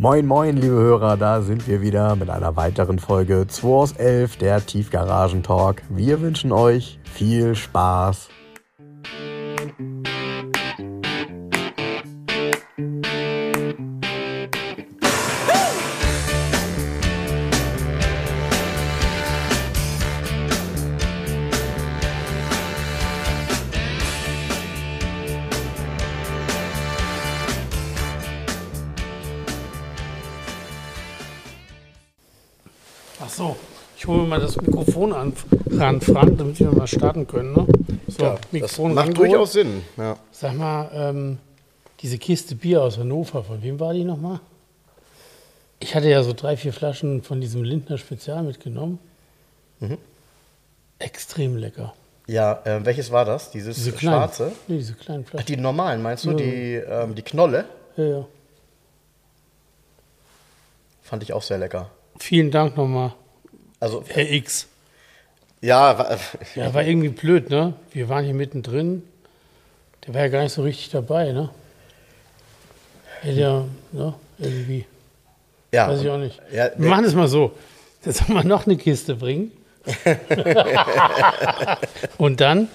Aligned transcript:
Moin, 0.00 0.24
moin, 0.24 0.56
liebe 0.56 0.76
Hörer, 0.76 1.18
da 1.18 1.42
sind 1.42 1.68
wir 1.68 1.82
wieder 1.82 2.16
mit 2.16 2.30
einer 2.30 2.56
weiteren 2.56 2.98
Folge 2.98 3.46
2 3.46 3.68
aus 3.68 3.92
11, 3.92 4.38
der 4.38 4.64
Tiefgaragen-Talk. 4.64 5.82
Wir 5.90 6.22
wünschen 6.22 6.52
euch 6.52 6.98
viel 7.04 7.54
Spaß. 7.54 8.30
Mal 34.40 34.46
das 34.46 34.60
Mikrofon 34.60 35.12
an, 35.12 35.32
ran, 35.70 36.00
Frank, 36.00 36.38
damit 36.38 36.58
wir 36.58 36.72
mal 36.72 36.86
starten 36.86 37.26
können. 37.26 37.52
Ne? 37.52 37.66
So, 38.08 38.24
das 38.24 38.40
Mikrofon 38.50 38.94
macht 38.94 39.08
rangeholt. 39.08 39.30
durchaus 39.30 39.52
Sinn. 39.52 39.82
Ja. 39.96 40.16
Sag 40.32 40.54
mal, 40.54 40.90
ähm, 40.92 41.38
diese 42.00 42.18
Kiste 42.18 42.54
Bier 42.54 42.82
aus 42.82 42.98
Hannover, 42.98 43.44
von 43.44 43.62
wem 43.62 43.78
war 43.78 43.92
die 43.92 44.04
nochmal? 44.04 44.40
Ich 45.78 45.94
hatte 45.94 46.08
ja 46.08 46.22
so 46.22 46.32
drei, 46.32 46.56
vier 46.56 46.72
Flaschen 46.72 47.22
von 47.22 47.40
diesem 47.40 47.62
Lindner 47.62 47.98
Spezial 47.98 48.42
mitgenommen. 48.42 48.98
Mhm. 49.80 49.98
Extrem 50.98 51.56
lecker. 51.56 51.94
Ja, 52.26 52.60
äh, 52.64 52.84
welches 52.84 53.10
war 53.10 53.24
das? 53.24 53.50
Dieses 53.50 53.76
Diese 53.76 53.92
kleinen, 53.92 54.16
schwarze? 54.18 54.52
Nee, 54.68 54.76
diese 54.76 54.94
kleinen 54.94 55.24
Ach, 55.26 55.30
Flaschen. 55.30 55.46
die 55.46 55.56
normalen, 55.56 56.02
meinst 56.02 56.24
du? 56.24 56.30
Ja. 56.30 56.36
Die, 56.36 56.74
ähm, 56.74 57.14
die 57.14 57.22
Knolle? 57.22 57.64
Ja, 57.96 58.04
ja. 58.04 58.26
Fand 61.02 61.22
ich 61.22 61.32
auch 61.32 61.42
sehr 61.42 61.58
lecker. 61.58 61.90
Vielen 62.18 62.50
Dank 62.50 62.76
nochmal, 62.76 63.14
Also, 63.80 64.04
Herr 64.08 64.30
X. 64.30 64.66
ja, 65.62 65.98
wa- 65.98 66.18
Ja, 66.54 66.72
war 66.74 66.82
irgendwie 66.84 67.08
blöd, 67.08 67.50
ne? 67.50 67.72
Wir 67.92 68.08
waren 68.08 68.24
hier 68.24 68.34
mittendrin. 68.34 69.02
Der 70.06 70.14
war 70.14 70.20
ja 70.22 70.28
gar 70.28 70.42
nicht 70.42 70.52
so 70.52 70.62
richtig 70.62 70.90
dabei, 70.90 71.32
ne? 71.32 71.50
Hätte 73.22 73.40
ja, 73.40 73.64
ne? 73.92 74.14
Irgendwie. 74.38 74.86
ja. 75.72 75.88
Weiß 75.88 76.00
ich 76.02 76.08
auch 76.08 76.18
nicht. 76.18 76.40
Ja, 76.52 76.70
Wir 76.76 76.88
machen 76.88 77.04
es 77.04 77.14
mal 77.14 77.28
so. 77.28 77.52
Jetzt 78.04 78.18
soll 78.26 78.34
man 78.34 78.46
noch 78.46 78.66
eine 78.66 78.76
Kiste 78.76 79.14
bringen. 79.16 79.52
und 82.18 82.40
dann 82.40 82.68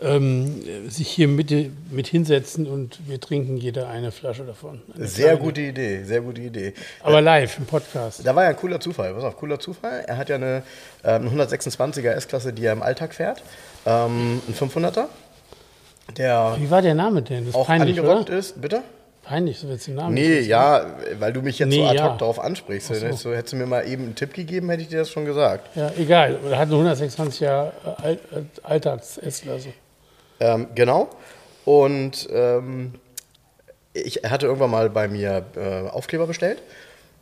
ähm, 0.00 0.62
sich 0.88 1.08
hier 1.08 1.28
mit, 1.28 1.52
mit 1.90 2.06
hinsetzen 2.06 2.66
und 2.66 2.98
wir 3.06 3.20
trinken 3.20 3.56
jeder 3.56 3.88
eine 3.88 4.12
Flasche 4.12 4.44
davon. 4.44 4.80
Eine 4.94 5.06
sehr 5.06 5.30
kleine. 5.30 5.40
gute 5.40 5.60
Idee, 5.60 6.04
sehr 6.04 6.20
gute 6.20 6.40
Idee. 6.40 6.74
Aber 7.02 7.20
live 7.20 7.58
im 7.58 7.66
Podcast. 7.66 8.26
Da 8.26 8.34
war 8.34 8.44
ja 8.44 8.50
ein 8.50 8.56
cooler 8.56 8.80
Zufall. 8.80 9.14
Pass 9.14 9.24
auf, 9.24 9.36
cooler 9.36 9.58
Zufall. 9.58 10.04
Er 10.06 10.16
hat 10.16 10.28
ja 10.28 10.36
eine 10.36 10.62
ähm, 11.04 11.28
126er 11.28 12.10
S-Klasse, 12.10 12.52
die 12.52 12.64
er 12.64 12.72
im 12.72 12.82
Alltag 12.82 13.14
fährt. 13.14 13.42
Ähm, 13.86 14.40
ein 14.48 14.54
500er, 14.54 15.06
der 16.16 16.56
Wie 16.58 16.70
war 16.70 16.82
der 16.82 16.94
Name 16.94 17.22
denn? 17.22 17.40
Das 17.46 17.48
ist 17.50 17.54
auch 17.54 17.66
peinlich, 17.66 17.98
angerockt 17.98 18.30
oder? 18.30 18.38
ist. 18.38 18.60
Bitte? 18.60 18.82
Peinlich, 19.22 19.58
so 19.58 19.68
jetzt 19.68 19.86
den 19.86 19.96
Namen. 19.96 20.14
Nee, 20.14 20.40
ja, 20.40 20.86
weil 21.18 21.34
du 21.34 21.42
mich 21.42 21.58
jetzt 21.58 21.68
Nee, 21.68 21.82
so 21.82 21.84
ad 21.84 21.98
hoc 21.98 22.10
ja. 22.12 22.16
darauf 22.16 22.40
ansprichst. 22.40 22.90
Ach 22.90 22.94
so. 23.14 23.34
Hättest, 23.34 23.52
du, 23.52 23.56
mir 23.56 23.66
mal 23.66 23.86
eben 23.86 24.04
einen 24.04 24.14
Tipp 24.14 24.32
gegeben, 24.32 24.70
hätte 24.70 24.82
ich 24.82 24.88
dir 24.88 25.00
das 25.00 25.10
schon 25.10 25.26
gesagt. 25.26 25.76
Ja, 25.76 25.90
egal. 25.98 26.38
Er 26.50 26.58
hat 26.58 26.68
eine 26.68 26.76
126 26.76 27.40
Jahre 27.40 27.72
All 28.02 28.18
Alltags-S-Klasse. 28.62 29.68
Ähm, 30.40 30.68
genau. 30.74 31.08
Und 31.64 32.28
ähm, 32.32 32.94
ich, 33.92 34.24
er 34.24 34.30
hatte 34.30 34.46
irgendwann 34.46 34.70
mal 34.70 34.90
bei 34.90 35.08
mir 35.08 35.44
äh, 35.56 35.88
Aufkleber 35.88 36.26
bestellt 36.26 36.62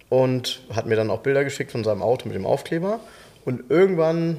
und 0.09 0.63
hat 0.75 0.87
mir 0.87 0.97
dann 0.97 1.11
auch 1.11 1.21
Bilder 1.21 1.45
geschickt 1.45 1.73
von 1.73 1.85
seinem 1.85 2.03
Auto 2.03 2.29
mit 2.29 2.37
dem 2.37 2.47
Aufkleber. 2.47 3.01
Und 3.45 3.71
irgendwann, 3.71 4.39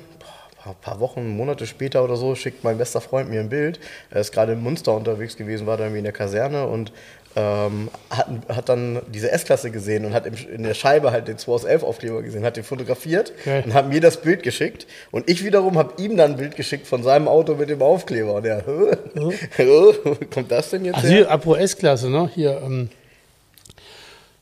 ein 0.65 0.75
paar 0.81 0.99
Wochen, 0.99 1.27
Monate 1.35 1.65
später 1.65 2.03
oder 2.03 2.15
so, 2.17 2.35
schickt 2.35 2.63
mein 2.63 2.77
bester 2.77 3.01
Freund 3.01 3.29
mir 3.29 3.39
ein 3.39 3.49
Bild. 3.49 3.79
Er 4.09 4.21
ist 4.21 4.31
gerade 4.31 4.53
in 4.53 4.61
Munster 4.61 4.93
unterwegs 4.93 5.37
gewesen, 5.37 5.65
war 5.65 5.77
da 5.77 5.83
irgendwie 5.85 5.99
in 5.99 6.03
der 6.03 6.13
Kaserne 6.13 6.67
und 6.67 6.91
ähm, 7.35 7.89
hat, 8.09 8.27
hat 8.49 8.69
dann 8.69 9.01
diese 9.13 9.31
S-Klasse 9.31 9.69
gesehen 9.69 10.05
und 10.05 10.13
hat 10.13 10.25
im, 10.25 10.33
in 10.53 10.63
der 10.63 10.73
Scheibe 10.73 11.11
halt 11.11 11.27
den 11.27 11.37
2 11.37 11.51
aus 11.51 11.63
11 11.65 11.83
Aufkleber 11.83 12.21
gesehen, 12.23 12.43
hat 12.43 12.57
den 12.57 12.63
fotografiert 12.63 13.33
Geil. 13.45 13.63
und 13.65 13.73
hat 13.73 13.89
mir 13.89 14.01
das 14.01 14.21
Bild 14.21 14.41
geschickt. 14.43 14.87
Und 15.11 15.29
ich 15.29 15.43
wiederum 15.43 15.77
habe 15.77 16.01
ihm 16.01 16.17
dann 16.17 16.31
ein 16.31 16.37
Bild 16.37 16.55
geschickt 16.55 16.87
von 16.87 17.03
seinem 17.03 17.27
Auto 17.27 17.55
mit 17.55 17.69
dem 17.69 17.81
Aufkleber. 17.81 18.33
Und 18.35 18.45
er, 18.45 18.63
wo 18.65 19.93
kommt 20.33 20.51
das 20.51 20.69
denn 20.71 20.85
jetzt 20.85 20.95
Also 20.95 21.07
her? 21.07 21.15
hier, 21.17 21.31
apro 21.31 21.55
S-Klasse, 21.55 22.09
ne? 22.09 22.29
Hier, 22.33 22.59
ähm, 22.65 22.89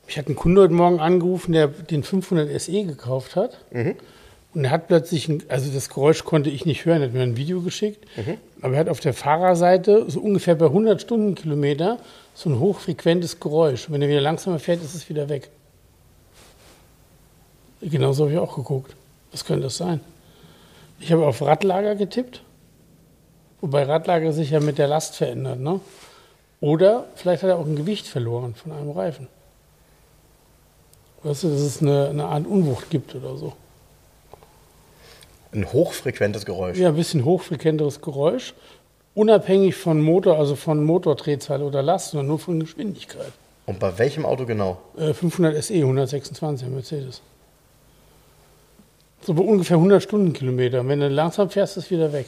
mich 0.06 0.16
hat 0.18 0.28
ein 0.28 0.36
Kunde 0.36 0.62
heute 0.62 0.72
Morgen 0.72 1.00
angerufen, 1.00 1.52
der 1.52 1.66
den 1.68 2.02
500 2.02 2.60
SE 2.60 2.84
gekauft 2.84 3.36
hat. 3.36 3.58
Und 4.54 4.64
er 4.64 4.70
hat 4.70 4.86
plötzlich, 4.88 5.28
ein, 5.28 5.42
also 5.48 5.70
das 5.70 5.90
Geräusch 5.90 6.24
konnte 6.24 6.48
ich 6.48 6.64
nicht 6.64 6.84
hören, 6.86 7.02
er 7.02 7.08
hat 7.08 7.14
mir 7.14 7.22
ein 7.22 7.36
Video 7.36 7.60
geschickt. 7.60 8.06
Aber 8.62 8.74
er 8.74 8.80
hat 8.80 8.88
auf 8.88 9.00
der 9.00 9.12
Fahrerseite, 9.12 10.04
so 10.08 10.20
ungefähr 10.20 10.54
bei 10.54 10.66
100 10.66 11.02
Stundenkilometer, 11.02 11.98
so 12.36 12.50
ein 12.50 12.60
hochfrequentes 12.60 13.40
Geräusch. 13.40 13.88
Und 13.88 13.94
wenn 13.94 14.02
er 14.02 14.08
wieder 14.08 14.20
langsamer 14.20 14.58
fährt, 14.58 14.82
ist 14.82 14.94
es 14.94 15.08
wieder 15.08 15.28
weg. 15.30 15.48
Genauso 17.80 18.24
habe 18.24 18.32
ich 18.34 18.38
auch 18.38 18.54
geguckt. 18.54 18.94
Was 19.32 19.44
könnte 19.44 19.64
das 19.64 19.78
sein? 19.78 20.00
Ich 21.00 21.12
habe 21.12 21.26
auf 21.26 21.40
Radlager 21.40 21.94
getippt, 21.94 22.42
wobei 23.60 23.84
Radlager 23.84 24.32
sich 24.32 24.50
ja 24.50 24.60
mit 24.60 24.78
der 24.78 24.86
Last 24.86 25.16
verändert, 25.16 25.60
ne? 25.60 25.80
Oder 26.60 27.06
vielleicht 27.16 27.42
hat 27.42 27.50
er 27.50 27.58
auch 27.58 27.66
ein 27.66 27.76
Gewicht 27.76 28.06
verloren 28.06 28.54
von 28.54 28.72
einem 28.72 28.90
Reifen. 28.90 29.28
Weißt 31.22 31.42
du, 31.42 31.48
dass 31.48 31.60
es 31.60 31.82
eine, 31.82 32.08
eine 32.08 32.24
Art 32.26 32.46
Unwucht 32.46 32.88
gibt 32.88 33.14
oder 33.14 33.36
so. 33.36 33.54
Ein 35.52 35.70
hochfrequentes 35.72 36.44
Geräusch. 36.44 36.78
Ja, 36.78 36.88
ein 36.88 36.96
bisschen 36.96 37.24
hochfrequenteres 37.24 38.00
Geräusch, 38.00 38.54
unabhängig 39.16 39.74
von 39.74 40.00
Motor, 40.00 40.38
also 40.38 40.54
von 40.54 40.84
Motordrehzahl 40.84 41.62
oder 41.62 41.82
Last, 41.82 42.10
sondern 42.10 42.28
nur 42.28 42.38
von 42.38 42.60
Geschwindigkeit. 42.60 43.32
Und 43.64 43.80
bei 43.80 43.98
welchem 43.98 44.24
Auto 44.24 44.46
genau? 44.46 44.78
Äh, 44.96 45.12
500 45.12 45.64
SE, 45.64 45.74
126 45.74 46.68
Mercedes. 46.68 47.22
So 49.22 49.34
bei 49.34 49.42
ungefähr 49.42 49.78
100 49.78 50.02
Stundenkilometer. 50.02 50.80
Und 50.80 50.88
wenn 50.88 51.00
du 51.00 51.08
langsam 51.08 51.50
fährst, 51.50 51.76
ist 51.76 51.86
es 51.86 51.90
wieder 51.90 52.12
weg. 52.12 52.26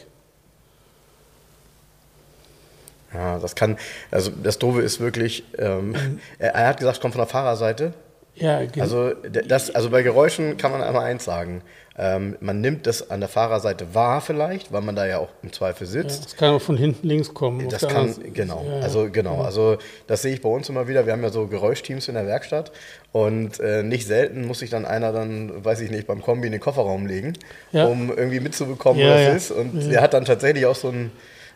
Ja, 3.14 3.38
das 3.38 3.54
kann, 3.54 3.78
also 4.10 4.32
das 4.42 4.58
Doofe 4.58 4.80
ist 4.80 4.98
wirklich, 4.98 5.44
ähm, 5.58 5.94
er, 6.38 6.54
er 6.54 6.68
hat 6.68 6.78
gesagt, 6.78 7.00
kommt 7.00 7.14
von 7.14 7.20
der 7.20 7.28
Fahrerseite. 7.28 7.92
Ja, 8.40 8.64
ge- 8.64 8.82
Also, 8.82 9.12
das, 9.46 9.70
also 9.74 9.90
bei 9.90 10.02
Geräuschen 10.02 10.56
kann 10.56 10.72
man 10.72 10.82
einmal 10.82 11.04
eins 11.04 11.24
sagen. 11.24 11.62
Ähm, 12.00 12.36
man 12.40 12.60
nimmt 12.60 12.86
das 12.86 13.10
an 13.10 13.18
der 13.18 13.28
Fahrerseite 13.28 13.92
wahr 13.92 14.20
vielleicht, 14.20 14.72
weil 14.72 14.82
man 14.82 14.94
da 14.94 15.04
ja 15.04 15.18
auch 15.18 15.30
im 15.42 15.52
Zweifel 15.52 15.84
ja, 15.84 15.90
sitzt. 15.94 16.26
das 16.26 16.36
kann 16.36 16.50
auch 16.54 16.60
von 16.62 16.76
hinten 16.76 17.08
links 17.08 17.34
kommen. 17.34 17.68
Das 17.68 17.88
kann, 17.88 18.14
genau, 18.32 18.64
Ja, 18.68 18.76
ja. 18.76 18.82
also 18.84 19.08
genau, 19.10 19.42
also 19.42 19.78
das 20.06 20.22
sehe 20.22 20.32
ich 20.34 20.40
bei 20.40 20.48
uns 20.48 20.68
immer 20.68 20.86
wieder. 20.86 21.06
Wir 21.06 21.12
haben 21.12 21.24
ja 21.24 21.30
so 21.30 21.48
Geräuschteams 21.48 22.06
in 22.06 22.14
der 22.14 22.24
Werkstatt 22.24 22.70
und 23.10 23.58
äh, 23.58 23.82
nicht 23.82 24.06
selten 24.06 24.46
muss 24.46 24.60
sich 24.60 24.70
dann 24.70 24.84
einer 24.84 25.12
dann, 25.12 25.64
weiß 25.64 25.80
ich 25.80 25.90
nicht, 25.90 26.06
beim 26.06 26.22
Kombi 26.22 26.46
in 26.46 26.52
den 26.52 26.60
Kofferraum 26.60 27.06
legen, 27.06 27.32
Ja. 27.72 27.86
um 27.86 28.10
irgendwie 28.16 28.38
mitzubekommen, 28.38 29.00
Ja, 29.00 29.14
was 29.14 29.20
ja. 29.22 29.28
es 29.30 29.50
ist. 29.50 29.50
Und 29.50 29.90
der 29.90 30.00
hat 30.00 30.14
dann 30.14 30.24
tatsächlich 30.24 30.66
auch 30.66 30.76
so 30.76 30.90
ein. 30.90 31.10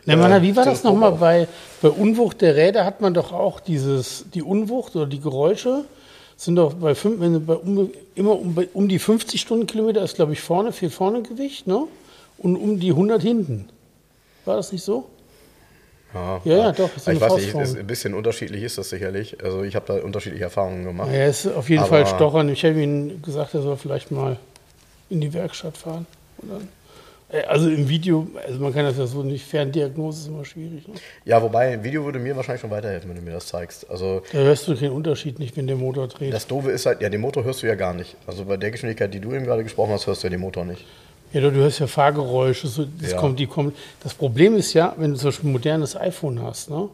Na, 0.05 0.17
Mann, 0.17 0.33
äh, 0.33 0.41
wie 0.41 0.53
war 0.57 0.65
das 0.65 0.83
nochmal? 0.83 1.13
Bei, 1.13 1.47
bei 1.81 1.87
Unwucht 1.87 2.41
der 2.41 2.57
Räder 2.57 2.83
hat 2.83 2.99
man 2.99 3.13
doch 3.13 3.31
auch 3.31 3.61
dieses, 3.61 4.25
die 4.33 4.43
Unwucht 4.43 4.97
oder 4.97 5.05
die 5.05 5.21
Geräusche 5.21 5.85
sind 6.37 6.55
doch 6.55 6.73
bei, 6.73 6.95
fünf, 6.95 7.19
bei 7.45 7.53
um, 7.55 7.89
immer 8.15 8.39
um, 8.39 8.57
um 8.73 8.87
die 8.87 8.99
50 8.99 9.39
Stundenkilometer 9.39 10.01
ist, 10.03 10.15
glaube 10.15 10.33
ich, 10.33 10.41
vorne, 10.41 10.71
viel 10.71 10.89
vorne 10.89 11.21
Gewicht, 11.21 11.67
ne? 11.67 11.83
Und 12.37 12.55
um 12.57 12.79
die 12.79 12.89
100 12.89 13.21
hinten. 13.21 13.69
War 14.45 14.57
das 14.57 14.71
nicht 14.71 14.83
so? 14.83 15.05
Ja, 16.13 16.41
Ja, 16.43 16.57
ja, 16.57 16.71
doch, 16.71 16.89
ich 16.95 17.19
weiß 17.21 17.35
nicht, 17.37 17.55
ist, 17.55 17.77
ein 17.77 17.87
bisschen 17.87 18.13
unterschiedlich 18.13 18.61
ist 18.63 18.77
das 18.77 18.89
sicherlich. 18.89 19.43
Also 19.43 19.63
ich 19.63 19.75
habe 19.75 19.85
da 19.87 20.03
unterschiedliche 20.03 20.43
Erfahrungen 20.43 20.83
gemacht. 20.83 21.09
Er 21.11 21.27
ist 21.29 21.47
auf 21.47 21.69
jeden 21.69 21.81
Aber- 21.83 21.89
Fall 21.89 22.07
stochern. 22.07 22.49
Ich 22.49 22.63
habe 22.65 22.81
ihm 22.81 23.21
gesagt, 23.21 23.53
er 23.53 23.61
soll 23.61 23.77
vielleicht 23.77 24.11
mal 24.11 24.37
in 25.09 25.21
die 25.21 25.33
Werkstatt 25.33 25.77
fahren. 25.77 26.05
Und 26.37 26.51
dann, 26.51 26.67
also 27.47 27.67
im 27.69 27.89
Video, 27.89 28.27
also 28.45 28.59
man 28.59 28.73
kann 28.73 28.85
das 28.85 28.97
ja 28.97 29.05
so 29.07 29.23
nicht, 29.23 29.45
Ferndiagnose 29.45 30.21
ist 30.21 30.27
immer 30.27 30.45
schwierig. 30.45 30.87
Ne? 30.87 30.93
Ja, 31.25 31.41
wobei, 31.41 31.73
ein 31.73 31.83
Video 31.83 32.05
würde 32.05 32.19
mir 32.19 32.35
wahrscheinlich 32.35 32.61
schon 32.61 32.69
weiterhelfen, 32.71 33.09
wenn 33.09 33.17
du 33.17 33.23
mir 33.23 33.31
das 33.33 33.47
zeigst. 33.47 33.89
Also 33.89 34.21
Da 34.31 34.39
hörst 34.39 34.67
du 34.67 34.75
keinen 34.75 34.91
Unterschied 34.91 35.39
nicht, 35.39 35.57
wenn 35.57 35.67
der 35.67 35.75
Motor 35.75 36.07
dreht. 36.07 36.33
das 36.33 36.45
Doofe 36.47 36.71
ist 36.71 36.85
halt, 36.85 37.01
ja, 37.01 37.09
den 37.09 37.21
Motor 37.21 37.43
hörst 37.43 37.63
du 37.63 37.67
ja 37.67 37.75
gar 37.75 37.93
nicht. 37.93 38.15
Also 38.27 38.45
bei 38.45 38.57
der 38.57 38.71
Geschwindigkeit, 38.71 39.13
die 39.13 39.19
du 39.19 39.33
eben 39.33 39.45
gerade 39.45 39.63
gesprochen 39.63 39.91
hast, 39.93 40.05
hörst 40.07 40.23
du 40.23 40.27
ja 40.27 40.31
den 40.31 40.41
Motor 40.41 40.65
nicht. 40.65 40.85
Ja, 41.33 41.41
du 41.41 41.51
hörst 41.51 41.79
ja 41.79 41.87
Fahrgeräusche, 41.87 42.67
so, 42.67 42.85
das, 43.01 43.11
Ja. 43.13 43.17
kommt, 43.17 43.39
die 43.39 43.47
kommt. 43.47 43.75
das 44.03 44.13
Problem 44.13 44.55
ist 44.55 44.73
ja, 44.73 44.93
wenn 44.97 45.11
du 45.13 45.17
zum 45.17 45.29
Beispiel 45.29 45.49
ein 45.49 45.53
modernes 45.53 45.95
iPhone 45.95 46.39
hast 46.43 46.69
ne, 46.69 46.89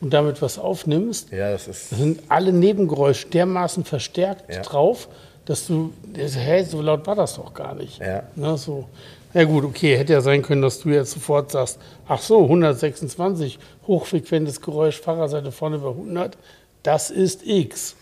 und 0.00 0.12
damit 0.12 0.42
was 0.42 0.58
aufnimmst, 0.58 1.30
Ja, 1.30 1.52
das 1.52 1.68
ist. 1.68 1.90
sind 1.90 2.20
alle 2.28 2.52
Nebengeräusche 2.52 3.28
dermaßen 3.28 3.84
verstärkt 3.84 4.52
Ja. 4.52 4.62
drauf, 4.62 5.06
dass 5.44 5.66
du, 5.68 5.92
das- 6.12 6.36
hey, 6.36 6.64
so 6.64 6.82
laut 6.82 7.06
war 7.06 7.14
das 7.14 7.36
doch 7.36 7.54
gar 7.54 7.74
nicht. 7.76 8.00
Ja. 8.00 8.24
Ne, 8.34 8.58
so. 8.58 8.86
Ja 9.34 9.44
gut, 9.44 9.64
okay, 9.64 9.96
hätte 9.96 10.12
ja 10.14 10.20
sein 10.20 10.42
können, 10.42 10.62
dass 10.62 10.80
du 10.80 10.88
jetzt 10.88 11.10
sofort 11.12 11.50
sagst, 11.52 11.78
ach 12.06 12.20
so, 12.20 12.42
126, 12.44 13.58
hochfrequentes 13.86 14.60
Geräusch, 14.60 15.00
Fahrerseite 15.00 15.52
vorne 15.52 15.78
bei 15.78 15.88
100, 15.90 16.38
das 16.82 17.10
ist 17.10 17.46
X. 17.46 17.94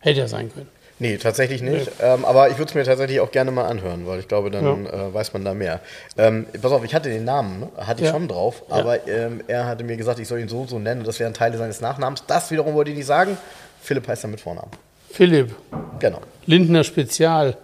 Hätte 0.00 0.20
er 0.22 0.28
sein 0.28 0.52
können. 0.52 0.68
Nee, 0.98 1.18
tatsächlich 1.18 1.60
nicht. 1.60 1.90
Ähm, 2.00 2.24
aber 2.24 2.48
ich 2.48 2.56
würde 2.58 2.70
es 2.70 2.74
mir 2.74 2.82
tatsächlich 2.84 3.20
auch 3.20 3.30
gerne 3.30 3.50
mal 3.50 3.66
anhören, 3.66 4.06
weil 4.06 4.18
ich 4.18 4.28
glaube, 4.28 4.50
dann 4.50 4.86
äh, 4.86 5.12
weiß 5.12 5.34
man 5.34 5.44
da 5.44 5.52
mehr. 5.52 5.80
Ähm, 6.16 6.46
pass 6.62 6.72
auf, 6.72 6.82
ich 6.84 6.94
hatte 6.94 7.10
den 7.10 7.24
Namen, 7.24 7.60
ne? 7.60 7.68
hatte 7.76 8.00
ich 8.00 8.06
Ja. 8.06 8.12
schon 8.12 8.26
drauf, 8.28 8.62
aber 8.70 9.06
ähm, 9.06 9.42
er 9.46 9.66
hatte 9.66 9.84
mir 9.84 9.96
gesagt, 9.98 10.18
ich 10.20 10.26
soll 10.26 10.40
ihn 10.40 10.48
so 10.48 10.66
so 10.66 10.78
nennen 10.78 11.00
und 11.00 11.06
das 11.06 11.20
wären 11.20 11.34
Teile 11.34 11.58
seines 11.58 11.82
Nachnamens. 11.82 12.24
Das 12.26 12.50
wiederum 12.50 12.74
wollte 12.74 12.90
ich 12.92 12.96
nicht 12.96 13.06
sagen. 13.06 13.36
Philipp 13.82 14.08
heißt 14.08 14.24
er 14.24 14.30
mit 14.30 14.40
Vornamen. 14.40 14.70
Philipp, 15.10 15.54
Genau. 15.98 16.20
Lindner 16.46 16.82
Spezial. 16.82 17.56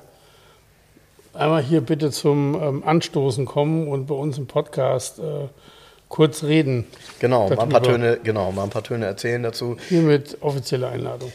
Einmal 1.34 1.62
hier 1.62 1.81
bitte 1.81 2.11
zum 2.11 2.55
ähm, 2.62 2.82
Anstoßen 2.84 3.46
kommen 3.46 3.88
und 3.88 4.06
bei 4.06 4.14
uns 4.14 4.37
im 4.38 4.46
Podcast 4.46 5.19
äh, 5.19 5.49
kurz 6.08 6.44
reden. 6.44 6.87
Genau, 7.20 7.49
mal 7.49 7.61
ein 7.61 7.69
paar. 7.70 7.82
Töne, 7.82 8.19
genau, 8.23 8.52
mal 8.52 8.64
ein 8.64 8.70
paar 8.70 8.82
Töne 8.82 9.06
erzählen 9.06 9.43
dazu. 9.43 9.76
Hiermit 9.88 10.37
offizielle 10.40 10.88
Einladung. 10.88 11.32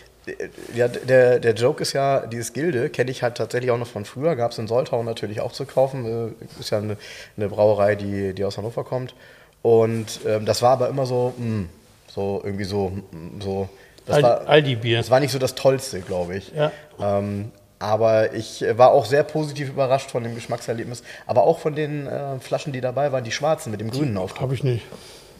Ja, 0.75 0.87
der, 0.89 1.39
der 1.39 1.53
Joke 1.53 1.81
ist 1.81 1.93
ja, 1.93 2.27
dieses 2.27 2.51
Gilde 2.53 2.89
kenne 2.89 3.09
ich 3.09 3.23
halt 3.23 3.35
tatsächlich 3.35 3.71
auch 3.71 3.77
noch 3.77 3.87
von 3.87 4.03
früher. 4.05 4.35
Gab 4.35 4.51
es 4.51 4.57
in 4.57 4.67
Soltau 4.67 5.01
natürlich 5.01 5.39
auch 5.41 5.53
zu 5.53 5.65
kaufen. 5.65 6.35
Äh, 6.37 6.59
Ist 6.59 6.69
ja 6.69 6.79
eine, 6.79 6.97
eine 7.37 7.47
Brauerei, 7.49 7.95
die, 7.95 8.33
die 8.33 8.43
aus 8.43 8.57
Hannover 8.57 8.83
kommt. 8.83 9.15
Und 9.61 10.19
ähm, 10.27 10.45
das 10.45 10.61
war 10.61 10.71
aber 10.73 10.89
immer 10.89 11.05
so, 11.05 11.33
mh, 11.37 11.65
so 12.07 12.41
irgendwie 12.43 12.65
so, 12.65 12.89
mh, 12.89 13.43
so. 13.43 13.69
Das 14.05 14.17
Aldi- 14.17 14.23
war, 14.23 14.47
Aldi-Bier. 14.47 14.97
Das 14.97 15.09
war 15.09 15.19
nicht 15.19 15.31
so 15.31 15.39
das 15.39 15.55
Tollste, 15.55 16.01
glaube 16.01 16.35
ich. 16.35 16.51
Ja. 16.53 16.71
Ähm, 17.01 17.51
aber 17.79 18.33
ich 18.33 18.63
äh, 18.63 18.77
war 18.77 18.91
auch 18.91 19.05
sehr 19.05 19.23
positiv 19.23 19.69
überrascht 19.69 20.11
von 20.11 20.23
dem 20.23 20.35
Geschmackserlebnis. 20.35 21.03
Aber 21.25 21.43
auch 21.43 21.59
von 21.59 21.75
den 21.75 22.07
äh, 22.07 22.39
Flaschen, 22.39 22.73
die 22.73 22.81
dabei 22.81 23.11
waren, 23.11 23.23
die 23.23 23.31
schwarzen 23.31 23.71
mit 23.71 23.79
dem 23.81 23.91
grünen 23.91 24.17
Aufdruck. 24.17 24.41
Habe 24.41 24.53
ich 24.55 24.63
nicht. 24.63 24.85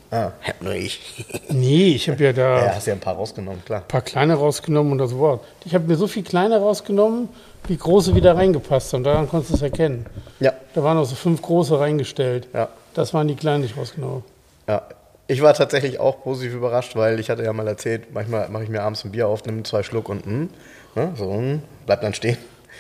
Ah, 0.10 0.32
hab 0.42 0.62
nur 0.62 0.74
ich. 0.74 1.26
Nee, 1.50 1.96
ich 1.96 2.10
habe 2.10 2.24
ja 2.24 2.32
da 2.34 2.58
Ja, 2.60 2.64
ein 2.66 2.76
hast 2.76 2.88
ja 2.88 2.94
ein 2.94 3.00
paar 3.00 3.16
rausgenommen, 3.16 3.64
klar. 3.66 3.82
paar 3.88 4.02
kleine 4.02 4.36
rausgenommen 4.36 4.92
und 4.94 4.98
das 5.00 5.16
Wort. 5.16 5.44
Ich 5.66 5.74
habe 5.76 5.86
mir 5.86 5.96
so 5.98 6.08
viel 6.08 6.24
kleine 6.24 6.60
rausgenommen, 6.60 7.28
wie 7.68 7.76
große 7.76 8.16
wieder 8.16 8.36
reingepasst 8.36 8.94
haben. 8.94 9.04
Daran 9.04 9.28
konntest 9.28 9.52
du 9.52 9.56
es 9.56 9.62
erkennen. 9.62 10.06
Ja, 10.40 10.54
Da 10.74 10.84
waren 10.84 10.96
noch 10.98 11.06
so 11.06 11.16
fünf 11.16 11.42
große 11.42 11.78
reingestellt. 11.80 12.48
Ja. 12.54 12.70
Das 12.94 13.14
waren 13.14 13.28
die 13.28 13.36
kleinen, 13.36 13.64
die 13.64 13.70
ich 13.70 13.78
rausgenommen. 13.78 14.24
Ja, 14.68 14.84
ich 15.28 15.42
war 15.42 15.54
tatsächlich 15.54 16.00
auch 16.00 16.24
positiv 16.24 16.54
überrascht, 16.54 16.96
weil 16.96 17.20
ich 17.20 17.30
hatte 17.30 17.44
ja 17.44 17.52
mal 17.52 17.68
erzählt, 17.68 18.14
manchmal 18.14 18.48
mache 18.50 18.64
ich 18.64 18.70
mir 18.70 18.84
abends 18.84 19.04
ein 19.04 19.12
Bier 19.12 19.28
auf, 19.28 19.44
nehme 19.46 19.64
zwei 19.64 19.84
Schluck 19.84 20.08
und 20.08 20.26
mm, 20.26 20.50
ne, 20.96 21.12
so 21.18 21.34
mm, 21.34 21.62
bleibt 21.88 22.04
dann 22.04 22.14
stehen. 22.14 22.38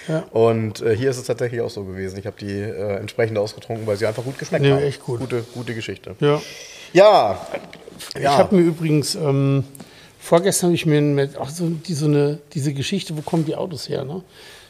Ja. 0.07 0.19
Und 0.31 0.81
äh, 0.81 0.95
hier 0.95 1.09
ist 1.09 1.17
es 1.17 1.25
tatsächlich 1.25 1.59
auch 1.61 1.69
so 1.71 1.83
gewesen. 1.83 2.17
Ich 2.19 2.27
habe 2.27 2.37
die 2.39 2.51
äh, 2.61 2.97
entsprechend 2.97 3.37
ausgetrunken, 3.39 3.87
weil 3.87 3.97
sie 3.97 4.05
einfach 4.05 4.23
gut 4.23 4.37
geschmeckt 4.37 4.63
Nee, 4.63 4.71
haben. 4.71 4.83
echt 4.83 5.03
gut. 5.03 5.19
Gute, 5.19 5.43
gute 5.53 5.73
Geschichte. 5.73 6.15
Ja. 6.19 6.39
Ja, 6.93 7.47
Ich 8.15 8.21
ja. 8.23 8.37
habe 8.37 8.55
mir 8.55 8.61
übrigens, 8.61 9.15
ähm, 9.15 9.63
vorgestern 10.19 10.67
habe 10.67 10.75
ich 10.75 10.85
mir 10.85 10.99
ein, 10.99 11.35
auch 11.37 11.49
so, 11.49 11.67
die, 11.69 11.93
so 11.93 12.05
eine, 12.05 12.37
diese 12.53 12.73
Geschichte, 12.73 13.17
wo 13.17 13.21
kommen 13.21 13.43
die 13.45 13.55
Autos 13.55 13.89
her? 13.89 14.05
Ne? 14.05 14.21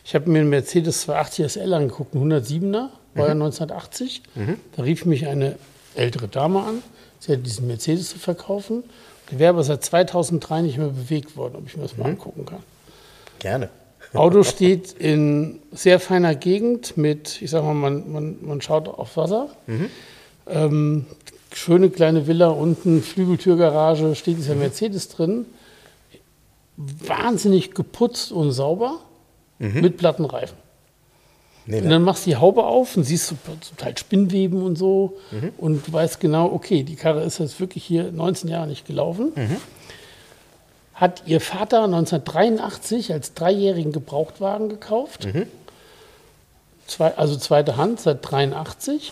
Ich 0.05 0.15
habe 0.15 0.29
mir 0.29 0.39
einen 0.39 0.49
Mercedes 0.49 1.01
280 1.01 1.51
SL 1.51 1.73
angeguckt, 1.73 2.15
ein 2.15 2.23
107er, 2.31 2.87
war 3.13 3.25
ja 3.25 3.31
1980. 3.33 4.21
Da 4.75 4.83
rief 4.83 5.05
mich 5.05 5.27
eine 5.27 5.57
ältere 5.95 6.27
Dame 6.27 6.63
an, 6.63 6.81
sie 7.19 7.33
hat 7.33 7.45
diesen 7.45 7.67
Mercedes 7.67 8.09
zu 8.09 8.17
verkaufen. 8.19 8.83
Der 9.29 9.39
wäre 9.39 9.49
aber 9.49 9.63
seit 9.63 9.83
2003 9.83 10.61
nicht 10.61 10.77
mehr 10.77 10.87
bewegt 10.87 11.35
worden, 11.35 11.55
ob 11.57 11.67
ich 11.67 11.75
mir 11.75 11.83
das 11.83 11.97
mal 11.97 12.05
angucken 12.05 12.45
kann. 12.45 12.63
gerne. 13.39 13.69
Auto 14.13 14.43
steht 14.43 14.93
in 14.93 15.59
sehr 15.71 15.99
feiner 15.99 16.33
Gegend 16.35 16.97
mit, 16.97 17.41
ich 17.41 17.49
sag 17.51 17.63
mal, 17.63 17.73
man, 17.73 18.11
man, 18.11 18.37
man 18.41 18.61
schaut 18.61 18.87
auf 18.87 19.17
Wasser. 19.17 19.49
Ähm, 20.47 21.05
schöne 21.53 21.89
kleine 21.89 22.25
Villa 22.27 22.47
unten, 22.49 23.01
Flügeltürgarage, 23.03 24.15
steht 24.15 24.37
dieser 24.37 24.55
Mercedes 24.55 25.09
drin. 25.09 25.45
Wahnsinnig 26.77 27.71
geputzt 27.73 28.31
und 28.31 28.51
sauber 28.51 28.99
mit 29.59 29.97
platten 29.97 30.25
Reifen. 30.25 30.55
Nee, 31.65 31.81
Und 31.81 31.89
dann 31.89 32.03
machst 32.03 32.25
du 32.25 32.29
die 32.29 32.35
Haube 32.37 32.63
auf 32.63 32.95
und 32.95 33.03
siehst 33.03 33.27
zum 33.27 33.37
Teil 33.77 33.97
Spinnweben 33.97 34.61
und 34.61 34.77
so 34.77 35.17
und 35.57 35.85
du 35.87 35.91
weißt 35.91 36.19
genau, 36.19 36.51
okay, 36.53 36.83
die 36.83 36.95
Karre 36.95 37.23
ist 37.23 37.39
jetzt 37.39 37.59
wirklich 37.59 37.83
hier 37.83 38.11
19 38.11 38.49
Jahre 38.49 38.67
nicht 38.67 38.85
gelaufen. 38.85 39.33
Hat 40.97 41.21
ihr 41.27 41.39
Vater 41.39 41.83
1983 41.83 43.13
als 43.13 43.35
dreijährigen 43.35 43.91
Gebrauchtwagen 43.91 44.67
gekauft. 44.67 45.27
Zwei, 46.87 47.15
also 47.15 47.35
zweite 47.37 47.77
Hand 47.77 48.01
seit 48.01 48.19
83. 48.21 49.11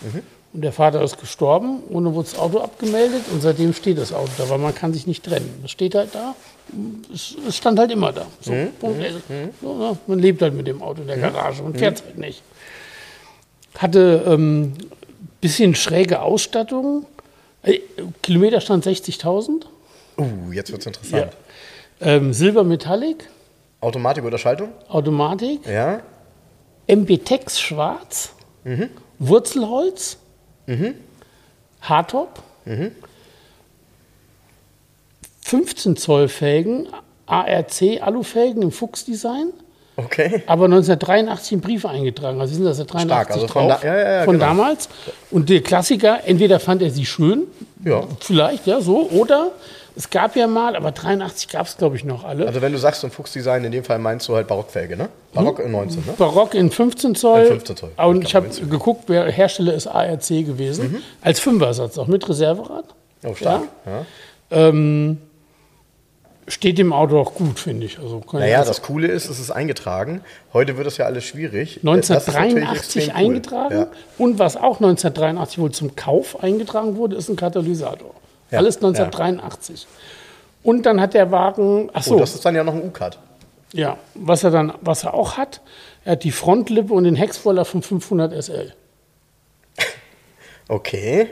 Und 0.52 0.62
der 0.62 0.72
Vater 0.72 1.00
ist 1.02 1.20
gestorben, 1.20 1.82
ohne 1.90 2.14
wurde 2.14 2.28
das 2.30 2.38
Auto 2.38 2.58
abgemeldet 2.58 3.22
und 3.30 3.40
seitdem 3.40 3.72
steht 3.72 3.98
das 3.98 4.12
Auto 4.12 4.30
da, 4.38 4.48
weil 4.48 4.58
man 4.58 4.74
kann 4.74 4.92
sich 4.92 5.06
nicht 5.06 5.24
trennen. 5.24 5.60
Das 5.62 5.70
steht 5.70 5.94
halt 5.94 6.14
da. 6.14 6.34
Es, 7.14 7.36
es 7.46 7.56
stand 7.56 7.78
halt 7.78 7.92
immer 7.92 8.12
da. 8.12 8.26
So, 8.40 8.52
Punkt. 8.80 9.04
So, 9.60 9.74
ne? 9.74 9.98
Man 10.06 10.18
lebt 10.18 10.42
halt 10.42 10.54
mit 10.54 10.66
dem 10.66 10.82
Auto 10.82 11.02
in 11.02 11.08
der 11.08 11.18
Garage 11.18 11.62
und 11.62 11.78
fährt 11.78 12.02
halt 12.02 12.18
nicht. 12.18 12.42
Hatte 13.76 14.24
ähm, 14.26 14.72
bisschen 15.40 15.74
schräge 15.76 16.20
Ausstattung. 16.22 17.06
Äh, 17.62 17.80
Kilometerstand 18.22 18.84
60.000. 18.84 19.66
Uh, 20.18 20.52
jetzt 20.52 20.72
wird's 20.72 20.86
interessant. 20.86 21.32
Ähm, 22.00 22.32
Silber 22.32 22.64
Metallic, 22.64 23.28
Automatik 23.80 24.24
oder 24.24 24.38
Schaltung? 24.38 24.68
Automatik, 24.88 25.66
Ja. 25.66 26.00
MBTEX 26.88 27.58
schwarz, 27.60 28.32
Wurzelholz, 29.18 30.18
Hardtop, 31.80 32.42
15 35.42 35.96
Zoll 35.96 36.28
Felgen, 36.28 36.88
ARC 37.26 37.82
Alufelgen 38.00 38.62
im 38.62 38.70
Fuchsdesign, 38.72 39.52
Okay. 39.96 40.42
aber 40.46 40.64
1983 40.66 41.52
in 41.52 41.60
Briefe 41.60 41.88
eingetragen. 41.88 42.40
Also 42.40 42.54
sind 42.54 42.64
das 42.64 42.78
ja 42.78 42.84
83 42.84 43.06
Stark, 43.10 43.30
also 43.30 43.48
von 43.48 43.68
drauf, 43.68 43.80
da- 43.80 43.86
ja, 43.88 44.18
ja, 44.18 44.24
von 44.24 44.34
genau. 44.34 44.46
damals. 44.46 44.88
Und 45.30 45.48
der 45.48 45.62
Klassiker, 45.62 46.20
entweder 46.26 46.60
fand 46.60 46.82
er 46.82 46.90
sie 46.90 47.06
schön, 47.06 47.44
Ja. 47.84 48.04
vielleicht, 48.20 48.66
ja, 48.66 48.80
so, 48.80 49.08
oder 49.10 49.52
es 49.96 50.10
gab 50.10 50.36
ja 50.36 50.46
mal, 50.46 50.76
aber 50.76 50.92
83 50.92 51.48
gab 51.48 51.66
es, 51.66 51.76
glaube 51.78 51.96
ich, 51.96 52.04
noch 52.04 52.22
alle. 52.24 52.46
Also 52.46 52.60
wenn 52.60 52.72
du 52.72 52.78
sagst, 52.78 53.00
so 53.00 53.06
ein 53.06 53.10
Fuchsdesign, 53.10 53.64
in 53.64 53.72
dem 53.72 53.82
Fall 53.82 53.98
meinst 53.98 54.28
du 54.28 54.34
halt 54.36 54.46
Barockfelge, 54.46 54.96
ne? 54.96 55.08
Barock 55.32 55.58
in 55.60 55.70
19, 55.72 56.04
ne? 56.04 56.12
Barock 56.18 56.54
in 56.54 56.70
15 56.70 57.14
Zoll. 57.14 57.40
In 57.40 57.46
15 57.48 57.76
Zoll. 57.76 57.90
Und 57.96 58.18
Ich 58.22 58.28
ich 58.28 58.34
habe 58.34 58.46
Mhm. 58.48 58.70
geguckt, 58.70 59.04
wer 59.06 59.24
Hersteller 59.30 59.72
ist 59.74 59.86
ARC 59.86 60.28
gewesen. 60.28 61.02
Als 61.22 61.40
Fünfersatz, 61.40 61.96
auch 61.98 62.06
mit 62.08 62.28
Reserverad. 62.28 62.84
Oh, 63.24 63.34
stark. 63.34 63.62
Ja. 63.86 64.04
Ähm, 64.50 65.18
steht 66.48 66.78
dem 66.78 66.92
Auto 66.92 67.18
auch 67.18 67.34
gut, 67.34 67.58
finde 67.58 67.86
ich. 67.86 67.98
Also 67.98 68.22
Naja, 68.32 68.60
ich 68.60 68.68
das 68.68 68.82
Coole 68.82 69.08
ist, 69.08 69.28
es 69.28 69.40
ist 69.40 69.50
eingetragen. 69.50 70.20
Heute 70.52 70.76
wird 70.76 70.86
das 70.86 70.96
ja 70.98 71.06
alles 71.06 71.24
schwierig. 71.24 71.80
Das 71.82 71.96
ist 71.96 72.08
natürlich 72.10 72.36
1983 72.36 72.96
extrem 73.08 73.16
cool. 73.16 73.24
eingetragen. 73.30 73.74
Ja. 73.78 73.86
Und 74.18 74.38
was 74.38 74.56
auch 74.56 74.78
1983 74.80 75.58
wohl 75.58 75.72
zum 75.72 75.96
Kauf 75.96 76.42
eingetragen 76.42 76.96
wurde, 76.96 77.16
ist 77.16 77.28
ein 77.28 77.36
Katalysator. 77.36 78.10
Ja, 78.50 78.58
Alles 78.58 78.76
1983. 78.76 79.86
Und 80.62 80.84
dann 80.86 81.00
hat 81.00 81.14
der 81.14 81.30
Wagen, 81.30 81.90
ach 81.92 82.02
Oh, 82.06 82.10
so, 82.10 82.18
das 82.18 82.34
ist 82.34 82.44
dann 82.44 82.54
ja 82.54 82.64
noch 82.64 82.74
ein 82.74 82.82
U-Cut. 82.82 83.18
ja, 83.72 83.96
was 84.14 84.42
er 84.44 84.50
dann, 84.50 84.72
was 84.80 85.04
er 85.04 85.14
auch 85.14 85.36
hat, 85.36 85.60
er 86.04 86.12
hat 86.12 86.24
die 86.24 86.30
Frontlippe 86.32 86.92
und 86.94 87.04
den 87.04 87.16
Heckspoiler 87.16 87.64
vom 87.64 87.82
500 87.82 88.32
SL. 88.44 88.72
Okay, 90.68 91.28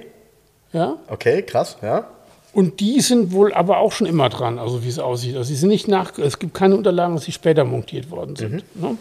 Ja, 0.72 0.96
okay, 1.08 1.42
krass, 1.42 1.76
ja. 1.82 2.06
Und 2.52 2.78
die 2.78 3.00
sind 3.00 3.32
wohl 3.32 3.52
aber 3.52 3.78
auch 3.78 3.90
schon 3.90 4.06
immer 4.06 4.28
dran, 4.28 4.60
also 4.60 4.84
wie 4.84 4.88
es 4.88 5.00
aussieht. 5.00 5.34
Also 5.36 5.48
sie 5.48 5.56
sind 5.56 5.70
nicht 5.70 5.88
nach, 5.88 6.16
es 6.18 6.38
gibt 6.38 6.54
keine 6.54 6.76
Unterlagen, 6.76 7.16
dass 7.16 7.24
sie 7.24 7.32
später 7.32 7.64
montiert 7.64 8.10
worden 8.12 8.36
sind. 8.36 8.62
Ne? 8.80 8.96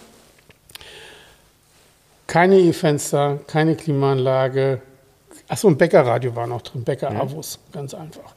Keine 2.25 2.58
E-Fenster, 2.60 3.39
keine 3.46 3.75
Klimaanlage. 3.75 4.82
Achso, 5.48 5.68
ein 5.68 5.78
Bäckerradio 5.78 6.36
war 6.36 6.48
noch 6.48 6.62
drin, 6.62 6.84
Bäcker 6.84 7.12
Avus, 7.12 7.60
ganz 7.72 7.94
einfach. 7.94 8.34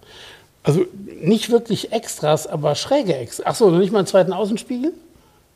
Also 0.63 0.85
nicht 1.21 1.51
wirklich 1.51 1.93
Extras, 1.93 2.47
aber 2.47 2.75
schräge 2.75 3.15
Extras. 3.15 3.47
Achso, 3.47 3.71
noch 3.71 3.79
nicht 3.79 3.93
mal 3.93 4.01
einen 4.01 4.09
zweiten 4.09 4.33
Außenspiegel. 4.33 4.93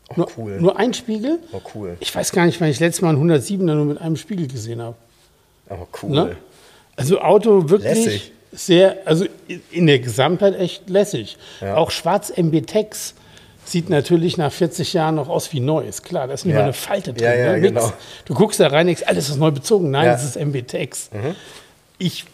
Oh, 0.09 0.15
Nur, 0.17 0.29
cool. 0.37 0.61
nur 0.61 0.77
ein 0.79 0.95
Spiegel. 0.95 1.39
Oh, 1.53 1.61
cool. 1.75 1.97
Ich 2.01 2.15
weiß 2.15 2.33
gar 2.33 2.47
nicht, 2.47 2.61
wann 2.61 2.69
ich 2.69 2.81
letztes 2.81 3.03
Mal 3.03 3.11
einen 3.11 3.31
107er 3.31 3.63
nur 3.75 3.85
mit 3.85 4.01
einem 4.01 4.17
Spiegel 4.17 4.47
gesehen 4.49 4.81
habe. 4.81 4.97
Aber 5.69 5.87
cool. 6.03 6.11
Ne? 6.11 6.37
Also 6.97 7.21
Auto 7.21 7.69
wirklich 7.71 7.95
Lässig. 8.05 8.33
sehr, 8.53 8.99
also 9.05 9.27
in 9.71 9.87
der 9.87 10.01
Gesamtheit 10.01 10.59
echt 10.59 10.89
lässig. 10.91 11.37
Ja. 11.61 11.77
Auch 11.77 11.91
schwarz 11.93 12.31
MB-Tex 12.35 13.15
sieht 13.65 13.89
natürlich 13.91 14.37
nach 14.37 14.53
40 14.53 14.93
Jahren 14.95 15.15
noch 15.15 15.29
aus 15.29 15.53
wie 15.53 15.61
neu. 15.61 15.87
Ist 15.87 16.03
klar, 16.03 16.27
da 16.27 16.35
ist 16.35 16.45
nicht 16.45 16.55
Ja. 16.55 16.63
eine 16.65 16.73
Falte 16.73 17.13
drin. 17.13 17.25
Ja, 17.25 17.35
ja, 17.35 17.53
ne? 17.53 17.61
Genau. 17.61 17.93
Du 18.25 18.35
guckst 18.35 18.59
da 18.61 18.67
rein, 18.69 18.87
denkst, 18.87 19.03
alles 19.07 19.29
ist 19.29 19.37
neu 19.39 19.51
bezogen. 19.51 19.91
Nein. 19.91 20.07
Mhm. 20.07 20.11
das 20.13 20.25
ist 20.25 20.37
MB-Tex. 20.37 21.11
Ich 22.03 22.25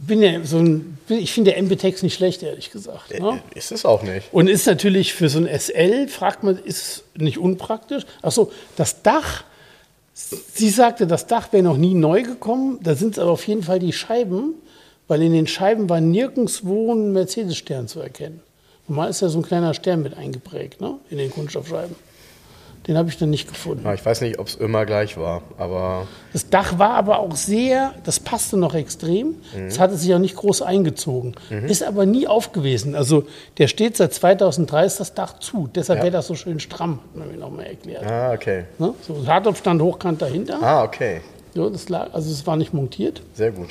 bin 0.00 0.22
ja 0.22 0.42
so 0.44 0.58
ein, 0.58 0.98
ich 1.08 1.32
finde 1.32 1.52
der 1.52 1.58
MB-Tex 1.62 2.02
nicht 2.02 2.14
schlecht, 2.14 2.42
ehrlich 2.42 2.70
gesagt. 2.72 3.18
Ne? 3.18 3.40
Äh, 3.54 3.58
Ist 3.58 3.70
es 3.70 3.84
auch 3.84 4.02
nicht. 4.02 4.26
Und 4.32 4.48
ist 4.48 4.66
natürlich 4.66 5.14
für 5.14 5.28
so 5.28 5.38
ein 5.38 5.46
SL, 5.46 6.08
fragt 6.08 6.42
man, 6.42 6.58
ist 6.58 7.04
nicht 7.16 7.38
unpraktisch. 7.38 8.02
Achso, 8.22 8.50
das 8.76 9.02
Dach, 9.02 9.44
sie 10.14 10.68
sagte, 10.70 11.06
das 11.06 11.26
Dach 11.28 11.52
wäre 11.52 11.62
noch 11.62 11.76
nie 11.76 11.94
neu 11.94 12.22
gekommen. 12.24 12.80
Da 12.82 12.94
sind 12.96 13.12
es 13.12 13.18
aber 13.20 13.30
auf 13.30 13.46
jeden 13.46 13.62
Fall 13.62 13.78
die 13.78 13.92
Scheiben, 13.92 14.54
weil 15.06 15.22
in 15.22 15.32
den 15.32 15.46
Scheiben 15.46 15.88
war 15.88 16.00
nirgendwo 16.00 16.92
ein 16.92 17.12
Mercedes-Stern 17.12 17.86
zu 17.86 18.00
erkennen. 18.00 18.40
Normal 18.88 19.10
ist 19.10 19.20
ja 19.22 19.28
so 19.28 19.38
ein 19.38 19.42
kleiner 19.42 19.72
Stern 19.74 20.02
mit 20.02 20.16
eingeprägt 20.16 20.80
ne? 20.80 20.94
in 21.10 21.18
den 21.18 21.30
Kunststoffscheiben. 21.30 21.94
Den 22.86 22.98
habe 22.98 23.08
ich 23.08 23.16
dann 23.16 23.30
nicht 23.30 23.48
gefunden. 23.48 23.82
Ja, 23.86 23.94
ich 23.94 24.04
weiß 24.04 24.20
nicht, 24.20 24.38
ob 24.38 24.46
es 24.46 24.56
immer 24.56 24.84
gleich 24.84 25.16
war, 25.16 25.40
aber 25.56 26.06
Das 26.34 26.50
Dach 26.50 26.78
war 26.78 26.90
aber 26.90 27.18
auch 27.20 27.34
sehr, 27.34 27.94
das 28.04 28.20
passte 28.20 28.58
noch 28.58 28.74
extrem. 28.74 29.36
Es 29.66 29.78
hatte 29.78 29.96
sich 29.96 30.12
auch 30.14 30.18
nicht 30.18 30.36
groß 30.36 30.60
eingezogen. 30.60 31.34
Ist 31.66 31.82
aber 31.82 32.04
nie 32.04 32.26
auf 32.26 32.52
gewesen. 32.52 32.94
Also 32.94 33.24
der 33.56 33.68
steht 33.68 33.96
seit 33.96 34.12
2003 34.12 34.84
ist 34.84 35.00
das 35.00 35.14
Dach 35.14 35.38
zu. 35.38 35.66
Deshalb 35.74 36.00
Ja. 36.00 36.04
wäre 36.04 36.12
das 36.12 36.26
so 36.26 36.34
schön 36.34 36.60
stramm, 36.60 36.98
hat 37.02 37.16
man 37.16 37.30
mir 37.30 37.38
nochmal 37.38 37.64
erklärt. 37.68 38.04
ah, 38.04 38.32
okay. 38.34 38.64
Ne? 38.78 38.92
So 39.00 39.26
Hardtop 39.26 39.56
stand 39.56 39.80
hochkant 39.80 40.20
dahinter. 40.20 40.58
Ah, 40.62 40.84
okay. 40.84 41.22
Ja, 41.54 41.70
das 41.70 41.88
lag, 41.88 42.08
also 42.12 42.30
es 42.30 42.46
war 42.46 42.56
nicht 42.56 42.74
montiert. 42.74 43.22
Sehr 43.32 43.52
gut. 43.52 43.68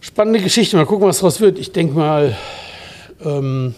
Spannende 0.00 0.40
Geschichte. 0.40 0.76
Mal 0.76 0.86
gucken, 0.86 1.08
was 1.08 1.18
daraus 1.18 1.40
wird. 1.40 1.58
Ich 1.58 1.72
denke 1.72 1.94
mal, 1.96 2.36
ähm, 3.24 3.74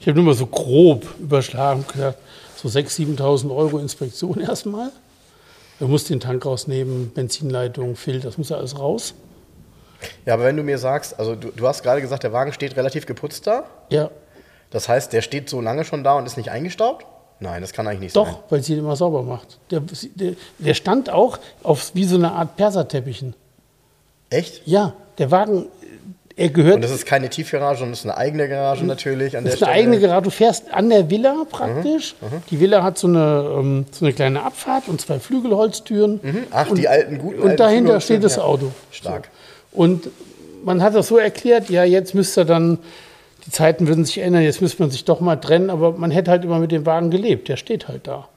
ich 0.00 0.06
habe 0.06 0.14
nur 0.14 0.24
mal 0.24 0.34
so 0.34 0.46
grob 0.46 1.06
überschlagen, 1.18 1.84
gesagt, 1.92 2.18
so 2.56 2.68
6.000, 2.68 3.18
7.000 3.18 3.54
Euro 3.54 3.78
Inspektion 3.78 4.40
erstmal. 4.46 4.90
Du 5.78 5.86
musst 5.86 6.10
den 6.10 6.18
Tank 6.20 6.44
rausnehmen, 6.44 7.12
Benzinleitung, 7.12 7.94
Filter, 7.94 8.26
das 8.28 8.38
muss 8.38 8.48
ja 8.48 8.56
alles 8.56 8.78
raus. 8.78 9.14
Ja, 10.26 10.34
aber 10.34 10.44
wenn 10.44 10.56
du 10.56 10.62
mir 10.62 10.78
sagst, 10.78 11.18
also 11.18 11.34
du, 11.34 11.50
du 11.50 11.66
hast 11.66 11.82
gerade 11.82 12.00
gesagt, 12.00 12.22
der 12.22 12.32
Wagen 12.32 12.52
steht 12.52 12.76
relativ 12.76 13.06
geputzt 13.06 13.46
da. 13.46 13.64
Ja, 13.90 14.10
Das 14.70 14.88
heißt, 14.88 15.12
der 15.12 15.22
steht 15.22 15.48
so 15.48 15.60
lange 15.60 15.84
schon 15.84 16.04
da 16.04 16.14
und 16.16 16.26
ist 16.26 16.36
nicht 16.36 16.50
eingestaubt? 16.50 17.06
Nein, 17.40 17.62
das 17.62 17.72
kann 17.72 17.86
eigentlich 17.86 18.00
nicht 18.00 18.12
sein. 18.14 18.24
doch, 18.24 18.40
weil 18.50 18.62
sie 18.62 18.72
ihn 18.72 18.80
immer 18.80 18.96
sauber 18.96 19.22
macht. 19.22 19.58
Der, 19.70 19.80
der, 20.16 20.32
der 20.58 20.74
stand 20.74 21.10
auch 21.10 21.38
auf 21.62 21.92
wie 21.94 22.04
so 22.04 22.16
eine 22.16 22.32
Art 22.32 22.56
Perserteppichen. 22.56 23.34
Echt? 24.30 24.62
Ja, 24.66 24.94
der 25.18 25.30
Wagen, 25.30 25.66
er 26.38 26.48
gehört 26.50 26.76
Und 26.76 26.82
das 26.84 26.90
ist 26.92 27.04
keine 27.04 27.28
Tiefgarage, 27.28 27.78
sondern 27.80 27.92
das 27.92 28.00
ist 28.00 28.06
eine 28.06 28.16
eigene 28.16 28.48
Garage 28.48 28.84
natürlich 28.84 29.36
an 29.36 29.44
Das 29.44 29.54
ist 29.54 29.62
eine 29.62 29.72
Stelle. 29.72 29.82
eigene 29.84 30.00
Garage. 30.00 30.22
Du 30.22 30.30
fährst 30.30 30.72
an 30.72 30.88
der 30.88 31.10
Villa 31.10 31.44
praktisch. 31.50 32.14
Die 32.50 32.60
Villa 32.60 32.82
hat 32.82 32.96
so 32.96 33.08
eine, 33.08 33.50
ähm, 33.58 33.86
so 33.90 34.04
eine 34.04 34.14
kleine 34.14 34.42
Abfahrt 34.44 34.88
und 34.88 35.00
zwei 35.00 35.18
Flügelholztüren. 35.18 36.20
Ach, 36.50 36.72
die 36.72 36.88
alten 36.88 37.18
guten 37.18 37.40
Und 37.40 37.44
alten 37.50 37.56
dahinter 37.56 38.00
steht 38.00 38.22
das 38.24 38.36
ja. 38.36 38.42
Auto. 38.42 38.70
Stark. 38.90 39.28
So. 39.72 39.80
Und 39.80 40.08
man 40.64 40.82
hat 40.82 40.94
das 40.94 41.08
so 41.08 41.18
erklärt, 41.18 41.70
ja, 41.70 41.84
jetzt 41.84 42.14
müsste 42.14 42.44
dann, 42.46 42.78
die 43.46 43.50
Zeiten 43.50 43.88
würden 43.88 44.04
sich 44.04 44.18
ändern, 44.18 44.42
jetzt 44.42 44.60
müsste 44.60 44.82
man 44.82 44.90
sich 44.90 45.04
doch 45.04 45.20
mal 45.20 45.36
trennen, 45.36 45.70
aber 45.70 45.92
man 45.92 46.10
hätte 46.10 46.30
halt 46.30 46.44
immer 46.44 46.58
mit 46.58 46.72
dem 46.72 46.86
Wagen 46.86 47.10
gelebt. 47.10 47.48
Der 47.48 47.56
steht 47.56 47.88
halt 47.88 48.06
da. 48.06 48.28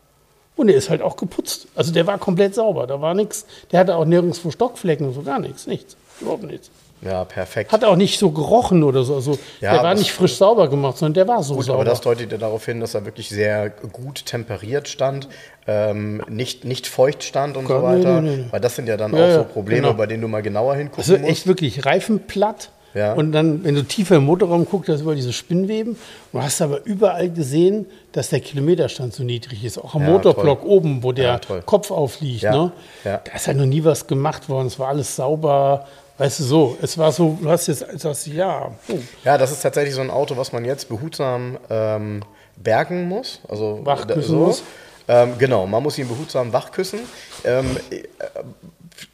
Und 0.55 0.67
der 0.67 0.75
ist 0.75 0.89
halt 0.89 1.01
auch 1.01 1.15
geputzt. 1.15 1.67
Also 1.75 1.91
der 1.93 2.05
war 2.07 2.17
komplett 2.17 2.55
sauber. 2.55 2.85
Da 2.85 3.01
war 3.01 3.13
nichts. 3.13 3.45
Der 3.71 3.79
hatte 3.79 3.95
auch 3.95 4.05
nirgendwo 4.05 4.51
Stockflecken 4.51 5.07
und 5.07 5.13
so 5.13 5.21
gar 5.21 5.39
nichts. 5.39 5.65
Nichts. 5.65 5.95
Überhaupt 6.19 6.43
nichts. 6.43 6.69
Ja, 7.03 7.25
perfekt. 7.25 7.71
Hat 7.71 7.83
auch 7.83 7.95
nicht 7.95 8.19
so 8.19 8.29
gerochen 8.29 8.83
oder 8.83 9.03
so. 9.03 9.15
Also 9.15 9.39
Ja, 9.59 9.73
der 9.73 9.83
war 9.83 9.95
nicht 9.95 10.11
frisch 10.11 10.35
sauber 10.35 10.69
gemacht, 10.69 10.97
sondern 10.97 11.15
der 11.15 11.27
war 11.27 11.41
so 11.41 11.55
Gut, 11.55 11.65
sauber. 11.65 11.79
aber 11.79 11.85
das 11.89 12.01
deutet 12.01 12.31
ja 12.31 12.37
darauf 12.37 12.63
hin, 12.65 12.79
dass 12.79 12.93
er 12.93 13.05
wirklich 13.05 13.27
sehr 13.29 13.69
gut 13.71 14.25
temperiert 14.27 14.87
stand, 14.87 15.27
ähm, 15.67 16.21
nicht, 16.29 16.63
nicht 16.63 16.85
feucht 16.85 17.23
stand 17.23 17.57
und 17.57 17.67
so 17.67 17.73
Gott, 17.79 17.91
nee, 17.93 17.99
weiter. 17.99 18.21
nee, 18.21 18.35
nee. 18.37 18.45
Weil 18.51 18.59
das 18.61 18.75
sind 18.75 18.87
ja 18.87 18.97
dann 18.97 19.15
Ja, 19.15 19.25
auch 19.25 19.31
so 19.31 19.43
Probleme, 19.45 19.81
genau. 19.81 19.93
bei 19.95 20.05
denen 20.05 20.21
du 20.21 20.27
mal 20.27 20.41
genauer 20.43 20.75
hingucken 20.75 20.99
Also 21.03 21.17
musst. 21.17 21.25
echt 21.31 21.47
wirklich 21.47 21.85
Reifenplatt. 21.85 22.69
Ja. 22.93 23.13
Und 23.13 23.31
dann, 23.31 23.63
wenn 23.63 23.73
du 23.75 23.83
tiefer 23.83 24.17
im 24.17 24.25
Motorraum 24.25 24.65
guckst, 24.65 24.89
da 24.89 24.93
ist 24.95 25.01
über 25.01 25.15
diese 25.15 25.31
Spinnweben. 25.31 25.95
Du 26.33 26.41
hast 26.41 26.61
aber 26.61 26.83
überall 26.85 27.29
gesehen, 27.29 27.85
dass 28.11 28.29
der 28.29 28.41
Kilometerstand 28.41 29.13
so 29.13 29.23
niedrig 29.23 29.63
ist. 29.63 29.77
Auch 29.77 29.95
am 29.95 30.01
Ja, 30.01 30.09
Motorblock 30.09 30.65
oben, 30.65 31.01
wo 31.01 31.13
der 31.13 31.23
Ja, 31.23 31.39
toll. 31.39 31.63
Kopf 31.65 31.89
aufliegt. 31.89 32.43
Ne? 32.43 32.73
Da 33.05 33.21
ist 33.33 33.47
ja 33.47 33.53
noch 33.53 33.65
nie 33.65 33.85
was 33.85 34.07
gemacht 34.07 34.49
worden. 34.49 34.67
Es 34.67 34.77
war 34.77 34.89
alles 34.89 35.15
sauber. 35.15 35.87
Weißt 36.21 36.39
du 36.39 36.43
so, 36.43 36.77
es 36.79 36.99
war 36.99 37.11
so, 37.11 37.35
du 37.41 37.49
hast 37.49 37.65
jetzt, 37.65 37.81
du 37.81 38.09
hast, 38.09 38.27
ja, 38.27 38.71
oh, 38.89 38.99
Ja, 39.23 39.39
das 39.39 39.51
ist 39.51 39.61
tatsächlich 39.61 39.95
so 39.95 40.01
ein 40.01 40.11
Auto, 40.11 40.37
was 40.37 40.51
man 40.51 40.63
jetzt 40.65 40.87
behutsam 40.87 41.57
ähm, 41.67 42.21
bergen 42.57 43.07
muss. 43.07 43.39
Also 43.49 43.79
Wachküssen 43.83 44.21
so. 44.21 44.35
muss. 44.35 44.63
Ähm, 45.07 45.33
genau, 45.39 45.65
man 45.65 45.81
muss 45.81 45.97
ihn 45.97 46.07
behutsam 46.07 46.53
wachküssen. 46.53 46.99
Ähm, 47.43 47.75
äh, 47.89 48.03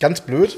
ganz 0.02 0.20
blöd, 0.20 0.58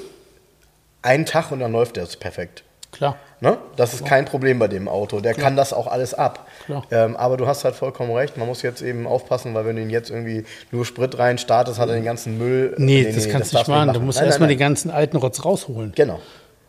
einen 1.04 1.28
Tag 1.28 1.52
und 1.52 1.60
dann 1.60 1.72
läuft 1.72 1.98
der 1.98 2.06
perfekt. 2.20 2.64
klar. 2.92 3.18
Ne? 3.42 3.58
Das 3.78 3.94
ist 3.94 4.06
kein 4.06 4.26
Problem 4.26 4.60
bei 4.60 4.68
dem 4.68 4.90
Auto. 4.90 5.22
Der 5.22 5.34
kann 5.34 5.56
das 5.56 5.72
auch 5.72 5.88
alles 5.88 6.14
ab. 6.14 6.48
Klar. 6.66 6.84
Ähm, 6.92 7.16
aber 7.16 7.38
du 7.38 7.48
hast 7.48 7.64
halt 7.64 7.76
vollkommen 7.76 8.12
recht. 8.12 8.36
Man 8.36 8.48
muss 8.48 8.64
jetzt 8.64 8.82
eben 8.82 9.08
aufpassen, 9.08 9.54
weil 9.54 9.66
wenn 9.66 9.78
du 9.78 9.82
ihn 9.82 9.90
jetzt 9.90 10.10
irgendwie 10.10 10.44
nur 10.72 10.84
Sprit 10.84 11.18
rein 11.18 11.38
startest, 11.38 11.80
hat 11.80 11.88
er 11.88 11.96
den 11.96 12.04
ganzen 12.04 12.38
Müll. 12.38 12.76
Nee, 12.78 13.06
das 13.06 13.30
kannst 13.30 13.34
du 13.34 13.38
nicht 13.38 13.54
darfst 13.54 13.70
machen. 13.70 13.94
Du 13.94 14.02
musst 14.02 14.22
erstmal 14.22 14.50
den 14.50 14.58
ganzen 14.58 14.92
alten 14.92 15.16
Rotz 15.16 15.46
rausholen. 15.46 15.94
Genau. 15.96 16.20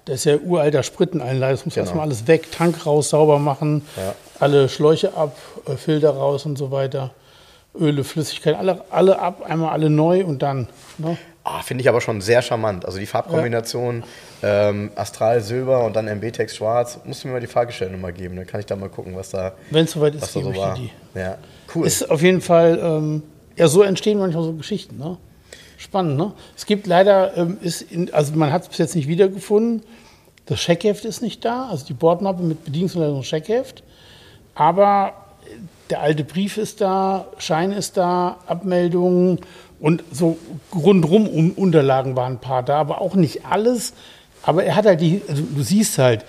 Das 0.06 0.16
ist 0.16 0.24
ja 0.24 0.36
uralter 0.38 0.82
Spritteneinleit, 0.82 1.52
das 1.52 1.64
muss 1.66 1.74
Genau. 1.74 1.84
erstmal 1.86 2.06
alles 2.06 2.26
weg, 2.26 2.50
Tank 2.50 2.86
raus, 2.86 3.10
sauber 3.10 3.38
machen, 3.38 3.82
Ja. 3.96 4.14
alle 4.38 4.68
Schläuche 4.68 5.14
ab, 5.14 5.36
äh, 5.66 5.76
Filter 5.76 6.10
raus 6.10 6.46
und 6.46 6.56
so 6.56 6.70
weiter. 6.70 7.10
Öle, 7.78 8.02
Flüssigkeit, 8.02 8.56
alle, 8.56 8.82
alle 8.90 9.18
ab, 9.20 9.42
einmal 9.48 9.70
alle 9.70 9.90
neu 9.90 10.24
und 10.24 10.42
dann. 10.42 10.66
Ne? 10.98 11.16
Ah, 11.44 11.62
Finde 11.62 11.82
ich 11.82 11.88
aber 11.88 12.00
schon 12.00 12.20
sehr 12.20 12.42
charmant. 12.42 12.84
Also 12.84 12.98
die 12.98 13.06
Farbkombination 13.06 14.02
ähm, 14.42 14.90
Astral 14.96 15.40
Silber 15.40 15.84
und 15.84 15.94
dann 15.96 16.08
MB-Text 16.08 16.56
Schwarz. 16.56 16.98
Musst 17.04 17.22
du 17.22 17.28
mir 17.28 17.34
mal 17.34 17.40
die 17.40 17.46
Fahrgestellnummer 17.46 18.10
geben, 18.12 18.36
dann 18.36 18.46
kann 18.46 18.58
ich 18.60 18.66
da 18.66 18.74
mal 18.76 18.88
gucken, 18.88 19.14
was 19.16 19.30
da, 19.30 19.52
Wenn 19.70 19.84
es 19.84 19.92
soweit 19.92 20.14
ist, 20.16 20.32
gebe 20.34 20.46
so 20.46 20.50
ich 20.52 20.58
war. 20.58 20.74
die. 20.74 20.90
Ja, 21.14 21.38
cool. 21.74 21.86
Ist 21.86 22.10
auf 22.10 22.22
jeden 22.22 22.40
Fall, 22.40 22.78
ähm, 22.82 23.22
ja, 23.56 23.68
so 23.68 23.82
entstehen 23.82 24.18
manchmal 24.18 24.42
so 24.44 24.52
Geschichten. 24.52 24.98
Ne? 24.98 25.16
Spannend, 25.80 26.18
ne? 26.18 26.32
Es 26.54 26.66
gibt 26.66 26.86
leider, 26.86 27.34
ähm, 27.38 27.56
ist 27.62 27.80
in, 27.80 28.12
also 28.12 28.34
man 28.34 28.52
hat 28.52 28.62
es 28.62 28.68
bis 28.68 28.76
jetzt 28.76 28.94
nicht 28.94 29.08
wiedergefunden. 29.08 29.82
Das 30.44 30.60
Scheckheft 30.60 31.06
ist 31.06 31.22
nicht 31.22 31.42
da, 31.42 31.68
also 31.70 31.86
die 31.86 31.94
Bordmappe 31.94 32.42
mit 32.42 32.64
Bedienungsanleitung 32.66 33.22
Scheckheft. 33.22 33.82
Aber 34.54 35.14
der 35.88 36.00
alte 36.02 36.22
Brief 36.22 36.58
ist 36.58 36.82
da, 36.82 37.28
Schein 37.38 37.72
ist 37.72 37.96
da, 37.96 38.36
Abmeldungen 38.46 39.40
und 39.80 40.04
so 40.12 40.36
rundrum 40.74 41.26
Un- 41.26 41.52
Unterlagen 41.52 42.14
waren 42.14 42.34
ein 42.34 42.40
paar 42.40 42.62
da, 42.62 42.78
aber 42.78 43.00
auch 43.00 43.14
nicht 43.14 43.46
alles. 43.46 43.94
Aber 44.42 44.62
er 44.64 44.76
hat 44.76 44.84
halt 44.84 45.00
die, 45.00 45.22
also 45.28 45.42
du 45.42 45.62
siehst 45.62 45.96
halt, 45.96 46.26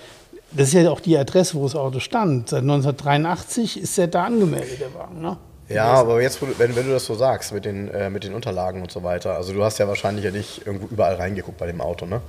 das 0.52 0.68
ist 0.68 0.74
ja 0.74 0.90
auch 0.90 1.00
die 1.00 1.18
Adresse, 1.18 1.56
wo 1.58 1.64
das 1.64 1.76
Auto 1.76 2.00
stand. 2.00 2.48
Seit 2.48 2.62
1983 2.62 3.78
ist 3.80 3.98
er 3.98 4.06
da 4.06 4.24
angemeldet, 4.24 4.80
der 4.80 4.94
Wagen. 4.94 5.20
Ne? 5.20 5.36
Ja, 5.68 5.84
aber 5.94 6.20
jetzt, 6.20 6.40
wenn, 6.58 6.76
wenn 6.76 6.86
du 6.86 6.92
das 6.92 7.06
so 7.06 7.14
sagst 7.14 7.52
mit 7.52 7.64
den, 7.64 7.88
äh, 7.88 8.10
mit 8.10 8.24
den 8.24 8.34
Unterlagen 8.34 8.82
und 8.82 8.90
so 8.92 9.02
weiter, 9.02 9.36
also 9.36 9.52
du 9.52 9.64
hast 9.64 9.78
ja 9.78 9.88
wahrscheinlich 9.88 10.24
ja 10.24 10.30
nicht 10.30 10.66
irgendwo 10.66 10.86
überall 10.88 11.14
reingeguckt 11.14 11.56
bei 11.58 11.66
dem 11.66 11.80
Auto, 11.80 12.04
ne? 12.06 12.20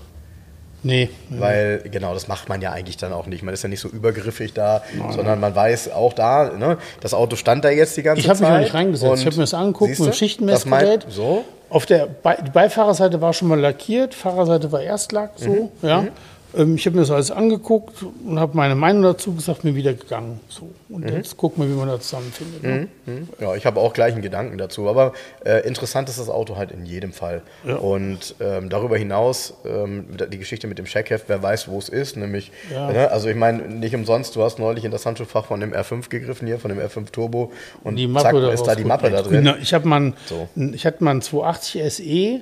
Nee. 0.86 1.10
Weil, 1.30 1.82
genau, 1.90 2.14
das 2.14 2.28
macht 2.28 2.50
man 2.50 2.62
ja 2.62 2.72
eigentlich 2.74 2.98
dann 2.98 3.14
auch 3.14 3.26
nicht. 3.26 3.42
Man 3.42 3.54
ist 3.54 3.64
ja 3.64 3.70
nicht 3.70 3.80
so 3.80 3.88
übergriffig 3.88 4.54
da, 4.54 4.82
sondern 5.12 5.40
man 5.40 5.56
weiß 5.56 5.92
auch 5.94 6.12
da, 6.12 6.52
ne, 6.58 6.78
das 7.00 7.14
Auto 7.14 7.38
stand 7.38 7.64
da 7.64 7.70
jetzt 7.70 7.96
die 7.96 8.04
ganze 8.04 8.20
Ich 8.20 8.28
Zeit. 8.28 8.36
habe 8.36 8.44
mich 8.44 8.52
noch 8.54 8.60
nicht 8.60 8.74
reingesetzt. 8.74 9.20
Ich 9.22 9.26
habe 9.26 9.36
mir 9.38 9.44
das 9.44 9.54
angeguckt 9.54 9.92
mit 9.98 10.00
dem? 10.08 10.14
Schichtenmessgerät. 10.14 11.06
So? 11.10 11.46
Auf 11.70 11.86
der 11.86 12.08
Be 12.08 12.36
die 12.46 12.52
Beifahrerseite 12.52 13.22
war 13.22 13.32
schon 13.34 13.48
mal 13.48 13.60
lackiert, 13.60 14.14
Fahrerseite 14.14 14.72
war 14.74 14.82
Erstlack, 14.82 15.32
so, 15.38 15.50
Mhm. 15.50 15.70
ja. 15.82 16.00
Ähm, 16.00 16.08
ich 16.54 16.86
habe 16.86 16.96
mir 16.96 17.02
das 17.02 17.10
alles 17.12 17.32
angeguckt 17.32 18.04
und 18.26 18.40
habe 18.40 18.56
meine 18.56 18.76
Meinung 18.76 19.02
dazu 19.04 19.34
gesagt, 19.34 19.64
mir 19.64 19.76
wieder 19.76 19.94
gegangen. 19.94 20.40
So. 20.50 20.70
Und 20.90 21.06
Mhm. 21.06 21.14
jetzt 21.18 21.36
gucken 21.38 21.64
wir, 21.64 21.70
wie 21.74 21.78
man 21.78 21.88
da 21.88 22.00
zusammenfindet. 22.00 22.64
Ne? 22.64 22.88
Hm? 23.06 23.28
Ja, 23.40 23.56
ich 23.56 23.66
habe 23.66 23.80
auch 23.80 23.94
gleich 23.94 24.14
einen 24.14 24.22
Gedanken 24.22 24.58
dazu. 24.58 24.88
Aber 24.88 25.14
äh, 25.46 25.66
interessant 25.68 26.10
ist 26.10 26.20
das 26.20 26.30
Auto 26.30 26.56
halt 26.56 26.72
in 26.72 26.86
jedem 26.86 27.12
Fall. 27.12 27.42
Ja. 27.68 27.78
Und 27.78 28.36
ähm, 28.40 28.70
darüber 28.70 28.98
hinaus 28.98 29.56
ähm, 29.66 30.06
die 30.32 30.38
Geschichte 30.38 30.68
mit 30.68 30.78
dem 30.78 30.86
Checkheft, 30.86 31.26
wer 31.28 31.42
weiß, 31.42 31.68
wo 31.70 31.80
es 31.80 31.90
ist. 31.90 32.18
Nämlich, 32.18 32.52
Ja. 32.72 32.92
ne, 32.92 33.10
also 33.12 33.28
ich 33.30 33.36
meine, 33.36 33.64
nicht 33.68 33.96
umsonst, 33.96 34.36
du 34.36 34.44
hast 34.44 34.60
neulich 34.60 34.86
in 34.86 34.92
das 34.92 35.06
Handschuhfach 35.06 35.46
von 35.46 35.60
dem 35.60 35.74
R5 35.74 36.10
gegriffen 36.10 36.46
hier, 36.48 36.60
von 36.60 36.70
dem 36.70 36.80
R5 36.80 37.12
Turbo. 37.12 37.52
Und 37.84 37.96
Die 37.96 38.08
Mappe 38.08 38.42
zack, 38.42 38.54
ist 38.54 38.64
da 38.64 38.76
die 38.76 38.84
Mappe 38.86 39.10
da 39.10 39.18
rausgeholt. 39.22 39.46
drin. 39.46 39.56
Ich 39.62 39.74
habe 39.74 39.88
mal, 39.88 39.96
einen- 39.98 40.14
So. 40.28 40.48
ich 40.74 40.86
hatte 40.86 41.04
mal 41.04 41.12
einen 41.12 41.22
280 41.24 41.82
SE, 41.84 42.42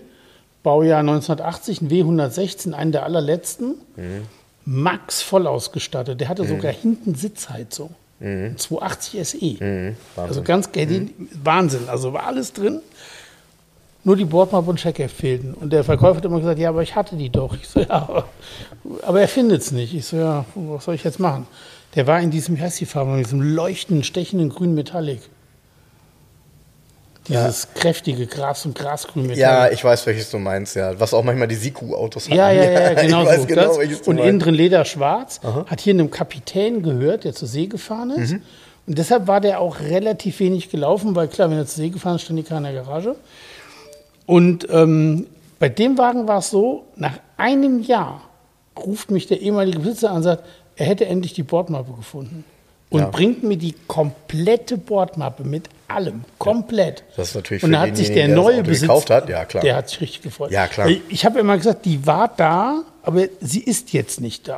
Baujahr 0.63 0.99
1980, 0.99 1.81
ein 1.81 1.89
W116, 1.89 2.73
einen 2.73 2.91
der 2.91 3.03
allerletzten. 3.03 3.75
Mhm. 3.95 4.23
Max 4.65 5.21
voll 5.21 5.47
ausgestattet. 5.47 6.21
Der 6.21 6.29
hatte 6.29 6.45
sogar 6.47 6.71
hinten 6.71 7.15
Sitzheizung. 7.15 7.95
Ein 8.19 8.55
280 8.57 9.27
SE. 9.27 9.63
Mhm, 9.63 9.95
Also 10.15 10.43
ganz 10.43 10.69
Wahnsinn. 11.43 11.89
Also 11.89 12.13
war 12.13 12.27
alles 12.27 12.53
drin. 12.53 12.81
Nur 14.03 14.15
die 14.15 14.25
Bordmappe 14.25 14.69
und 14.69 14.77
Checkheft 14.79 15.15
fehlten. 15.15 15.53
Und 15.53 15.73
der 15.73 15.83
Verkäufer 15.83 16.17
hat 16.17 16.25
immer 16.25 16.39
gesagt, 16.39 16.59
ja, 16.59 16.69
aber 16.69 16.83
ich 16.83 16.95
hatte 16.95 17.15
die 17.15 17.29
doch. 17.29 17.55
Ich 17.55 17.67
so, 17.67 17.79
ja, 17.79 17.89
aber, 17.89 18.25
aber 19.03 19.21
er 19.21 19.27
findet 19.27 19.61
es 19.61 19.71
nicht. 19.71 19.93
Ich 19.93 20.05
so, 20.05 20.17
ja, 20.17 20.45
was 20.55 20.85
soll 20.85 20.95
ich 20.95 21.03
jetzt 21.03 21.19
machen? 21.19 21.47
Der 21.95 22.07
war 22.07 22.19
in 22.19 22.31
diesem, 22.31 22.57
wie 22.57 22.61
heißt 22.61 22.79
die 22.79 22.85
Farbe, 22.85 23.11
in 23.11 23.17
diesem 23.17 23.41
leuchtenden, 23.41 24.03
stechenden 24.03 24.49
grün 24.49 24.73
Metallic. 24.73 25.21
Dieses 27.27 27.67
kräftige 27.75 28.25
Gras- 28.25 28.65
und 28.65 28.73
Grasgrün. 28.75 29.29
Ja, 29.35 29.69
ich 29.69 29.83
weiß, 29.83 30.05
welches 30.07 30.31
du 30.31 30.39
meinst, 30.39 30.75
ja. 30.75 30.99
Was 30.99 31.13
auch 31.13 31.23
manchmal 31.23 31.47
die 31.47 31.55
Siku-Autos 31.55 32.27
haben. 32.27 32.35
Ja, 32.35 32.51
ja, 32.51 32.63
ja, 32.71 32.93
genau 32.93 33.25
so. 33.25 33.45
genau, 33.45 33.75
Und 34.05 34.17
innen 34.17 34.39
drin 34.39 34.55
Leder 34.55 34.85
schwarz. 34.85 35.39
Hat 35.67 35.81
hier 35.81 35.93
einem 35.93 36.09
Kapitän 36.09 36.81
gehört, 36.81 37.23
der 37.23 37.33
zur 37.33 37.47
See 37.47 37.67
gefahren 37.67 38.09
ist. 38.11 38.31
Mhm. 38.31 38.41
Und 38.87 38.97
deshalb 38.97 39.27
war 39.27 39.39
der 39.39 39.59
auch 39.59 39.79
relativ 39.79 40.39
wenig 40.39 40.69
gelaufen, 40.71 41.15
weil 41.15 41.27
klar, 41.27 41.49
wenn 41.51 41.57
er 41.57 41.67
zur 41.67 41.83
See 41.83 41.89
gefahren 41.89 42.15
ist, 42.15 42.23
stand 42.23 42.39
die 42.39 42.43
Karre 42.43 42.57
in 42.67 42.73
der 42.73 42.83
Garage. 42.83 43.15
Und 44.25 44.67
ähm, 44.71 45.27
bei 45.59 45.69
dem 45.69 45.97
Wagen 45.99 46.27
war 46.27 46.39
es 46.39 46.49
so, 46.49 46.85
nach 46.95 47.13
einem 47.37 47.81
Jahr 47.83 48.21
ruft 48.77 49.11
mich 49.11 49.27
der 49.27 49.41
ehemalige 49.41 49.79
Besitzer 49.79 50.09
an 50.09 50.17
und 50.17 50.23
sagt, 50.23 50.43
er 50.75 50.87
hätte 50.87 51.05
endlich 51.05 51.33
die 51.33 51.43
Bordmappe 51.43 51.91
gefunden. 51.93 52.43
Und 52.89 53.01
Ja. 53.01 53.05
bringt 53.09 53.43
mir 53.43 53.57
die 53.57 53.75
komplette 53.87 54.77
Bordmappe 54.77 55.43
mit 55.43 55.69
allem, 55.93 56.23
komplett. 56.37 57.03
Das 57.17 57.29
ist 57.29 57.35
natürlich 57.35 57.63
Und 57.63 57.71
da 57.71 57.81
hat 57.81 57.95
sich 57.97 58.11
der 58.13 58.27
neue 58.27 58.63
Besitzer, 58.63 58.87
gekauft 58.87 59.09
hat, 59.09 59.29
ja, 59.29 59.45
klar. 59.45 59.63
der 59.63 59.75
hat 59.75 59.89
sich 59.89 60.01
richtig 60.01 60.21
gefreut. 60.23 60.51
Ja, 60.51 60.67
klar. 60.67 60.87
Ich 61.09 61.25
habe 61.25 61.39
immer 61.39 61.57
gesagt, 61.57 61.85
die 61.85 62.05
war 62.05 62.31
da, 62.35 62.83
aber 63.03 63.25
sie 63.39 63.61
ist 63.61 63.93
jetzt 63.93 64.21
nicht 64.21 64.47
da. 64.47 64.57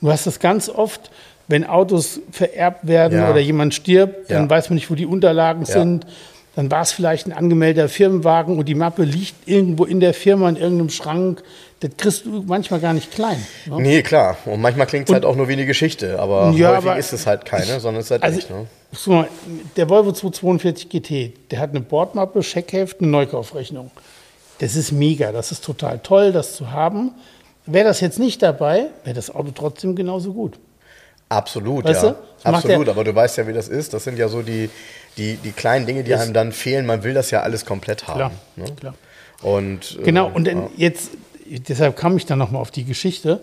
Und 0.00 0.06
du 0.08 0.10
hast 0.12 0.26
das 0.26 0.38
ganz 0.40 0.68
oft, 0.68 1.10
wenn 1.48 1.64
Autos 1.66 2.20
vererbt 2.30 2.86
werden 2.86 3.18
Ja. 3.18 3.30
oder 3.30 3.40
jemand 3.40 3.74
stirbt, 3.74 4.30
dann 4.30 4.44
Ja. 4.44 4.50
weiß 4.50 4.70
man 4.70 4.76
nicht, 4.76 4.90
wo 4.90 4.94
die 4.94 5.06
Unterlagen 5.06 5.64
Ja. 5.64 5.72
sind. 5.72 6.06
Dann 6.54 6.70
war 6.70 6.82
es 6.82 6.92
vielleicht 6.92 7.26
ein 7.26 7.32
angemeldeter 7.32 7.88
Firmenwagen 7.88 8.58
und 8.58 8.68
die 8.68 8.74
Mappe 8.74 9.04
liegt 9.04 9.48
irgendwo 9.48 9.84
in 9.84 10.00
der 10.00 10.12
Firma 10.12 10.48
in 10.48 10.56
irgendeinem 10.56 10.90
Schrank. 10.90 11.42
Das 11.80 11.90
kriegst 11.96 12.26
du 12.26 12.42
manchmal 12.46 12.78
gar 12.78 12.92
nicht 12.92 13.10
klein. 13.10 13.44
Ne? 13.66 13.76
Nee, 13.80 14.02
klar. 14.02 14.36
Und 14.44 14.60
manchmal 14.60 14.86
klingt 14.86 15.08
es 15.08 15.14
halt 15.14 15.24
auch 15.24 15.34
nur 15.34 15.48
wie 15.48 15.54
eine 15.54 15.64
Geschichte, 15.66 16.18
aber 16.18 16.52
Ja, 16.54 16.76
häufig 16.76 16.90
aber 16.90 16.98
ist 16.98 17.12
es 17.12 17.26
halt 17.26 17.46
keine, 17.46 17.80
sondern 17.80 18.00
es 18.00 18.06
ist 18.06 18.10
halt 18.10 18.22
Also, 18.22 18.38
echt. 18.38 18.50
Ne? 18.50 18.66
guck 18.92 19.06
mal, 19.06 19.28
der 19.76 19.88
Volvo 19.88 20.12
242 20.12 20.88
GT, 20.90 21.50
der 21.50 21.58
hat 21.58 21.70
eine 21.70 21.80
Bordmappe, 21.80 22.42
Scheckheft, 22.42 23.00
eine 23.00 23.08
Neukaufrechnung. 23.08 23.90
Das 24.58 24.76
ist 24.76 24.92
mega, 24.92 25.32
das 25.32 25.50
ist 25.50 25.64
total 25.64 25.98
toll, 26.00 26.32
das 26.32 26.54
zu 26.54 26.70
haben. 26.70 27.12
Wäre 27.64 27.86
das 27.86 28.00
jetzt 28.00 28.18
nicht 28.18 28.42
dabei, 28.42 28.88
wäre 29.04 29.14
das 29.14 29.34
Auto 29.34 29.52
trotzdem 29.54 29.96
genauso 29.96 30.34
gut. 30.34 30.58
Absolut, 31.28 31.84
Weißt 31.86 32.02
ja. 32.02 32.14
Absolut, 32.44 32.88
aber 32.88 33.04
du 33.04 33.14
weißt 33.14 33.38
ja, 33.38 33.46
wie 33.48 33.52
das 33.52 33.68
ist. 33.68 33.94
Das 33.94 34.04
sind 34.04 34.18
ja 34.18 34.28
so 34.28 34.42
die, 34.42 34.68
die, 35.18 35.36
die 35.36 35.52
kleinen 35.52 35.86
Dinge, 35.86 36.04
die 36.04 36.14
einem 36.14 36.32
dann 36.32 36.52
fehlen. 36.52 36.86
Man 36.86 37.02
will 37.04 37.14
das 37.14 37.30
ja 37.30 37.42
alles 37.42 37.64
komplett 37.64 38.06
haben. 38.08 38.16
Klar, 38.16 38.32
Ne? 38.56 38.64
klar. 38.78 38.94
Und, 39.42 39.98
äh, 40.00 40.04
Genau, 40.04 40.30
und 40.32 40.46
ja. 40.46 40.70
jetzt, 40.76 41.10
deshalb 41.46 41.96
kam 41.96 42.16
ich 42.16 42.26
dann 42.26 42.38
nochmal 42.38 42.62
auf 42.62 42.70
die 42.70 42.84
Geschichte. 42.84 43.40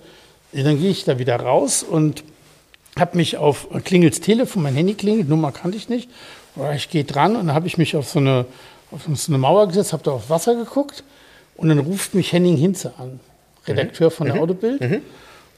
Dann 0.53 0.79
gehe 0.79 0.89
ich 0.89 1.03
da 1.03 1.19
wieder 1.19 1.35
raus 1.35 1.83
und 1.83 2.23
habe 2.97 3.17
mich 3.17 3.37
auf 3.37 3.67
Klingels 3.83 4.19
Telefon, 4.19 4.63
mein 4.63 4.73
Handy 4.75 4.95
klingelt, 4.95 5.29
Nummer 5.29 5.51
kannte 5.51 5.77
ich 5.77 5.89
nicht. 5.89 6.09
Ich 6.75 6.89
gehe 6.89 7.03
dran 7.03 7.35
und 7.35 7.47
dann 7.47 7.55
habe 7.55 7.67
ich 7.67 7.77
mich 7.77 7.95
auf 7.95 8.09
so 8.09 8.19
eine, 8.19 8.45
auf 8.91 9.03
so 9.13 9.31
eine 9.31 9.37
Mauer 9.37 9.67
gesetzt, 9.67 9.93
habe 9.93 10.03
da 10.03 10.11
auf 10.11 10.29
Wasser 10.29 10.55
geguckt 10.55 11.03
und 11.55 11.69
dann 11.69 11.79
ruft 11.79 12.15
mich 12.15 12.33
Henning 12.33 12.57
Hinze 12.57 12.93
an, 12.97 13.19
Redakteur 13.67 14.09
von 14.09 14.27
der 14.27 14.41
Autobild, 14.41 14.81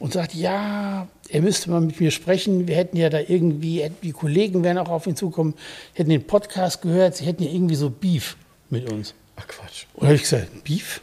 und 0.01 0.13
sagt, 0.13 0.33
ja, 0.33 1.07
er 1.29 1.41
müsste 1.41 1.69
mal 1.69 1.79
mit 1.79 1.99
mir 1.99 2.11
sprechen. 2.11 2.67
Wir 2.67 2.75
hätten 2.75 2.97
ja 2.97 3.09
da 3.09 3.19
irgendwie, 3.19 3.89
die 4.03 4.11
Kollegen 4.11 4.63
wären 4.63 4.77
auch 4.79 4.89
auf 4.89 5.05
ihn 5.07 5.15
zukommen, 5.15 5.53
hätten 5.93 6.09
den 6.09 6.25
Podcast 6.25 6.81
gehört, 6.81 7.15
sie 7.15 7.25
hätten 7.25 7.43
ja 7.43 7.51
irgendwie 7.51 7.75
so 7.75 7.89
Beef 7.89 8.35
mit 8.69 8.91
uns. 8.91 9.13
Ach 9.37 9.47
Quatsch. 9.47 9.85
Und 9.93 10.07
habe 10.07 10.15
ich 10.15 10.23
gesagt, 10.23 10.63
Beef? 10.63 11.01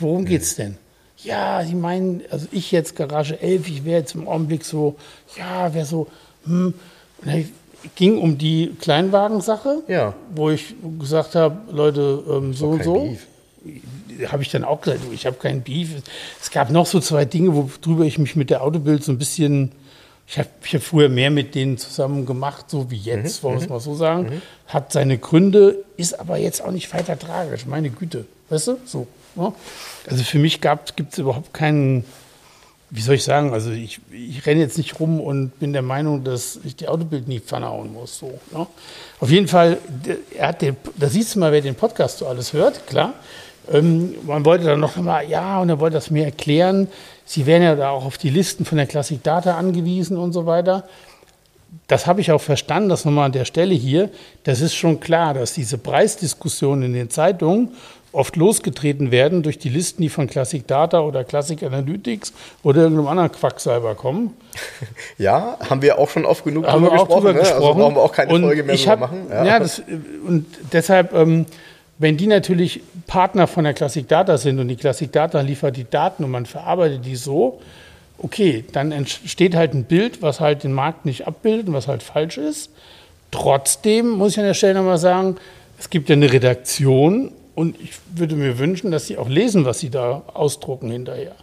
Worum 0.00 0.24
geht's 0.26 0.54
denn? 0.56 0.76
Ja, 1.18 1.64
sie 1.64 1.74
meinen, 1.74 2.22
also 2.30 2.46
ich 2.52 2.72
jetzt 2.72 2.94
Garage 2.94 3.40
11, 3.40 3.68
ich 3.68 3.84
wäre 3.84 4.00
jetzt 4.00 4.14
im 4.14 4.28
Augenblick 4.28 4.64
so, 4.64 4.96
ja, 5.38 5.72
wäre 5.72 5.86
so, 5.86 6.06
hm. 6.44 6.74
Und 7.22 7.26
dann 7.26 7.48
ging 7.94 8.18
um 8.18 8.36
die 8.36 8.74
Kleinwagensache, 8.80 9.82
Ja. 9.88 10.14
wo 10.34 10.50
ich 10.50 10.74
gesagt 10.98 11.34
habe, 11.34 11.72
Leute, 11.72 12.22
ähm, 12.30 12.52
so 12.52 12.68
und 12.68 12.84
so. 12.84 12.94
Beef. 13.04 13.26
Habe 14.28 14.42
ich 14.42 14.50
dann 14.50 14.64
auch 14.64 14.80
gesagt, 14.80 15.00
du, 15.06 15.12
ich 15.12 15.26
habe 15.26 15.36
keinen 15.36 15.62
Beef. 15.62 15.90
Es 16.40 16.50
gab 16.50 16.70
noch 16.70 16.86
so 16.86 17.00
zwei 17.00 17.24
Dinge, 17.24 17.54
worüber 17.54 18.04
ich 18.04 18.18
mich 18.18 18.36
mit 18.36 18.50
der 18.50 18.62
Autobild 18.62 19.04
so 19.04 19.12
ein 19.12 19.18
bisschen, 19.18 19.72
ich 20.26 20.38
habe 20.38 20.48
ich 20.64 20.74
hab 20.74 20.82
früher 20.82 21.08
mehr 21.08 21.30
mit 21.30 21.54
denen 21.54 21.78
zusammen 21.78 22.26
gemacht, 22.26 22.66
so 22.68 22.90
wie 22.90 22.96
jetzt, 22.96 23.42
wollen 23.42 23.56
wir 23.56 23.62
es 23.62 23.68
mal 23.68 23.80
so 23.80 23.94
sagen. 23.94 24.42
Hat 24.66 24.92
seine 24.92 25.18
Gründe, 25.18 25.84
ist 25.96 26.18
aber 26.18 26.36
jetzt 26.36 26.62
auch 26.62 26.72
nicht 26.72 26.92
weiter 26.92 27.18
tragisch, 27.18 27.66
meine 27.66 27.90
Güte. 27.90 28.26
Weißt 28.48 28.68
du? 28.68 28.78
So. 28.84 29.06
Ne? 29.36 29.52
Also 30.08 30.24
für 30.24 30.38
mich 30.38 30.60
gibt 30.60 31.12
es 31.12 31.18
überhaupt 31.18 31.52
keinen, 31.52 32.04
wie 32.90 33.00
soll 33.00 33.16
ich 33.16 33.24
sagen, 33.24 33.52
also 33.52 33.70
ich, 33.70 34.00
ich 34.10 34.46
renne 34.46 34.60
jetzt 34.60 34.78
nicht 34.78 34.98
rum 34.98 35.20
und 35.20 35.58
bin 35.58 35.72
der 35.72 35.82
Meinung, 35.82 36.24
dass 36.24 36.58
ich 36.64 36.76
die 36.76 36.88
Autobild 36.88 37.28
nie 37.28 37.40
Pfanne 37.40 37.68
hauen 37.68 37.92
muss. 37.92 38.18
So, 38.18 38.38
ne? 38.52 38.66
Auf 39.20 39.30
jeden 39.30 39.48
Fall, 39.48 39.78
er 40.36 40.48
hat 40.48 40.62
den, 40.62 40.76
da 40.96 41.08
siehst 41.08 41.34
du 41.34 41.40
mal, 41.40 41.52
wer 41.52 41.60
den 41.60 41.74
Podcast 41.74 42.18
so 42.18 42.26
alles 42.26 42.52
hört, 42.52 42.86
klar. 42.86 43.14
Ähm, 43.72 44.14
man 44.26 44.44
wollte 44.44 44.64
dann 44.64 44.80
noch 44.80 44.96
mal, 44.96 45.28
ja, 45.28 45.60
und 45.60 45.68
er 45.68 45.80
wollte 45.80 45.94
das 45.94 46.10
mir 46.10 46.24
erklären. 46.24 46.88
Sie 47.24 47.46
wären 47.46 47.62
ja 47.62 47.74
da 47.74 47.90
auch 47.90 48.04
auf 48.04 48.18
die 48.18 48.30
Listen 48.30 48.64
von 48.64 48.78
der 48.78 48.86
Classic 48.86 49.22
Data 49.22 49.56
angewiesen 49.56 50.16
und 50.16 50.32
so 50.32 50.46
weiter. 50.46 50.84
Das 51.88 52.06
habe 52.06 52.20
ich 52.20 52.32
auch 52.32 52.40
verstanden, 52.40 52.88
das 52.88 53.04
nochmal 53.04 53.26
an 53.26 53.32
der 53.32 53.44
Stelle 53.44 53.74
hier. 53.74 54.10
Das 54.44 54.60
ist 54.60 54.74
schon 54.74 55.00
klar, 55.00 55.34
dass 55.34 55.52
diese 55.54 55.78
Preisdiskussionen 55.78 56.84
in 56.84 56.92
den 56.94 57.10
Zeitungen 57.10 57.72
oft 58.16 58.36
losgetreten 58.36 59.10
werden 59.10 59.42
durch 59.42 59.58
die 59.58 59.68
Listen, 59.68 60.02
die 60.02 60.08
von 60.08 60.26
Classic 60.26 60.66
Data 60.66 61.00
oder 61.00 61.22
Classic 61.22 61.62
Analytics 61.62 62.32
oder 62.62 62.82
irgendeinem 62.82 63.08
anderen 63.08 63.32
Quacksalber 63.32 63.94
kommen. 63.94 64.34
Ja, 65.18 65.58
haben 65.68 65.82
wir 65.82 65.98
auch 65.98 66.08
schon 66.08 66.24
oft 66.24 66.44
genug 66.44 66.66
haben 66.66 66.82
drüber 66.82 66.92
wir 66.94 67.00
auch 67.00 67.04
gesprochen. 67.04 67.20
drüber 67.20 67.32
ne? 67.34 67.38
gesprochen. 67.40 67.62
Also 67.62 67.78
brauchen 67.78 67.94
wir 67.94 68.02
auch 68.02 68.12
keine 68.12 68.34
und 68.34 68.42
Folge 68.42 68.62
mehr 68.62 68.74
ich 68.74 68.88
hab, 68.88 69.00
machen. 69.00 69.26
Ja, 69.30 69.58
das, 69.58 69.82
und 70.26 70.46
deshalb, 70.72 71.14
ähm, 71.14 71.46
wenn 71.98 72.16
die 72.16 72.26
natürlich 72.26 72.82
Partner 73.06 73.46
von 73.46 73.64
der 73.64 73.74
Classic 73.74 74.06
Data 74.06 74.36
sind 74.36 74.58
und 74.58 74.68
die 74.68 74.76
Classic 74.76 75.10
Data 75.10 75.40
liefert 75.40 75.76
die 75.76 75.88
Daten 75.88 76.24
und 76.24 76.30
man 76.30 76.46
verarbeitet 76.46 77.04
die 77.06 77.16
so, 77.16 77.60
okay, 78.18 78.64
dann 78.72 78.92
entsteht 78.92 79.54
halt 79.54 79.74
ein 79.74 79.84
Bild, 79.84 80.22
was 80.22 80.40
halt 80.40 80.64
den 80.64 80.72
Markt 80.72 81.06
nicht 81.06 81.26
abbildet 81.26 81.68
und 81.68 81.74
was 81.74 81.88
halt 81.88 82.02
falsch 82.02 82.38
ist. 82.38 82.70
Trotzdem 83.30 84.10
muss 84.10 84.32
ich 84.32 84.38
an 84.38 84.44
der 84.44 84.54
Stelle 84.54 84.74
nochmal 84.74 84.98
sagen, 84.98 85.36
es 85.78 85.90
gibt 85.90 86.08
ja 86.08 86.14
eine 86.14 86.32
Redaktion 86.32 87.32
und 87.54 87.80
ich 87.80 87.92
würde 88.14 88.36
mir 88.36 88.58
wünschen, 88.58 88.90
dass 88.90 89.06
sie 89.06 89.16
auch 89.16 89.28
lesen, 89.28 89.64
was 89.64 89.80
sie 89.80 89.90
da 89.90 90.22
ausdrucken 90.32 90.90
hinterher. 90.90 91.34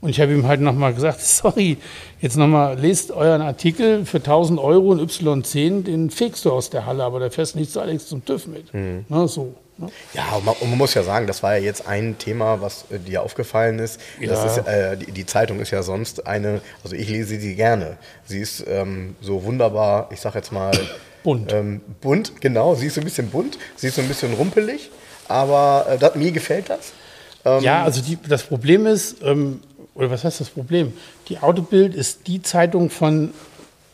Und 0.00 0.08
ich 0.08 0.20
habe 0.20 0.32
ihm 0.32 0.46
halt 0.46 0.62
nochmal 0.62 0.94
gesagt, 0.94 1.20
sorry, 1.20 1.76
jetzt 2.20 2.36
nochmal, 2.36 2.78
lest 2.78 3.12
euren 3.12 3.42
Artikel 3.42 4.06
für 4.06 4.18
1000 4.18 4.58
Euro 4.58 4.92
in 4.92 5.00
Y10, 5.00 5.84
den 5.84 6.10
fegst 6.10 6.44
du 6.44 6.52
aus 6.52 6.70
der 6.70 6.86
Halle, 6.86 7.04
aber 7.04 7.20
da 7.20 7.30
fährst 7.30 7.56
nicht 7.56 7.70
zu 7.70 7.80
Alex 7.80 8.08
zum 8.08 8.24
TÜV 8.24 8.46
mit. 8.46 8.72
Mhm. 8.72 9.04
Na, 9.08 9.26
so. 9.28 9.54
Ne? 9.80 9.88
Ja, 10.12 10.32
und 10.36 10.44
man, 10.44 10.54
und 10.60 10.68
man 10.68 10.78
muss 10.78 10.94
ja 10.94 11.02
sagen, 11.02 11.26
das 11.26 11.42
war 11.42 11.56
ja 11.56 11.64
jetzt 11.64 11.86
ein 11.86 12.18
Thema, 12.18 12.60
was 12.60 12.84
äh, 12.90 12.98
dir 12.98 13.22
aufgefallen 13.22 13.78
ist. 13.78 14.00
Ja. 14.20 14.44
ist 14.44 14.66
äh, 14.66 14.96
die, 14.96 15.12
die 15.12 15.26
Zeitung 15.26 15.60
ist 15.60 15.70
ja 15.70 15.82
sonst 15.82 16.26
eine, 16.26 16.60
also 16.84 16.94
ich 16.94 17.08
lese 17.08 17.40
sie 17.40 17.54
gerne. 17.54 17.96
Sie 18.26 18.40
ist 18.40 18.64
ähm, 18.68 19.16
so 19.20 19.42
wunderbar, 19.44 20.08
ich 20.12 20.20
sag 20.20 20.34
jetzt 20.34 20.52
mal. 20.52 20.72
Bunt. 21.22 21.52
Ähm, 21.52 21.82
bunt, 22.00 22.40
genau. 22.40 22.74
Sie 22.74 22.86
ist 22.86 22.94
so 22.94 23.02
ein 23.02 23.04
bisschen 23.04 23.28
bunt, 23.28 23.58
sie 23.76 23.88
ist 23.88 23.96
so 23.96 24.00
ein 24.00 24.08
bisschen 24.08 24.32
rumpelig, 24.32 24.90
aber 25.28 25.86
äh, 25.90 25.98
das, 25.98 26.14
mir 26.14 26.32
gefällt 26.32 26.70
das. 26.70 26.92
Ähm, 27.44 27.62
Ja, 27.62 27.84
also 27.84 28.00
die, 28.00 28.16
das 28.26 28.42
Problem 28.42 28.86
ist, 28.86 29.22
ähm, 29.22 29.60
oder 29.94 30.10
was 30.10 30.24
heißt 30.24 30.40
das 30.40 30.48
Problem? 30.48 30.94
Die 31.28 31.38
Autobild 31.38 31.94
ist 31.94 32.26
die 32.26 32.40
Zeitung 32.40 32.88
von, 32.88 33.34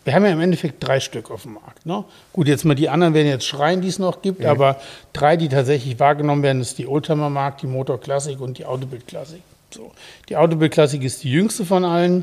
wir 0.06 0.14
haben 0.14 0.24
ja 0.24 0.30
im 0.30 0.40
Endeffekt 0.40 0.76
drei 0.86 1.00
Stück 1.00 1.32
auf 1.32 1.42
dem 1.42 1.54
Markt. 1.54 1.84
Ne? 1.84 2.04
Gut, 2.32 2.46
jetzt 2.46 2.64
mal 2.64 2.76
die 2.76 2.88
anderen 2.88 3.12
werden 3.12 3.26
jetzt 3.26 3.44
schreien, 3.44 3.80
die 3.80 3.88
es 3.88 3.98
noch 3.98 4.22
gibt, 4.22 4.44
aber 4.44 4.76
drei, 5.12 5.36
die 5.36 5.48
tatsächlich 5.48 5.98
wahrgenommen 5.98 6.44
werden, 6.44 6.60
ist 6.60 6.78
die 6.78 6.86
Oldtimer 6.86 7.28
Markt, 7.28 7.62
die 7.62 7.66
Motor 7.66 8.00
Classic 8.00 8.40
und 8.40 8.56
die 8.56 8.66
Autobild 8.66 9.08
Classic. 9.08 9.42
So. 9.70 9.90
Die 10.28 10.36
Autobild 10.36 10.72
Classic 10.72 11.02
ist 11.02 11.24
die 11.24 11.32
jüngste 11.32 11.64
von 11.64 11.84
allen. 11.84 12.22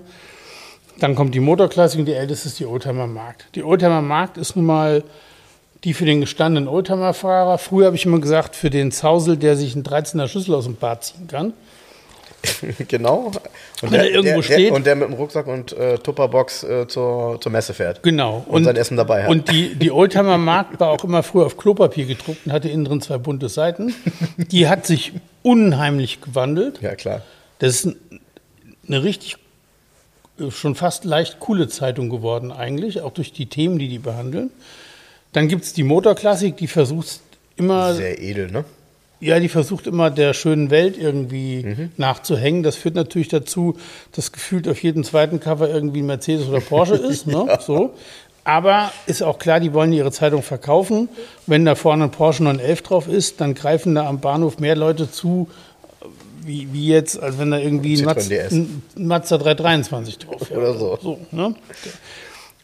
Dann 1.02 1.13
kommt 1.13 1.36
die 1.36 1.41
Motor 1.41 1.67
Classic 1.67 2.00
und 2.00 2.06
die 2.06 2.13
älteste 2.13 2.48
ist 2.48 2.58
die 2.58 2.65
Oldtimer 2.65 3.06
Markt. 3.06 3.48
Die 3.54 3.63
Oldtimer 3.63 4.02
Markt 4.02 4.38
ist 4.38 4.56
nun 4.56 4.65
mal 4.65 5.04
die 5.84 5.93
für 5.93 6.06
den 6.06 6.22
gestandenen 6.22 6.69
Oldtimer-Fahrer. 6.69 7.58
Früher 7.58 7.88
habe 7.88 7.98
ich 7.98 8.06
immer 8.06 8.19
gesagt, 8.19 8.56
für 8.56 8.69
den 8.69 8.93
Zausel, 8.93 9.36
der 9.36 9.58
sich 9.58 9.76
einen 9.76 9.84
13er 9.84 10.30
Schlüssel 10.30 10.56
aus 10.56 10.63
dem 10.63 10.78
Bad 10.78 11.04
ziehen 11.04 11.28
kann. 11.28 11.52
genau. 12.88 13.32
Und 13.82 13.91
Wenn 13.91 13.93
er 13.99 14.10
irgendwo 14.10 14.36
der, 14.38 14.43
steht. 14.43 14.60
Der, 14.69 14.73
und 14.73 14.86
der 14.86 14.95
mit 14.95 15.08
dem 15.08 15.13
Rucksack 15.13 15.47
und 15.47 15.71
äh, 15.73 15.97
Tupperbox 15.97 16.63
äh, 16.63 16.88
zur, 16.88 17.39
zur 17.41 17.51
Messe 17.51 17.73
fährt. 17.73 18.03
Genau. 18.03 18.45
Und 18.47 18.63
sein 18.65 18.75
Essen 18.75 18.97
dabei 18.97 19.23
hat. 19.23 19.29
Und 19.29 19.51
die, 19.51 19.75
die 19.75 19.91
Oldtimer 19.91 20.38
Markt 20.38 20.79
war 20.79 20.89
auch 20.89 21.03
immer 21.03 21.23
früher 21.23 21.45
auf 21.45 21.58
Klopapier 21.58 22.06
gedruckt 22.06 22.45
und 22.45 22.51
hatte 22.51 22.69
innen 22.69 22.86
drin 22.86 23.01
zwei 23.01 23.17
bunte 23.17 23.49
Seiten. 23.49 23.93
Die 24.38 24.67
hat 24.67 24.86
sich 24.86 25.13
unheimlich 25.41 26.21
gewandelt. 26.21 26.82
Ja, 26.82 26.95
klar. 26.95 27.21
Das 27.60 27.71
ist 27.75 27.86
ein- 27.86 28.19
eine 28.88 29.03
richtig, 29.03 29.38
äh, 30.39 30.51
schon 30.51 30.75
fast 30.75 31.06
leicht 31.06 31.39
coole 31.39 31.69
Zeitung 31.69 32.10
geworden 32.10 32.51
eigentlich, 32.51 33.01
auch 33.01 33.12
durch 33.13 33.32
die 33.32 33.45
Themen, 33.45 33.79
die 33.79 33.88
die 33.88 33.99
behandeln. 33.99 34.51
Dann 35.32 35.47
gibt 35.47 35.63
es 35.63 35.73
die 35.73 35.84
Motorklassik, 35.84 36.58
die 36.58 36.67
versucht 36.67 37.21
immer 37.56 37.93
Sehr 37.95 38.21
edel, 38.21 38.51
ne? 38.51 38.65
Ja, 39.24 39.40
die 39.40 39.50
versucht 39.50 39.88
immer 39.88 40.10
der 40.10 40.34
schönen 40.34 40.70
Welt 40.70 40.98
irgendwie 40.98 41.64
Mhm. 41.64 41.92
nachzuhängen. 41.98 42.64
Das 42.64 42.76
führt 42.76 42.96
natürlich 42.96 43.30
dazu, 43.30 43.78
dass 44.12 44.32
gefühlt 44.32 44.68
auf 44.68 44.82
jedem 44.84 45.04
zweiten 45.04 45.40
Cover 45.40 45.70
irgendwie 45.70 46.02
ein 46.02 46.06
Mercedes 46.08 46.48
oder 46.48 46.60
Porsche 46.60 46.96
ist. 47.12 47.26
Ne? 47.28 47.58
So. 47.66 47.94
Aber 48.44 48.92
ist 49.06 49.24
auch 49.24 49.40
klar, 49.40 49.62
die 49.62 49.74
wollen 49.74 49.94
ihre 49.94 50.12
Zeitung 50.12 50.44
verkaufen. 50.44 51.08
Wenn 51.48 51.64
da 51.64 51.76
vorne 51.76 52.04
ein 52.06 52.12
Porsche 52.12 52.44
911 52.44 52.82
drauf 52.82 53.08
ist, 53.08 53.40
dann 53.40 53.54
greifen 53.54 53.96
da 53.96 54.06
am 54.08 54.20
Bahnhof 54.20 54.60
mehr 54.60 54.76
Leute 54.76 55.10
zu, 55.10 55.48
wie, 56.46 56.68
wie 56.74 56.88
jetzt, 56.90 57.18
als 57.24 57.40
wenn 57.40 57.52
da 57.52 57.58
irgendwie 57.58 57.98
ein, 57.98 58.04
Maz 58.04 58.30
ein 58.30 58.84
Mazda 58.98 59.38
323 59.38 60.18
drauf 60.18 60.50
wäre. 60.50 60.60
Oder 60.60 60.74
so. 60.78 61.00
so 61.02 61.20
ne? 61.32 61.56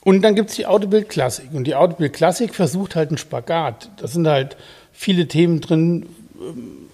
Und 0.03 0.21
dann 0.21 0.35
gibt 0.35 0.49
es 0.49 0.57
die 0.57 0.65
Autobild 0.65 1.07
Klassik. 1.07 1.49
Und 1.53 1.65
die 1.65 1.75
Autobild 1.75 2.11
Klassik 2.13 2.55
versucht 2.55 2.95
halt 2.97 3.09
einen 3.09 3.17
Spagat. 3.17 3.89
Da 3.97 4.07
sind 4.07 4.27
halt 4.27 4.57
viele 4.91 5.27
Themen 5.29 5.61
drin, 5.61 6.07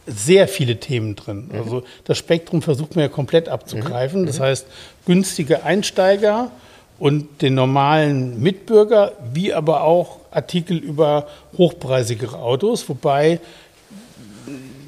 sehr 0.08 0.48
viele 0.48 0.80
Themen 0.80 1.16
drin. 1.16 1.50
Mhm. 1.52 1.60
Also 1.60 1.84
das 2.04 2.18
Spektrum 2.18 2.62
versucht 2.62 2.96
man 2.96 3.04
ja 3.04 3.10
komplett 3.10 3.50
abzugreifen. 3.50 4.26
Das 4.26 4.40
heißt, 4.40 4.68
günstige 5.06 5.64
Einsteiger 5.64 6.52
und 6.98 7.42
den 7.42 7.56
normalen 7.56 8.42
Mitbürger, 8.42 9.14
wie 9.34 9.54
aber 9.54 9.84
auch 9.84 10.20
Artikel 10.32 10.78
über 10.78 11.28
hochpreisigere 11.58 12.40
Autos, 12.40 12.88
wobei 12.90 13.40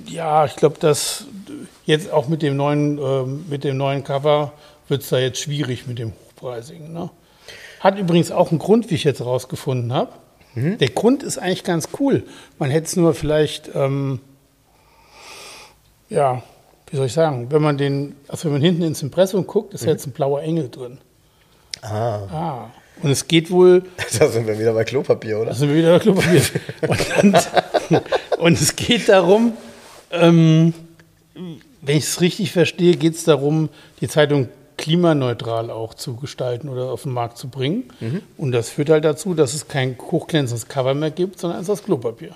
ja, 0.08 0.46
ich 0.46 0.56
glaube, 0.56 0.78
dass 0.80 1.26
jetzt 1.86 2.12
auch 2.12 2.28
mit 2.28 2.42
dem 2.42 2.56
neuen, 2.56 2.98
äh, 2.98 3.24
mit 3.50 3.64
dem 3.64 3.78
neuen 3.78 4.04
Cover 4.04 4.54
wird 4.88 5.04
es 5.04 5.10
da 5.10 5.18
jetzt 5.18 5.40
schwierig 5.40 5.88
mit 5.88 6.00
dem 6.00 6.14
Hochpreisigen. 6.14 6.94
Ne? 6.94 7.10
Hat 7.80 7.98
übrigens 7.98 8.32
auch 8.32 8.52
einen 8.52 8.60
Grund, 8.60 8.90
wie 8.90 8.96
ich 8.96 9.04
jetzt 9.04 9.22
rausgefunden 9.22 9.94
habe. 9.94 10.12
Mhm. 10.56 10.78
Der 10.78 10.90
Grund 10.90 11.24
ist 11.24 11.38
eigentlich 11.38 11.64
ganz 11.64 11.90
cool. 12.00 12.24
Man 12.58 12.70
hätte 12.70 12.88
es 12.88 12.96
nur 12.96 13.14
vielleicht, 13.14 13.72
ähm, 13.76 14.20
ja, 16.10 16.42
wie 16.90 16.96
soll 16.96 17.08
ich 17.08 17.14
sagen, 17.14 17.48
wenn 17.52 17.62
man 17.62 17.78
den, 17.78 18.16
also 18.28 18.46
wenn 18.46 18.54
man 18.54 18.62
hinten 18.62 18.84
ins 18.84 19.02
Impressum 19.02 19.46
guckt, 19.46 19.74
ist 19.74 19.84
mhm. 19.84 19.90
jetzt 19.90 20.08
ein 20.08 20.12
blauer 20.12 20.42
Engel 20.42 20.70
drin. 20.70 21.00
Ah. 21.82 22.20
ah. 22.32 22.72
Und 23.02 23.12
es 23.12 23.28
geht 23.28 23.52
wohl. 23.52 23.84
Da 24.20 24.28
sind 24.28 24.48
wir 24.48 24.58
wieder 24.58 24.74
bei 24.74 24.84
Klopapier, 24.84 25.38
oder? 25.38 25.48
Da 25.48 25.56
sind 25.56 25.70
wir 25.70 25.76
wieder 25.76 25.92
bei 25.92 26.00
Klopapier. 26.00 26.42
und, 27.22 28.02
und, 28.40 28.62
es 28.62 28.76
geht 28.76 29.10
darum, 29.10 29.54
ähm, 30.12 30.74
wenn 31.82 31.98
ich 31.98 32.06
es 32.06 32.22
richtig 32.22 32.52
verstehe, 32.52 32.96
geht 32.96 33.16
es 33.16 33.24
darum, 33.24 33.70
die 34.02 34.08
Zeitung 34.08 34.50
klimaneutral 34.78 35.70
auch 35.72 35.94
zu 35.94 36.16
gestalten 36.16 36.70
oder 36.70 36.92
auf 36.92 37.04
den 37.04 37.12
Markt 37.12 37.38
zu 37.38 37.50
bringen. 37.50 37.86
Mhm. 38.00 38.22
Und 38.38 38.52
das 38.52 38.70
führt 38.70 38.90
halt 38.90 39.06
dazu, 39.06 39.34
dass 39.34 39.54
es 39.54 39.68
kein 39.68 39.98
hochglänzendes 40.00 40.68
Cover 40.68 40.94
mehr 40.94 41.12
gibt, 41.12 41.40
sondern 41.40 41.60
es 41.60 41.64
ist 41.64 41.70
das 41.70 41.84
Klopapier. 41.84 42.36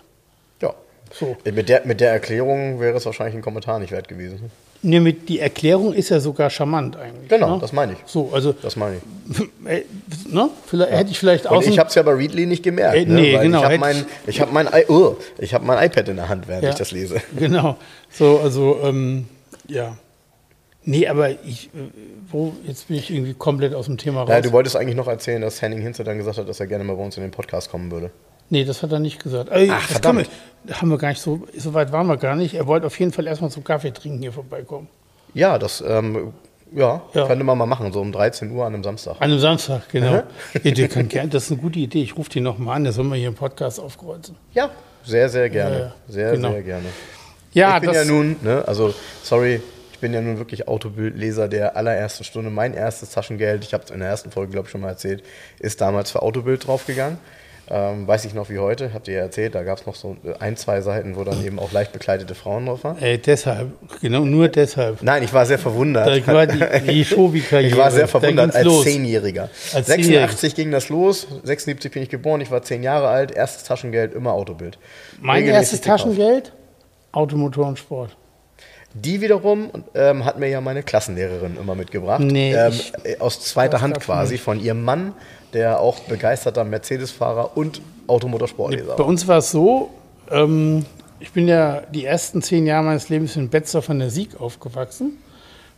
So. 1.13 1.35
Mit, 1.45 1.69
der, 1.69 1.85
mit 1.85 1.99
der 1.99 2.11
Erklärung 2.11 2.79
wäre 2.79 2.97
es 2.97 3.05
wahrscheinlich 3.05 3.35
ein 3.35 3.41
Kommentar 3.41 3.79
nicht 3.79 3.91
wert 3.91 4.07
gewesen. 4.07 4.51
Nee, 4.83 4.99
mit 4.99 5.29
die 5.29 5.39
Erklärung 5.39 5.93
ist 5.93 6.09
ja 6.09 6.19
sogar 6.19 6.49
charmant 6.49 6.95
eigentlich. 6.97 7.29
Genau, 7.29 7.55
ne? 7.55 7.61
das 7.61 7.71
meine 7.71 7.93
ich. 7.93 7.99
So, 8.05 8.31
also 8.33 8.51
das 8.51 8.75
meine 8.75 8.97
ich. 8.97 9.01
Äh, 9.63 9.83
ne? 10.27 10.49
Vielleicht, 10.65 10.91
ja. 10.91 10.97
Hätte 10.97 11.11
ich 11.11 11.19
vielleicht 11.19 11.47
auch. 11.47 11.61
Ich 11.61 11.77
habe 11.77 11.87
es 11.87 11.93
ja 11.93 12.01
bei 12.01 12.13
Readly 12.13 12.47
nicht 12.47 12.63
gemerkt. 12.63 12.97
Äh, 12.97 13.05
nee, 13.05 13.33
ne? 13.33 13.43
genau. 13.43 13.59
Ich 13.59 13.63
habe 13.65 13.77
mein, 13.77 14.05
ich 14.25 14.41
hab 14.41 14.51
mein, 14.51 14.67
oh, 14.87 15.15
hab 15.39 15.63
mein 15.63 15.85
iPad 15.85 16.09
in 16.09 16.15
der 16.15 16.27
Hand, 16.27 16.47
während 16.47 16.63
ja. 16.63 16.69
ich 16.71 16.75
das 16.75 16.91
lese. 16.91 17.21
Genau. 17.37 17.77
So, 18.09 18.39
also 18.39 18.79
ähm, 18.83 19.27
ja. 19.67 19.95
Nee, 20.83 21.07
aber 21.07 21.29
ich, 21.29 21.69
äh, 21.75 21.91
wo, 22.27 22.53
jetzt 22.65 22.87
bin 22.87 22.97
ich 22.97 23.11
irgendwie 23.11 23.35
komplett 23.35 23.75
aus 23.75 23.85
dem 23.85 23.97
Thema 23.97 24.21
raus. 24.21 24.29
Ja, 24.29 24.41
du 24.41 24.51
wolltest 24.51 24.75
eigentlich 24.75 24.95
noch 24.95 25.07
erzählen, 25.07 25.41
dass 25.41 25.61
Henning 25.61 25.81
Hinze 25.81 26.03
dann 26.03 26.17
gesagt 26.17 26.39
hat, 26.39 26.49
dass 26.49 26.59
er 26.59 26.65
gerne 26.65 26.83
mal 26.83 26.95
bei 26.95 27.03
uns 27.03 27.15
in 27.17 27.23
den 27.23 27.31
Podcast 27.31 27.69
kommen 27.69 27.91
würde. 27.91 28.09
Nee, 28.51 28.65
das 28.65 28.83
hat 28.83 28.91
er 28.91 28.99
nicht 28.99 29.23
gesagt. 29.23 29.49
Also, 29.49 29.71
Ach, 29.73 29.81
verdammt. 29.81 30.29
Wir, 30.65 30.81
haben 30.81 30.89
wir 30.89 30.97
gar 30.97 31.09
nicht 31.09 31.21
so, 31.21 31.47
so 31.57 31.73
weit 31.73 31.93
waren 31.93 32.05
wir 32.07 32.17
gar 32.17 32.35
nicht. 32.35 32.53
Er 32.53 32.67
wollte 32.67 32.85
auf 32.85 32.99
jeden 32.99 33.13
Fall 33.13 33.25
erstmal 33.25 33.49
zum 33.49 33.63
Kaffee 33.63 33.91
trinken 33.91 34.19
hier 34.19 34.33
vorbeikommen. 34.33 34.89
Ja, 35.33 35.57
das 35.57 35.81
ähm, 35.87 36.33
ja, 36.73 37.01
ja, 37.13 37.27
könnte 37.27 37.45
man 37.45 37.57
mal 37.57 37.65
machen, 37.65 37.93
so 37.93 38.01
um 38.01 38.11
13 38.11 38.51
Uhr 38.51 38.65
an 38.65 38.73
einem 38.73 38.83
Samstag. 38.83 39.15
An 39.19 39.31
einem 39.31 39.39
Samstag, 39.39 39.87
genau. 39.89 40.23
ja, 40.63 40.87
kann 40.89 41.07
gern, 41.07 41.29
das 41.29 41.45
ist 41.45 41.51
eine 41.51 41.61
gute 41.61 41.79
Idee. 41.79 42.03
Ich 42.03 42.17
rufe 42.17 42.29
die 42.29 42.41
nochmal 42.41 42.75
an, 42.75 42.83
da 42.83 42.91
sollen 42.91 43.07
wir 43.07 43.15
hier 43.15 43.29
im 43.29 43.35
Podcast 43.35 43.79
aufkreuzen. 43.79 44.35
Ja, 44.53 44.69
sehr, 45.05 45.29
sehr 45.29 45.49
gerne. 45.49 45.93
Äh, 46.09 46.11
sehr, 46.11 46.31
genau. 46.33 46.51
sehr 46.51 46.63
gerne. 46.63 46.85
Ja, 47.53 47.77
ich 47.77 47.83
bin 47.83 47.93
ja 47.93 48.03
nun, 48.03 48.35
ne, 48.41 48.65
also 48.67 48.93
sorry, 49.23 49.61
ich 49.93 49.99
bin 49.99 50.13
ja 50.13 50.19
nun 50.19 50.39
wirklich 50.39 50.67
Autobildleser 50.67 51.47
der 51.47 51.77
allerersten 51.77 52.25
Stunde. 52.25 52.49
Mein 52.49 52.73
erstes 52.73 53.11
Taschengeld, 53.11 53.63
ich 53.63 53.73
habe 53.73 53.85
es 53.85 53.91
in 53.91 53.99
der 53.99 54.09
ersten 54.09 54.29
Folge, 54.29 54.51
glaube 54.51 54.65
ich, 54.67 54.71
schon 54.71 54.81
mal 54.81 54.89
erzählt, 54.89 55.23
ist 55.59 55.79
damals 55.79 56.11
für 56.11 56.21
Autobild 56.21 56.67
draufgegangen. 56.67 57.17
Ähm, 57.73 58.05
weiß 58.05 58.25
ich 58.25 58.33
noch 58.33 58.49
wie 58.49 58.59
heute, 58.59 58.93
habt 58.93 59.07
ihr 59.07 59.13
ja 59.13 59.21
erzählt, 59.21 59.55
da 59.55 59.63
gab 59.63 59.79
es 59.79 59.85
noch 59.85 59.95
so 59.95 60.17
ein, 60.39 60.57
zwei 60.57 60.81
Seiten, 60.81 61.15
wo 61.15 61.23
dann 61.23 61.45
eben 61.45 61.57
auch 61.57 61.71
leicht 61.71 61.93
bekleidete 61.93 62.35
Frauen 62.35 62.65
drauf 62.65 62.83
waren. 62.83 63.01
Ey, 63.01 63.17
deshalb, 63.17 63.71
genau, 64.01 64.25
nur 64.25 64.49
deshalb. 64.49 65.01
Nein, 65.01 65.23
ich 65.23 65.31
war 65.31 65.45
sehr 65.45 65.57
verwundert. 65.57 66.05
Da 66.05 66.33
war 66.33 66.47
die, 66.47 66.59
die. 66.59 67.01
Ich 67.61 67.77
war 67.77 67.91
sehr 67.91 68.09
verwundert 68.09 68.53
als 68.53 68.65
los. 68.65 68.83
Zehnjähriger. 68.83 69.49
Als 69.73 69.87
86 69.87 70.53
ging 70.55 70.71
das 70.71 70.89
los, 70.89 71.27
76 71.43 71.91
bin 71.91 72.03
ich 72.03 72.09
geboren, 72.09 72.41
ich 72.41 72.51
war 72.51 72.61
zehn 72.61 72.83
Jahre 72.83 73.07
alt, 73.07 73.31
erstes 73.31 73.63
Taschengeld, 73.63 74.13
immer 74.13 74.33
Autobild. 74.33 74.77
Mein 75.21 75.45
erstes 75.45 75.79
Taschengeld? 75.79 76.51
Automotor 77.13 77.67
und 77.67 77.79
Sport. 77.79 78.17
Die 78.93 79.21
wiederum 79.21 79.71
ähm, 79.95 80.25
hat 80.25 80.37
mir 80.37 80.49
ja 80.49 80.59
meine 80.59 80.83
Klassenlehrerin 80.83 81.55
immer 81.55 81.75
mitgebracht. 81.75 82.19
Nee, 82.21 82.53
ähm, 82.53 82.73
aus 83.19 83.39
zweiter 83.39 83.79
Hand 83.79 83.97
quasi 84.01 84.37
von 84.37 84.59
ihrem 84.59 84.83
Mann 84.83 85.13
der 85.53 85.79
auch 85.79 85.99
begeisterter 85.99 86.63
Mercedes-Fahrer 86.63 87.55
und 87.55 87.81
Automotorsportleser 88.07 88.89
war. 88.89 88.95
Bei 88.97 89.03
uns 89.03 89.27
war 89.27 89.39
es 89.39 89.51
so, 89.51 89.89
ähm, 90.29 90.85
ich 91.19 91.31
bin 91.31 91.47
ja 91.47 91.81
die 91.93 92.05
ersten 92.05 92.41
zehn 92.41 92.65
Jahre 92.65 92.83
meines 92.83 93.09
Lebens 93.09 93.35
in 93.35 93.49
Betzer 93.49 93.81
von 93.81 93.99
der 93.99 94.09
Sieg 94.09 94.39
aufgewachsen. 94.39 95.17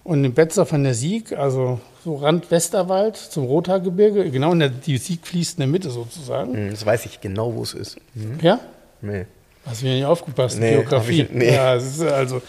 Und 0.04 0.26
in 0.26 0.34
Betzer 0.34 0.66
von 0.66 0.84
der 0.84 0.94
Sieg, 0.94 1.32
also 1.32 1.80
so 2.04 2.16
Rand 2.16 2.52
Westerwald 2.52 3.16
zum 3.16 3.46
Rothaargebirge, 3.46 4.30
genau, 4.32 4.52
in 4.52 4.60
der, 4.60 4.70
die 4.70 4.98
Sieg 4.98 5.26
fließt 5.26 5.58
in 5.58 5.62
der 5.62 5.68
Mitte 5.68 5.90
sozusagen. 5.90 6.54
Hm, 6.54 6.72
das 6.72 6.86
weiß 6.86 7.06
ich 7.06 7.22
genau, 7.22 7.54
wo 7.56 7.64
es 7.64 7.74
ist. 7.74 7.98
Mhm. 8.14 8.40
Ja? 8.42 8.60
Nee. 9.02 9.26
Hast 9.66 9.82
du 9.82 9.86
mir 9.86 9.96
nicht 9.96 10.06
aufgepasst, 10.06 10.60
nee, 10.60 10.72
Geografie. 10.72 11.22
Ich, 11.22 11.32
nee. 11.32 11.54
Ja, 11.54 11.72
also, 11.72 12.42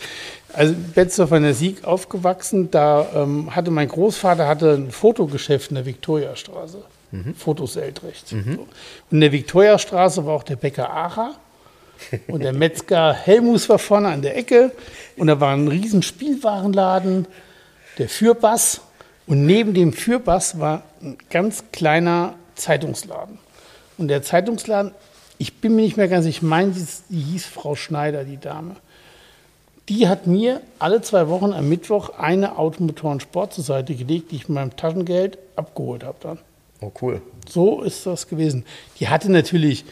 also 0.53 0.75
Betzer 0.95 1.29
von 1.29 1.45
der 1.45 1.55
Sieg 1.55 1.85
aufgewachsen, 1.85 2.73
da 2.73 3.07
ähm, 3.15 3.55
hatte 3.55 3.71
mein 3.71 3.87
Großvater 3.87 4.49
hatte 4.49 4.75
ein 4.75 4.91
Fotogeschäft 4.91 5.71
in 5.71 5.77
der 5.77 5.87
Viktoriastraße 5.87 6.83
mhm. 7.15 7.35
Fotos 7.35 7.77
Eltrecht. 7.77 8.33
Mhm. 8.33 8.57
So. 8.57 8.61
Und 8.63 8.69
in 9.13 9.21
der 9.21 9.33
Viktoriastraße 9.33 10.27
war 10.27 10.35
auch 10.35 10.43
der 10.43 10.57
Bäcker 10.57 10.91
Acha 10.91 11.35
und 12.27 12.43
der 12.43 12.53
Metzger 12.53 13.15
Helmus 13.15 13.69
war 13.69 13.79
vorne 13.79 14.09
an 14.09 14.23
der 14.23 14.37
Ecke 14.37 14.73
und 15.17 15.29
da 15.29 15.41
war 15.41 15.55
ein 15.55 15.69
riesen 15.69 16.03
Spielwarenladen, 16.03 17.27
der 17.99 18.09
Fürbass 18.09 18.81
und 19.27 19.47
neben 19.47 19.75
dem 19.75 19.93
Fürbass 19.93 20.59
war 20.59 20.83
ein 21.01 21.17
ganz 21.31 21.65
kleiner 21.73 22.35
Zeitungsladen. 22.57 23.39
Und 23.97 24.09
der 24.09 24.23
Zeitungsladen, 24.23 24.93
ich 25.39 25.61
bin 25.61 25.77
mir 25.77 25.83
nicht 25.83 25.97
mehr 25.97 26.09
ganz, 26.09 26.27
ich 26.27 26.43
meine, 26.43 26.75
die 27.09 27.21
hieß 27.21 27.47
Frau 27.47 27.77
Schneider, 27.77 28.25
die 28.25 28.39
Dame. 28.39 28.77
Die 29.89 30.09
hat 30.09 30.27
mir 30.27 30.61
alle 30.79 31.03
zwei 31.03 31.29
Wochen 31.29 31.53
am 31.53 31.69
Mittwoch 31.69 32.19
eine 32.19 32.59
Automotoren-Sport 32.59 33.53
zur 33.53 33.65
Seite 33.65 33.95
gelegt, 33.95 34.31
die 34.33 34.37
ich 34.37 34.49
mit 34.49 34.55
meinem 34.57 34.77
Taschengeld 34.77 35.39
abgeholt 35.57 36.05
habe 36.05 36.17
dann. 36.21 36.39
Oh, 36.85 36.93
cool. 37.01 37.23
So 37.49 37.83
ist 37.83 38.07
das 38.07 38.29
gewesen. 38.29 38.65
Die 39.01 39.09
hatte 39.09 39.31
natürlich, 39.31 39.85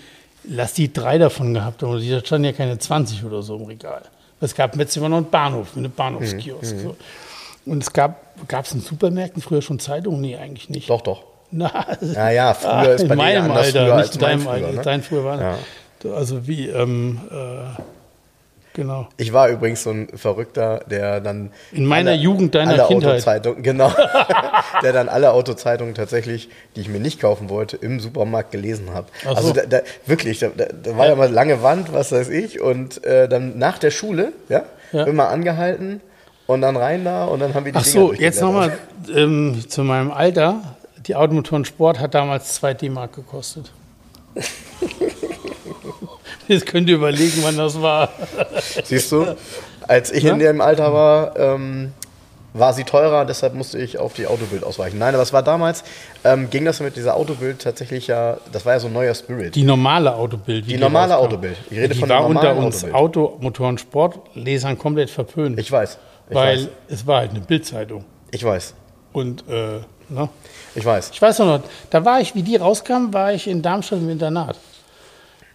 lass 0.45 0.75
die 0.75 0.93
drei 0.93 1.19
davon 1.19 1.55
gehabt 1.55 1.83
haben, 1.83 1.99
die 1.99 2.21
standen 2.25 2.47
ja 2.47 2.53
keine 2.53 2.79
20 2.79 3.25
oder 3.25 3.43
so 3.43 3.57
im 3.57 3.65
Regal. 3.65 4.03
Es 4.41 4.55
gab 4.55 4.75
letztes 4.77 5.01
Mal 5.01 5.09
noch 5.09 5.19
einen 5.19 5.31
Bahnhof, 5.31 5.77
eine 5.77 5.89
Bahnhofskiosk. 5.89 6.75
Mhm. 6.75 6.81
So. 6.81 6.97
Und 7.65 7.83
es 7.83 7.93
gab, 7.93 8.49
gab 8.49 8.65
es 8.65 8.73
in 8.73 8.81
Supermärkten 8.81 9.41
früher 9.41 9.63
schon 9.63 9.79
Zeitungen? 9.79 10.21
Nee, 10.21 10.37
eigentlich 10.37 10.69
nicht. 10.69 10.91
Doch, 10.91 11.01
doch. 11.01 11.23
Na, 11.53 11.87
naja, 12.01 12.55
früher 12.55 12.95
ist 12.95 13.07
bei 13.07 13.15
in 13.15 13.19
meinem 13.19 13.51
Alter, 13.51 13.97
nicht 13.99 14.15
in 14.15 14.21
deinem 14.21 14.49
Alter. 14.49 14.73
Ne? 14.73 14.81
Dein 14.83 15.03
früher 15.03 15.25
war 15.25 15.41
ja. 15.41 15.59
Also 16.13 16.49
wie, 16.49 16.67
ähm, 16.67 17.21
äh, 17.31 17.81
Genau. 18.75 19.07
Ich 19.19 19.33
war 19.33 19.49
übrigens 19.49 19.83
so 19.83 19.91
ein 19.91 20.09
Verrückter, 20.15 20.81
der 20.89 21.21
dann. 21.21 21.51
In 21.73 21.85
meiner 21.85 22.13
alle, 22.13 22.21
Jugend 22.21 22.55
deiner 22.55 22.73
alle 22.73 22.87
Kindheit. 22.87 23.11
Autozeitungen, 23.11 23.63
genau. 23.63 23.93
der 24.83 24.93
dann 24.93 25.09
alle 25.09 25.33
Autozeitungen 25.33 25.95
tatsächlich, 25.95 26.49
die 26.75 26.81
ich 26.81 26.89
mir 26.89 27.01
nicht 27.01 27.21
kaufen 27.21 27.51
wollte, 27.51 27.77
im 27.77 28.01
Supermarkt 28.01 28.51
gelesen 28.51 28.95
habe. 28.95 29.09
So. 29.23 29.29
Also 29.31 29.53
da, 29.53 29.67
da, 29.67 29.81
wirklich, 30.07 30.39
da, 30.39 30.49
da 30.49 30.97
war 30.97 31.05
ja. 31.05 31.13
ja 31.13 31.17
mal 31.17 31.31
lange 31.31 31.63
Wand, 31.63 31.93
was 31.93 32.13
weiß 32.13 32.31
ich. 32.31 32.61
Und 32.61 33.05
äh, 33.05 33.29
dann 33.29 33.59
nach 33.59 33.79
der 33.79 33.91
Schule, 33.91 34.33
ja, 34.49 34.63
ja. 34.93 35.05
immer 35.05 35.29
angehalten 35.29 36.01
und 36.47 36.63
dann 36.63 36.77
rein 36.77 37.05
da 37.05 37.27
und 37.27 37.41
dann 37.41 37.55
haben 37.55 37.67
wir 37.67 37.73
die 37.73 37.79
Ach 37.79 37.85
so, 37.85 38.13
jetzt 38.13 38.41
nochmal 38.41 38.79
ähm, 39.15 39.65
zu 39.69 39.85
meinem 39.85 40.11
Alter. 40.11 40.77
Die 41.07 41.15
Automotoren 41.17 41.65
Sport 41.65 41.99
hat 41.99 42.15
damals 42.15 42.55
2 42.55 42.75
D-Mark 42.75 43.15
gekostet. 43.15 43.73
Jetzt 46.53 46.67
könnt 46.67 46.89
ihr 46.89 46.97
überlegen, 46.97 47.39
wann 47.43 47.57
das 47.57 47.81
war. 47.81 48.11
Siehst 48.85 49.11
du, 49.11 49.37
als 49.89 50.13
ich 50.13 50.25
ja? 50.25 50.33
in 50.33 50.39
dem 50.39 50.61
Alter 50.61 50.93
war, 50.93 51.39
ähm, 51.39 51.93
war 52.55 52.75
sie 52.75 52.85
teurer, 52.85 53.25
deshalb 53.25 53.55
musste 53.55 53.79
ich 53.79 53.99
auf 53.99 54.13
die 54.13 54.27
Autobild 54.27 54.63
ausweichen. 54.63 54.99
Nein, 54.99 55.15
aber 55.15 55.23
es 55.23 55.33
war 55.33 55.43
damals, 55.43 55.83
ähm, 56.25 56.51
ging 56.51 56.67
das 56.67 56.81
mit 56.81 56.97
dieser 56.97 57.17
Autobild 57.17 57.61
tatsächlich 57.63 58.07
ja, 58.07 58.37
das 58.53 58.67
war 58.67 58.75
ja 58.75 58.81
so 58.81 58.89
ein 58.89 58.93
neuer 58.93 59.15
Spirit. 59.15 59.55
Die 59.55 59.65
normale 59.65 60.15
Autobild. 60.15 60.67
Die, 60.67 60.75
die 60.75 60.79
normale 60.79 61.17
Autobild. 61.17 61.57
Ich 61.71 61.79
rede 61.79 61.95
die 61.95 62.01
von 62.01 62.09
der 62.09 62.19
war 62.19 62.27
unter 62.27 62.55
uns 62.57 62.85
Automotoren 62.93 63.79
Sportlesern 63.79 64.77
komplett 64.77 65.09
verpönt. 65.09 65.59
Ich 65.59 65.73
weiß. 65.73 65.99
Ich 66.29 66.35
weil 66.35 66.59
weiß. 66.59 66.69
es 66.89 67.07
war 67.07 67.21
halt 67.21 67.31
eine 67.31 67.41
Bildzeitung. 67.41 68.05
Ich 68.31 68.45
weiß. 68.45 68.75
Und, 69.13 69.45
äh, 69.49 69.81
ne? 70.11 70.29
Ich 70.75 70.85
weiß. 70.85 71.11
Ich 71.13 71.23
weiß 71.23 71.39
noch, 71.41 71.61
da 71.91 72.05
war 72.05 72.21
ich, 72.21 72.35
wie 72.35 72.43
die 72.43 72.57
rauskam, 72.57 73.13
war 73.13 73.33
ich 73.33 73.49
in 73.49 73.63
Darmstadt 73.63 74.01
im 74.01 74.11
Internat. 74.11 74.59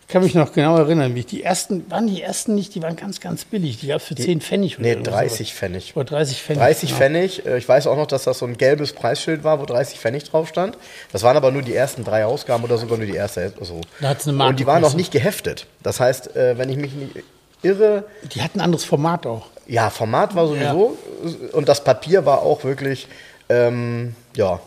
Ich 0.08 0.14
kann 0.14 0.24
mich 0.24 0.36
noch 0.36 0.54
genau 0.54 0.78
erinnern, 0.78 1.16
wie 1.16 1.20
ich 1.20 1.26
die 1.26 1.44
ersten, 1.44 1.92
waren 1.92 2.08
die 2.08 2.22
ersten 2.22 2.56
nicht, 2.56 2.74
die 2.76 2.82
waren 2.82 2.96
ganz, 2.96 3.20
ganz 3.20 3.44
billig. 3.44 3.82
Die 3.82 3.88
gab 3.88 3.98
es 3.98 4.06
für 4.06 4.16
die, 4.16 4.24
10 4.24 4.40
Pfennig 4.40 4.80
oder 4.80 4.88
Nee, 4.88 5.04
30 5.04 5.50
sowas. 5.50 5.60
Pfennig. 5.60 5.98
Oder 5.98 6.06
30 6.06 6.42
Pfennig. 6.42 6.64
30 6.64 6.90
genau. 6.90 6.98
Pfennig. 6.98 7.46
Äh, 7.46 7.58
ich 7.58 7.68
weiß 7.68 7.88
auch 7.88 7.98
noch, 7.98 8.08
dass 8.08 8.24
das 8.24 8.40
so 8.40 8.46
ein 8.46 8.56
gelbes 8.56 8.94
Preisschild 8.94 9.44
war, 9.44 9.60
wo 9.60 9.66
30 9.66 10.00
Pfennig 10.00 10.24
drauf 10.24 10.48
stand. 10.48 10.78
Das 11.12 11.24
waren 11.24 11.36
aber 11.36 11.52
nur 11.52 11.62
die 11.62 11.76
ersten 11.76 12.06
drei 12.06 12.26
Ausgaben 12.26 12.64
oder 12.64 12.78
sogar 12.78 12.98
nur 12.98 13.06
die 13.06 13.16
erste. 13.16 13.52
So. 13.60 13.82
Da 14.00 14.08
hat's 14.08 14.26
eine 14.26 14.38
Marke 14.38 14.52
Und 14.52 14.60
die 14.62 14.66
waren 14.66 14.82
noch 14.82 14.96
nicht 14.96 15.12
geheftet. 15.12 15.68
Das 15.84 16.00
heißt, 16.00 16.38
äh, 16.38 16.58
wenn 16.58 16.70
ich 16.70 16.78
mich 16.78 16.94
nicht 16.94 17.26
irre. 17.62 18.06
Die 18.34 18.42
hatten 18.42 18.62
ein 18.62 18.64
anderes 18.64 18.86
Format 18.86 19.26
auch. 19.26 19.48
Ja, 19.68 19.90
Format 19.90 20.36
war 20.36 20.48
sowieso. 20.48 20.98
Ja. 21.26 21.50
Und 21.52 21.68
das 21.68 21.84
Papier 21.84 22.26
war 22.26 22.44
auch 22.44 22.64
wirklich, 22.64 23.10
ähm, 23.50 24.16
ja. 24.38 24.62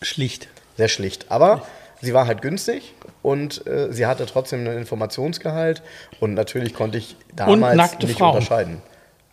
Schlicht. 0.00 0.48
Sehr 0.78 0.88
schlicht. 0.88 1.26
Aber 1.28 1.66
sie 2.00 2.14
war 2.14 2.26
halt 2.26 2.42
günstig 2.42 2.94
und 3.22 3.66
äh, 3.66 3.92
sie 3.92 4.06
hatte 4.06 4.26
trotzdem 4.26 4.60
einen 4.60 4.78
Informationsgehalt 4.78 5.82
und 6.20 6.34
natürlich 6.34 6.74
konnte 6.74 6.98
ich 6.98 7.16
damals 7.34 7.98
nicht 7.98 8.18
Frauen. 8.18 8.34
unterscheiden 8.34 8.82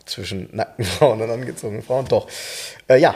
zwischen 0.05 0.49
nackten 0.51 0.85
Frauen 0.85 1.21
und 1.21 1.29
angezogenen 1.29 1.83
Frauen. 1.83 2.05
Doch. 2.05 2.27
Äh, 2.87 2.99
ja, 2.99 3.15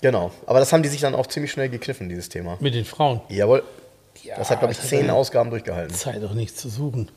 genau. 0.00 0.30
Aber 0.46 0.58
das 0.58 0.72
haben 0.72 0.82
die 0.82 0.88
sich 0.88 1.00
dann 1.00 1.14
auch 1.14 1.26
ziemlich 1.26 1.52
schnell 1.52 1.68
gekniffen, 1.68 2.08
dieses 2.08 2.28
Thema. 2.28 2.56
Mit 2.60 2.74
den 2.74 2.84
Frauen. 2.84 3.20
Jawohl. 3.28 3.62
Ja, 4.22 4.36
das 4.36 4.50
hat, 4.50 4.60
glaube 4.60 4.72
ich, 4.72 4.78
das 4.78 4.88
zehn 4.88 5.10
Ausgaben 5.10 5.50
durchgehalten. 5.50 5.94
Zeit 5.94 6.22
auch 6.24 6.34
nichts 6.34 6.60
zu 6.60 6.68
suchen. 6.68 7.10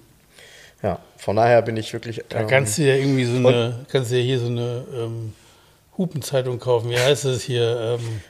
Ja, 0.82 1.00
von 1.18 1.36
daher 1.36 1.62
bin 1.62 1.78
ich 1.78 1.94
wirklich. 1.94 2.24
Da 2.30 2.42
ähm, 2.42 2.48
kannst 2.48 2.78
du 2.78 2.84
ja 2.84 2.96
irgendwie 2.96 3.26
so 3.26 3.38
eine, 3.38 3.86
kannst 3.92 4.12
du 4.12 4.16
ja 4.16 4.24
hier 4.24 4.40
so 4.40 4.48
eine 4.48 4.86
ähm, 4.94 5.34
Hupenzeitung 5.98 6.60
kaufen. 6.60 6.90
Wie 6.90 7.00
heißt 7.00 7.26
es 7.26 7.44
hier? 7.44 7.98
Ähm, 8.00 8.22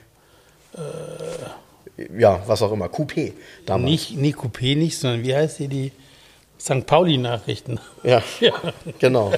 ja, 2.18 2.42
was 2.46 2.62
auch 2.62 2.72
immer. 2.72 2.86
Coupé 2.86 3.32
damals. 3.64 3.90
nicht, 3.90 4.16
nicht 4.16 4.38
Coupé 4.38 4.76
nicht, 4.76 4.98
sondern 4.98 5.22
wie 5.24 5.34
heißt 5.34 5.58
die, 5.60 5.68
die 5.68 5.92
St. 6.60 6.86
Pauli-Nachrichten? 6.86 7.80
Ja, 8.02 8.22
Ja. 8.40 8.52
genau. 8.98 9.32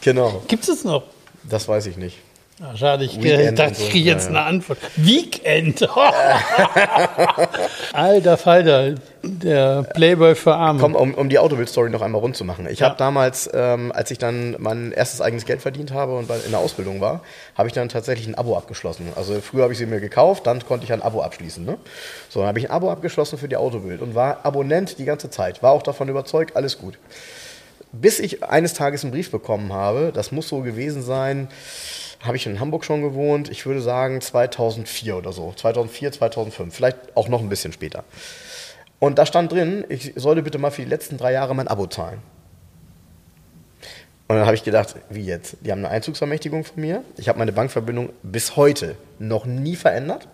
Genau. 0.00 0.42
Gibt 0.48 0.68
es 0.68 0.84
noch? 0.84 1.02
Das 1.44 1.66
weiß 1.68 1.86
ich 1.86 1.96
nicht. 1.96 2.18
Ah, 2.60 2.76
schade, 2.76 3.04
ich, 3.04 3.22
Weekend 3.22 3.40
ich 3.50 3.54
dachte, 3.54 3.80
ich 3.82 3.90
kriege 3.90 4.08
jetzt 4.10 4.26
eine. 4.28 4.40
Antwort. 4.42 4.78
Weekend! 4.96 5.88
Alter 7.92 8.36
Falter, 8.36 8.94
der 9.22 9.84
Playboy 9.84 10.34
für 10.34 10.56
Arme. 10.56 10.80
Komm, 10.80 10.96
um, 10.96 11.14
um 11.14 11.28
die 11.28 11.38
Autobild-Story 11.38 11.88
noch 11.90 12.02
einmal 12.02 12.20
rund 12.20 12.36
zu 12.36 12.44
machen. 12.44 12.66
Ich 12.68 12.80
Ja. 12.80 12.88
habe 12.88 12.96
damals, 12.98 13.48
ähm, 13.54 13.92
als 13.92 14.10
ich 14.10 14.18
dann 14.18 14.56
mein 14.58 14.90
erstes 14.90 15.20
eigenes 15.20 15.44
Geld 15.44 15.62
verdient 15.62 15.92
habe 15.92 16.16
und 16.16 16.28
in 16.28 16.50
der 16.50 16.58
Ausbildung 16.58 17.00
war, 17.00 17.22
habe 17.56 17.68
ich 17.68 17.74
dann 17.74 17.88
tatsächlich 17.88 18.26
ein 18.26 18.34
Abo 18.34 18.56
abgeschlossen. 18.56 19.12
Also 19.14 19.40
früher 19.40 19.62
habe 19.62 19.72
ich 19.72 19.78
sie 19.78 19.86
mir 19.86 20.00
gekauft, 20.00 20.44
dann 20.48 20.64
konnte 20.66 20.84
ich 20.84 20.92
ein 20.92 21.00
Abo 21.02 21.22
abschließen. 21.22 21.64
Ne? 21.64 21.78
So, 22.28 22.40
dann 22.40 22.48
habe 22.48 22.58
ich 22.58 22.64
ein 22.64 22.72
Abo 22.72 22.90
abgeschlossen 22.90 23.38
für 23.38 23.46
die 23.46 23.56
Autobild 23.56 24.02
und 24.02 24.16
war 24.16 24.44
Abonnent 24.44 24.98
die 24.98 25.04
ganze 25.04 25.30
Zeit. 25.30 25.62
War 25.62 25.70
auch 25.70 25.82
davon 25.84 26.08
überzeugt, 26.08 26.56
alles 26.56 26.76
gut. 26.78 26.98
Bis 27.92 28.18
ich 28.18 28.42
eines 28.42 28.74
Tages 28.74 29.04
einen 29.04 29.12
Brief 29.12 29.30
bekommen 29.30 29.72
habe, 29.72 30.10
das 30.12 30.32
muss 30.32 30.48
so 30.48 30.58
gewesen 30.60 31.02
sein, 31.04 31.46
habe 32.22 32.36
ich 32.36 32.46
in 32.46 32.60
Hamburg 32.60 32.84
schon 32.84 33.02
gewohnt, 33.02 33.48
ich 33.48 33.66
würde 33.66 33.80
sagen 33.80 34.20
2004 34.20 35.16
oder 35.16 35.32
so. 35.32 35.52
2004, 35.54 36.12
2005, 36.12 36.74
vielleicht 36.74 36.98
auch 37.16 37.28
noch 37.28 37.40
ein 37.40 37.48
bisschen 37.48 37.72
später. 37.72 38.04
Und 38.98 39.18
da 39.18 39.26
stand 39.26 39.52
drin, 39.52 39.84
ich 39.88 40.12
sollte 40.16 40.42
bitte 40.42 40.58
mal 40.58 40.70
für 40.70 40.82
die 40.82 40.88
letzten 40.88 41.16
drei 41.16 41.32
Jahre 41.32 41.54
mein 41.54 41.68
Abo 41.68 41.86
zahlen. 41.86 42.20
Und 44.26 44.36
dann 44.36 44.44
habe 44.44 44.56
ich 44.56 44.64
gedacht, 44.64 44.96
wie 45.08 45.24
jetzt? 45.24 45.56
Die 45.62 45.70
haben 45.70 45.78
eine 45.78 45.88
Einzugsermächtigung 45.88 46.64
von 46.64 46.80
mir. 46.80 47.02
Ich 47.16 47.28
habe 47.28 47.38
meine 47.38 47.52
Bankverbindung 47.52 48.10
bis 48.22 48.56
heute 48.56 48.96
noch 49.18 49.46
nie 49.46 49.74
verändert. 49.74 50.28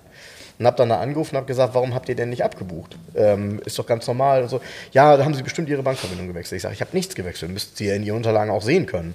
Und 0.58 0.66
habe 0.66 0.76
dann 0.76 0.88
da 0.88 1.00
angerufen 1.00 1.34
und 1.34 1.38
habe 1.38 1.46
gesagt, 1.46 1.74
warum 1.74 1.94
habt 1.94 2.08
ihr 2.08 2.14
denn 2.14 2.30
nicht 2.30 2.44
abgebucht? 2.44 2.96
Ähm, 3.16 3.60
ist 3.64 3.78
doch 3.78 3.86
ganz 3.86 4.06
normal 4.06 4.42
und 4.42 4.48
so. 4.48 4.60
Ja, 4.92 5.16
da 5.16 5.24
haben 5.24 5.34
sie 5.34 5.42
bestimmt 5.42 5.68
ihre 5.68 5.82
Bankverbindung 5.82 6.28
gewechselt. 6.28 6.56
Ich 6.56 6.62
sage, 6.62 6.74
ich 6.74 6.80
habe 6.80 6.90
nichts 6.92 7.14
gewechselt. 7.14 7.52
Müsst 7.52 7.80
ihr 7.80 7.94
in 7.94 8.04
ihren 8.04 8.16
Unterlagen 8.16 8.52
auch 8.52 8.62
sehen 8.62 8.86
können. 8.86 9.14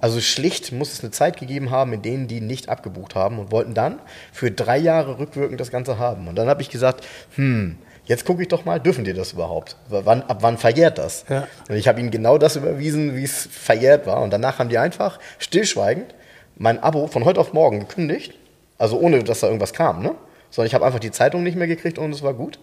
Also 0.00 0.20
schlicht 0.20 0.72
muss 0.72 0.92
es 0.92 1.00
eine 1.00 1.10
Zeit 1.10 1.38
gegeben 1.38 1.70
haben, 1.70 1.92
in 1.92 2.02
denen 2.02 2.28
die 2.28 2.40
nicht 2.40 2.68
abgebucht 2.68 3.14
haben 3.14 3.38
und 3.38 3.50
wollten 3.50 3.74
dann 3.74 4.00
für 4.32 4.50
drei 4.50 4.78
Jahre 4.78 5.18
rückwirkend 5.18 5.60
das 5.60 5.70
Ganze 5.70 5.98
haben. 5.98 6.28
Und 6.28 6.36
dann 6.36 6.48
habe 6.48 6.62
ich 6.62 6.70
gesagt, 6.70 7.06
hm, 7.36 7.76
jetzt 8.06 8.24
gucke 8.24 8.42
ich 8.42 8.48
doch 8.48 8.64
mal, 8.64 8.80
dürfen 8.80 9.04
die 9.04 9.12
das 9.12 9.32
überhaupt? 9.32 9.76
Wann, 9.88 10.22
ab 10.22 10.38
wann 10.40 10.58
verjährt 10.58 10.98
das? 10.98 11.24
Ja. 11.28 11.46
Und 11.68 11.76
ich 11.76 11.88
habe 11.88 12.00
ihnen 12.00 12.10
genau 12.10 12.38
das 12.38 12.56
überwiesen, 12.56 13.16
wie 13.16 13.24
es 13.24 13.48
verjährt 13.50 14.06
war. 14.06 14.22
Und 14.22 14.30
danach 14.30 14.58
haben 14.58 14.68
die 14.68 14.78
einfach 14.78 15.18
stillschweigend 15.38 16.14
mein 16.56 16.82
Abo 16.82 17.06
von 17.06 17.24
heute 17.24 17.40
auf 17.40 17.52
morgen 17.52 17.80
gekündigt. 17.80 18.34
Also 18.78 18.98
ohne, 18.98 19.22
dass 19.22 19.40
da 19.40 19.46
irgendwas 19.46 19.72
kam, 19.72 20.02
ne? 20.02 20.14
Sondern 20.50 20.66
ich 20.68 20.74
habe 20.74 20.84
einfach 20.84 21.00
die 21.00 21.10
Zeitung 21.10 21.42
nicht 21.42 21.56
mehr 21.56 21.66
gekriegt 21.66 21.98
und 21.98 22.12
es 22.12 22.22
war 22.22 22.34
gut. 22.34 22.58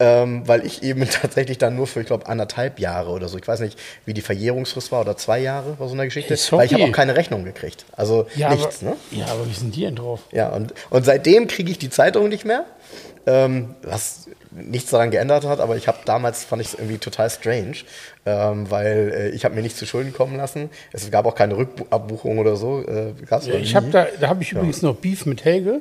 Ähm, 0.00 0.42
weil 0.46 0.66
ich 0.66 0.82
eben 0.82 1.08
tatsächlich 1.08 1.58
dann 1.58 1.76
nur 1.76 1.86
für, 1.86 2.00
ich 2.00 2.06
glaube, 2.06 2.26
anderthalb 2.26 2.80
Jahre 2.80 3.10
oder 3.10 3.28
so, 3.28 3.38
ich 3.38 3.46
weiß 3.46 3.60
nicht, 3.60 3.78
wie 4.06 4.12
die 4.14 4.22
Verjährungsfrist 4.22 4.90
war, 4.90 5.00
oder 5.02 5.16
zwei 5.16 5.38
Jahre 5.38 5.78
war 5.78 5.86
so 5.86 5.94
eine 5.94 6.04
Geschichte, 6.04 6.34
Hey, 6.34 6.58
weil 6.58 6.66
ich 6.66 6.74
habe 6.74 6.84
auch 6.84 6.92
keine 6.92 7.16
Rechnung 7.16 7.44
gekriegt. 7.44 7.84
Also 7.92 8.26
ja, 8.34 8.50
nichts, 8.50 8.82
aber, 8.82 8.90
ne? 8.92 8.96
Ja, 9.12 9.26
aber 9.26 9.46
wie 9.48 9.54
sind 9.54 9.74
die 9.76 9.82
denn 9.82 9.94
drauf? 9.96 10.20
Ja, 10.32 10.48
und, 10.48 10.74
und 10.90 11.04
seitdem 11.04 11.46
kriege 11.46 11.70
ich 11.70 11.78
die 11.78 11.90
Zeitung 11.90 12.28
nicht 12.28 12.44
mehr, 12.44 12.64
ähm, 13.26 13.74
was 13.82 14.28
nichts 14.50 14.90
daran 14.90 15.10
geändert 15.10 15.44
hat, 15.44 15.60
aber 15.60 15.76
ich 15.76 15.86
habe 15.88 15.98
damals, 16.04 16.44
fand 16.44 16.60
ich 16.62 16.68
es 16.68 16.74
irgendwie 16.74 16.98
total 16.98 17.30
strange, 17.30 17.76
ähm, 18.26 18.70
weil 18.70 19.12
äh, 19.16 19.28
ich 19.30 19.44
habe 19.44 19.54
mir 19.54 19.62
nicht 19.62 19.76
zu 19.76 19.86
Schulden 19.86 20.12
kommen 20.12 20.36
lassen. 20.36 20.70
Es 20.92 21.08
gab 21.10 21.24
auch 21.26 21.34
keine 21.34 21.56
Rückabbuchung 21.56 22.38
oder 22.38 22.56
so. 22.56 22.82
Äh, 22.86 23.14
Ja, 23.30 23.54
ich 23.54 23.74
habe 23.76 23.90
da, 23.90 24.06
da 24.20 24.28
habe 24.28 24.42
ich 24.42 24.52
übrigens 24.52 24.82
noch 24.82 24.94
Beef 24.96 25.24
mit 25.26 25.44
Helge. 25.44 25.80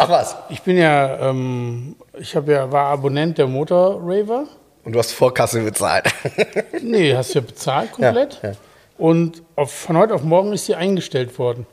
Ach 0.00 0.08
was, 0.08 0.36
Ich 0.48 0.62
bin 0.62 0.76
ja, 0.78 1.28
ähm, 1.28 1.96
ich 2.18 2.34
habe 2.36 2.52
ja, 2.52 2.70
war 2.72 2.86
Abonnent 2.86 3.36
der 3.38 3.46
Motor 3.48 4.00
Raver. 4.02 4.44
und 4.84 4.92
du 4.92 4.98
hast 4.98 5.12
Vorkasse 5.12 5.60
bezahlt. 5.62 6.06
Nee, 6.82 7.14
hast 7.16 7.34
ja 7.34 7.40
bezahlt 7.40 7.92
komplett. 7.92 8.38
Ja, 8.42 8.50
ja. 8.50 8.56
Und 8.96 9.42
auf, 9.56 9.72
von 9.72 9.96
heute 9.96 10.14
auf 10.14 10.22
morgen 10.22 10.52
ist 10.52 10.66
sie 10.66 10.74
eingestellt 10.74 11.38
worden. 11.38 11.66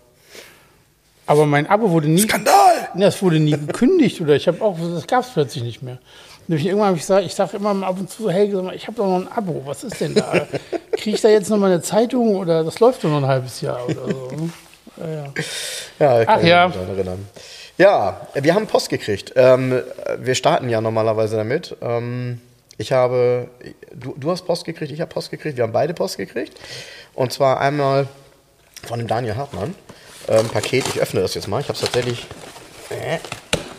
Aber 1.28 1.46
mein 1.46 1.68
Abo 1.68 1.90
wurde 1.92 2.08
nie. 2.08 2.20
Skandal! 2.22 2.90
Nee, 2.94 3.06
Das 3.06 3.22
wurde 3.24 3.40
nie 3.40 3.52
gekündigt 3.52 4.22
oder 4.22 4.36
ich 4.36 4.48
habe 4.48 4.62
auch, 4.64 4.78
das 4.94 5.08
gab 5.08 5.24
es 5.24 5.30
plötzlich 5.32 5.64
nicht 5.64 5.82
mehr. 5.82 5.98
Nämlich 6.48 6.68
irgendwann 6.68 6.88
habe 6.90 6.98
ich 6.98 7.04
gesagt, 7.04 7.26
ich 7.26 7.34
sage 7.34 7.58
immer 7.58 7.72
ab 7.86 7.96
und 8.00 8.10
zu, 8.12 8.30
hey, 8.30 8.52
sag 8.52 8.64
mal, 8.64 8.76
ich 8.76 8.86
habe 8.88 8.98
doch 8.98 9.08
noch 9.08 9.16
ein 9.22 9.32
Abo, 9.36 9.64
was 9.66 9.84
ist 9.84 10.00
denn 10.02 10.14
da? 10.14 10.46
Kriege 10.92 11.16
ich 11.16 11.22
da 11.22 11.30
jetzt 11.30 11.50
noch 11.50 11.58
mal 11.58 11.72
eine 11.72 11.82
Zeitung 11.82 12.36
oder 12.36 12.64
das 12.64 12.80
läuft 12.80 13.04
doch 13.04 13.10
noch 13.10 13.18
ein 13.18 13.28
halbes 13.28 13.62
Jahr 13.62 13.84
oder 13.88 14.08
so? 14.08 14.32
ne? 14.36 14.50
Ja, 14.98 15.08
ja. 15.08 15.24
Ja, 16.00 16.22
ich 16.22 16.28
kann 16.28 16.36
Ach 16.38 16.42
mich 16.42 16.50
ja. 16.50 16.68
daran 16.68 16.90
erinnern. 16.90 17.28
Ja, 17.78 18.28
wir 18.34 18.56
haben 18.56 18.68
Post 18.68 18.90
gekriegt. 18.90 19.34
Ähm, 19.36 19.82
wir 20.18 20.36
starten 20.36 20.70
ja 20.70 20.80
normalerweise 20.80 21.36
damit. 21.36 21.76
Ähm, 21.82 22.40
ich 22.78 22.92
habe, 22.92 23.50
du, 23.94 24.16
du 24.18 24.32
hast 24.32 24.44
Post 24.44 24.66
gekriegt, 24.66 24.92
ich 24.92 25.02
habe 25.02 25.14
Post 25.14 25.32
gekriegt, 25.32 25.58
wir 25.58 25.64
haben 25.64 25.74
beide 25.74 25.94
Post 25.94 26.18
gekriegt. 26.18 26.58
Und 27.14 27.34
zwar 27.34 27.60
einmal 27.60 28.08
von 28.88 29.00
dem 29.00 29.08
Daniel 29.08 29.36
Hartmann. 29.36 29.76
Ähm, 30.28 30.48
Paket, 30.50 30.88
ich 30.88 31.02
öffne 31.02 31.22
das 31.22 31.36
jetzt 31.36 31.48
mal. 31.48 31.60
Ich 31.60 31.68
habe 31.68 31.76
es 31.76 31.82
tatsächlich 31.82 32.28
äh, 32.90 33.18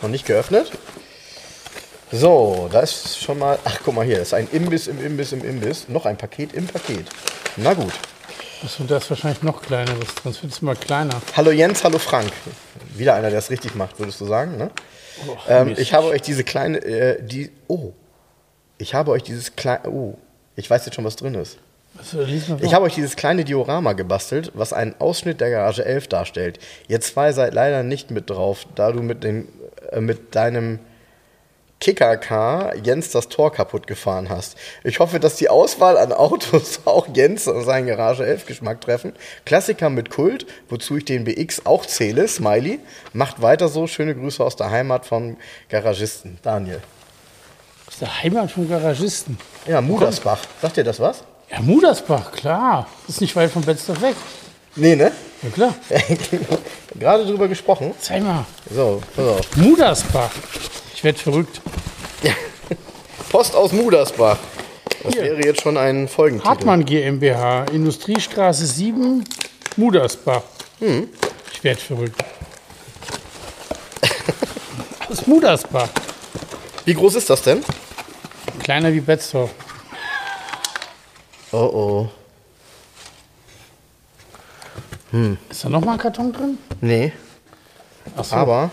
noch 0.01 0.09
nicht 0.09 0.25
geöffnet. 0.25 0.71
So, 2.11 2.69
da 2.71 2.79
ist 2.81 3.21
schon 3.21 3.39
mal, 3.39 3.59
ach 3.65 3.79
guck 3.83 3.95
mal 3.95 4.05
hier, 4.05 4.21
ist 4.21 4.33
ein 4.33 4.47
Imbiss 4.51 4.87
im 4.87 5.03
Imbiss 5.03 5.33
im 5.33 5.43
Imbiss. 5.43 5.89
Noch 5.89 6.05
ein 6.05 6.17
Paket 6.17 6.53
im 6.53 6.65
Paket. 6.67 7.07
Na 7.57 7.73
gut. 7.73 7.93
Achso, 8.63 8.83
das 8.85 9.03
ist 9.03 9.09
wahrscheinlich 9.11 9.43
noch 9.43 9.61
kleineres, 9.61 10.07
sonst 10.23 10.41
wird 10.41 10.51
es 10.51 10.59
immer 10.59 10.73
kleiner. 10.73 11.21
Hallo 11.35 11.51
Jens, 11.51 11.83
hallo 11.83 11.99
Frank. 11.99 12.31
Wieder 12.95 13.13
einer, 13.13 13.29
der 13.29 13.37
es 13.37 13.51
richtig 13.51 13.75
macht, 13.75 13.99
würdest 13.99 14.19
du 14.19 14.25
sagen, 14.25 14.57
ne? 14.57 14.71
Oh, 15.27 15.35
ähm, 15.47 15.75
ich 15.77 15.93
habe 15.93 16.07
euch 16.07 16.23
diese 16.23 16.43
kleine, 16.43 16.79
äh, 16.79 17.21
die, 17.21 17.51
oh, 17.67 17.91
ich 18.79 18.95
habe 18.95 19.11
euch 19.11 19.21
dieses 19.21 19.55
kleine, 19.55 19.87
oh, 19.89 20.17
ich 20.55 20.67
weiß 20.67 20.85
jetzt 20.85 20.95
schon, 20.95 21.05
was 21.05 21.15
drin 21.15 21.35
ist. 21.35 21.57
Äh, 22.13 22.17
mal 22.49 22.63
Ich 22.63 22.73
habe 22.73 22.85
euch 22.85 22.95
dieses 22.95 23.15
kleine 23.15 23.45
Diorama 23.45 23.93
gebastelt, 23.93 24.51
was 24.55 24.73
einen 24.73 24.95
Ausschnitt 24.99 25.39
der 25.39 25.51
Garage 25.51 25.85
11 25.85 26.07
darstellt. 26.07 26.59
Ihr 26.87 26.99
zwei 27.01 27.33
seid 27.33 27.53
leider 27.53 27.83
nicht 27.83 28.09
mit 28.09 28.29
drauf, 28.29 28.65
da 28.73 28.91
du 28.91 29.03
mit, 29.03 29.23
dem, 29.23 29.47
äh, 29.91 30.01
mit 30.01 30.35
deinem 30.35 30.79
Kicker-Car 31.79 32.75
Jens 32.83 33.11
das 33.11 33.29
Tor 33.29 33.51
kaputt 33.51 33.85
gefahren 33.87 34.29
hast. 34.29 34.57
Ich 34.83 34.99
hoffe, 34.99 35.19
dass 35.19 35.35
die 35.35 35.49
Auswahl 35.49 35.97
an 35.97 36.11
Autos 36.11 36.81
auch 36.85 37.07
Jens 37.13 37.47
und 37.47 37.63
seinen 37.63 37.87
Garage 37.87 38.25
11 38.25 38.45
Geschmack 38.45 38.81
treffen. 38.81 39.13
Klassiker 39.45 39.89
mit 39.89 40.09
Kult, 40.09 40.47
wozu 40.69 40.97
ich 40.97 41.05
den 41.05 41.23
BX 41.23 41.65
auch 41.65 41.85
zähle, 41.85 42.27
Smiley. 42.27 42.79
Macht 43.13 43.41
weiter 43.41 43.67
so. 43.67 43.87
Schöne 43.87 44.15
Grüße 44.15 44.43
aus 44.43 44.55
der 44.55 44.71
Heimat 44.71 45.05
vom 45.05 45.37
Garagisten. 45.69 46.39
Daniel. 46.41 46.81
Ist 47.87 48.01
der 48.01 48.23
Heimat 48.23 48.51
vom 48.51 48.67
Garagisten. 48.67 49.37
Ja, 49.67 49.81
Mudersbach. 49.81 50.39
Sagt 50.61 50.77
dir 50.77 50.83
das 50.83 50.99
was? 50.99 51.23
Ja, 51.49 51.61
Mudersbach, 51.61 52.31
klar. 52.31 52.87
Ist 53.07 53.21
nicht 53.21 53.35
weit 53.35 53.51
von 53.51 53.61
Betzdorf 53.61 54.01
weg. 54.01 54.15
Nee, 54.75 54.95
ne? 54.95 55.11
Ja, 55.41 55.49
klar. 55.49 55.75
Gerade 56.99 57.25
drüber 57.25 57.47
gesprochen. 57.47 57.93
Zeig 57.99 58.23
mal. 58.23 58.45
So, 58.69 59.01
pass 59.15 59.25
auf. 59.25 59.55
Mudersbach. 59.55 60.31
Ich 60.97 61.03
werde 61.03 61.19
verrückt. 61.19 61.61
Post 63.29 63.55
aus 63.55 63.71
Mudersbach. 63.71 64.39
Das 65.03 65.13
Hier. 65.13 65.21
wäre 65.25 65.45
jetzt 65.45 65.61
schon 65.61 65.77
ein 65.77 66.07
Folgentitel. 66.07 66.49
Hartmann 66.49 66.85
GmbH, 66.85 67.65
Industriestraße 67.65 68.65
7, 68.65 69.23
Mudersbach. 69.75 70.41
Hm. 70.79 71.07
Ich 71.53 71.63
werde 71.63 71.79
verrückt. 71.79 72.19
Aus 75.07 75.27
Mudersbach. 75.27 75.87
Wie 76.85 76.95
groß 76.95 77.13
ist 77.13 77.29
das 77.29 77.43
denn? 77.43 77.63
Kleiner 78.63 78.91
wie 78.91 79.01
Betzdorf. 79.01 79.51
Oh 81.51 82.09
oh. 85.11 85.29
Ist 85.47 85.63
da 85.63 85.69
noch 85.69 85.85
mal 85.85 85.93
ein 85.93 85.99
Karton 85.99 86.33
drin? 86.33 86.57
Nee. 86.81 87.13
Ach 88.15 88.23
so. 88.23 88.35
Aber, 88.35 88.71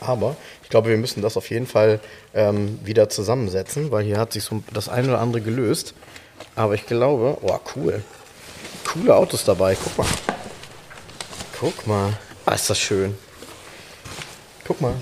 aber, 0.00 0.36
glaube, 0.72 0.88
wir 0.88 0.96
müssen 0.96 1.22
das 1.22 1.36
auf 1.36 1.50
jeden 1.50 1.66
Fall 1.66 2.00
ähm, 2.34 2.80
wieder 2.82 3.10
zusammensetzen, 3.10 3.90
weil 3.90 4.04
hier 4.04 4.18
hat 4.18 4.32
sich 4.32 4.42
so 4.42 4.62
das 4.72 4.88
eine 4.88 5.08
oder 5.08 5.20
andere 5.20 5.42
gelöst. 5.42 5.94
Aber 6.56 6.74
ich 6.74 6.86
glaube, 6.86 7.36
oh 7.42 7.58
cool. 7.76 8.02
Coole 8.84 9.14
Autos 9.14 9.44
dabei, 9.44 9.76
guck 9.76 9.98
mal. 9.98 10.06
Guck 11.60 11.86
mal. 11.86 12.14
Ah, 12.46 12.54
ist 12.54 12.70
das 12.70 12.78
schön. 12.78 13.14
Guck 14.66 14.80
mal. 14.80 14.94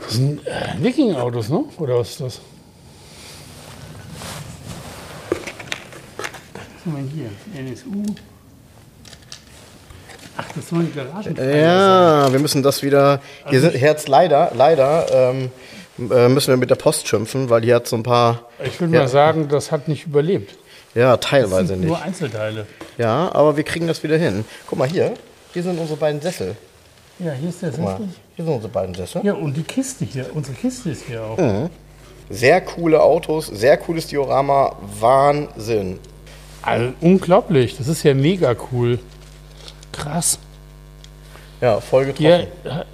Das 0.00 0.12
sind 0.12 0.46
äh, 0.46 0.74
Viking-Autos, 0.78 1.48
ne? 1.48 1.64
Oder 1.78 1.98
was 1.98 2.10
ist 2.10 2.20
das? 2.20 2.40
Was 6.16 6.86
haben 6.86 6.96
wir 6.96 7.12
hier? 7.12 7.30
NSU. 7.60 8.04
Ach, 10.40 10.44
das 10.54 10.68
soll 10.68 10.84
die 10.84 10.92
Garagen. 10.92 11.36
Ja, 11.36 12.32
wir 12.32 12.38
müssen 12.38 12.62
das 12.62 12.82
wieder. 12.82 13.20
Hier 13.50 13.60
sind 13.60 13.74
Herz 13.74 14.06
leider, 14.06 14.52
leider 14.54 15.06
ähm, 15.12 15.50
äh, 15.98 16.28
müssen 16.28 16.48
wir 16.48 16.56
mit 16.56 16.70
der 16.70 16.76
Post 16.76 17.08
schimpfen, 17.08 17.50
weil 17.50 17.62
hier 17.62 17.74
hat 17.74 17.88
so 17.88 17.96
ein 17.96 18.04
paar. 18.04 18.42
Ich 18.64 18.80
würde 18.80 18.94
Ja. 18.94 19.00
mal 19.00 19.08
sagen, 19.08 19.48
das 19.48 19.72
hat 19.72 19.88
nicht 19.88 20.06
überlebt. 20.06 20.54
Ja, 20.94 21.16
Das 21.16 21.26
teilweise 21.28 21.66
sind 21.68 21.80
nicht. 21.80 21.88
nur 21.88 22.00
Einzelteile. 22.00 22.66
Ja, 22.96 23.30
aber 23.34 23.56
wir 23.56 23.64
kriegen 23.64 23.86
das 23.88 24.02
wieder 24.02 24.16
hin. 24.16 24.44
Guck 24.68 24.78
mal 24.78 24.88
hier. 24.88 25.12
Hier 25.52 25.62
sind 25.62 25.78
unsere 25.78 25.98
beiden 25.98 26.20
Sessel. 26.20 26.54
Ja, 27.18 27.32
hier 27.32 27.48
ist 27.48 27.60
der 27.60 27.70
Guck 27.70 27.80
mal, 27.84 27.90
Sessel. 27.92 28.08
hier 28.36 28.44
sind 28.44 28.54
unsere 28.54 28.72
beiden 28.72 28.94
Sessel. 28.94 29.20
Ja, 29.24 29.34
und 29.34 29.56
die 29.56 29.62
Kiste 29.64 30.04
hier. 30.04 30.26
Unsere 30.34 30.56
Kiste 30.56 30.90
ist 30.90 31.02
hier 31.06 31.22
auch. 31.22 31.36
Mhm. 31.36 31.68
Sehr 32.30 32.60
coole 32.60 33.02
Autos, 33.02 33.46
sehr 33.46 33.76
cooles 33.76 34.06
Diorama. 34.06 34.76
Wahnsinn. 35.00 35.98
Also, 36.62 36.92
unglaublich. 37.00 37.76
Das 37.76 37.88
ist 37.88 38.02
ja 38.02 38.14
mega 38.14 38.54
cool. 38.72 38.98
Krass. 39.98 40.38
Ja, 41.60 41.80
voll 41.80 42.06
getroffen. 42.06 42.24
Ja, 42.64 42.84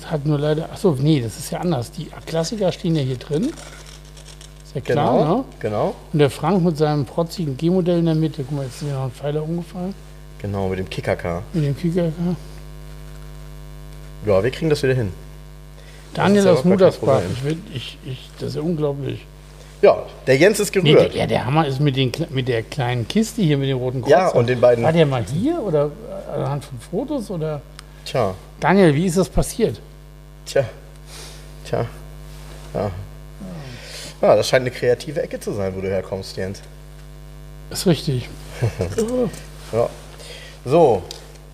das 0.00 0.10
hat 0.10 0.24
nur 0.24 0.38
leider. 0.38 0.70
Achso, 0.70 0.96
nee, 1.00 1.20
das 1.20 1.36
ist 1.38 1.50
ja 1.50 1.58
anders. 1.60 1.90
Die 1.90 2.08
Klassiker 2.26 2.70
stehen 2.70 2.94
ja 2.94 3.02
hier 3.02 3.16
drin. 3.16 3.44
Ist 3.46 4.74
ja 4.74 4.80
klar, 4.80 5.18
genau. 5.18 5.36
ne? 5.38 5.44
Genau. 5.60 5.94
Und 6.12 6.18
der 6.20 6.30
Frank 6.30 6.62
mit 6.62 6.76
seinem 6.78 7.04
protzigen 7.06 7.56
G-Modell 7.56 7.98
in 7.98 8.06
der 8.06 8.14
Mitte. 8.14 8.44
Guck 8.44 8.56
mal, 8.56 8.64
jetzt 8.64 8.76
ist 8.76 8.82
mir 8.82 8.92
noch 8.94 9.04
ein 9.04 9.10
Pfeiler 9.10 9.42
umgefallen. 9.42 9.94
Genau, 10.40 10.68
mit 10.68 10.78
dem 10.78 10.88
Kickercar. 10.88 11.42
Mit 11.52 11.64
dem 11.64 11.76
Kicker. 11.76 12.12
Ja, 14.26 14.42
wir 14.42 14.50
kriegen 14.50 14.70
das 14.70 14.82
wieder 14.82 14.94
hin. 14.94 15.12
Daniel 16.14 16.44
ja 16.44 16.52
aus 16.52 16.64
Mudersbach. 16.64 17.20
Ich, 17.32 17.44
will- 17.44 17.58
ich, 17.74 17.98
ich, 18.04 18.30
das 18.38 18.50
ist 18.50 18.54
ja 18.56 18.62
unglaublich. 18.62 19.26
Ja, 19.84 20.02
der 20.26 20.38
Jens 20.38 20.60
ist 20.60 20.74
Nee, 20.74 20.80
der, 20.82 20.94
gerührt. 20.94 21.14
ja, 21.14 21.26
der 21.26 21.44
Hammer 21.44 21.66
ist 21.66 21.78
mit, 21.78 21.94
den, 21.94 22.10
mit 22.30 22.48
der 22.48 22.62
kleinen 22.62 23.06
Kiste 23.06 23.42
hier 23.42 23.58
mit 23.58 23.68
dem 23.68 23.76
roten 23.76 24.00
Kreuz. 24.00 24.10
Ja, 24.10 24.28
und 24.28 24.48
den 24.48 24.58
beiden- 24.58 24.82
War 24.82 24.94
der 24.94 25.04
mal 25.04 25.22
hier 25.26 25.62
oder 25.62 25.90
anhand 26.34 26.64
von 26.64 26.78
Fotos? 26.80 27.30
Oder? 27.30 27.60
Tja, 28.06 28.34
Daniel, 28.60 28.94
wie 28.94 29.04
ist 29.04 29.18
das 29.18 29.28
passiert? 29.28 29.78
tja, 30.46 30.64
tja. 31.66 31.84
Ja. 32.72 32.90
ja, 34.22 34.36
das 34.36 34.48
scheint 34.48 34.62
eine 34.62 34.70
kreative 34.70 35.20
Ecke 35.22 35.38
zu 35.38 35.52
sein, 35.52 35.74
wo 35.76 35.82
du 35.82 35.88
herkommst, 35.88 36.34
Jens. 36.36 36.62
Ist 37.70 37.86
richtig. 37.86 38.28
Ja. 39.72 39.88
So, 40.64 41.02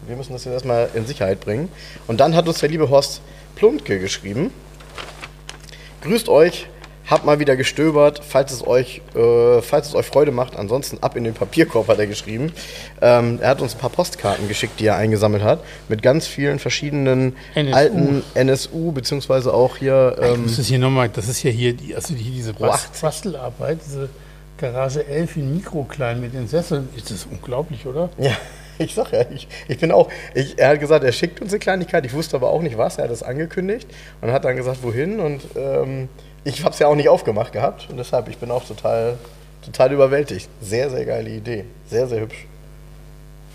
wir 0.06 0.14
müssen 0.16 0.34
das 0.34 0.44
jetzt 0.44 0.52
erstmal 0.54 0.88
in 0.94 1.04
Sicherheit 1.06 1.40
bringen. 1.40 1.68
Und 2.06 2.20
dann 2.20 2.36
hat 2.36 2.46
uns 2.46 2.58
der 2.60 2.68
liebe 2.68 2.90
Horst 2.90 3.22
Plumpke 3.56 3.98
geschrieben. 3.98 4.52
Grüßt 6.02 6.28
euch, 6.28 6.66
habt 7.10 7.24
mal 7.24 7.40
wieder 7.40 7.56
gestöbert, 7.56 8.22
falls 8.26 8.52
es 8.52 8.66
euch, 8.66 9.02
äh, 9.14 9.60
falls 9.60 9.88
es 9.88 9.94
euch 9.94 10.06
Freude 10.06 10.30
macht. 10.30 10.56
Ansonsten 10.56 10.98
ab 11.02 11.16
in 11.16 11.24
den 11.24 11.34
Papierkorb 11.34 11.88
hat 11.88 11.98
er 11.98 12.06
geschrieben. 12.06 12.52
Ähm, 13.02 13.38
er 13.42 13.50
hat 13.50 13.60
uns 13.60 13.74
ein 13.74 13.78
paar 13.78 13.90
Postkarten 13.90 14.48
geschickt, 14.48 14.78
die 14.78 14.86
er 14.86 14.96
eingesammelt 14.96 15.42
hat, 15.42 15.60
mit 15.88 16.02
ganz 16.02 16.26
vielen 16.26 16.58
verschiedenen 16.58 17.36
NSU. 17.54 17.76
alten 17.76 18.22
NSU, 18.34 18.92
beziehungsweise 18.92 19.52
auch 19.52 19.76
hier. 19.76 20.16
Ich 20.18 20.24
Ähm, 20.24 20.42
muss 20.42 20.56
das 20.56 20.66
hier 20.66 20.78
nochmal, 20.78 21.08
das 21.08 21.28
ist 21.28 21.42
ja 21.42 21.50
hier, 21.50 21.74
die, 21.74 21.94
also 21.94 22.14
hier 22.14 22.32
diese 22.32 22.54
Pro 22.54 22.66
Bas 22.66 22.86
80. 22.86 23.02
Bastelarbeit, 23.02 23.78
diese 23.84 24.08
Garage 24.58 25.06
11 25.06 25.36
in 25.36 25.54
Mikroklein 25.54 26.20
mit 26.20 26.34
den 26.34 26.46
Sesseln. 26.46 26.88
Ist 26.96 27.10
das 27.10 27.26
unglaublich, 27.30 27.86
oder? 27.86 28.10
Ja, 28.18 28.36
ich 28.78 28.94
sag 28.94 29.12
ja, 29.12 29.24
ich, 29.34 29.48
ich 29.68 29.78
bin 29.78 29.90
auch, 29.90 30.08
ich, 30.34 30.58
er 30.58 30.68
hat 30.70 30.80
gesagt, 30.80 31.02
er 31.04 31.12
schickt 31.12 31.40
uns 31.40 31.50
eine 31.52 31.58
Kleinigkeit, 31.58 32.06
ich 32.06 32.12
wusste 32.12 32.36
aber 32.36 32.50
auch 32.50 32.62
nicht 32.62 32.78
was, 32.78 32.98
er 32.98 33.04
hat 33.04 33.10
das 33.10 33.22
angekündigt 33.22 33.88
und 34.20 34.30
hat 34.30 34.44
dann 34.44 34.56
gesagt, 34.56 34.82
wohin 34.82 35.18
und 35.18 35.40
ähm, 35.56 36.08
ich 36.44 36.62
habe 36.64 36.72
es 36.72 36.78
ja 36.78 36.86
auch 36.88 36.94
nicht 36.94 37.08
aufgemacht 37.08 37.52
gehabt 37.52 37.88
und 37.90 37.96
deshalb, 37.96 38.28
ich 38.28 38.38
bin 38.38 38.50
auch 38.50 38.64
total, 38.64 39.18
total 39.64 39.92
überwältigt. 39.92 40.48
Sehr, 40.60 40.90
sehr 40.90 41.04
geile 41.04 41.30
Idee, 41.30 41.64
sehr, 41.88 42.06
sehr 42.06 42.20
hübsch. 42.20 42.46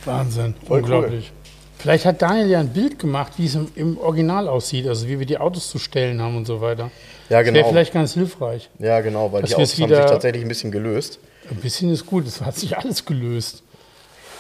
Wahnsinn, 0.06 0.54
Voll 0.68 0.82
unglaublich. 0.82 1.32
Vielleicht 1.78 2.06
hat 2.06 2.22
Daniel 2.22 2.48
ja 2.48 2.60
ein 2.60 2.70
Bild 2.70 3.00
gemacht, 3.00 3.34
wie 3.38 3.46
es 3.46 3.56
im, 3.56 3.72
im 3.76 3.98
Original 3.98 4.48
aussieht, 4.48 4.88
also 4.88 5.08
wie 5.08 5.20
wir 5.20 5.26
die 5.26 5.38
Autos 5.38 5.70
zu 5.70 5.78
stellen 5.78 6.22
haben 6.22 6.38
und 6.38 6.46
so 6.46 6.62
weiter. 6.62 6.90
Ja, 7.30 7.40
Das 7.42 7.46
wäre 7.46 7.54
genau. 7.54 7.70
vielleicht 7.70 7.94
ganz 7.94 8.14
hilfreich. 8.14 8.70
Ja, 8.80 9.02
genau, 9.02 9.32
weil 9.32 9.44
die 9.44 9.54
Autos 9.56 9.80
haben 9.80 9.90
sich 9.90 9.98
tatsächlich 9.98 10.44
ein 10.44 10.48
bisschen 10.48 10.72
gelöst. 10.72 11.20
Ein 11.50 11.58
bisschen 11.58 11.92
ist 11.92 12.06
gut, 12.06 12.26
es 12.28 12.42
hat 12.42 12.56
sich 12.56 12.78
alles 12.78 13.06
gelöst. 13.06 13.62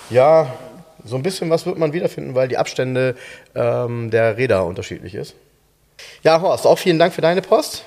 Ja, 0.09 0.53
so 1.03 1.15
ein 1.15 1.23
bisschen 1.23 1.49
was 1.49 1.65
wird 1.65 1.77
man 1.77 1.93
wiederfinden, 1.93 2.35
weil 2.35 2.47
die 2.47 2.57
Abstände 2.57 3.15
ähm, 3.53 4.09
der 4.11 4.37
Räder 4.37 4.65
unterschiedlich 4.65 5.13
ist. 5.13 5.35
Ja, 6.23 6.41
Horst, 6.41 6.65
auch 6.65 6.77
vielen 6.77 6.99
Dank 6.99 7.13
für 7.13 7.21
deine 7.21 7.41
Post. 7.41 7.83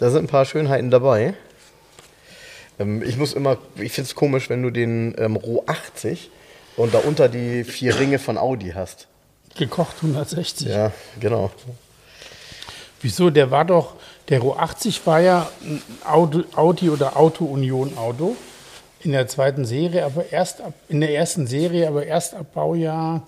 Da 0.00 0.08
sind 0.08 0.24
ein 0.24 0.28
paar 0.28 0.46
Schönheiten 0.46 0.90
dabei. 0.90 1.34
Ähm, 2.78 3.02
ich 3.02 3.18
muss 3.18 3.34
immer, 3.34 3.58
ich 3.76 3.92
finde 3.92 4.08
es 4.08 4.14
komisch, 4.14 4.48
wenn 4.48 4.62
du 4.62 4.70
den 4.70 5.14
ähm, 5.18 5.36
Roh 5.36 5.62
80 5.66 6.30
und 6.78 6.94
darunter 6.94 7.28
die 7.28 7.64
vier 7.64 8.00
Ringe 8.00 8.18
von 8.18 8.38
Audi 8.38 8.72
hast. 8.74 9.08
Gekocht 9.56 9.96
160. 9.96 10.68
Ja, 10.68 10.92
genau. 11.20 11.50
Wieso? 13.02 13.28
Der 13.28 13.50
war 13.50 13.66
doch, 13.66 13.96
der 14.30 14.40
Ro 14.40 14.54
80 14.54 15.06
war 15.06 15.20
ja 15.20 15.50
ein 15.60 15.82
Auto, 16.06 16.44
Audi 16.56 16.88
oder 16.88 17.18
Auto 17.18 17.44
Union 17.44 17.98
Auto 17.98 18.36
in 19.00 19.12
der 19.12 19.28
zweiten 19.28 19.66
Serie, 19.66 20.06
aber 20.06 20.32
erst 20.32 20.62
ab, 20.62 20.72
in 20.88 21.02
der 21.02 21.14
ersten 21.14 21.46
Serie, 21.46 21.86
aber 21.86 22.06
erst 22.06 22.32
ab 22.32 22.54
Baujahr 22.54 23.26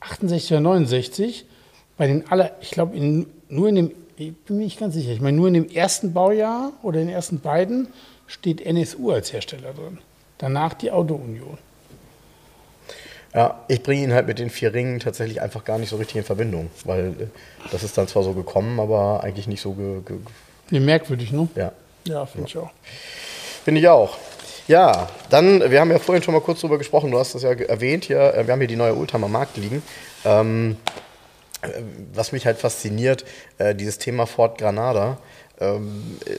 68 0.00 0.50
oder 0.50 0.60
69. 0.60 1.46
Bei 1.96 2.08
den 2.08 2.28
aller, 2.32 2.50
ich 2.60 2.72
glaube, 2.72 2.98
nur 3.48 3.68
in 3.68 3.74
dem, 3.76 3.92
ich 4.16 4.34
bin 4.34 4.58
mir 4.58 4.64
nicht 4.64 4.78
ganz 4.80 4.94
sicher, 4.94 5.12
ich 5.12 5.20
meine, 5.20 5.36
nur 5.36 5.48
in 5.48 5.54
dem 5.54 5.68
ersten 5.68 6.12
Baujahr 6.12 6.72
oder 6.82 7.00
in 7.00 7.06
den 7.06 7.14
ersten 7.14 7.40
beiden 7.40 7.88
steht 8.26 8.60
NSU 8.60 9.10
als 9.12 9.32
Hersteller 9.32 9.72
drin. 9.72 9.98
Danach 10.38 10.74
die 10.74 10.90
Auto 10.90 11.14
Union. 11.14 11.58
Ja, 13.34 13.60
ich 13.68 13.82
bringe 13.82 14.02
ihn 14.02 14.12
halt 14.14 14.26
mit 14.26 14.38
den 14.38 14.48
vier 14.48 14.72
Ringen 14.72 14.98
tatsächlich 14.98 15.42
einfach 15.42 15.64
gar 15.64 15.78
nicht 15.78 15.90
so 15.90 15.96
richtig 15.96 16.16
in 16.16 16.24
Verbindung, 16.24 16.70
weil 16.84 17.08
äh, 17.08 17.26
das 17.70 17.82
ist 17.82 17.98
dann 17.98 18.08
zwar 18.08 18.22
so 18.22 18.32
gekommen, 18.32 18.80
aber 18.80 19.22
eigentlich 19.22 19.46
nicht 19.46 19.60
so 19.60 19.72
ge, 19.72 20.00
ge, 20.06 20.16
Nee, 20.70 20.80
merkwürdig, 20.80 21.32
ne? 21.32 21.48
ja. 21.54 21.72
Ja, 22.04 22.24
finde 22.24 22.48
ich 22.48 22.56
auch. 22.56 22.70
Finde 23.64 23.80
ich 23.80 23.88
auch. 23.88 24.16
Ja, 24.68 25.08
dann, 25.28 25.70
wir 25.70 25.80
haben 25.80 25.90
ja 25.90 25.98
vorhin 25.98 26.22
schon 26.22 26.34
mal 26.34 26.40
kurz 26.40 26.60
drüber 26.60 26.78
gesprochen, 26.78 27.10
du 27.10 27.18
hast 27.18 27.34
das 27.34 27.42
ja 27.42 27.50
erwähnt 27.50 28.04
hier, 28.04 28.34
äh, 28.34 28.46
wir 28.46 28.52
haben 28.52 28.60
hier 28.60 28.68
die 28.68 28.76
neue 28.76 28.96
Oldtimer 28.96 29.28
Markt 29.28 29.56
liegen. 29.56 29.82
Ähm, 30.24 30.76
äh, 30.86 31.05
was 32.14 32.32
mich 32.32 32.46
halt 32.46 32.58
fasziniert, 32.58 33.24
äh, 33.58 33.74
dieses 33.74 33.98
Thema 33.98 34.26
Ford 34.26 34.58
Granada. 34.58 35.18
Ähm, 35.60 36.18
äh, 36.26 36.36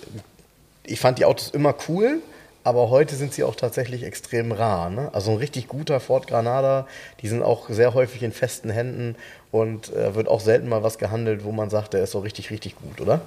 ich 0.84 1.00
fand 1.00 1.20
die 1.20 1.26
Autos 1.26 1.50
immer 1.50 1.76
cool, 1.90 2.20
aber 2.64 2.90
heute 2.90 3.16
sind 3.16 3.34
sie 3.34 3.44
auch 3.44 3.56
tatsächlich 3.56 4.04
extrem 4.04 4.52
rar. 4.52 4.90
Ne? 4.90 5.10
Also 5.14 5.32
ein 5.32 5.38
richtig 5.38 5.68
guter 5.68 6.00
Ford 6.00 6.28
Granada, 6.28 6.88
die 7.22 7.28
sind 7.28 7.44
auch 7.44 7.70
sehr 7.70 7.94
häufig 7.94 8.24
in 8.24 8.32
festen 8.32 8.70
Händen 8.70 9.16
und 9.52 9.94
äh, 9.94 10.16
wird 10.16 10.28
auch 10.28 10.40
selten 10.42 10.70
mal 10.70 10.84
was 10.84 10.98
gehandelt, 10.98 11.44
wo 11.44 11.52
man 11.52 11.70
sagt, 11.70 11.94
der 11.94 12.04
ist 12.04 12.12
so 12.12 12.20
richtig, 12.20 12.52
richtig 12.52 12.76
gut, 12.76 13.02
oder? 13.02 13.22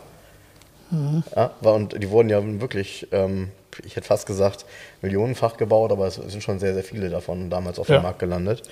Ja, 1.36 1.52
war, 1.60 1.74
und 1.74 2.02
die 2.02 2.10
wurden 2.10 2.28
ja 2.30 2.40
wirklich, 2.60 3.06
ähm, 3.12 3.52
ich 3.84 3.94
hätte 3.94 4.06
fast 4.08 4.26
gesagt, 4.26 4.64
millionenfach 5.02 5.56
gebaut, 5.56 5.92
aber 5.92 6.06
es 6.08 6.16
sind 6.16 6.42
schon 6.42 6.58
sehr, 6.58 6.74
sehr 6.74 6.82
viele 6.82 7.08
davon 7.10 7.48
damals 7.48 7.78
auf 7.78 7.88
Ja. 7.88 7.98
dem 7.98 8.02
Markt 8.02 8.18
gelandet. 8.18 8.62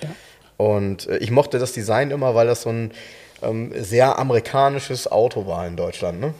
Und 0.59 1.07
äh, 1.07 1.17
ich 1.19 1.31
mochte 1.31 1.57
das 1.57 1.71
Design 1.71 2.11
immer, 2.11 2.35
weil 2.35 2.45
das 2.45 2.63
so 2.63 2.69
ein 2.69 2.91
ähm, 3.41 3.71
sehr 3.77 4.19
amerikanisches 4.19 5.09
Auto 5.09 5.47
war 5.47 5.65
in 5.65 5.77
Deutschland. 5.77 6.19
Ne? 6.19 6.33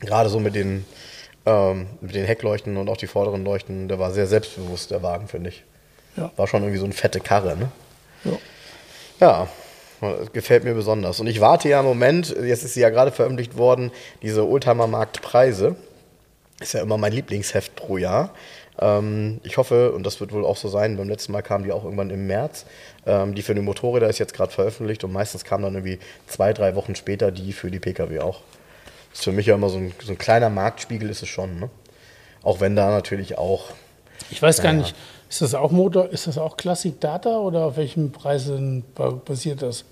Gerade 0.00 0.30
so 0.30 0.40
mit 0.40 0.54
den, 0.54 0.86
ähm, 1.44 1.86
mit 2.00 2.14
den 2.14 2.24
Heckleuchten 2.24 2.78
und 2.78 2.88
auch 2.88 2.96
die 2.96 3.06
vorderen 3.06 3.44
Leuchten, 3.44 3.88
der 3.88 3.98
war 3.98 4.10
sehr 4.10 4.26
selbstbewusst, 4.26 4.90
der 4.90 5.02
Wagen, 5.02 5.28
finde 5.28 5.50
ich. 5.50 5.64
Ja. 6.16 6.32
War 6.36 6.46
schon 6.46 6.62
irgendwie 6.62 6.78
so 6.78 6.86
eine 6.86 6.94
fette 6.94 7.20
Karre, 7.20 7.58
ne? 7.58 7.68
Ja. 8.24 8.38
Ja, 9.20 9.48
gefällt 10.32 10.64
mir 10.64 10.72
besonders. 10.72 11.20
Und 11.20 11.26
ich 11.26 11.40
warte 11.42 11.68
ja 11.68 11.80
im 11.80 11.86
Moment, 11.86 12.34
jetzt 12.42 12.64
ist 12.64 12.72
sie 12.72 12.80
ja 12.80 12.88
gerade 12.88 13.12
veröffentlicht 13.12 13.58
worden, 13.58 13.92
diese 14.22 14.46
Oldtimer 14.46 14.86
Marktpreise. 14.86 15.76
Ist 16.58 16.72
ja 16.72 16.80
immer 16.80 16.96
mein 16.96 17.12
Lieblingsheft 17.12 17.76
pro 17.76 17.98
Jahr. 17.98 18.30
Ähm, 18.78 19.40
ich 19.42 19.56
hoffe, 19.56 19.92
und 19.92 20.04
das 20.04 20.20
wird 20.20 20.32
wohl 20.32 20.44
auch 20.44 20.56
so 20.56 20.68
sein, 20.68 20.96
beim 20.96 21.08
letzten 21.08 21.32
Mal 21.32 21.42
kamen 21.42 21.64
die 21.64 21.72
auch 21.72 21.84
irgendwann 21.84 22.10
im 22.10 22.26
März. 22.26 22.66
Ähm, 23.06 23.34
die 23.34 23.42
für 23.42 23.54
die 23.54 23.60
Motorräder 23.62 24.08
ist 24.08 24.18
jetzt 24.18 24.34
gerade 24.34 24.52
veröffentlicht 24.52 25.04
und 25.04 25.12
meistens 25.12 25.44
kam 25.44 25.62
dann 25.62 25.74
irgendwie 25.74 25.98
zwei, 26.26 26.52
drei 26.52 26.74
Wochen 26.74 26.94
später 26.94 27.30
die 27.30 27.52
für 27.52 27.70
die 27.70 27.78
Pkw 27.78 28.20
auch. 28.20 28.40
Ist 29.12 29.24
für 29.24 29.32
mich 29.32 29.46
ja 29.46 29.54
immer 29.54 29.70
so 29.70 29.78
ein, 29.78 29.94
so 30.04 30.12
ein 30.12 30.18
kleiner 30.18 30.50
Marktspiegel 30.50 31.08
ist 31.08 31.22
es 31.22 31.28
schon. 31.28 31.58
Ne? 31.58 31.70
Auch 32.42 32.60
wenn 32.60 32.76
da 32.76 32.90
natürlich 32.90 33.38
auch 33.38 33.70
Ich 34.30 34.42
weiß 34.42 34.58
gar 34.58 34.72
Ja, 34.72 34.78
ja. 34.78 34.82
nicht, 34.84 34.94
ist 35.30 35.40
das 35.42 35.54
auch 35.54 35.70
Motor, 35.70 36.10
ist 36.10 36.26
das 36.26 36.36
auch 36.36 36.56
Classic 36.56 37.00
Data 37.00 37.38
oder 37.38 37.64
auf 37.66 37.76
welchen 37.76 38.12
Preisen 38.12 38.84
ba- 38.94 39.18
basiert 39.24 39.62
das? 39.62 39.84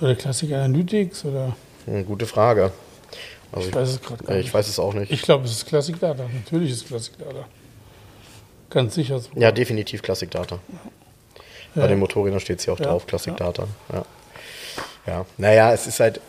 Oder 0.00 0.14
Classic 0.14 0.52
Analytics 0.52 1.24
oder 1.24 1.56
eine 1.86 2.04
gute 2.04 2.26
Frage. 2.26 2.70
Also 3.52 3.68
ich 3.68 3.74
weiß 3.74 3.88
es 3.88 4.02
gerade 4.02 4.24
gar 4.24 4.34
äh, 4.34 4.38
nicht. 4.38 4.48
ich 4.48 4.54
weiß 4.54 4.68
es 4.68 4.78
auch 4.78 4.92
nicht. 4.94 5.10
Ich 5.10 5.22
glaube, 5.22 5.44
es 5.44 5.52
ist 5.52 5.66
Classic 5.66 5.98
Data. 5.98 6.24
Natürlich 6.32 6.70
ist 6.70 6.82
es 6.82 6.86
Classic 6.86 7.16
Data. 7.18 7.46
Ganz 8.70 8.94
sicher. 8.94 9.18
so. 9.20 9.30
Ja, 9.36 9.52
definitiv 9.52 10.02
Classic 10.02 10.30
Data. 10.30 10.58
Bei 11.74 11.82
Ja. 11.82 11.88
den 11.88 11.98
Motorrädern 11.98 12.40
steht 12.40 12.58
es 12.58 12.64
hier 12.64 12.74
auch 12.74 12.80
Ja, 12.80 12.86
drauf, 12.86 13.06
Classic 13.06 13.32
ja. 13.32 13.36
Data. 13.38 13.68
Ja. 13.92 14.04
Ja, 15.06 15.24
naja, 15.38 15.72
es 15.72 15.86
ist 15.86 16.00
halt, 16.00 16.20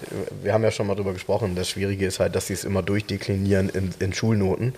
wir 0.43 0.53
haben 0.53 0.63
ja 0.63 0.69
schon 0.69 0.85
mal 0.85 0.93
drüber 0.93 1.11
gesprochen, 1.13 1.55
das 1.55 1.67
Schwierige 1.67 2.05
ist 2.05 2.19
halt, 2.19 2.35
dass 2.35 2.45
sie 2.45 2.53
es 2.53 2.63
immer 2.63 2.83
durchdeklinieren 2.83 3.69
in, 3.69 3.91
in 3.99 4.13
Schulnoten 4.13 4.75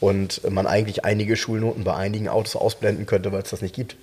und 0.00 0.40
man 0.50 0.66
eigentlich 0.66 1.04
einige 1.04 1.36
Schulnoten 1.36 1.84
bei 1.84 1.94
einigen 1.94 2.28
Autos 2.30 2.56
ausblenden 2.56 3.04
könnte, 3.04 3.30
weil 3.30 3.42
es 3.42 3.50
das 3.50 3.60
nicht 3.60 3.74
gibt. 3.74 3.96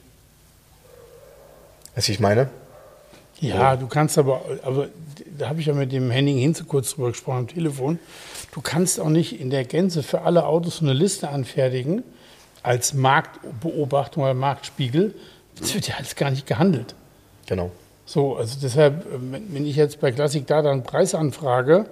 Weißt 1.96 2.08
du, 2.08 2.10
wie 2.10 2.14
ich 2.14 2.20
meine? 2.20 2.50
Ja, 3.40 3.76
du 3.76 3.88
kannst 3.88 4.18
aber, 4.20 4.42
aber 4.64 4.90
da 5.38 5.50
habe 5.50 5.62
ich 5.62 5.66
ja 5.66 5.74
mit 5.74 5.92
dem 5.92 6.12
Henning 6.12 6.38
Hinze 6.38 6.66
kurz 6.66 6.94
drüber 6.94 7.08
gesprochen 7.10 7.38
am 7.40 7.48
Telefon. 7.48 7.98
Du 8.52 8.62
kannst 8.62 9.00
auch 9.00 9.10
nicht 9.10 9.40
in 9.40 9.50
der 9.50 9.64
Gänze 9.64 10.04
für 10.04 10.22
alle 10.22 10.46
Autos 10.46 10.82
eine 10.82 10.94
Liste 10.94 11.30
anfertigen 11.30 12.04
als 12.64 12.94
Marktbeobachtung 12.94 14.24
oder 14.24 14.34
Marktspiegel. 14.34 15.14
Das 15.60 15.74
wird 15.74 15.88
ja 15.88 15.96
alles 15.96 16.16
gar 16.16 16.32
nicht 16.32 16.48
gehandelt. 16.48 16.96
Genau. 17.48 17.72
So, 18.06 18.38
also 18.38 18.58
deshalb, 18.62 19.06
wenn 19.12 19.66
ich 19.66 19.76
jetzt 19.76 20.02
bei 20.02 20.12
Classic 20.12 20.46
Data 20.46 20.72
einen 20.72 20.84
Preis 20.84 21.14
anfrage 21.14 21.86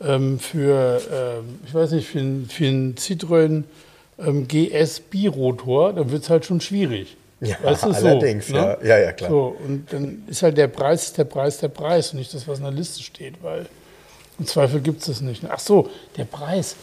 ähm, 0.00 0.38
für, 0.38 1.00
ähm, 1.12 1.60
ich 1.66 1.74
weiß 1.74 1.92
nicht, 1.92 2.08
für, 2.08 2.20
einen, 2.20 2.46
für 2.48 2.66
einen 2.66 2.94
Citroën 2.94 3.64
ähm, 4.18 4.48
GS 4.48 5.00
Birotor, 5.00 5.92
dann 5.92 6.10
wird 6.10 6.22
es 6.22 6.30
halt 6.30 6.44
schon 6.46 6.60
schwierig. 6.60 7.16
Ja, 7.40 7.56
weißt 7.62 7.84
du, 7.84 7.90
allerdings, 7.90 8.48
so, 8.48 8.54
ja. 8.54 8.76
ne? 8.76 8.78
Ja, 8.82 8.98
ja, 8.98 9.12
klar. 9.12 9.30
So, 9.30 9.56
und 9.64 9.92
dann 9.92 10.24
ist 10.26 10.42
halt 10.42 10.58
der 10.58 10.68
Preis 10.68 11.12
der 11.14 11.24
Preis 11.24 11.58
der 11.58 11.68
Preis 11.68 12.12
und 12.12 12.18
nicht 12.18 12.34
das, 12.34 12.46
was 12.46 12.58
in 12.58 12.64
der 12.64 12.72
Liste 12.72 13.02
steht, 13.02 13.42
weil 13.42 13.66
im 14.38 14.46
Zweifel 14.46 14.80
gibt 14.80 15.00
es 15.00 15.06
das 15.06 15.20
nicht. 15.20 15.44
Ach 15.48 15.58
so, 15.58 15.88
der 16.16 16.24
Preis. 16.24 16.76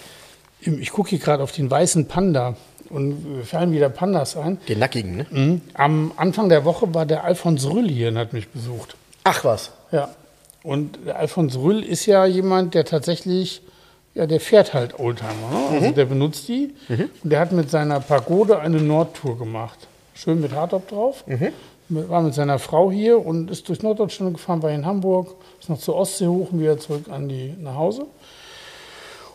Ich 0.61 0.91
gucke 0.91 1.11
hier 1.11 1.19
gerade 1.19 1.43
auf 1.43 1.51
den 1.51 1.69
weißen 1.69 2.07
Panda 2.07 2.55
und 2.89 3.43
fallen 3.45 3.71
wieder 3.71 3.89
Pandas 3.89 4.37
ein. 4.37 4.59
Den 4.67 4.79
nackigen, 4.79 5.17
ne? 5.17 5.25
Mhm. 5.29 5.61
Am 5.73 6.11
Anfang 6.17 6.49
der 6.49 6.65
Woche 6.65 6.93
war 6.93 7.05
der 7.05 7.23
Alfons 7.23 7.69
Rüll 7.69 7.89
hier 7.89 8.09
und 8.09 8.17
hat 8.17 8.33
mich 8.33 8.49
besucht. 8.49 8.95
Ach 9.23 9.43
was. 9.43 9.71
Ja. 9.91 10.09
Und 10.63 10.99
der 11.05 11.17
Alfons 11.17 11.57
Rüll 11.57 11.83
ist 11.83 12.05
ja 12.05 12.25
jemand, 12.25 12.73
der 12.73 12.85
tatsächlich, 12.85 13.61
ja, 14.15 14.25
der 14.25 14.39
fährt 14.39 14.73
halt 14.73 14.99
Oldtimer. 14.99 15.31
Ne? 15.51 15.79
Also 15.79 15.91
der 15.91 16.05
benutzt 16.05 16.47
die. 16.47 16.73
Und 16.89 17.29
der 17.29 17.39
hat 17.39 17.51
mit 17.51 17.69
seiner 17.69 17.99
Pagode 17.99 18.59
eine 18.59 18.81
Nordtour 18.81 19.37
gemacht. 19.37 19.87
Schön 20.13 20.41
mit 20.41 20.53
Hardtop 20.53 20.89
drauf. 20.89 21.23
War 21.89 22.21
mit 22.21 22.33
seiner 22.33 22.59
Frau 22.59 22.91
hier 22.91 23.25
und 23.25 23.49
ist 23.49 23.69
durch 23.69 23.81
Norddeutschland 23.81 24.33
gefahren, 24.33 24.61
war 24.61 24.71
in 24.71 24.85
Hamburg, 24.85 25.35
ist 25.59 25.69
noch 25.69 25.79
zur 25.79 25.95
Ostsee 25.95 26.27
hoch 26.27 26.51
und 26.51 26.59
wieder 26.59 26.77
zurück 26.77 27.05
an 27.09 27.29
die, 27.29 27.53
nach 27.59 27.75
Hause. 27.75 28.07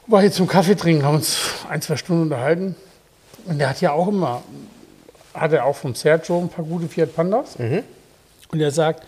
War 0.06 0.20
hier 0.20 0.32
zum 0.32 0.48
Kaffee 0.48 0.74
trinken, 0.74 1.04
haben 1.04 1.14
uns 1.14 1.38
ein, 1.70 1.80
zwei 1.80 1.96
Stunden 1.96 2.24
unterhalten. 2.24 2.76
Und 3.46 3.58
der 3.58 3.70
hat 3.70 3.80
ja 3.80 3.92
auch 3.92 4.08
immer, 4.08 4.42
hat 5.34 5.52
er 5.52 5.64
auch 5.64 5.76
vom 5.76 5.94
Sergio 5.94 6.38
ein 6.38 6.48
paar 6.48 6.64
gute 6.64 6.88
Fiat 6.88 7.14
Pandas. 7.14 7.56
Und 7.56 8.60
er 8.60 8.70
sagt, 8.70 9.04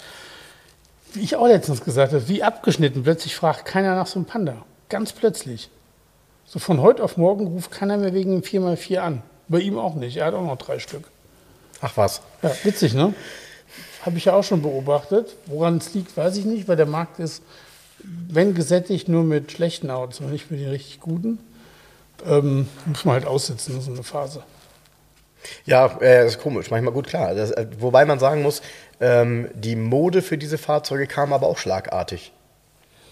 wie 1.12 1.20
ich 1.20 1.37
auch 1.37 1.47
letztens 1.47 1.85
gesagt 1.85 2.12
habe, 2.12 2.28
wie 2.28 2.43
abgeschnitten, 2.43 3.05
plötzlich 3.05 3.37
fragt 3.37 3.64
keiner 3.64 3.95
nach 3.95 4.07
so 4.07 4.18
einem 4.18 4.26
Panda. 4.26 4.57
Ganz 4.89 5.12
plötzlich. 5.12 5.70
So 6.47 6.59
von 6.59 6.80
heute 6.80 7.03
auf 7.03 7.16
morgen 7.16 7.47
ruft 7.47 7.70
keiner 7.70 7.97
mehr 7.97 8.14
wegen 8.14 8.32
dem 8.32 8.43
4x4 8.43 8.99
an. 8.99 9.22
Bei 9.49 9.61
ihm 9.61 9.78
auch 9.78 9.95
nicht. 9.95 10.16
Er 10.16 10.26
hat 10.26 10.35
auch 10.35 10.45
noch 10.45 10.59
drei 10.59 10.78
Stück. 10.78 11.05
Ach 11.80 11.97
was. 11.97 12.22
Ja, 12.43 12.51
witzig, 12.64 12.95
ne? 12.95 13.14
Habe 14.05 14.18
ich 14.18 14.26
ja 14.26 14.35
auch 14.35 14.45
schon 14.45 14.62
beobachtet. 14.62 15.37
Woran 15.47 15.78
es 15.78 15.95
liegt, 15.95 16.16
weiß 16.16 16.37
ich 16.37 16.45
nicht, 16.45 16.68
weil 16.68 16.76
der 16.76 16.87
Markt 16.87 17.18
ist, 17.18 17.43
wenn 18.03 18.55
gesättigt, 18.55 19.09
nur 19.09 19.24
mit 19.24 19.53
schlechten 19.53 19.91
Autos 19.91 20.20
und 20.20 20.30
nicht 20.30 20.51
mit 20.51 20.61
den 20.61 20.70
richtig 20.70 21.01
guten. 21.01 21.39
Ähm, 22.27 22.68
muss 22.87 23.05
man 23.05 23.14
halt 23.14 23.27
aussitzen, 23.27 23.81
so 23.81 23.93
eine 23.93 24.03
Phase. 24.03 24.43
Ja, 25.66 25.99
äh, 26.01 26.27
ist 26.27 26.41
komisch, 26.41 26.70
manchmal 26.70 26.93
gut 26.93 27.07
klar. 27.07 27.35
Das, 27.35 27.51
äh, 27.51 27.66
wobei 27.79 28.05
man 28.05 28.18
sagen 28.18 28.43
muss, 28.43 28.62
ähm, 29.01 29.49
die 29.55 29.77
Mode 29.77 30.22
für 30.22 30.39
diese 30.39 30.59
Fahrzeuge 30.59 31.07
kam 31.07 31.33
aber 31.33 31.47
auch 31.47 31.59
schlagartig. 31.59 32.33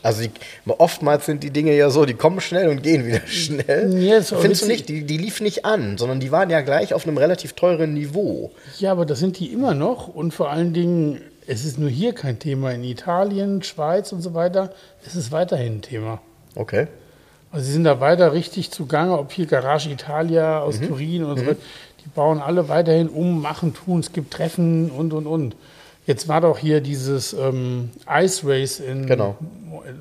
Also 0.03 0.23
die, 0.23 0.31
oftmals 0.67 1.27
sind 1.27 1.45
die 1.45 1.51
Dinge 1.51 1.77
ja 1.77 1.89
so, 1.91 2.05
die 2.05 2.15
kommen 2.15 2.41
schnell 2.41 2.69
und 2.69 2.83
gehen 2.83 3.07
wieder 3.07 3.25
schnell. 3.27 3.97
Ja, 4.03 4.17
ist 4.17 4.33
auch 4.33 4.41
Findest 4.41 4.63
du 4.63 4.67
nicht? 4.67 4.89
Die, 4.89 5.05
die 5.05 5.17
liefen 5.17 5.45
nicht 5.45 5.65
an, 5.65 5.97
sondern 5.97 6.19
die 6.19 6.33
waren 6.33 6.51
ja 6.51 6.61
gleich 6.61 6.93
auf 6.93 7.07
einem 7.07 7.19
relativ 7.19 7.53
teuren 7.53 7.95
Niveau. 7.95 8.51
Ja, 8.79 8.93
aber 8.93 9.07
das 9.07 9.21
sind 9.21 9.39
die 9.39 9.53
immer 9.53 9.75
noch 9.75 10.09
und 10.09 10.35
vor 10.35 10.51
allen 10.51 10.75
Dingen, 10.75 11.21
es 11.47 11.65
ist 11.65 11.79
nur 11.79 11.89
hier 11.89 12.15
kein 12.15 12.39
Thema. 12.39 12.73
In 12.73 12.83
Italien, 12.83 13.63
Schweiz 13.63 14.13
und 14.13 14.23
so 14.23 14.35
weiter 14.35 14.73
ist 15.07 15.15
es 15.15 15.31
weiterhin 15.31 15.77
ein 15.77 15.83
Thema. 15.83 16.21
Okay. 16.57 16.89
Also 17.53 17.67
sie 17.67 17.73
sind 17.73 17.85
da 17.85 18.01
weiter 18.01 18.33
richtig 18.33 18.71
zugange, 18.71 19.19
ob 19.19 19.31
hier 19.33 19.47
Garage 19.47 19.91
Italia 19.91 20.61
aus 20.61 20.81
Mhm. 20.81 20.89
Turin 20.89 21.25
und 21.25 21.39
so 21.39 21.47
weiter. 21.47 21.61
Die 22.05 22.09
bauen 22.09 22.41
alle 22.41 22.69
weiterhin 22.69 23.09
um, 23.09 23.41
machen, 23.41 23.75
tun, 23.75 24.01
es 24.01 24.13
gibt 24.13 24.33
Treffen 24.33 24.91
und 24.91 25.13
und 25.13 25.27
und. 25.27 25.55
Jetzt 26.07 26.27
war 26.29 26.41
doch 26.41 26.59
hier 26.59 26.81
dieses 26.81 27.33
ähm, 27.33 27.91
Ice 28.11 28.45
Race 28.49 28.81
in 28.81 29.07
Genau. 29.07 29.37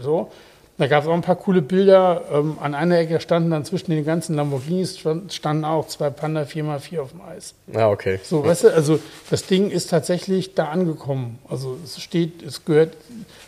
so. 0.02 0.32
Da 0.78 0.88
gab 0.88 1.04
es 1.04 1.10
auch 1.10 1.14
ein 1.14 1.22
paar 1.22 1.36
coole 1.36 1.62
Bilder. 1.62 2.24
Ähm, 2.34 2.58
an 2.60 2.74
einer 2.74 2.98
Ecke 2.98 3.20
standen 3.20 3.52
dann 3.52 3.66
zwischen 3.66 3.92
den 3.92 4.04
ganzen 4.04 4.36
Lamborghinis 4.36 4.98
stand- 4.98 5.32
standen 5.32 5.64
auch 5.64 5.86
zwei 5.88 6.10
Panda 6.10 6.42
4x4 6.42 7.02
auf 7.02 7.12
dem 7.12 7.22
Eis. 7.22 7.54
Ja, 7.72 7.90
okay. 7.92 8.20
So, 8.24 8.44
weißt 8.44 8.64
du, 8.64 8.74
also 8.74 8.98
das 9.30 9.46
Ding 9.46 9.70
ist 9.70 9.92
tatsächlich 9.92 10.56
da 10.56 10.70
angekommen. 10.70 11.38
Also 11.48 11.78
es 11.84 12.02
steht, 12.02 12.42
es 12.42 12.66
gehört 12.66 12.94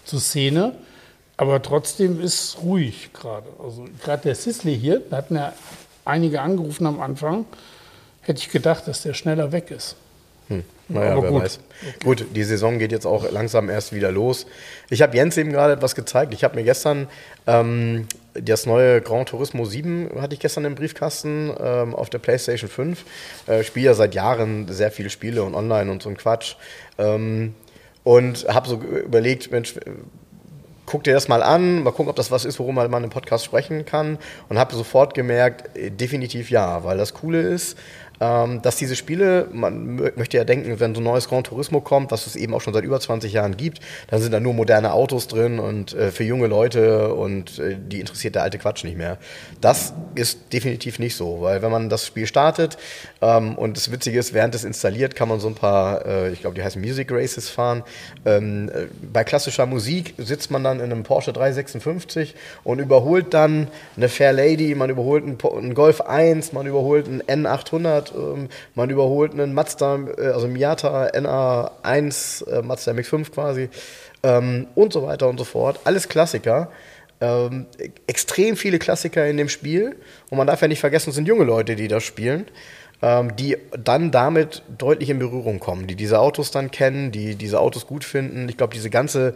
zur 0.06 0.20
Szene, 0.20 0.74
aber 1.38 1.62
trotzdem 1.62 2.22
ist 2.22 2.58
ruhig 2.62 3.12
gerade. 3.14 3.48
Also 3.62 3.86
gerade 4.04 4.24
der 4.24 4.36
Sisley 4.36 4.78
hier, 4.78 5.02
da 5.10 5.18
hatten 5.18 5.36
ja 5.36 5.54
einige 6.06 6.42
angerufen 6.42 6.86
am 6.86 7.02
Anfang, 7.02 7.46
hätte 8.22 8.40
ich 8.40 8.50
gedacht, 8.50 8.88
dass 8.88 9.04
der 9.04 9.14
schneller 9.14 9.52
weg 9.52 9.72
ist. 9.72 9.96
Naja, 10.90 11.14
Aber 11.14 11.24
wer 11.24 11.32
gut. 11.32 11.44
weiß. 11.44 11.60
Gut, 12.04 12.26
die 12.36 12.44
Saison 12.44 12.78
geht 12.78 12.92
jetzt 12.92 13.06
auch 13.06 13.30
langsam 13.32 13.70
erst 13.70 13.94
wieder 13.94 14.12
los. 14.12 14.46
Ich 14.90 15.02
habe 15.02 15.16
Jens 15.16 15.38
eben 15.38 15.52
gerade 15.52 15.74
etwas 15.74 15.96
gezeigt. 15.96 16.34
Ich 16.34 16.44
habe 16.44 16.56
mir 16.56 16.64
gestern 16.64 17.08
ähm, 17.48 18.08
das 18.34 18.66
neue 18.66 19.02
Gran 19.02 19.26
Turismo 19.26 19.66
7 19.66 20.12
hatte 20.20 20.34
ich 20.34 20.40
gestern 20.40 20.66
im 20.66 20.76
Briefkasten 20.76 21.54
ähm, 21.60 21.96
auf 21.96 22.10
der 22.10 22.20
PlayStation 22.20 22.70
5. 22.70 23.06
Äh, 23.48 23.64
spiele 23.64 23.88
ja 23.88 23.94
seit 23.94 24.14
Jahren 24.14 24.68
sehr 24.68 24.92
viele 24.92 25.10
Spiele 25.10 25.44
und 25.44 25.56
online 25.56 25.90
und 25.90 26.04
so 26.04 26.10
ein 26.10 26.18
Quatsch. 26.18 26.56
Ähm, 26.98 27.56
und 28.04 28.46
habe 28.50 28.68
so 28.68 28.76
überlegt, 28.76 29.52
Mensch, 29.52 29.76
guck 30.86 31.04
dir 31.04 31.14
das 31.14 31.28
mal 31.28 31.42
an, 31.42 31.84
mal 31.84 31.92
gucken, 31.92 32.10
ob 32.10 32.16
das 32.16 32.32
was 32.32 32.46
ist, 32.46 32.60
worüber 32.60 32.88
man 32.88 33.04
im 33.04 33.10
Podcast 33.10 33.46
sprechen 33.46 33.86
kann. 33.86 34.18
Und 34.50 34.58
habe 34.58 34.76
sofort 34.76 35.14
gemerkt, 35.14 35.76
äh, 35.78 35.92
definitiv 35.92 36.50
ja, 36.50 36.84
weil 36.84 36.98
das 36.98 37.14
Coole 37.14 37.42
ist, 37.42 37.78
dass 38.20 38.78
diese 38.78 38.96
Spiele, 38.96 39.48
man 39.52 40.00
mö- 40.00 40.14
möchte 40.16 40.38
ja 40.38 40.44
denken, 40.46 40.80
wenn 40.80 40.96
so 40.96 41.02
ein 41.02 41.04
neues 41.04 41.28
Gran 41.28 41.44
Turismo 41.44 41.82
kommt, 41.82 42.12
was 42.12 42.26
es 42.28 42.36
eben 42.36 42.54
auch 42.54 42.62
schon 42.62 42.74
seit 42.74 42.84
über 42.86 43.00
20 43.00 43.34
Jahren 43.34 43.58
gibt, 43.58 43.80
dann 44.08 44.22
sind 44.22 44.32
da 44.32 44.40
nur 44.40 44.54
moderne 44.54 44.94
Autos 44.94 45.28
drin 45.28 45.60
und 45.60 45.94
äh, 45.94 46.12
für 46.12 46.24
junge 46.24 46.48
Leute 46.48 47.14
und 47.14 47.60
äh, 47.60 47.76
die 47.78 48.00
interessiert 48.00 48.36
der 48.36 48.44
alte 48.44 48.60
Quatsch 48.60 48.84
nicht 48.84 48.98
mehr. 48.98 49.18
Das 49.62 49.94
ist 50.16 50.54
definitiv 50.54 51.00
nicht 51.00 51.16
so, 51.16 51.42
weil 51.42 51.62
wenn 51.62 51.72
man 51.72 51.90
das 51.90 52.06
Spiel 52.06 52.28
startet 52.28 52.78
ähm, 53.22 53.56
und 53.58 53.78
das 53.78 53.92
Witzige 53.92 54.20
ist, 54.20 54.34
während 54.34 54.56
es 54.56 54.64
installiert, 54.64 55.16
kann 55.16 55.28
man 55.28 55.40
so 55.40 55.48
ein 55.48 55.56
paar, 55.56 56.06
äh, 56.06 56.32
ich 56.32 56.42
glaube, 56.42 56.56
die 56.56 56.64
heißen 56.64 56.82
Music 56.82 57.12
Races 57.12 57.50
fahren. 57.50 57.84
Ähm, 58.26 58.70
äh, 58.70 58.86
bei 59.12 59.24
klassischer 59.24 59.66
Musik 59.66 60.14
sitzt 60.18 60.52
man 60.52 60.64
dann 60.64 60.80
in 60.80 60.92
einem 60.92 61.04
Porsche 61.04 61.34
356 61.34 62.36
und 62.64 62.80
überholt 62.80 63.34
dann 63.34 63.68
eine 63.98 64.10
Fair 64.10 64.34
Lady, 64.34 64.76
man 64.76 64.90
überholt 64.90 65.24
einen, 65.24 65.38
einen 65.58 65.74
Golf 65.74 66.02
1, 66.02 66.54
man 66.54 66.68
überholt 66.68 67.08
einen 67.08 67.22
N800, 67.22 68.03
ähm, 68.12 68.50
man 68.76 68.90
überholt 68.90 69.34
einen 69.34 69.54
Mazda, 69.54 70.00
äh, 70.18 70.28
also 70.28 70.48
Miata 70.48 71.08
NA1, 71.08 72.48
äh, 72.48 72.62
Mazda 72.62 72.92
MX5 72.92 73.32
quasi 73.32 73.70
ähm, 74.24 74.68
und 74.76 74.92
so 74.92 75.04
weiter 75.04 75.30
und 75.30 75.38
so 75.38 75.46
fort. 75.46 75.80
Alles 75.84 76.10
Klassiker. 76.10 76.72
Ähm, 77.22 77.68
extrem 78.08 78.58
viele 78.58 78.80
Klassiker 78.80 79.26
in 79.28 79.38
dem 79.38 79.48
Spiel 79.48 79.96
und 80.30 80.38
man 80.38 80.48
darf 80.48 80.62
ja 80.62 80.68
nicht 80.68 80.82
vergessen, 80.82 81.12
es 81.12 81.16
sind 81.16 81.28
junge 81.28 81.46
Leute, 81.46 81.76
die 81.76 81.88
das 81.88 82.04
spielen 82.04 82.48
ähm, 83.04 83.36
die 83.36 83.58
dann 83.78 84.12
damit 84.12 84.64
deutlich 84.78 85.10
in 85.10 85.20
Berührung 85.20 85.60
kommen, 85.60 85.88
die 85.88 85.96
diese 85.96 86.20
Autos 86.20 86.52
dann 86.52 86.72
kennen, 86.72 87.12
die 87.12 87.36
diese 87.36 87.60
Autos 87.60 87.86
gut 87.86 88.06
finden. 88.06 88.48
Ich 88.48 88.56
glaube, 88.56 88.74
diese 88.74 88.90
ganze 88.90 89.36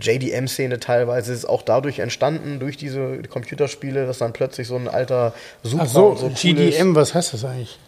JDM-Szene 0.00 0.78
teilweise 0.78 1.32
ist 1.32 1.46
auch 1.46 1.62
dadurch 1.62 1.98
entstanden, 1.98 2.60
durch 2.60 2.76
diese 2.76 3.22
Computerspiele, 3.22 4.06
dass 4.06 4.18
dann 4.18 4.32
plötzlich 4.32 4.68
so 4.68 4.76
ein 4.76 4.88
alter 4.88 5.34
Supra 5.62 5.84
Ach 5.84 5.88
so, 5.88 6.14
so 6.14 6.26
cool 6.26 6.32
GDM, 6.32 6.94
was 6.94 7.14
heißt 7.14 7.32
das 7.32 7.44
eigentlich? 7.44 7.78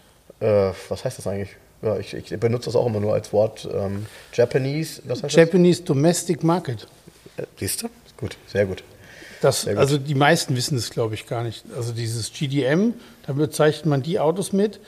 Ist. 0.41 0.47
Äh, 0.47 0.73
was 0.89 1.05
heißt 1.05 1.19
das 1.19 1.27
eigentlich? 1.27 1.51
Ja, 1.83 1.99
ich, 1.99 2.15
ich 2.15 2.31
benutze 2.41 2.67
das 2.67 2.77
auch 2.77 2.87
immer 2.87 3.01
nur 3.01 3.15
als 3.15 3.33
Wort. 3.33 3.69
Ähm, 3.73 4.07
Japanese, 4.33 5.03
was 5.05 5.23
heißt 5.23 5.37
Japanese 5.37 5.83
Domestic 5.83 6.43
Market. 6.43 6.89
das? 7.37 7.45
Äh, 7.45 7.49
siehst 7.59 7.83
du? 7.83 7.89
Gut, 8.17 8.37
sehr 8.47 8.67
gut. 8.67 8.83
Das, 9.41 9.67
gut. 9.67 9.77
also 9.77 9.99
die 9.99 10.15
meisten 10.15 10.57
wissen 10.57 10.77
es, 10.77 10.91
glaube 10.91 11.15
ich, 11.15 11.27
gar 11.27 11.45
nicht. 11.45 11.65
Also 11.77 11.93
dieses 11.93 12.33
GDM, 12.33 12.95
da 13.27 13.35
bezeichnet 13.35 13.87
man 13.87 14.03
die 14.03 14.19
Autos 14.19 14.53
mit, 14.53 14.81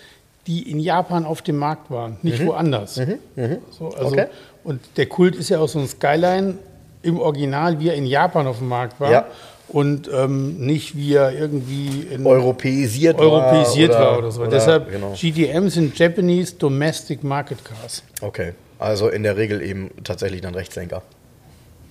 die 0.46 0.68
in 0.70 0.80
Japan 0.80 1.26
auf 1.26 1.42
dem 1.42 1.58
Markt 1.58 1.90
waren, 1.90 2.16
nicht 2.22 2.44
woanders. 2.44 2.94
So, 2.96 3.88
also, 3.90 4.06
Okay. 4.06 4.26
Und 4.64 4.80
der 4.96 5.06
Kult 5.06 5.36
ist 5.36 5.48
ja 5.50 5.60
auch 5.60 5.68
so 5.68 5.78
ein 5.78 5.88
Skyline 5.88 6.58
im 7.02 7.18
Original, 7.18 7.80
wie 7.80 7.88
er 7.88 7.94
in 7.94 8.06
Japan 8.06 8.46
auf 8.46 8.58
dem 8.58 8.68
Markt 8.68 9.00
war. 9.00 9.10
Ja. 9.10 9.26
Und 9.68 10.08
ähm, 10.12 10.56
nicht 10.64 10.96
wie 10.96 11.14
er 11.14 11.32
irgendwie 11.32 12.06
in 12.10 12.26
Europäisiert, 12.26 13.18
europäisiert 13.18 13.92
war, 13.92 14.00
war 14.00 14.18
oder 14.18 14.30
so. 14.30 14.46
Deshalb 14.46 14.90
genau. 14.90 15.12
GDM 15.14 15.68
sind 15.68 15.98
Japanese 15.98 16.54
Domestic 16.54 17.22
Market 17.22 17.58
Cars. 17.64 18.02
Okay, 18.22 18.52
also 18.78 19.08
in 19.08 19.22
der 19.22 19.36
Regel 19.36 19.60
eben 19.60 19.90
tatsächlich 20.04 20.40
dann 20.40 20.54
Rechtslenker. 20.54 21.02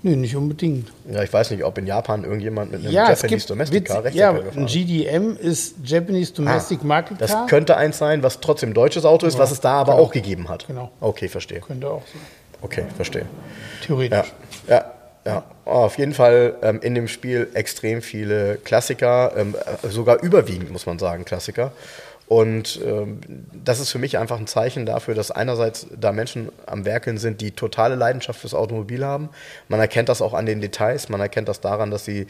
Nö, 0.03 0.15
nicht 0.15 0.35
unbedingt. 0.35 0.91
Ja, 1.11 1.23
ich 1.23 1.33
weiß 1.33 1.51
nicht, 1.51 1.63
ob 1.63 1.77
in 1.77 1.85
Japan 1.87 2.23
irgendjemand 2.23 2.71
mit 2.71 2.81
einem 2.81 2.91
Ja, 2.91 3.11
es 3.11 3.21
Japanese 3.21 3.27
gibt 3.29 3.49
Domestic 3.49 3.85
Car 3.85 4.03
witzig, 4.03 4.19
ja, 4.19 4.31
ein 4.31 4.65
GDM 4.67 5.35
ist 5.37 5.75
Japanese 5.83 6.33
Domestic 6.33 6.83
Market 6.83 7.19
Das 7.19 7.31
Car. 7.31 7.47
könnte 7.47 7.77
eins 7.77 7.97
sein, 7.97 8.23
was 8.23 8.39
trotzdem 8.39 8.69
ein 8.69 8.73
deutsches 8.73 9.05
Auto 9.05 9.25
ist, 9.25 9.37
was 9.37 9.51
es 9.51 9.59
da 9.59 9.73
aber 9.73 9.95
auch 9.95 10.11
gegeben 10.11 10.49
hat. 10.49 10.65
Genau. 10.67 10.91
Okay, 10.99 11.27
verstehe. 11.27 11.59
Könnte 11.61 11.89
auch 11.89 12.03
sein. 12.07 12.21
Okay, 12.61 12.85
verstehe. 12.95 13.25
Theoretisch. 13.85 14.33
Ja, 14.67 14.75
ja, 14.75 14.85
ja. 15.27 15.43
Auf 15.65 15.97
jeden 15.97 16.13
Fall 16.13 16.55
ähm, 16.61 16.79
in 16.81 16.95
dem 16.95 17.07
Spiel 17.07 17.49
extrem 17.53 18.01
viele 18.01 18.55
Klassiker, 18.57 19.33
ähm, 19.35 19.55
äh, 19.83 19.87
sogar 19.89 20.23
überwiegend, 20.23 20.71
muss 20.71 20.85
man 20.85 20.97
sagen, 20.97 21.25
Klassiker. 21.25 21.71
Und 22.27 22.81
ähm, 22.85 23.19
das 23.53 23.79
ist 23.79 23.89
für 23.89 23.99
mich 23.99 24.17
einfach 24.17 24.37
ein 24.37 24.47
Zeichen 24.47 24.85
dafür, 24.85 25.15
dass 25.15 25.31
einerseits 25.31 25.87
da 25.97 26.11
Menschen 26.11 26.49
am 26.65 26.83
Werkeln 26.83 27.17
sind, 27.17 27.39
die 27.39 27.51
totale 27.51 27.95
Leidenschaft 27.95 28.41
fürs 28.41 28.53
Automobil 28.53 29.05
haben. 29.05 29.29
Man 29.69 29.79
erkennt 29.79 30.09
das 30.09 30.21
auch 30.21 30.33
an 30.33 30.45
den 30.45 30.59
Details, 30.59 31.07
man 31.07 31.21
erkennt 31.21 31.47
das 31.47 31.61
daran, 31.61 31.89
dass 31.89 32.03
sie 32.03 32.27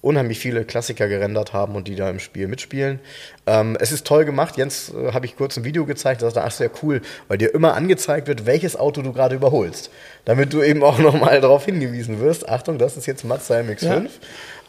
unheimlich 0.00 0.38
viele 0.38 0.64
Klassiker 0.64 1.08
gerendert 1.08 1.52
haben 1.52 1.74
und 1.74 1.88
die 1.88 1.96
da 1.96 2.08
im 2.08 2.20
Spiel 2.20 2.48
mitspielen. 2.48 3.00
Ähm, 3.46 3.76
es 3.80 3.92
ist 3.92 4.06
toll 4.06 4.24
gemacht. 4.24 4.56
Jens 4.56 4.92
äh, 4.94 5.12
habe 5.12 5.26
ich 5.26 5.36
kurz 5.36 5.56
ein 5.56 5.64
Video 5.64 5.84
gezeigt, 5.84 6.22
das 6.22 6.34
ist 6.34 6.56
sehr 6.56 6.70
cool, 6.82 7.02
weil 7.28 7.38
dir 7.38 7.54
immer 7.54 7.74
angezeigt 7.74 8.28
wird, 8.28 8.46
welches 8.46 8.76
Auto 8.76 9.02
du 9.02 9.12
gerade 9.12 9.34
überholst. 9.34 9.90
Damit 10.24 10.52
du 10.52 10.62
eben 10.62 10.82
auch 10.82 10.98
nochmal 11.00 11.40
darauf 11.40 11.64
hingewiesen 11.64 12.20
wirst, 12.20 12.48
Achtung, 12.48 12.78
das 12.78 12.96
ist 12.96 13.06
jetzt 13.06 13.24
Mazda 13.24 13.56
MX-5. 13.56 14.08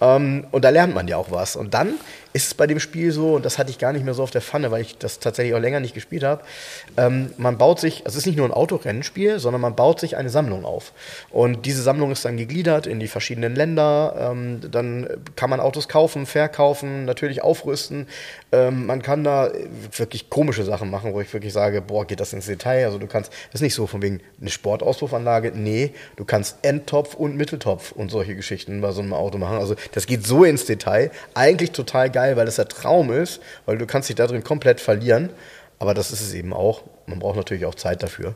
Ähm, 0.01 0.47
und 0.51 0.63
da 0.65 0.70
lernt 0.70 0.93
man 0.93 1.07
ja 1.07 1.18
auch 1.18 1.32
was. 1.32 1.55
Und 1.55 1.74
dann 1.74 1.95
ist 2.38 2.47
es 2.47 2.53
bei 2.53 2.67
dem 2.67 2.79
Spiel 2.79 3.11
so, 3.11 3.33
und 3.33 3.45
das 3.45 3.57
hatte 3.57 3.71
ich 3.71 3.79
gar 3.79 3.93
nicht 3.93 4.05
mehr 4.05 4.13
so 4.13 4.21
auf 4.21 4.29
der 4.29 4.41
Pfanne, 4.41 4.69
weil 4.69 4.81
ich 4.81 4.99
das 4.99 5.17
tatsächlich 5.17 5.55
auch 5.55 5.59
länger 5.59 5.79
nicht 5.79 5.95
gespielt 5.95 6.23
habe, 6.23 6.43
ähm, 6.95 7.33
man 7.38 7.57
baut 7.57 7.79
sich, 7.79 8.05
also 8.05 8.15
es 8.15 8.17
ist 8.17 8.25
nicht 8.27 8.38
nur 8.38 8.45
ein 8.45 8.53
Autorennenspiel, 8.53 9.39
sondern 9.39 9.59
man 9.59 9.75
baut 9.75 9.99
sich 9.99 10.17
eine 10.17 10.29
Sammlung 10.29 10.63
auf. 10.63 10.93
Und 11.31 11.65
diese 11.65 11.81
Sammlung 11.81 12.11
ist 12.11 12.25
dann 12.25 12.38
gegliedert 12.38 12.85
in 12.85 12.99
die 12.99 13.07
verschiedenen 13.07 13.55
Länder. 13.55 14.31
Ähm, 14.31 14.61
dann 14.69 15.07
kann 15.35 15.49
man 15.49 15.59
Autos 15.59 15.88
kaufen, 15.88 16.27
verkaufen, 16.27 17.05
natürlich 17.05 17.41
aufrüsten. 17.41 18.07
Ähm, 18.51 18.85
man 18.85 19.01
kann 19.01 19.23
da 19.23 19.51
wirklich 19.95 20.29
komische 20.29 20.63
Sachen 20.63 20.91
machen, 20.91 21.13
wo 21.13 21.21
ich 21.21 21.33
wirklich 21.33 21.53
sage, 21.53 21.81
boah, 21.81 22.05
geht 22.05 22.19
das 22.19 22.33
ins 22.33 22.45
Detail? 22.45 22.85
Also 22.85 22.99
du 22.99 23.07
kannst, 23.07 23.31
das 23.51 23.55
ist 23.55 23.61
nicht 23.61 23.73
so 23.73 23.88
von 23.88 24.03
wegen 24.03 24.21
eine 24.39 24.51
Sportauspuffanlage, 24.51 25.53
nee, 25.55 25.91
du 26.17 26.23
kannst 26.23 26.57
Endtopf 26.61 27.15
und 27.15 27.35
Mitteltopf 27.35 27.93
und 27.93 28.11
solche 28.11 28.35
Geschichten 28.35 28.79
bei 28.81 28.91
so 28.91 29.01
einem 29.01 29.13
Auto 29.13 29.39
machen. 29.39 29.57
Also 29.57 29.75
das 29.93 30.05
geht 30.05 30.23
so 30.27 30.43
ins 30.43 30.65
Detail. 30.65 31.09
Eigentlich 31.33 31.71
total 31.71 32.11
geil, 32.11 32.26
weil 32.36 32.45
das 32.45 32.55
der 32.57 32.67
Traum 32.67 33.11
ist, 33.11 33.39
weil 33.65 33.78
du 33.78 33.86
kannst 33.86 34.09
dich 34.09 34.15
da 34.15 34.28
drin 34.28 34.43
komplett 34.43 34.82
verlieren. 34.82 35.30
Aber 35.80 35.93
das 35.93 36.11
ist 36.11 36.21
es 36.21 36.34
eben 36.34 36.53
auch. 36.53 36.82
Man 37.05 37.19
braucht 37.19 37.36
natürlich 37.38 37.65
auch 37.65 37.75
Zeit 37.75 38.01
dafür. 38.03 38.34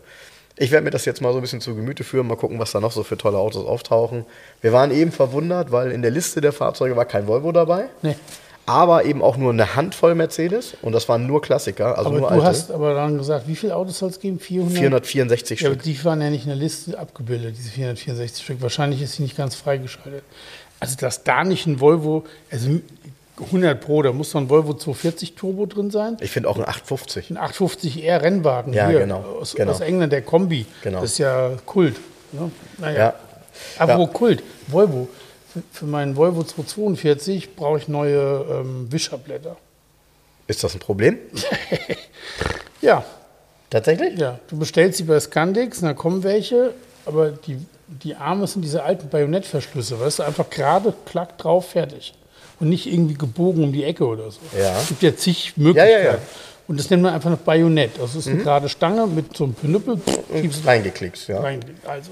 Ich 0.58 0.70
werde 0.70 0.84
mir 0.84 0.92
das 0.92 1.06
jetzt 1.06 1.22
mal 1.22 1.32
so 1.32 1.40
ein 1.40 1.42
bisschen 1.42 1.60
zu 1.62 1.76
Gemüte 1.76 2.04
führen, 2.04 2.28
mal 2.28 2.36
gucken, 2.38 2.60
was 2.60 2.72
da 2.72 2.80
noch 2.80 2.92
so 2.92 3.02
für 3.04 3.18
tolle 3.18 3.38
Autos 3.40 3.66
auftauchen. 3.66 4.26
Wir 4.62 4.74
waren 4.74 4.92
eben 4.92 5.12
verwundert, 5.12 5.72
weil 5.72 5.92
in 5.92 6.04
der 6.04 6.12
Liste 6.12 6.40
der 6.40 6.54
Fahrzeuge 6.54 6.96
war 6.96 7.06
kein 7.06 7.26
Volvo 7.26 7.52
dabei, 7.52 7.86
Nee. 8.04 8.16
aber 8.68 9.06
eben 9.06 9.24
auch 9.24 9.38
nur 9.38 9.52
eine 9.54 9.76
Handvoll 9.76 10.14
Mercedes 10.14 10.76
und 10.84 10.92
das 10.92 11.10
waren 11.10 11.26
nur 11.26 11.42
Klassiker, 11.42 11.98
also 11.98 12.10
Aber 12.12 12.20
nur 12.20 12.28
du 12.30 12.36
alte. 12.36 12.46
hast 12.46 12.70
aber 12.70 12.94
dann 12.94 13.18
gesagt, 13.18 13.48
wie 13.48 13.56
viele 13.56 13.76
Autos 13.76 13.98
soll 13.98 14.10
es 14.10 14.20
geben? 14.20 14.40
400? 14.40 15.08
464 15.08 15.62
Ja, 15.62 15.68
aber 15.70 15.76
Stück. 15.76 15.84
die 15.84 16.06
waren 16.06 16.22
ja 16.22 16.30
nicht 16.30 16.44
in 16.44 16.50
der 16.50 16.58
Liste 16.58 17.00
abgebildet, 17.00 17.56
diese 17.58 17.70
464 17.72 18.44
Stück. 18.44 18.62
Wahrscheinlich 18.62 19.02
ist 19.02 19.14
sie 19.14 19.24
nicht 19.24 19.38
ganz 19.38 19.56
freigeschaltet. 19.56 20.24
Also, 20.80 20.96
dass 20.98 21.24
da 21.24 21.44
nicht 21.44 21.66
ein 21.68 21.80
Volvo, 21.80 22.24
also 22.52 22.68
100 23.40 23.80
Pro, 23.82 24.02
da 24.02 24.12
muss 24.12 24.32
doch 24.32 24.40
ein 24.40 24.50
Volvo 24.50 24.74
240 24.74 25.36
Turbo 25.36 25.66
drin 25.66 25.90
sein. 25.92 26.18
Ich 26.22 26.32
finde 26.32 26.50
auch 26.50 26.58
ein 26.58 26.64
850. 26.68 27.32
Ein 27.32 27.38
850R 27.38 28.22
Rennwagen 28.22 28.74
Ja, 28.74 28.88
hier 28.90 29.00
genau, 29.00 29.20
Aus, 29.40 29.56
genau. 29.56 29.72
aus 29.72 29.80
England, 29.82 30.14
der 30.14 30.22
Kombi. 30.22 30.66
Genau. 30.84 31.02
Das 31.02 31.12
ist 31.14 31.18
ja 31.18 31.52
Kult. 31.66 31.96
Ne? 32.34 32.52
Naja. 32.78 32.98
Ja. 32.98 33.14
Aber 33.80 33.94
Ja. 33.94 34.00
wo 34.00 34.08
Kult? 34.08 34.44
Volvo. 34.68 35.08
Für, 35.52 35.62
für 35.72 35.86
meinen 35.86 36.16
Volvo 36.16 36.44
242 36.44 37.56
brauche 37.56 37.78
ich 37.80 37.88
neue 37.88 38.46
ähm, 38.50 38.92
Wischerblätter. 38.92 39.58
Ist 40.48 40.64
das 40.64 40.74
ein 40.74 40.80
Problem? 40.80 41.18
Ja, 42.82 43.04
Tatsächlich? 43.70 44.20
Ja, 44.20 44.38
du 44.50 44.58
bestellst 44.60 44.98
sie 44.98 45.04
bei 45.06 45.18
Scandix, 45.20 45.80
und 45.80 45.86
dann 45.88 45.96
kommen 45.96 46.24
welche, 46.24 46.74
aber 47.06 47.32
die, 47.32 47.58
die 47.88 48.16
Arme 48.16 48.46
sind 48.46 48.64
diese 48.64 48.84
alten 48.84 49.08
Bajonettverschlüsse, 49.08 49.98
weißt 49.98 50.20
du, 50.20 50.24
einfach 50.24 50.50
gerade, 50.50 50.94
klack 51.06 51.38
drauf, 51.38 51.70
fertig. 51.70 52.14
Und 52.62 52.70
nicht 52.70 52.86
irgendwie 52.86 53.16
gebogen 53.16 53.64
um 53.64 53.74
die 53.74 53.84
Ecke 53.84 54.06
oder 54.06 54.30
so. 54.32 54.40
Ja. 54.58 54.80
Es 54.80 54.88
gibt 54.88 55.02
ja 55.02 55.16
zig 55.16 55.54
Möglichkeiten. 55.58 56.06
Ja, 56.06 56.12
ja. 56.14 56.18
Und 56.68 56.80
das 56.80 56.90
nennt 56.90 57.04
man 57.04 57.14
einfach 57.14 57.30
noch 57.30 57.40
Bajonett. 57.40 57.92
Das 58.00 58.16
ist 58.16 58.28
eine 58.28 58.38
gerade 58.38 58.70
Stange 58.70 59.08
mit 59.08 59.36
so 59.36 59.44
einem 59.44 59.58
Knüppel, 59.58 59.98
du 59.98 60.50
Reingeklickt, 60.66 61.28
ja. 61.28 61.44
Also, 61.86 62.12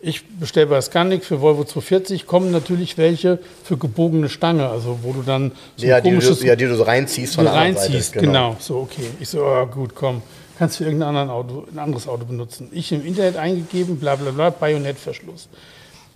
ich 0.00 0.26
bestelle 0.26 0.66
bei 0.66 0.80
Scandic 0.80 1.24
für 1.24 1.40
Volvo 1.40 1.64
240, 1.64 2.26
kommen 2.26 2.50
natürlich 2.50 2.96
welche 2.96 3.38
für 3.62 3.76
gebogene 3.76 4.28
Stange, 4.30 4.68
also 4.68 5.00
wo 5.02 5.12
du 5.12 5.22
dann 5.22 5.52
so 5.76 5.86
Ja 5.86 5.96
ein 5.96 6.02
die, 6.02 6.18
du, 6.18 6.46
ja, 6.46 6.56
die 6.56 6.64
du 6.64 6.74
so 6.74 6.84
reinziehst 6.84 7.34
von 7.34 7.44
der 7.44 7.52
reinziehst, 7.52 8.14
Seite. 8.14 8.26
genau. 8.26 8.56
So, 8.58 8.78
okay. 8.78 9.04
Ich 9.20 9.28
so, 9.28 9.44
oh, 9.44 9.66
gut, 9.66 9.94
komm. 9.94 10.22
Kannst 10.58 10.80
du 10.80 10.84
irgendein 10.84 11.30
Auto, 11.30 11.66
ein 11.70 11.78
anderes 11.78 12.08
Auto 12.08 12.24
benutzen. 12.24 12.68
Ich 12.72 12.90
im 12.92 13.04
Internet 13.04 13.36
eingegeben, 13.36 13.98
bla 13.98 14.16
bla 14.16 14.30
bla, 14.30 14.50
Bajonettverschluss. 14.50 15.48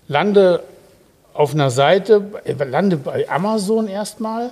Lande 0.08 0.62
auf 1.34 1.52
einer 1.52 1.70
Seite, 1.70 2.22
lande 2.70 2.96
bei 2.96 3.28
Amazon 3.28 3.88
erstmal. 3.88 4.46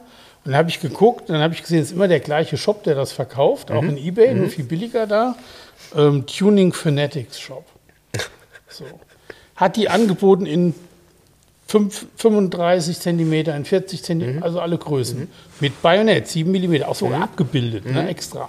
Und 0.45 0.51
dann 0.51 0.57
habe 0.57 0.69
ich 0.69 0.81
geguckt, 0.81 1.31
dann 1.31 1.41
habe 1.41 1.55
ich 1.55 1.63
gesehen, 1.63 1.79
es 1.79 1.87
ist 1.87 1.93
immer 1.93 2.09
der 2.09 2.21
gleiche 2.21 2.57
Shop, 2.57 2.83
der 2.83 2.95
das 2.97 3.13
verkauft, 3.13 3.71
auch 3.71 3.83
in 3.85 3.97
Ebay, 3.97 4.35
nur 4.35 4.49
viel 4.49 4.65
billiger 4.65 5.07
da. 5.07 5.37
Ähm, 5.97 6.27
Tuning 6.27 6.73
Fanatics 6.73 7.41
Shop. 7.41 7.65
So. 8.69 8.85
Hat 9.55 9.77
die 9.77 9.89
angeboten 9.91 10.47
in 10.47 10.75
fünf- 11.69 12.07
35 12.17 12.99
Zentimeter, 12.99 13.55
in 13.55 13.65
40 13.67 14.03
Zentimeter, 14.03 14.45
also 14.45 14.61
alle 14.61 14.79
Größen. 14.79 15.29
Mit 15.61 15.81
Bajonett, 15.83 16.27
7 16.27 16.51
Millimeter, 16.51 16.89
auch 16.89 16.95
sogar 16.95 17.23
abgebildet, 17.23 17.85
ne, 17.87 18.09
extra. 18.09 18.49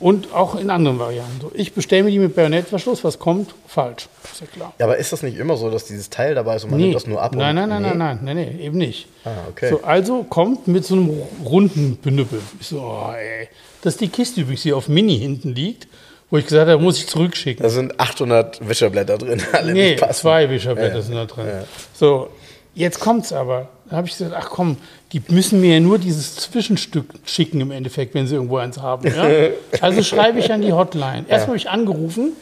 Und 0.00 0.32
auch 0.34 0.54
in 0.56 0.70
anderen 0.70 0.98
Varianten. 0.98 1.40
So, 1.40 1.50
ich 1.54 1.72
bestelle 1.72 2.02
mir 2.04 2.10
die 2.10 2.18
mit 2.18 2.34
Bajonettverschluss, 2.34 3.04
was 3.04 3.18
kommt? 3.18 3.54
Falsch. 3.66 4.08
Ist 4.32 4.40
ja 4.40 4.46
klar. 4.46 4.74
Ja, 4.78 4.86
aber 4.86 4.96
ist 4.96 5.12
das 5.12 5.22
nicht 5.22 5.38
immer 5.38 5.56
so, 5.56 5.70
dass 5.70 5.84
dieses 5.84 6.10
Teil 6.10 6.34
dabei 6.34 6.56
ist 6.56 6.64
und 6.64 6.70
man 6.70 6.80
nimmt 6.80 6.94
das 6.94 7.06
nur 7.06 7.20
ab? 7.22 7.34
Nein, 7.34 7.54
nein, 7.54 7.68
nein, 7.68 7.82
nee? 7.82 7.88
nein, 7.88 7.98
nein, 7.98 8.18
nein, 8.22 8.36
nee, 8.56 8.64
eben 8.66 8.78
nicht. 8.78 9.06
Ah, 9.24 9.30
okay. 9.50 9.70
So, 9.70 9.82
also 9.82 10.24
kommt 10.24 10.66
mit 10.68 10.84
so 10.84 10.94
einem 10.94 11.10
runden 11.44 11.98
Benüppel. 12.02 12.40
Ich 12.60 12.66
so, 12.68 12.80
oh, 12.80 13.12
ey. 13.12 13.48
Das 13.82 13.94
ist 13.94 14.00
die 14.00 14.08
Kiste 14.08 14.40
übrigens, 14.40 14.62
die 14.62 14.72
auf 14.72 14.88
Mini 14.88 15.18
hinten 15.18 15.54
liegt, 15.54 15.86
wo 16.30 16.38
ich 16.38 16.44
gesagt 16.46 16.68
habe, 16.70 16.82
muss 16.82 16.98
ich 16.98 17.06
zurückschicken. 17.06 17.62
Da 17.62 17.68
sind 17.68 18.00
800 18.00 18.66
Wischerblätter 18.68 19.18
drin, 19.18 19.42
alle 19.52 19.72
Nee, 19.72 19.90
nicht 19.90 20.00
passen. 20.00 20.20
zwei 20.22 20.48
Wischerblätter 20.50 20.96
Ja, 20.96 21.02
sind 21.02 21.14
da 21.14 21.24
drin. 21.26 21.46
ja. 21.46 21.64
So, 21.94 22.30
jetzt 22.74 22.98
kommt's 23.00 23.32
aber. 23.32 23.68
Da 23.90 23.96
habe 23.96 24.06
ich 24.08 24.16
gesagt, 24.16 24.34
ach 24.36 24.48
komm, 24.50 24.78
die 25.14 25.22
müssen 25.28 25.60
mir 25.60 25.74
ja 25.74 25.80
nur 25.80 25.98
dieses 25.98 26.34
Zwischenstück 26.34 27.06
schicken 27.24 27.60
im 27.60 27.70
Endeffekt, 27.70 28.14
wenn 28.14 28.26
sie 28.26 28.34
irgendwo 28.34 28.56
eins 28.56 28.78
haben. 28.78 29.06
Ja? 29.06 29.28
Also 29.80 30.02
schreibe 30.02 30.40
ich 30.40 30.52
an 30.52 30.60
die 30.60 30.72
Hotline. 30.72 31.24
Erstmal 31.28 31.46
habe 31.46 31.56
ich 31.56 31.70
angerufen, 31.70 32.32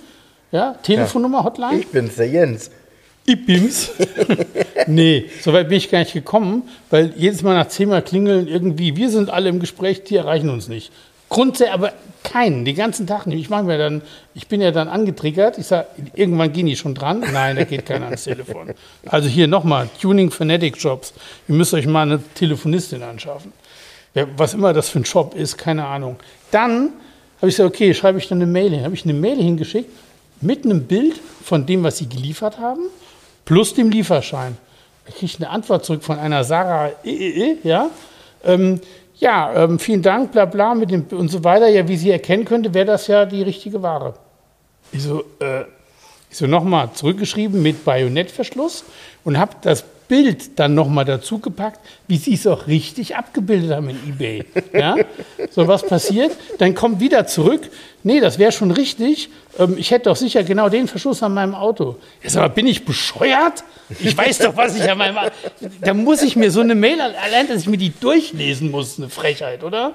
ja, 0.52 0.74
Telefonnummer, 0.82 1.44
Hotline. 1.44 1.80
Ich 1.80 1.88
bin's, 1.88 2.16
der 2.16 2.28
Jens. 2.28 2.70
Ich 3.26 3.44
bin's. 3.44 3.90
nee, 4.86 5.26
so 5.42 5.52
weit 5.52 5.68
bin 5.68 5.76
ich 5.76 5.90
gar 5.90 5.98
nicht 5.98 6.14
gekommen, 6.14 6.62
weil 6.88 7.12
jedes 7.14 7.42
Mal 7.42 7.54
nach 7.54 7.68
zehnmal 7.68 8.00
klingeln 8.00 8.48
irgendwie, 8.48 8.96
wir 8.96 9.10
sind 9.10 9.28
alle 9.28 9.50
im 9.50 9.60
Gespräch, 9.60 10.04
die 10.04 10.16
erreichen 10.16 10.48
uns 10.48 10.68
nicht. 10.68 10.92
Grundsätzlich 11.32 11.72
aber 11.72 11.92
keinen, 12.22 12.64
den 12.64 12.76
ganzen 12.76 13.06
Tag 13.06 13.26
nicht. 13.26 13.40
Ich 13.40 13.50
mache 13.50 13.64
mir 13.64 13.78
dann, 13.78 14.02
ich 14.34 14.46
bin 14.46 14.60
ja 14.60 14.70
dann 14.70 14.88
angetriggert. 14.88 15.58
Ich 15.58 15.66
sage, 15.66 15.86
irgendwann 16.14 16.52
gehen 16.52 16.66
die 16.66 16.76
schon 16.76 16.94
dran. 16.94 17.24
Nein, 17.32 17.56
da 17.56 17.64
geht 17.64 17.86
keiner 17.86 18.06
ans 18.06 18.24
Telefon. 18.24 18.74
Also 19.06 19.28
hier 19.28 19.48
nochmal, 19.48 19.88
Tuning 20.00 20.30
Fanatic 20.30 20.76
Jobs. 20.76 21.12
Ihr 21.48 21.54
müsst 21.54 21.74
euch 21.74 21.86
mal 21.86 22.02
eine 22.02 22.22
Telefonistin 22.34 23.02
anschaffen. 23.02 23.52
Was 24.36 24.54
immer 24.54 24.72
das 24.72 24.90
für 24.90 25.00
ein 25.00 25.04
Job 25.04 25.34
ist, 25.34 25.56
keine 25.56 25.86
Ahnung. 25.86 26.16
Dann 26.50 26.90
habe 27.38 27.48
ich 27.48 27.56
gesagt, 27.56 27.74
okay, 27.74 27.94
schreibe 27.94 28.18
ich 28.18 28.28
dann 28.28 28.38
eine 28.38 28.50
Mail 28.50 28.70
hin. 28.70 28.84
Habe 28.84 28.94
ich 28.94 29.04
eine 29.04 29.14
Mail 29.14 29.36
hingeschickt 29.36 29.90
mit 30.42 30.64
einem 30.64 30.84
Bild 30.84 31.18
von 31.44 31.66
dem, 31.66 31.82
was 31.82 31.98
sie 31.98 32.08
geliefert 32.08 32.58
haben, 32.58 32.82
plus 33.44 33.74
dem 33.74 33.90
Lieferschein. 33.90 34.56
Da 35.06 35.12
kriege 35.12 35.26
ich 35.26 35.36
eine 35.38 35.50
Antwort 35.50 35.84
zurück 35.84 36.04
von 36.04 36.18
einer 36.18 36.44
Sarah, 36.44 36.90
ja. 37.64 37.90
Ähm, 38.44 38.80
ja, 39.22 39.54
ähm, 39.54 39.78
vielen 39.78 40.02
Dank, 40.02 40.32
bla 40.32 40.46
bla, 40.46 40.74
mit 40.74 40.90
dem 40.90 41.06
und 41.12 41.28
so 41.28 41.44
weiter. 41.44 41.68
Ja, 41.68 41.86
wie 41.86 41.96
sie 41.96 42.10
erkennen 42.10 42.44
könnte, 42.44 42.74
wäre 42.74 42.86
das 42.86 43.06
ja 43.06 43.24
die 43.24 43.42
richtige 43.42 43.80
Ware. 43.80 44.14
Ich 44.90 45.04
so, 45.04 45.22
äh, 45.38 45.62
ich 46.28 46.36
so 46.36 46.48
nochmal 46.48 46.90
zurückgeschrieben 46.92 47.62
mit 47.62 47.84
Bajonettverschluss 47.84 48.84
und 49.22 49.38
habe 49.38 49.52
das 49.62 49.84
Bild 50.12 50.58
dann 50.58 50.74
nochmal 50.74 51.06
dazu 51.06 51.38
gepackt, 51.38 51.80
wie 52.06 52.18
sie 52.18 52.34
es 52.34 52.46
auch 52.46 52.66
richtig 52.66 53.16
abgebildet 53.16 53.70
haben 53.70 53.88
in 53.88 53.96
eBay. 54.06 54.44
Ja? 54.74 54.96
So, 55.50 55.66
was 55.66 55.86
passiert? 55.86 56.32
Dann 56.58 56.74
kommt 56.74 57.00
wieder 57.00 57.26
zurück. 57.26 57.70
Nee, 58.02 58.20
das 58.20 58.38
wäre 58.38 58.52
schon 58.52 58.72
richtig. 58.72 59.30
Ähm, 59.58 59.76
ich 59.78 59.90
hätte 59.90 60.10
doch 60.10 60.16
sicher 60.16 60.44
genau 60.44 60.68
den 60.68 60.86
Verschluss 60.86 61.22
an 61.22 61.32
meinem 61.32 61.54
Auto. 61.54 61.96
Jetzt 62.22 62.36
aber 62.36 62.50
bin 62.50 62.66
ich 62.66 62.84
bescheuert? 62.84 63.64
Ich 64.00 64.14
weiß 64.14 64.40
doch, 64.40 64.54
was 64.54 64.76
ich 64.76 64.82
an 64.90 64.98
meinem 64.98 65.16
Auto. 65.16 65.32
Da 65.80 65.94
muss 65.94 66.20
ich 66.20 66.36
mir 66.36 66.50
so 66.50 66.60
eine 66.60 66.74
Mail, 66.74 67.00
allein, 67.00 67.48
dass 67.48 67.62
ich 67.62 67.68
mir 67.68 67.78
die 67.78 67.98
durchlesen 67.98 68.70
muss, 68.70 68.98
eine 68.98 69.08
Frechheit, 69.08 69.64
oder? 69.64 69.94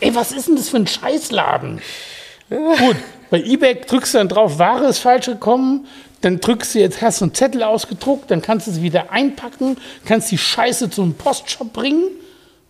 Ey, 0.00 0.14
was 0.14 0.32
ist 0.32 0.48
denn 0.48 0.56
das 0.56 0.70
für 0.70 0.78
ein 0.78 0.86
Scheißladen? 0.86 1.82
Gut, 2.48 2.96
bei 3.28 3.42
eBay 3.42 3.82
drückst 3.86 4.14
du 4.14 4.18
dann 4.18 4.28
drauf, 4.30 4.58
Ware 4.58 4.86
ist 4.86 5.00
falsch 5.00 5.26
gekommen, 5.26 5.86
Dann 6.20 6.40
drückst 6.40 6.74
du 6.74 6.80
jetzt, 6.80 7.00
hast 7.00 7.20
du 7.20 7.26
einen 7.26 7.34
Zettel 7.34 7.62
ausgedruckt, 7.62 8.30
dann 8.30 8.42
kannst 8.42 8.66
du 8.66 8.70
sie 8.72 8.82
wieder 8.82 9.10
einpacken, 9.10 9.76
kannst 10.04 10.30
die 10.30 10.38
Scheiße 10.38 10.90
zum 10.90 11.14
Postshop 11.14 11.72
bringen. 11.72 12.04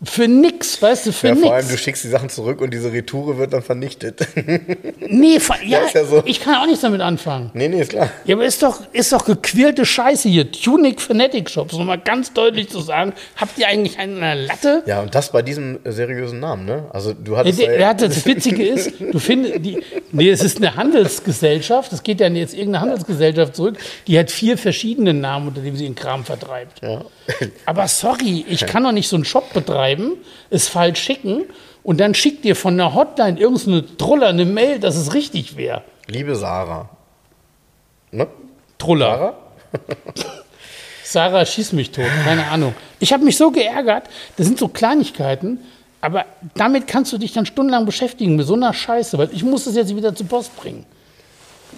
Für 0.03 0.27
nix, 0.29 0.81
weißt 0.81 1.07
du, 1.07 1.13
für 1.13 1.27
Ja, 1.29 1.35
nix. 1.35 1.47
vor 1.47 1.55
allem, 1.55 1.69
du 1.69 1.77
schickst 1.77 2.05
die 2.05 2.09
Sachen 2.09 2.31
zurück 2.31 2.63
und 2.63 2.73
diese 2.73 2.91
Retoure 2.91 3.37
wird 3.37 3.53
dann 3.53 3.61
vernichtet. 3.63 4.27
nee, 5.09 5.39
ver- 5.39 5.63
ja, 5.63 5.81
ist 5.81 5.95
ja 5.95 6.05
so. 6.07 6.23
ich 6.25 6.41
kann 6.41 6.55
auch 6.55 6.65
nichts 6.67 6.81
damit 6.81 7.03
anfangen. 7.03 7.51
nee, 7.53 7.69
nee, 7.69 7.83
ist 7.83 7.91
klar. 7.91 8.09
Ja, 8.25 8.35
aber 8.37 8.47
ist 8.47 8.63
doch, 8.63 8.81
ist 8.93 9.13
doch 9.13 9.25
gequirlte 9.27 9.85
Scheiße 9.85 10.29
hier. 10.31 10.51
Tunic 10.51 11.03
Fanatic 11.03 11.51
Shops, 11.51 11.75
um 11.75 11.85
mal 11.85 11.99
ganz 11.99 12.33
deutlich 12.33 12.71
zu 12.71 12.81
sagen, 12.81 13.13
habt 13.37 13.59
ihr 13.59 13.67
eigentlich 13.69 13.97
der 13.97 14.37
Latte? 14.37 14.83
Ja, 14.87 15.01
und 15.03 15.15
das 15.15 15.33
bei 15.33 15.43
diesem 15.43 15.81
äh, 15.85 15.93
seriösen 15.93 16.41
Namen, 16.41 16.65
ne? 16.65 16.87
Also 16.95 17.13
du 17.13 17.33
Ja, 17.33 17.39
hattest. 17.39 17.61
ja- 17.61 17.69
der 17.77 17.89
hat, 17.89 18.01
das 18.01 18.25
Witzige 18.25 18.67
ist, 18.67 18.93
du 19.01 19.19
findest, 19.19 19.57
die, 19.65 19.83
nee, 20.13 20.31
es 20.31 20.43
ist 20.43 20.57
eine 20.57 20.77
Handelsgesellschaft, 20.77 21.93
das 21.93 22.03
geht 22.03 22.21
ja 22.21 22.29
jetzt 22.29 22.55
irgendeine 22.55 22.81
Handelsgesellschaft 22.81 23.55
zurück, 23.55 23.77
die 24.07 24.19
hat 24.19 24.31
vier 24.31 24.57
verschiedene 24.57 25.13
Namen, 25.13 25.49
unter 25.49 25.61
denen 25.61 25.77
sie 25.77 25.85
den 25.85 25.95
Kram 25.95 26.25
vertreibt. 26.25 26.81
ja. 26.83 27.03
Aber 27.65 27.87
sorry, 27.87 28.45
ich 28.49 28.67
kann 28.67 28.83
doch 28.83 28.91
nicht 28.91 29.09
so 29.09 29.15
einen 29.15 29.25
Shop 29.25 29.53
betreiben, 29.53 29.90
es 30.51 30.69
falsch 30.69 31.01
schicken 31.01 31.45
und 31.83 32.01
dann 32.01 32.15
schickt 32.15 32.45
dir 32.45 32.57
von 32.57 32.77
der 32.77 32.95
Hotline 32.95 33.39
irgendeine 33.39 33.97
Truller 33.97 34.29
eine 34.29 34.45
Mail, 34.45 34.79
dass 34.79 34.97
es 34.97 35.15
richtig 35.15 35.57
wäre. 35.57 35.83
Liebe 36.07 36.37
Sarah. 36.37 36.89
Ne? 38.11 38.27
Truller. 38.79 39.09
Sarah? 39.09 39.35
Sarah 41.05 41.45
schießt 41.45 41.73
mich 41.73 41.91
tot, 41.91 42.05
keine 42.25 42.47
Ahnung. 42.47 42.75
Ich 43.01 43.13
habe 43.13 43.25
mich 43.25 43.37
so 43.37 43.51
geärgert, 43.51 44.05
das 44.37 44.47
sind 44.47 44.59
so 44.59 44.69
Kleinigkeiten, 44.69 45.59
aber 46.01 46.25
damit 46.55 46.87
kannst 46.87 47.13
du 47.13 47.19
dich 47.19 47.33
dann 47.33 47.47
stundenlang 47.47 47.85
beschäftigen 47.85 48.37
mit 48.37 48.47
so 48.47 48.55
einer 48.55 48.73
Scheiße, 48.73 49.19
weil 49.19 49.31
ich 49.33 49.43
muss 49.43 49.65
das 49.65 49.75
jetzt 49.75 49.95
wieder 49.95 50.15
zur 50.15 50.29
Post 50.29 50.57
bringen. 50.57 50.87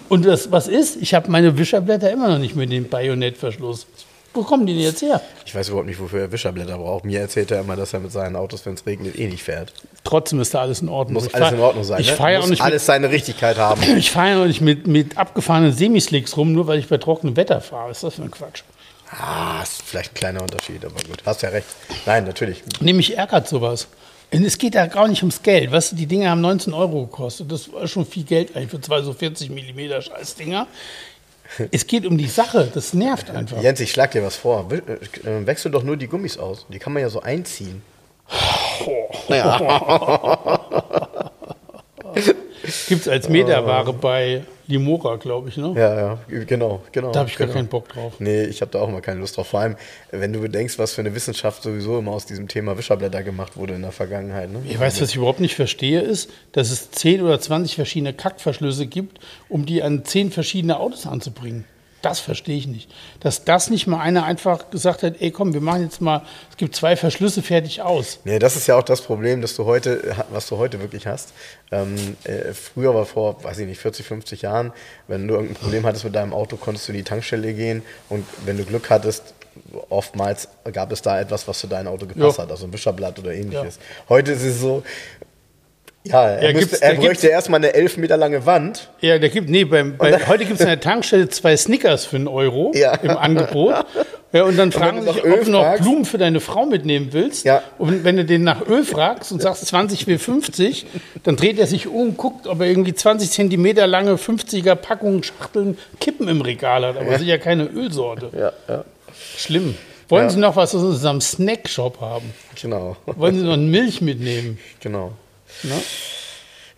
Und 0.08 0.26
das, 0.26 0.52
was 0.52 0.68
ist? 0.68 0.96
Ich 1.00 1.14
habe 1.14 1.30
meine 1.30 1.56
Wischerblätter 1.56 2.10
immer 2.10 2.28
noch 2.28 2.38
nicht 2.38 2.54
mit 2.54 2.70
dem 2.70 2.88
Bajonettverschluss. 2.88 3.86
Wo 4.34 4.42
kommen 4.42 4.64
die 4.66 4.72
denn 4.74 4.82
jetzt 4.82 5.02
her? 5.02 5.20
Ich 5.44 5.54
weiß 5.54 5.68
überhaupt 5.68 5.86
nicht, 5.86 6.00
wofür 6.00 6.20
er 6.22 6.32
Wischerblätter 6.32 6.78
braucht. 6.78 7.04
Mir 7.04 7.20
erzählt 7.20 7.50
er 7.50 7.60
immer, 7.60 7.76
dass 7.76 7.92
er 7.92 8.00
mit 8.00 8.12
seinen 8.12 8.34
Autos, 8.36 8.64
wenn 8.64 8.74
es 8.74 8.86
regnet, 8.86 9.18
eh 9.18 9.26
nicht 9.28 9.42
fährt. 9.42 9.72
Trotzdem 10.04 10.40
ist 10.40 10.54
da 10.54 10.62
alles 10.62 10.80
in 10.80 10.88
Ordnung. 10.88 11.14
Muss 11.14 11.26
Ich 11.26 11.34
alles 11.34 11.48
fahr- 11.48 11.56
in 11.58 11.60
Ordnung 11.62 11.84
sein. 11.84 12.00
Ich 12.00 12.10
ne? 12.10 12.16
fahre 12.16 12.32
ja 12.34 12.40
auch 12.40 12.46
nicht 12.48 12.62
alles 12.62 12.86
seine 12.86 13.10
Richtigkeit 13.10 13.58
haben. 13.58 13.80
mit, 13.80 13.90
ich 13.98 14.10
fahr 14.10 14.28
ja 14.28 14.42
auch 14.42 14.46
nicht 14.46 14.60
mit, 14.62 14.86
mit 14.86 15.18
abgefahrenen 15.18 15.72
Semislicks 15.72 16.36
rum, 16.36 16.52
nur 16.52 16.66
weil 16.66 16.78
ich 16.78 16.88
bei 16.88 16.96
trockenem 16.98 17.36
Wetter 17.36 17.60
fahre. 17.60 17.90
Ist 17.90 18.02
das 18.02 18.14
für 18.14 18.22
ein 18.22 18.30
Quatsch? 18.30 18.62
Ah, 19.10 19.60
ist 19.62 19.82
vielleicht 19.82 20.12
ein 20.12 20.14
kleiner 20.14 20.40
Unterschied, 20.42 20.82
aber 20.84 20.94
gut. 20.94 21.22
Hast 21.26 21.42
ja 21.42 21.50
recht. 21.50 21.66
Nein, 22.06 22.24
natürlich. 22.24 22.62
Nee, 22.80 22.94
mich 22.94 23.16
ärgert 23.18 23.46
sowas. 23.46 23.88
Und 24.32 24.46
es 24.46 24.56
geht 24.56 24.74
da 24.74 24.86
gar 24.86 25.08
nicht 25.08 25.20
ums 25.22 25.42
Geld. 25.42 25.70
Weißt 25.70 25.92
du, 25.92 25.96
die 25.96 26.06
Dinger 26.06 26.30
haben 26.30 26.40
19 26.40 26.72
Euro 26.72 27.02
gekostet. 27.02 27.52
Das 27.52 27.70
war 27.70 27.86
schon 27.86 28.06
viel 28.06 28.22
Geld 28.24 28.56
eigentlich 28.56 28.70
für 28.70 28.80
zwei 28.80 29.02
so 29.02 29.12
40 29.12 29.50
Millimeter 29.50 30.00
Scheißdinger. 30.00 30.66
Es 31.70 31.86
geht 31.86 32.06
um 32.06 32.16
die 32.18 32.28
Sache. 32.28 32.70
Das 32.72 32.94
nervt 32.94 33.30
einfach. 33.30 33.60
Jens, 33.62 33.80
ich 33.80 33.90
schlag 33.92 34.10
dir 34.12 34.22
was 34.24 34.36
vor. 34.36 34.70
We- 34.70 34.82
äh, 35.24 35.46
Wechsel 35.46 35.70
doch 35.70 35.82
nur 35.82 35.96
die 35.96 36.06
Gummis 36.08 36.38
aus. 36.38 36.66
Die 36.68 36.78
kann 36.78 36.92
man 36.92 37.02
ja 37.02 37.08
so 37.08 37.20
einziehen. 37.22 37.82
Gibt 42.88 43.02
es 43.02 43.08
als 43.08 43.28
Meterware 43.28 43.92
bei 43.92 44.42
Limora, 44.72 45.16
glaube 45.16 45.50
ich. 45.50 45.56
Ne? 45.56 45.74
Ja, 45.76 45.94
ja, 45.94 46.18
genau, 46.46 46.82
genau. 46.92 47.12
Da 47.12 47.20
habe 47.20 47.28
ich 47.28 47.36
gar 47.36 47.46
genau. 47.46 47.58
keinen 47.58 47.68
Bock 47.68 47.88
drauf. 47.88 48.14
Nee, 48.18 48.44
ich 48.44 48.60
habe 48.60 48.70
da 48.70 48.80
auch 48.80 48.88
immer 48.88 49.00
keine 49.00 49.20
Lust 49.20 49.36
drauf. 49.36 49.48
Vor 49.48 49.60
allem, 49.60 49.76
wenn 50.10 50.32
du 50.32 50.40
bedenkst, 50.40 50.78
was 50.78 50.94
für 50.94 51.02
eine 51.02 51.14
Wissenschaft 51.14 51.62
sowieso 51.62 51.98
immer 51.98 52.12
aus 52.12 52.26
diesem 52.26 52.48
Thema 52.48 52.76
Wischerblätter 52.78 53.22
gemacht 53.22 53.56
wurde 53.56 53.74
in 53.74 53.82
der 53.82 53.92
Vergangenheit. 53.92 54.50
Ne? 54.50 54.62
Ich 54.68 54.80
weiß, 54.80 55.00
was 55.00 55.10
ich 55.10 55.16
überhaupt 55.16 55.40
nicht 55.40 55.54
verstehe, 55.54 56.00
ist, 56.00 56.30
dass 56.52 56.70
es 56.70 56.90
10 56.90 57.22
oder 57.22 57.40
20 57.40 57.76
verschiedene 57.76 58.14
Kackverschlüsse 58.14 58.86
gibt, 58.86 59.20
um 59.48 59.66
die 59.66 59.82
an 59.82 60.04
10 60.04 60.30
verschiedene 60.30 60.78
Autos 60.78 61.06
anzubringen. 61.06 61.64
Das 62.02 62.18
verstehe 62.20 62.56
ich 62.56 62.66
nicht. 62.66 62.90
Dass 63.20 63.44
das 63.44 63.70
nicht 63.70 63.86
mal 63.86 64.00
einer 64.00 64.24
einfach 64.24 64.70
gesagt 64.70 65.02
hat, 65.04 65.14
ey 65.20 65.30
komm, 65.30 65.54
wir 65.54 65.60
machen 65.60 65.82
jetzt 65.82 66.00
mal, 66.00 66.22
es 66.50 66.56
gibt 66.56 66.74
zwei 66.76 66.96
Verschlüsse 66.96 67.42
fertig 67.42 67.80
aus. 67.80 68.18
Nee, 68.24 68.38
das 68.38 68.56
ist 68.56 68.66
ja 68.66 68.76
auch 68.76 68.82
das 68.82 69.00
Problem, 69.02 69.40
dass 69.40 69.54
du 69.56 69.64
heute, 69.64 70.14
was 70.30 70.48
du 70.48 70.58
heute 70.58 70.80
wirklich 70.80 71.06
hast. 71.06 71.32
Ähm, 71.70 71.94
äh, 72.24 72.52
früher 72.52 72.94
war 72.94 73.06
vor, 73.06 73.42
weiß 73.42 73.58
ich 73.60 73.66
nicht, 73.66 73.80
40, 73.80 74.04
50 74.04 74.42
Jahren, 74.42 74.72
wenn 75.08 75.26
du 75.28 75.34
irgendein 75.34 75.56
Problem 75.56 75.86
hattest 75.86 76.04
mit 76.04 76.14
deinem 76.14 76.34
Auto, 76.34 76.56
konntest 76.56 76.88
du 76.88 76.92
in 76.92 76.98
die 76.98 77.04
Tankstelle 77.04 77.54
gehen 77.54 77.82
und 78.08 78.26
wenn 78.44 78.56
du 78.58 78.64
Glück 78.64 78.90
hattest, 78.90 79.34
oftmals 79.90 80.48
gab 80.72 80.90
es 80.92 81.02
da 81.02 81.20
etwas, 81.20 81.46
was 81.46 81.58
zu 81.58 81.66
deinem 81.66 81.88
Auto 81.88 82.06
gepasst 82.06 82.38
Ja. 82.38 82.44
hat, 82.44 82.50
also 82.50 82.66
ein 82.66 82.72
Wischerblatt 82.72 83.18
oder 83.18 83.32
ähnliches. 83.32 83.78
Heute 84.08 84.32
ist 84.32 84.42
es 84.42 84.60
so, 84.60 84.82
ja, 86.04 86.28
er, 86.28 86.50
Ja, 86.50 86.52
müsste, 86.58 86.82
er 86.82 86.94
bräuchte 86.94 87.28
erstmal 87.28 87.58
eine 87.58 87.74
elf 87.74 87.96
Meter 87.96 88.16
lange 88.16 88.44
Wand. 88.46 88.88
Ja, 89.00 89.18
da 89.18 89.28
gibt, 89.28 89.48
nee, 89.48 89.64
beim, 89.64 89.96
bei, 89.96 90.26
heute 90.26 90.44
gibt 90.44 90.54
es 90.56 90.60
an 90.62 90.66
der 90.68 90.80
Tankstelle 90.80 91.28
zwei 91.28 91.56
Snickers 91.56 92.04
für 92.06 92.16
einen 92.16 92.28
Euro 92.28 92.72
Ja. 92.74 92.94
im 92.94 93.10
Angebot. 93.16 93.74
Ja, 94.32 94.44
und 94.44 94.56
dann 94.58 94.72
fragen 94.72 95.02
sie 95.02 95.12
sich, 95.12 95.24
ob 95.24 95.44
du 95.44 95.50
noch 95.50 95.76
Blumen 95.78 96.06
für 96.06 96.16
deine 96.16 96.40
Frau 96.40 96.64
mitnehmen 96.64 97.08
willst. 97.12 97.44
Ja. 97.44 97.62
Und 97.78 98.02
wenn 98.02 98.16
du 98.16 98.24
den 98.24 98.42
nach 98.44 98.66
Öl 98.66 98.82
fragst 98.82 99.30
und 99.30 99.42
sagst 99.42 99.66
20 99.66 100.06
will 100.06 100.18
50, 100.18 100.86
dann 101.24 101.36
dreht 101.36 101.58
er 101.58 101.66
sich 101.66 101.86
um, 101.86 102.16
guckt, 102.16 102.46
ob 102.46 102.60
er 102.60 102.66
irgendwie 102.66 102.94
20 102.94 103.30
Zentimeter 103.30 103.86
lange 103.86 104.14
50er 104.14 104.74
Packungen 104.74 105.22
Schachteln 105.22 105.76
Kippen 106.00 106.28
im 106.28 106.40
Regal 106.40 106.84
hat. 106.86 106.96
Aber 106.96 107.18
sicher 107.18 107.36
keine 107.38 107.64
Ölsorte. 107.66 108.30
Ja, 108.34 108.52
ja, 108.68 108.84
Schlimm. 109.36 109.74
Wollen 110.08 110.24
Ja. 110.24 110.30
Sie 110.30 110.38
noch 110.40 110.56
was 110.56 110.74
aus 110.74 110.82
unserem 110.82 111.20
Snackshop 111.20 112.00
haben? 112.00 112.32
genau, 112.60 112.96
Wollen 113.04 113.38
Sie 113.38 113.44
noch 113.44 113.56
Milch 113.58 114.00
mitnehmen? 114.00 114.58
genau. 114.80 115.12
Ne? 115.62 115.80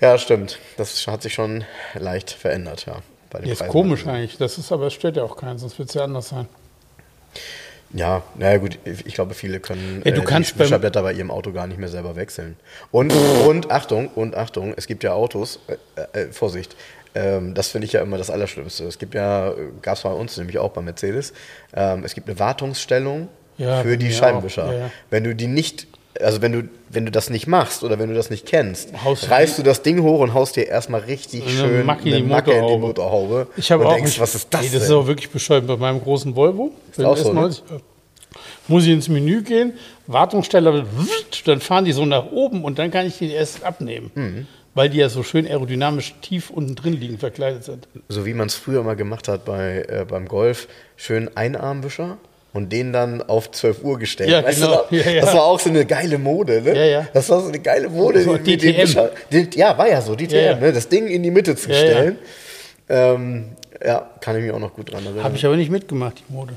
Ja, 0.01 0.19
stimmt. 0.19 0.59
Das 0.77 1.07
hat 1.07 1.23
sich 1.23 1.35
schon 1.35 1.65
leicht 1.95 2.31
verändert, 2.31 2.87
ja. 2.87 2.97
bei 3.31 3.39
den 3.41 3.47
Ja, 3.49 3.53
ist 3.53 3.69
komisch 3.69 4.07
eigentlich. 4.07 4.37
Das 4.37 4.59
ist 4.59 4.73
aber, 4.73 4.87
es 4.89 4.93
stört 4.95 5.17
ja 5.17 5.23
auch 5.23 5.37
keinen, 5.37 5.59
sonst 5.59 5.79
wird 5.79 5.89
es 5.89 5.95
ja 5.95 6.05
anders 6.05 6.29
sein. 6.29 6.49
Ja, 7.93 8.23
naja 8.35 8.59
gut, 8.59 8.79
ich 8.85 9.15
glaube, 9.15 9.35
viele 9.35 9.61
können 9.61 10.03
Ja, 10.05 10.11
du 10.11 10.23
äh, 10.23 10.25
kannst 10.25 10.57
die 10.57 10.59
Wischerblätter 10.59 11.03
bei 11.03 11.13
ihrem 11.13 11.31
Auto 11.31 11.53
gar 11.53 11.69
nicht 11.69 11.79
mehr 11.79 11.89
selber 11.89 12.17
wechseln. 12.17 12.57
Und, 12.91 13.13
und 13.47 13.71
Achtung, 13.71 14.09
und 14.09 14.35
Achtung, 14.35 14.75
es 14.77 14.89
gibt 14.89 15.05
ja 15.05 15.13
Autos, 15.13 15.61
äh, 16.13 16.23
äh, 16.23 16.33
Vorsicht, 16.33 16.75
ähm, 17.15 17.55
das 17.55 17.69
finde 17.69 17.87
ich 17.87 17.93
ja 17.93 18.03
immer 18.03 18.19
das 18.19 18.31
Allerschlimmste. 18.31 18.85
Es 18.85 18.99
gibt 18.99 19.15
ja, 19.15 19.55
gab 19.81 19.97
es 19.97 20.03
bei 20.03 20.11
uns 20.11 20.37
nämlich 20.37 20.59
auch 20.59 20.73
bei 20.73 20.81
Mercedes, 20.81 21.33
ähm, 21.73 22.03
es 22.05 22.15
gibt 22.15 22.29
eine 22.29 22.37
Wartungsstellung 22.41 23.29
Ja, 23.59 23.83
für 23.83 23.97
die 23.97 24.13
Scheibenwischer. 24.13 24.75
ja. 24.77 24.91
Wenn 25.11 25.23
du 25.23 25.35
die 25.37 25.47
nicht, 25.47 25.87
also 26.21 26.41
wenn 26.43 26.53
du, 26.53 26.69
wenn 26.91 27.05
du 27.05 27.11
das 27.11 27.29
nicht 27.31 27.47
machst 27.47 27.83
oder 27.83 27.99
wenn 27.99 28.09
du 28.09 28.15
das 28.15 28.31
nicht 28.31 28.47
kennst, 28.47 28.91
Haust 29.05 29.25
du 29.25 29.31
reißt 29.31 29.59
du 29.59 29.63
das 29.63 29.83
Ding 29.83 30.03
hoch 30.03 30.21
und 30.21 30.33
haust 30.35 30.57
dir 30.57 30.67
erstmal 30.67 31.01
richtig 31.03 31.43
Eine 31.43 31.51
schön 31.53 31.87
Macke 31.87 32.09
in 32.09 32.17
die 32.17 32.23
Macke 32.23 32.53
in 32.53 32.67
die 32.67 32.77
Motorhaube. 32.79 33.49
Ich 33.57 33.71
habe 33.73 33.87
auch 33.87 33.95
denkst, 33.95 34.13
nicht- 34.13 34.21
was 34.21 34.35
ist 34.35 34.49
das 34.53 34.63
Nee, 34.63 34.69
das 34.73 34.83
ist 34.83 34.89
denn? 34.91 34.97
auch 34.97 35.07
wirklich 35.07 35.31
bescheuert. 35.31 35.67
Bei 35.67 35.77
meinem 35.77 36.01
großen 36.01 36.35
Volvo, 36.37 36.73
wenn 36.97 37.07
auch 37.07 37.17
so, 37.17 37.33
ne? 37.33 37.41
S90, 37.49 37.63
muss 38.69 38.85
ich 38.85 38.91
ins 38.91 39.09
Menü 39.09 39.43
gehen, 39.43 39.75
Wartungsstelle, 40.07 40.87
dann 41.45 41.61
fahren 41.61 41.85
die 41.85 41.93
so 41.93 42.05
nach 42.07 42.31
oben 42.31 42.65
und 42.65 42.79
dann 42.79 42.91
kann 42.91 43.07
ich 43.07 43.19
die 43.19 43.31
erst 43.31 43.63
abnehmen. 43.65 44.11
Mhm. 44.15 44.47
Weil 44.77 44.89
die 44.91 44.99
ja 44.99 45.09
so 45.09 45.23
schön 45.23 45.47
aerodynamisch 45.47 46.15
tief 46.21 46.51
unten 46.51 46.75
drin 46.75 46.95
liegen, 46.95 47.19
verkleidet 47.19 47.63
sind. 47.65 47.87
so 48.09 48.27
wie 48.27 48.35
man 48.35 48.49
es 48.49 48.55
früher 48.55 48.83
mal 48.83 48.97
gemacht 48.97 49.29
hat 49.29 49.45
bei, 49.45 49.85
äh, 49.89 50.05
beim 50.09 50.27
Golf, 50.27 50.67
schön 50.97 51.31
Einarmwischer 51.37 52.17
und 52.55 52.73
den 52.73 52.93
dann 52.93 53.21
auf 53.21 53.51
12 53.51 53.83
Uhr 53.85 53.99
gestellt. 53.99 54.31
Ja, 54.31 54.43
weißt 54.43 54.61
genau. 54.63 54.85
du, 54.89 54.97
noch? 54.97 55.05
Ja, 55.05 55.11
ja. 55.13 55.21
Das 55.21 55.35
war 55.35 55.45
auch 55.45 55.61
so 55.61 55.69
eine 55.69 55.85
geile 55.85 56.17
Mode, 56.17 56.63
ne? 56.63 56.75
Ja, 56.75 56.85
ja. 56.85 57.07
Das 57.13 57.29
war 57.29 57.41
so 57.43 57.49
eine 57.49 57.59
geile 57.59 57.91
Mode. 57.91 58.23
So 58.23 58.33
mit 58.33 58.47
dem 58.47 58.59
DTM. 58.59 59.09
Die- 59.31 59.59
Ja, 59.59 59.77
war 59.77 59.89
ja 59.89 60.01
so, 60.01 60.15
DTM, 60.15 60.35
Ja. 60.37 60.55
Ne? 60.57 60.73
das 60.73 60.89
Ding 60.89 61.07
in 61.09 61.23
die 61.23 61.31
Mitte 61.31 61.55
zu 61.57 61.65
stellen. 61.75 62.17
Ähm, 62.89 63.51
ja, 63.85 64.09
kann 64.21 64.37
ich 64.37 64.43
mich 64.43 64.53
auch 64.53 64.59
noch 64.59 64.73
gut 64.75 64.93
dran 64.93 65.05
erinnern. 65.05 65.25
Habe 65.25 65.37
ich 65.37 65.45
aber 65.45 65.57
nicht 65.57 65.71
mitgemacht, 65.71 66.23
die 66.29 66.33
Mode. 66.33 66.55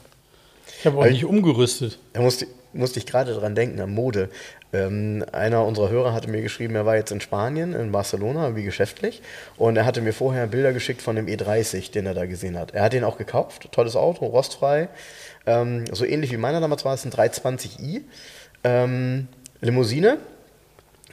Ich 0.80 0.86
habe 0.86 0.98
auch 0.98 1.02
Weil- 1.02 1.12
nicht 1.12 1.26
umgerüstet. 1.26 2.00
Da 2.14 2.22
musste, 2.22 2.48
musste 2.74 3.00
ich 3.00 3.06
gerade 3.06 3.34
dran 3.34 3.56
denken, 3.56 3.80
an 3.80 3.94
Mode. 3.94 4.30
Ähm, 4.74 5.24
einer 5.32 5.66
unserer 5.66 5.90
Hörer 5.90 6.14
hatte 6.14 6.30
mir 6.30 6.42
geschrieben, 6.42 6.76
er 6.76 6.86
war 6.86 6.96
jetzt 6.98 7.12
in 7.12 7.22
Spanien, 7.22 7.74
in 7.74 7.92
Barcelona, 7.92 8.56
wie 8.56 8.64
geschäftlich. 8.64 9.22
Und 9.56 9.78
er 9.78 9.86
hatte 9.86 10.02
mir 10.02 10.14
vorher 10.14 10.48
Bilder 10.48 10.74
geschickt 10.74 11.02
von 11.02 11.16
dem 11.16 11.26
E30, 11.28 11.92
den 11.92 12.06
er 12.06 12.14
da 12.14 12.26
gesehen 12.26 12.58
hat. 12.58 12.72
Er 12.72 12.84
hat 12.84 12.94
den 12.94 13.04
auch 13.04 13.18
gekauft, 13.18 13.70
tolles 13.72 13.96
Auto, 13.96 14.26
rostfrei. 14.26 14.90
Ähm, 15.46 15.86
so 15.94 16.04
ähnlich 16.06 16.32
wie 16.32 16.38
meiner 16.38 16.60
damals 16.60 16.84
war 16.84 16.94
es 16.94 17.06
ein 17.06 17.12
320i. 17.12 18.02
Ähm, 18.64 19.28
Limousine. 19.62 20.18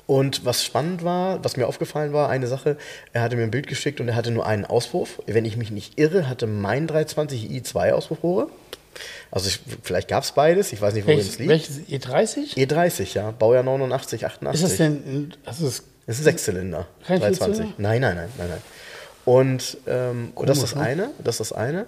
Und 0.06 0.44
was 0.44 0.62
spannend 0.62 1.02
war, 1.02 1.42
was 1.44 1.56
mir 1.56 1.66
aufgefallen 1.66 2.12
war, 2.12 2.28
eine 2.28 2.46
Sache, 2.46 2.76
er 3.14 3.22
hatte 3.22 3.36
mir 3.36 3.44
ein 3.44 3.50
Bild 3.50 3.68
geschickt 3.68 4.00
und 4.00 4.08
er 4.08 4.16
hatte 4.16 4.32
nur 4.32 4.44
einen 4.46 4.66
Auspuff. 4.66 5.22
Wenn 5.26 5.46
ich 5.46 5.56
mich 5.56 5.70
nicht 5.70 5.98
irre, 5.98 6.28
hatte 6.28 6.46
mein 6.46 6.86
320i 6.86 7.62
zwei 7.62 7.94
Auspuffrohre. 7.94 8.48
Also 9.30 9.48
ich, 9.48 9.60
vielleicht 9.82 10.08
gab 10.08 10.22
es 10.24 10.32
beides, 10.32 10.72
ich 10.72 10.80
weiß 10.80 10.94
nicht, 10.94 11.06
worin 11.06 11.18
es 11.18 11.38
liegt. 11.38 11.48
welches 11.50 11.78
E30? 11.88 12.56
E30, 12.56 13.14
ja, 13.14 13.30
Baujahr 13.32 13.62
89, 13.62 14.24
88. 14.26 14.62
Ist 14.62 14.70
das 14.70 14.76
denn, 14.78 14.92
ein- 14.92 15.34
also 15.44 15.64
Das 15.66 15.80
ist 16.06 16.20
ein 16.20 16.24
Sechszylinder. 16.24 16.86
Kein 17.06 17.20
320. 17.20 17.38
Vierzylinder? 17.66 17.74
Nein, 17.78 18.00
nein, 18.00 18.16
nein, 18.16 18.28
nein, 18.38 18.48
nein. 18.50 18.62
Und, 19.24 19.78
ähm, 19.86 20.32
das 20.44 20.58
ist 20.58 20.62
das 20.64 20.74
ne? 20.74 20.80
eine, 20.82 21.10
das 21.22 21.40
ist 21.40 21.50
das 21.50 21.52
eine. 21.58 21.86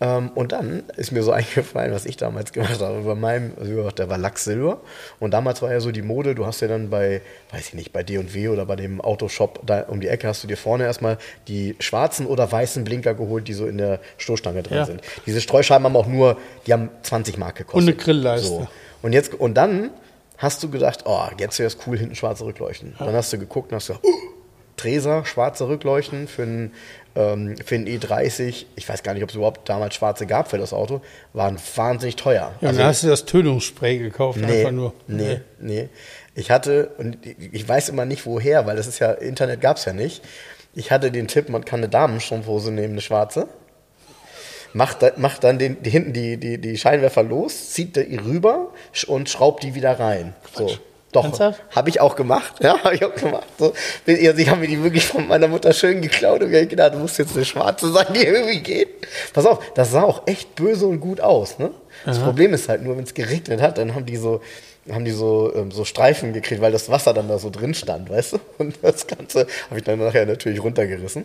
Ähm, 0.00 0.30
und 0.34 0.52
dann 0.52 0.84
ist 0.96 1.10
mir 1.10 1.22
so 1.22 1.32
eingefallen, 1.38 1.92
was 1.92 2.06
ich 2.06 2.16
damals 2.16 2.52
gemacht 2.52 2.80
habe. 2.80 3.00
Bei 3.00 3.14
meinem, 3.14 3.52
also 3.58 3.90
der 3.90 4.08
war 4.08 4.16
Lachsilber. 4.18 4.80
Und 5.18 5.32
damals 5.32 5.60
war 5.62 5.72
ja 5.72 5.80
so 5.80 5.90
die 5.90 6.02
Mode, 6.02 6.34
du 6.34 6.46
hast 6.46 6.60
ja 6.60 6.68
dann 6.68 6.88
bei, 6.90 7.20
weiß 7.50 7.68
ich 7.68 7.74
nicht, 7.74 7.92
bei 7.92 8.02
D&W 8.02 8.48
oder 8.48 8.64
bei 8.66 8.76
dem 8.76 9.00
Autoshop 9.00 9.60
da 9.66 9.82
um 9.82 10.00
die 10.00 10.08
Ecke 10.08 10.28
hast 10.28 10.42
du 10.44 10.46
dir 10.48 10.56
vorne 10.56 10.84
erstmal 10.84 11.18
die 11.48 11.74
schwarzen 11.80 12.26
oder 12.26 12.50
weißen 12.50 12.84
Blinker 12.84 13.14
geholt, 13.14 13.48
die 13.48 13.54
so 13.54 13.66
in 13.66 13.78
der 13.78 13.98
Stoßstange 14.18 14.62
drin 14.62 14.76
Ja. 14.78 14.84
sind. 14.86 15.00
Diese 15.26 15.40
Streuscheiben 15.40 15.84
haben 15.84 15.96
auch 15.96 16.06
nur, 16.06 16.36
die 16.66 16.72
haben 16.72 16.90
20 17.02 17.36
Mark 17.38 17.56
gekostet. 17.56 17.80
Und 17.82 17.88
eine 17.88 17.96
Grillleiste. 17.96 18.46
So. 18.48 18.68
Und 19.02 19.12
jetzt, 19.12 19.34
und 19.34 19.54
dann 19.54 19.90
hast 20.36 20.62
du 20.62 20.70
gedacht, 20.70 21.00
oh, 21.06 21.24
jetzt 21.38 21.58
wäre 21.58 21.66
es 21.66 21.76
cool, 21.86 21.98
hinten 21.98 22.14
schwarze 22.14 22.44
Rückleuchten. 22.44 22.94
Dann 22.98 23.12
hast 23.14 23.32
du 23.32 23.38
geguckt 23.38 23.72
und 23.72 23.76
hast 23.76 23.88
gesagt, 23.88 24.04
oh, 24.06 24.14
Treser, 24.76 25.24
schwarze 25.24 25.68
Rückleuchten 25.68 26.28
für 26.28 26.42
einen, 26.42 26.72
ähm, 27.18 27.56
für 27.64 27.74
einen 27.74 27.86
E30. 27.86 28.64
Ich 28.76 28.88
weiß 28.88 29.02
gar 29.02 29.12
nicht, 29.12 29.22
ob 29.24 29.28
es 29.30 29.34
überhaupt 29.34 29.68
damals 29.68 29.94
schwarze 29.96 30.24
gab 30.26 30.48
für 30.50 30.56
das 30.58 30.72
Auto. 30.72 31.00
Waren 31.32 31.58
wahnsinnig 31.76 32.16
teuer. 32.16 32.54
Ja, 32.60 32.68
Also- 32.68 32.78
dann 32.80 32.88
hast 32.88 33.02
du 33.02 33.08
das 33.08 33.24
Tönungsspray 33.26 33.98
gekauft, 33.98 34.38
Nee, 34.40 34.58
einfach 34.60 34.70
nur. 34.72 34.94
nee, 35.08 35.40
nee. 35.58 35.88
Ich 36.34 36.50
hatte, 36.52 36.92
und 36.98 37.18
ich 37.26 37.68
weiß 37.68 37.88
immer 37.88 38.04
nicht 38.04 38.24
woher, 38.24 38.64
weil 38.66 38.76
das 38.76 38.86
ist 38.86 39.00
ja, 39.00 39.10
Internet 39.12 39.60
gab 39.60 39.76
es 39.78 39.84
ja 39.84 39.92
nicht. 39.92 40.22
Ich 40.74 40.92
hatte 40.92 41.10
den 41.10 41.26
Tipp, 41.26 41.48
man 41.48 41.64
kann 41.64 41.80
eine 41.80 41.88
Damenstrumpfhose 41.88 42.70
nehmen, 42.70 42.92
eine 42.94 43.00
schwarze. 43.00 43.48
Macht, 44.74 45.02
da- 45.02 45.12
macht 45.16 45.42
dann 45.44 45.58
den, 45.58 45.82
die, 45.82 45.90
hinten 45.90 46.12
die, 46.12 46.36
die, 46.36 46.58
die 46.58 46.76
Scheinwerfer 46.76 47.22
los, 47.22 47.70
zieht 47.72 47.96
die 47.96 48.16
rüber 48.16 48.68
und 49.06 49.28
schraubt 49.30 49.62
die 49.64 49.74
wieder 49.74 49.98
rein. 49.98 50.34
So. 50.54 50.70
Doch, 51.12 51.40
habe 51.74 51.88
ich 51.88 52.00
auch 52.00 52.16
gemacht. 52.16 52.54
Ja, 52.60 52.78
habe 52.84 52.94
ich 52.94 53.04
auch 53.04 53.14
gemacht. 53.14 53.46
So. 53.58 53.72
Also 54.06 54.38
ich 54.38 54.48
habe 54.48 54.60
mir 54.60 54.68
die 54.68 54.82
wirklich 54.82 55.06
von 55.06 55.26
meiner 55.26 55.48
Mutter 55.48 55.72
schön 55.72 56.02
geklaut 56.02 56.42
und 56.42 56.52
ich 56.52 56.68
gedacht, 56.68 56.94
du 56.94 56.98
musst 56.98 57.18
jetzt 57.18 57.34
eine 57.34 57.44
schwarze 57.44 57.90
sein, 57.92 58.06
die 58.14 58.24
irgendwie 58.24 58.60
geht. 58.60 58.88
Pass 59.32 59.46
auf, 59.46 59.60
das 59.74 59.90
sah 59.90 60.02
auch 60.02 60.26
echt 60.26 60.54
böse 60.54 60.86
und 60.86 61.00
gut 61.00 61.20
aus. 61.20 61.58
Ne? 61.58 61.70
Das 62.04 62.18
Problem 62.18 62.52
ist 62.54 62.68
halt 62.68 62.82
nur, 62.82 62.96
wenn 62.96 63.04
es 63.04 63.14
geregnet 63.14 63.60
hat, 63.62 63.78
dann 63.78 63.94
haben 63.94 64.04
die 64.06 64.16
so, 64.16 64.40
haben 64.90 65.04
die 65.04 65.10
so, 65.10 65.52
ähm, 65.54 65.70
so 65.70 65.84
Streifen 65.84 66.32
gekriegt, 66.32 66.60
weil 66.60 66.72
das 66.72 66.90
Wasser 66.90 67.12
dann 67.14 67.28
da 67.28 67.38
so 67.38 67.50
drin 67.50 67.74
stand, 67.74 68.10
weißt 68.10 68.34
du? 68.34 68.38
Und 68.58 68.78
das 68.82 69.06
Ganze 69.06 69.46
habe 69.70 69.78
ich 69.78 69.84
dann 69.84 69.98
nachher 69.98 70.26
natürlich 70.26 70.62
runtergerissen. 70.62 71.24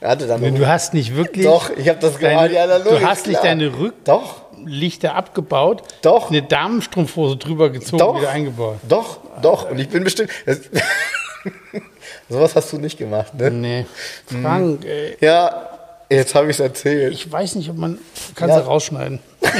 Er 0.00 0.10
hatte 0.10 0.26
dann 0.26 0.40
noch- 0.42 0.54
Du 0.58 0.66
hast 0.66 0.94
nicht 0.94 1.16
wirklich. 1.16 1.46
Doch, 1.46 1.70
ich 1.76 1.88
habe 1.88 1.98
das 2.00 2.18
deine, 2.18 2.52
Ja, 2.52 2.66
na, 2.66 2.78
Du 2.78 3.00
hast 3.00 3.26
nicht 3.26 3.40
klar. 3.40 3.44
deine 3.54 3.72
Doch, 4.04 4.42
Rücklichter 4.58 5.14
abgebaut, 5.14 5.82
Doch. 6.02 6.30
eine 6.30 6.42
Damenstrumpfhose 6.42 7.36
drüber 7.36 7.70
gezogen, 7.70 7.98
doch, 7.98 8.18
wieder 8.18 8.30
eingebaut. 8.30 8.78
doch, 8.88 9.18
doch. 9.42 9.70
Und 9.70 9.78
ich 9.78 9.88
bin 9.88 10.04
bestimmt. 10.04 10.30
Sowas 12.28 12.56
hast 12.56 12.72
du 12.72 12.78
nicht 12.78 12.98
gemacht, 12.98 13.34
ne? 13.34 13.50
Nee. 13.50 13.86
Frank, 14.26 14.84
ey, 14.84 15.16
Ja, 15.20 15.68
jetzt 16.10 16.34
habe 16.34 16.46
ich 16.46 16.56
es 16.56 16.60
erzählt. 16.60 17.12
ich 17.12 17.30
weiß 17.30 17.54
nicht, 17.56 17.70
ob 17.70 17.76
man. 17.76 17.98
Kannst 18.34 18.54
Ja. 18.56 18.62
du 18.62 18.66
rausschneiden. 18.66 19.20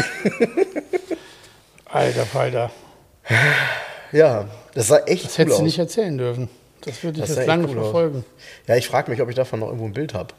Alter 1.86 2.26
Falter. 2.26 2.70
Ja, 4.12 4.46
das 4.74 4.88
sah 4.88 4.98
echt 4.98 5.24
Das 5.24 5.32
cool 5.32 5.38
hättest 5.38 5.52
aus. 5.54 5.58
du 5.58 5.64
nicht 5.64 5.78
erzählen 5.78 6.18
dürfen. 6.18 6.48
Das 6.82 7.02
würde 7.02 7.20
ich 7.20 7.26
Das 7.26 7.36
jetzt 7.36 7.46
lange 7.46 7.64
cool 7.68 7.78
aus. 7.78 7.84
verfolgen. 7.84 8.24
Ja, 8.66 8.76
ich 8.76 8.86
frage 8.88 9.10
mich, 9.10 9.20
ob 9.22 9.28
ich 9.28 9.34
davon 9.34 9.60
noch 9.60 9.66
irgendwo 9.68 9.86
ein 9.86 9.92
Bild 9.92 10.14
habe. 10.14 10.34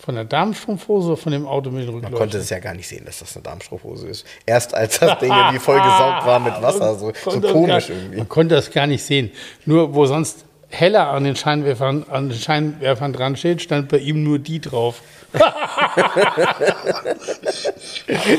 Von 0.00 0.14
der 0.14 0.24
Damenstrumpfhose 0.24 1.08
oder 1.08 1.16
von 1.16 1.32
dem 1.32 1.46
Auto 1.46 1.70
mit 1.70 1.80
den 1.82 1.86
Man 1.86 1.94
Rückleuchten? 1.96 2.18
konnte 2.18 2.38
es 2.38 2.50
ja 2.50 2.60
gar 2.60 2.74
nicht 2.74 2.86
sehen, 2.86 3.04
dass 3.04 3.18
das 3.18 3.34
eine 3.34 3.42
Darmstrumpfhose 3.42 4.06
ist. 4.08 4.24
Erst 4.46 4.72
als 4.74 5.00
das 5.00 5.18
Ding 5.18 5.32
irgendwie 5.32 5.58
vollgesaugt 5.58 6.24
war 6.26 6.38
mit 6.38 6.54
Wasser, 6.62 6.94
so, 6.94 7.12
so 7.24 7.40
komisch 7.40 7.88
gar, 7.88 7.96
irgendwie. 7.96 8.16
Man 8.18 8.28
konnte 8.28 8.54
das 8.54 8.70
gar 8.70 8.86
nicht 8.86 9.02
sehen. 9.02 9.32
Nur 9.66 9.94
wo 9.94 10.06
sonst 10.06 10.44
heller 10.68 11.08
an 11.08 11.24
den 11.24 11.34
Scheinwerfern, 11.34 12.04
an 12.10 12.28
den 12.28 12.38
Scheinwerfern 12.38 13.12
dran 13.12 13.36
steht, 13.36 13.60
stand 13.62 13.88
bei 13.88 13.98
ihm 13.98 14.22
nur 14.22 14.38
die 14.38 14.60
drauf. 14.60 15.02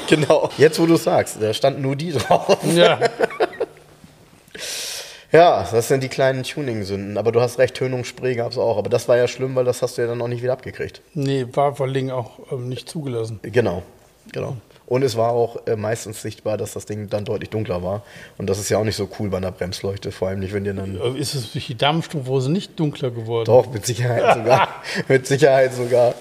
Genau. 0.07 0.49
Jetzt, 0.57 0.79
wo 0.79 0.85
du 0.85 0.95
sagst, 0.95 1.37
da 1.41 1.53
standen 1.53 1.81
nur 1.81 1.95
die 1.95 2.11
drauf. 2.11 2.57
Ja, 2.73 2.99
Ja, 5.31 5.67
das 5.71 5.87
sind 5.87 6.01
die 6.01 6.09
kleinen 6.09 6.43
Tuning-Sünden. 6.43 7.17
Aber 7.17 7.31
du 7.31 7.39
hast 7.39 7.59
recht, 7.59 7.75
Tönungsspray 7.75 8.35
gab 8.35 8.51
es 8.51 8.57
auch. 8.57 8.77
Aber 8.77 8.89
das 8.89 9.07
war 9.07 9.17
ja 9.17 9.27
schlimm, 9.27 9.55
weil 9.55 9.65
das 9.65 9.81
hast 9.81 9.97
du 9.97 10.01
ja 10.01 10.07
dann 10.07 10.21
auch 10.21 10.27
nicht 10.27 10.41
wieder 10.41 10.53
abgekriegt. 10.53 11.01
nee, 11.13 11.45
war 11.53 11.75
vor 11.75 11.85
allen 11.85 11.93
Dingen 11.93 12.11
auch 12.11 12.39
ähm, 12.51 12.67
nicht 12.67 12.89
zugelassen. 12.89 13.39
Genau, 13.43 13.83
genau. 14.31 14.57
Und 14.89 15.03
es 15.03 15.15
war 15.15 15.33
auch 15.33 15.67
äh, 15.67 15.75
meistens 15.75 16.23
sichtbar, 16.23 16.57
dass 16.57 16.73
das 16.73 16.87
Ding 16.87 17.09
dann 17.09 17.23
deutlich 17.23 17.51
dunkler 17.51 17.83
war. 17.83 18.01
Und 18.39 18.49
das 18.49 18.57
ist 18.57 18.69
ja 18.69 18.79
auch 18.79 18.83
nicht 18.83 18.95
so 18.95 19.07
cool 19.19 19.29
bei 19.29 19.37
einer 19.37 19.51
Bremsleuchte, 19.51 20.11
vor 20.11 20.29
allem 20.29 20.39
nicht, 20.39 20.51
wenn 20.51 20.63
dir 20.63 20.73
dann. 20.73 20.99
Äh, 20.99 21.19
Ist 21.19 21.35
es 21.35 21.51
durch 21.51 21.67
die 21.67 21.77
Damenstrumpfhose 21.77 22.51
nicht 22.51 22.79
dunkler 22.79 23.11
geworden? 23.11 23.45
Doch, 23.45 23.71
mit 23.71 23.85
Sicherheit 23.85 24.35
sogar. 24.35 24.67
mit 25.07 25.27
Sicherheit 25.27 25.75
sogar. 25.75 26.15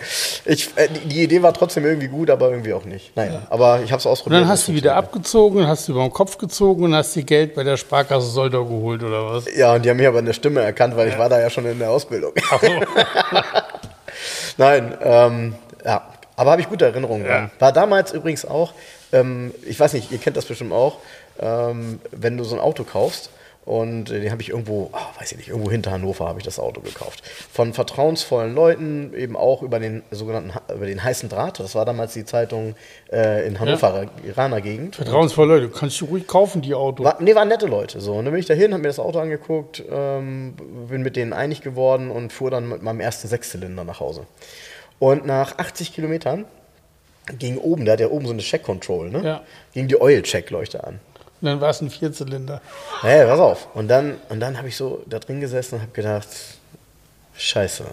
Ich, 0.45 0.69
äh, 0.77 0.89
die, 1.07 1.23
Idee 1.23 1.43
war 1.43 1.55
trotzdem 1.55 1.87
irgendwie 1.87 2.09
gut, 2.09 2.29
aber 2.29 2.51
irgendwie 2.51 2.75
auch 2.75 2.85
nicht. 2.85 3.17
Naja, 3.17 3.47
aber 3.49 3.81
ich 3.83 3.91
habe 3.91 4.01
es 4.01 4.05
Und 4.05 4.13
ausprobiert. 4.13 4.43
dann 4.43 4.49
das 4.49 4.61
hast 4.61 4.69
du 4.69 4.75
wieder 4.75 4.97
abgezogen, 4.97 5.67
hast 5.67 5.89
du 5.89 5.93
über 5.93 6.03
den 6.03 6.13
Kopf 6.13 6.37
gezogen 6.37 6.85
und 6.85 6.95
hast 6.95 7.17
dir 7.17 7.23
Geld 7.23 7.55
bei 7.55 7.65
der 7.65 7.79
Sparkasse 7.79 8.27
Soldau 8.27 8.67
geholt 8.67 9.03
oder 9.03 9.33
was? 9.33 9.47
Ja, 9.57 9.77
und 9.77 9.85
die 9.85 9.89
haben 9.89 9.97
mich 9.97 10.07
aber 10.07 10.19
in 10.19 10.27
der 10.27 10.35
Stimme 10.35 10.61
erkannt, 10.61 10.95
weil 10.95 11.09
ich 11.09 11.17
war 11.17 11.31
da 11.31 11.41
ja 11.41 11.49
schon 11.49 11.65
in 11.65 11.79
der 11.79 11.91
Ausbildung. 11.91 12.33
Nein, 14.59 14.95
ähm, 15.03 15.55
ja. 15.87 16.03
Aber 16.39 16.53
habe 16.53 16.61
ich 16.61 16.69
gute 16.69 16.85
Erinnerungen 16.85 17.27
dran. 17.27 17.51
War 17.59 17.73
damals 17.73 18.13
übrigens 18.13 18.45
auch, 18.45 18.73
ähm, 19.13 19.53
ich 19.67 19.79
weiß 19.79 19.93
nicht, 19.95 20.13
ihr 20.13 20.19
kennt 20.19 20.37
das 20.37 20.45
bestimmt 20.45 20.73
auch, 20.73 20.99
ähm, 21.41 21.99
wenn 22.13 22.37
du 22.37 22.45
so 22.45 22.55
ein 22.55 22.61
Auto 22.61 22.85
kaufst 22.85 23.31
und 23.65 24.11
äh, 24.11 24.21
den 24.21 24.31
habe 24.31 24.41
ich 24.41 24.51
irgendwo, 24.51 24.89
ah, 24.93 25.09
weiß 25.19 25.33
ich 25.33 25.39
nicht, 25.39 25.49
irgendwo 25.49 25.69
hinter 25.69 25.91
Hannover 25.91 26.29
habe 26.29 26.39
ich 26.39 26.45
das 26.45 26.61
Auto 26.61 26.81
gekauft. 26.81 27.25
Von 27.53 27.75
vertrauensvollen 27.75 28.55
Leuten, 28.55 29.13
eben 29.15 29.37
auch 29.37 29.63
über 29.63 29.81
den 29.81 30.05
sogenannten, 30.13 30.53
über 30.73 30.87
den 30.87 31.03
heißen 31.03 31.29
Draht. 31.29 31.59
Das 31.59 31.75
war 31.75 31.85
damals 31.85 32.15
die 32.15 32.25
Zeitung 32.25 32.77
äh, 33.13 33.45
in 33.45 33.59
Hannover, 33.59 34.07
Iraner 34.25 34.61
Gegend. 34.61 34.95
Vertrauensvolle 34.95 35.59
Leute, 35.59 35.69
kannst 35.71 36.01
du 36.01 36.05
ruhig 36.05 36.29
kaufen, 36.29 36.63
die 36.63 36.75
Autos. 36.75 37.05
War, 37.05 37.17
nee, 37.21 37.35
waren 37.35 37.49
nette 37.49 37.67
Leute. 37.67 38.01
So. 38.01 38.15
Und 38.15 38.27
dann 38.27 38.33
bin 38.33 38.41
ich 38.41 38.47
dahin, 38.47 38.73
habe 38.73 38.83
mir 38.83 38.89
das 38.89 39.01
Auto 39.01 39.19
angeguckt, 39.19 39.83
ähm, 39.91 40.55
bin 40.89 41.03
mit 41.03 41.17
denen 41.17 41.33
einig 41.33 41.63
geworden 41.63 42.13
und 42.13 42.33
fuhr 42.33 42.53
dann 42.53 42.69
mit 42.69 42.83
meinem 42.83 43.01
ersten 43.01 43.27
Sechszylinder 43.27 43.83
nach 43.83 43.99
Hause. 43.99 44.23
Und 44.99 45.27
nach 45.27 45.59
80 45.59 45.93
Kilometern 45.95 46.45
ging 47.39 47.59
oben, 47.59 47.85
der 47.85 47.93
hat 47.93 48.01
ja 48.01 48.09
oben 48.09 48.27
so 48.27 48.33
eine 48.33 48.43
Check-Control, 48.43 49.11
ne? 49.11 49.23
Ja. 49.25 49.43
ging 49.73 49.87
die 49.89 50.01
Oil-Check-Leuchte 50.01 50.83
an. 50.83 51.01
Und 51.41 51.47
dann 51.47 51.61
war 51.61 51.71
es 51.71 51.81
ein 51.81 51.91
Vierzylinder. 51.91 52.61
Hey, 53.01 53.25
pass 53.27 53.39
auf. 53.39 53.69
Und 53.75 53.89
dann, 53.89 54.17
und 54.29 54.41
dann 54.41 54.59
habe 54.59 54.69
ich 54.69 54.77
so 54.77 55.03
da 55.07 55.19
drin 55.19 55.41
gesessen 55.41 55.77
und 55.77 55.83
habe 55.83 55.93
gedacht, 55.93 56.27
scheiße. 57.37 57.85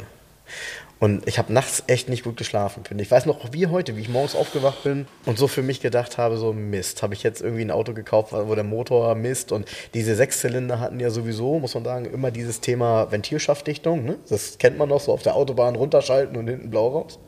Und 1.00 1.28
ich 1.28 1.38
habe 1.38 1.52
nachts 1.52 1.84
echt 1.88 2.08
nicht 2.08 2.24
gut 2.24 2.38
geschlafen. 2.38 2.84
Ich 2.90 3.00
Ich 3.00 3.12
weiß 3.12 3.26
noch 3.26 3.52
wie 3.52 3.68
heute, 3.68 3.98
wie 3.98 4.02
ich 4.02 4.10
morgens 4.10 4.34
aufgewacht 4.34 4.84
bin 4.84 5.08
und 5.26 5.38
so 5.38 5.48
für 5.48 5.62
mich 5.62 5.82
gedacht 5.82 6.18
habe, 6.18 6.38
so 6.38 6.54
Mist, 6.54 7.04
habe 7.04 7.14
ich 7.14 7.22
jetzt 7.22 7.42
irgendwie 7.42 7.64
ein 7.64 7.72
Auto 7.72 7.94
gekauft, 7.94 8.32
wo 8.32 8.56
der 8.56 8.64
Motor 8.64 9.14
Mist 9.16 9.52
und 9.52 9.68
diese 9.94 10.16
Sechszylinder 10.16 10.80
hatten 10.80 11.00
ja 11.00 11.10
sowieso, 11.10 11.60
muss 11.60 11.76
man 11.76 11.84
sagen, 11.84 12.06
immer 12.06 12.32
dieses 12.32 12.62
Thema 12.62 13.12
Ventilschaftdichtung. 13.12 14.06
Ne? 14.06 14.18
Das 14.30 14.58
kennt 14.58 14.78
man 14.78 14.88
noch 14.88 15.02
so 15.02 15.12
auf 15.12 15.22
der 15.22 15.36
Autobahn 15.36 15.76
runterschalten 15.76 16.38
und 16.38 16.48
hinten 16.48 16.70
blau 16.70 16.88
raus. 16.88 17.20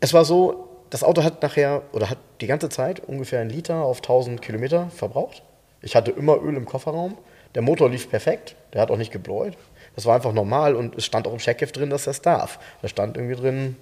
Es 0.00 0.12
war 0.12 0.26
so, 0.26 0.68
das 0.90 1.02
Auto 1.02 1.22
hat 1.22 1.42
nachher 1.42 1.82
oder 1.92 2.10
hat 2.10 2.18
die 2.42 2.46
ganze 2.46 2.68
Zeit 2.68 3.00
ungefähr 3.00 3.40
einen 3.40 3.50
Liter 3.50 3.82
auf 3.82 3.98
1000 3.98 4.42
Kilometer 4.42 4.90
verbraucht. 4.90 5.42
Ich 5.80 5.96
hatte 5.96 6.10
immer 6.10 6.42
Öl 6.42 6.56
im 6.56 6.66
Kofferraum. 6.66 7.16
Der 7.54 7.62
Motor 7.62 7.88
lief 7.88 8.10
perfekt. 8.10 8.56
Der 8.74 8.82
hat 8.82 8.90
auch 8.90 8.98
nicht 8.98 9.12
gebläut. 9.12 9.56
Das 9.96 10.04
war 10.04 10.14
einfach 10.14 10.32
normal 10.32 10.76
und 10.76 10.96
es 10.96 11.04
stand 11.04 11.26
auch 11.26 11.32
im 11.32 11.38
Checkheft 11.38 11.76
drin, 11.76 11.90
dass 11.90 12.04
das 12.04 12.20
darf. 12.22 12.58
Da 12.82 12.88
stand 12.88 13.16
irgendwie 13.16 13.34
drin, 13.34 13.76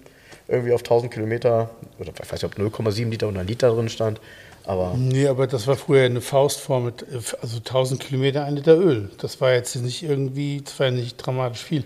irgendwie 0.49 0.73
auf 0.73 0.81
1000 0.81 1.13
Kilometer, 1.13 1.71
oder 1.99 2.13
ich 2.13 2.33
weiß 2.33 2.43
nicht, 2.43 2.45
ob 2.45 2.55
0,7 2.55 3.11
Liter 3.11 3.29
oder 3.29 3.41
ein 3.41 3.47
Liter 3.47 3.71
drin 3.75 3.89
stand. 3.89 4.21
Aber 4.65 4.95
Nee, 4.97 5.27
aber 5.27 5.47
das 5.47 5.67
war 5.67 5.77
früher 5.77 6.05
eine 6.05 6.21
Faustform 6.21 6.87
mit 6.87 7.05
also 7.43 7.59
1000 7.59 8.01
Kilometer 8.01 8.45
ein 8.45 8.57
Liter 8.57 8.79
Öl. 8.79 9.11
Das 9.19 9.41
war 9.41 9.53
jetzt 9.53 9.75
nicht 9.77 10.03
irgendwie, 10.03 10.63
das 10.63 10.79
war 10.79 10.87
ja 10.87 10.93
nicht 10.93 11.17
dramatisch 11.17 11.63
viel. 11.63 11.85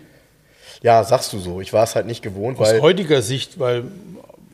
ja, 0.82 1.02
sagst 1.02 1.32
du 1.32 1.38
so. 1.38 1.60
Ich 1.60 1.72
war 1.72 1.84
es 1.84 1.96
halt 1.96 2.06
nicht 2.06 2.22
gewohnt, 2.22 2.58
Aus 2.58 2.80
heutiger 2.80 3.22
Sicht, 3.22 3.58
weil 3.58 3.84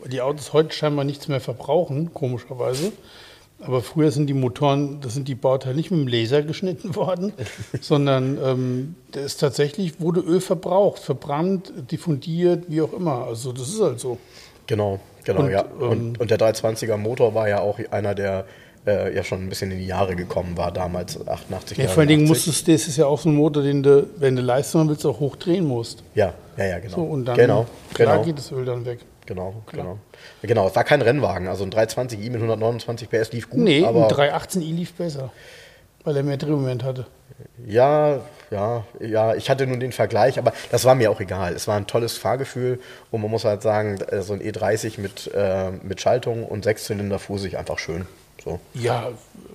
die 0.07 0.20
Autos 0.20 0.53
heute 0.53 0.72
scheinbar 0.75 1.05
nichts 1.05 1.29
mehr 1.29 1.41
verbrauchen, 1.41 2.14
komischerweise. 2.14 2.93
Aber 3.66 3.82
früher 3.82 4.10
sind 4.10 4.26
die 4.26 4.34
Motoren, 4.34 5.00
das 5.00 5.14
sind 5.14 5.26
die 5.28 5.34
Bauteile 5.34 5.74
nicht 5.74 5.90
mit 5.90 6.00
dem 6.00 6.08
Laser 6.08 6.42
geschnitten 6.42 6.94
worden, 6.96 7.32
sondern 7.80 8.38
ähm, 8.44 8.94
ist 9.14 9.40
tatsächlich, 9.40 10.00
wurde 10.00 10.20
Öl 10.20 10.40
verbraucht, 10.40 11.00
verbrannt, 11.00 11.72
diffundiert, 11.90 12.64
wie 12.68 12.82
auch 12.82 12.92
immer. 12.92 13.26
Also 13.26 13.52
das 13.52 13.68
ist 13.68 13.80
halt 13.80 14.00
so. 14.00 14.18
Genau, 14.66 15.00
genau, 15.24 15.40
Und, 15.40 15.50
ja. 15.50 15.64
ähm, 15.80 15.88
Und, 15.88 16.20
und 16.20 16.30
der 16.30 16.38
320er 16.38 16.96
Motor 16.96 17.34
war 17.34 17.48
ja 17.48 17.60
auch 17.60 17.78
einer, 17.90 18.14
der 18.14 18.46
äh, 18.86 19.14
ja 19.14 19.24
schon 19.24 19.42
ein 19.42 19.48
bisschen 19.48 19.70
in 19.70 19.78
die 19.78 19.86
Jahre 19.86 20.14
gekommen 20.16 20.56
war, 20.56 20.72
damals 20.72 21.26
88 21.26 21.78
Ja, 21.78 21.88
vor 21.88 22.00
allen 22.00 22.08
Dingen 22.08 22.24
89. 22.24 22.28
musstest 22.28 22.68
du, 22.68 22.72
das 22.72 22.88
ist 22.88 22.96
ja 22.96 23.06
auch 23.06 23.20
so 23.20 23.28
ein 23.28 23.34
Motor, 23.34 23.62
den 23.62 23.82
du, 23.82 24.06
wenn 24.16 24.36
du 24.36 24.42
Leistung 24.42 24.88
willst, 24.88 25.06
auch 25.06 25.20
hochdrehen 25.20 25.64
musst. 25.64 26.02
Ja, 26.14 26.34
ja, 26.56 26.64
ja, 26.66 26.78
genau. 26.78 26.96
So, 26.96 27.02
und 27.02 27.24
dann 27.24 27.36
genau, 27.36 27.66
klar 27.94 28.14
genau, 28.14 28.24
geht 28.26 28.38
das 28.38 28.52
Öl 28.52 28.64
dann 28.64 28.84
weg. 28.84 29.00
Genau, 29.27 29.62
genau. 29.70 29.99
Genau, 30.43 30.68
es 30.68 30.77
war 30.77 30.85
kein 30.85 31.03
Rennwagen, 31.03 31.49
also 31.49 31.64
ein 31.64 31.70
320i 31.70 32.31
mit 32.31 32.35
129 32.37 33.09
PS 33.09 33.33
lief 33.33 33.51
gut, 33.51 33.61
Nee, 33.61 33.85
aber 33.85 34.09
ein 34.09 34.14
318i 34.14 34.75
lief 34.75 34.95
besser, 34.95 35.31
weil 36.05 36.16
er 36.16 36.22
mehr 36.22 36.37
Drehmoment 36.37 36.85
hatte. 36.85 37.07
Ja, 37.66 38.20
ja, 38.51 38.85
ja, 39.01 39.35
ich 39.35 39.51
hatte 39.51 39.66
nun 39.66 39.81
den 39.81 39.93
Vergleich, 39.93 40.39
aber 40.39 40.53
das 40.70 40.85
war 40.85 40.95
mir 40.95 41.11
auch 41.11 41.20
egal. 41.20 41.53
Es 41.55 41.66
war 41.66 41.77
ein 41.77 41.87
tolles 41.87 42.16
Fahrgefühl 42.16 42.81
und 43.11 43.22
man 43.22 43.31
muss 43.31 43.45
halt 43.45 43.62
sagen, 43.62 44.01
äh, 44.01 44.22
so 44.22 44.35
ein 44.35 44.41
E30 44.41 45.01
mit, 45.01 45.31
äh, 45.35 45.70
mit 45.70 46.01
Schaltung 46.01 46.45
und 46.45 46.64
Sechszylinder 46.64 47.18
fuhr 47.18 47.39
sich 47.39 47.59
einfach 47.59 47.79
schön. 47.79 48.07
So. 48.45 48.61
Ja, 48.75 49.09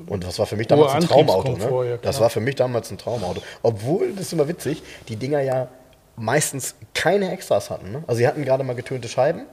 Und 0.08 0.24
das 0.24 0.40
war 0.40 0.48
für 0.48 0.56
mich 0.56 0.68
damals 0.68 0.94
ein 0.94 1.02
Traumauto. 1.02 1.52
Ne? 1.56 1.90
ja, 1.90 1.98
das 1.98 2.16
klar. 2.16 2.22
war 2.24 2.30
für 2.32 2.40
mich 2.40 2.56
damals 2.56 2.90
ein 2.90 2.98
Traumauto. 2.98 3.42
Obwohl, 3.62 4.14
das 4.14 4.28
ist 4.28 4.34
immer 4.34 4.48
witzig, 4.48 4.82
die 5.08 5.16
Dinger 5.16 5.42
ja 5.42 5.68
meistens 6.16 6.76
keine 6.94 7.32
Extras 7.32 7.70
hatten. 7.70 7.92
Ne? 7.92 8.04
Also 8.08 8.18
sie 8.18 8.28
hatten 8.28 8.44
gerade 8.44 8.64
mal 8.64 8.76
getönte 8.76 9.08
Scheiben, 9.08 9.46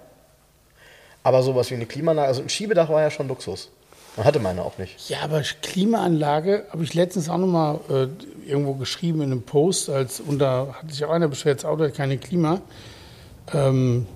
aber 1.26 1.42
sowas 1.42 1.72
wie 1.72 1.74
eine 1.74 1.86
Klimaanlage, 1.86 2.28
also 2.28 2.40
ein 2.42 2.48
Schiebedach 2.48 2.88
war 2.88 3.02
ja 3.02 3.10
schon 3.10 3.26
Luxus. 3.26 3.68
Man 4.16 4.24
hatte 4.24 4.38
meine 4.38 4.62
auch 4.62 4.78
nicht. 4.78 5.10
Ja, 5.10 5.18
aber 5.24 5.42
Klimaanlage 5.60 6.66
habe 6.70 6.84
ich 6.84 6.94
letztens 6.94 7.28
auch 7.28 7.36
nochmal 7.36 7.80
äh, 7.90 8.06
irgendwo 8.48 8.74
geschrieben 8.74 9.22
in 9.22 9.32
einem 9.32 9.42
Post, 9.42 9.90
als 9.90 10.20
und 10.20 10.38
da 10.38 10.68
hat 10.80 10.92
sich 10.92 11.04
auch 11.04 11.10
einer 11.10 11.26
beschwert, 11.26 11.58
das 11.58 11.64
Auto 11.64 11.82
hat 11.82 11.94
keine 11.94 12.16
Klima. 12.16 12.60
Ähm, 13.52 14.06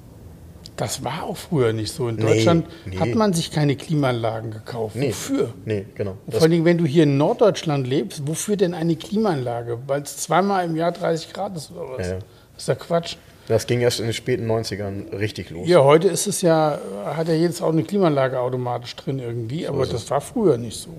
das 0.76 1.02
war 1.02 1.24
auch 1.24 1.36
früher 1.36 1.72
nicht 1.72 1.92
so. 1.92 2.06
In 2.08 2.14
Nee, 2.14 2.22
Deutschland 2.22 2.66
nee. 2.86 2.98
hat 3.00 3.12
man 3.16 3.32
sich 3.34 3.50
keine 3.50 3.74
Klimaanlagen 3.74 4.52
gekauft. 4.52 4.94
Nee. 4.94 5.08
Wofür? 5.08 5.52
Nee, 5.64 5.86
genau. 5.96 6.12
Vor 6.12 6.20
Das, 6.28 6.42
allen 6.42 6.52
Dingen, 6.52 6.64
wenn 6.64 6.78
du 6.78 6.86
hier 6.86 7.02
in 7.02 7.16
Norddeutschland 7.18 7.88
lebst, 7.88 8.28
wofür 8.28 8.56
denn 8.56 8.72
eine 8.72 8.94
Klimaanlage? 8.94 9.80
Weil 9.88 10.02
es 10.02 10.16
zweimal 10.18 10.64
im 10.64 10.76
Jahr 10.76 10.92
30 10.92 11.32
Grad 11.32 11.56
ist 11.56 11.72
oder 11.72 11.98
was? 11.98 12.06
Ja. 12.06 12.14
Das 12.54 12.62
ist 12.62 12.68
ja 12.68 12.74
Quatsch. 12.76 13.16
Das 13.50 13.66
ging 13.66 13.80
erst 13.80 13.98
in 13.98 14.06
den 14.06 14.12
späten 14.12 14.48
90ern 14.48 15.12
richtig 15.12 15.50
los. 15.50 15.68
Ja, 15.68 15.82
heute 15.82 16.06
ist 16.06 16.28
es 16.28 16.40
ja, 16.40 16.78
hat 17.04 17.26
ja 17.26 17.34
jedes 17.34 17.60
Auto 17.60 17.72
eine 17.72 17.82
Klimaanlage 17.82 18.38
automatisch 18.38 18.94
drin 18.94 19.18
irgendwie, 19.18 19.66
aber 19.66 19.86
das 19.86 20.08
war 20.08 20.20
früher 20.20 20.56
nicht 20.56 20.78
so. 20.78 20.90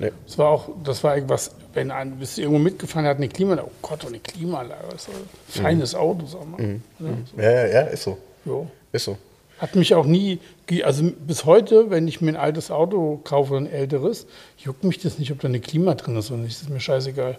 Nee. 0.00 0.10
Das 0.26 0.36
war 0.36 0.48
auch, 0.48 0.70
das 0.82 1.04
war 1.04 1.14
irgendwas, 1.14 1.52
wenn 1.72 1.92
ein, 1.92 2.18
bist 2.18 2.36
du 2.36 2.42
irgendwo 2.42 2.58
mitgefahren, 2.58 3.06
hat 3.06 3.18
eine 3.18 3.28
Klimaanlage. 3.28 3.68
Oh 3.68 3.78
Gott, 3.80 4.04
eine 4.06 4.18
Klimaanlage. 4.18 4.82
Das 4.90 5.02
ist 5.02 5.10
ein 5.10 5.62
feines 5.62 5.94
Auto, 5.94 6.26
sag 6.26 6.48
mal. 6.50 6.80
Ja, 6.98 7.44
Ja, 7.44 7.50
ja, 7.50 7.66
ja, 7.66 7.80
ist 7.82 8.02
so. 8.02 8.18
so. 8.44 8.66
Ist 8.90 9.04
so. 9.04 9.16
Hat 9.58 9.76
mich 9.76 9.94
auch 9.94 10.04
nie, 10.04 10.40
also 10.82 11.12
bis 11.24 11.44
heute, 11.44 11.90
wenn 11.90 12.08
ich 12.08 12.20
mir 12.20 12.32
ein 12.32 12.36
altes 12.36 12.72
Auto 12.72 13.20
kaufe, 13.22 13.56
ein 13.56 13.70
älteres, 13.70 14.26
juckt 14.58 14.82
mich 14.82 14.98
das 14.98 15.20
nicht, 15.20 15.30
ob 15.30 15.38
da 15.38 15.46
eine 15.46 15.60
Klima 15.60 15.94
drin 15.94 16.16
ist 16.16 16.32
oder 16.32 16.40
nicht. 16.40 16.56
Das 16.56 16.62
ist 16.62 16.70
mir 16.70 16.80
scheißegal. 16.80 17.38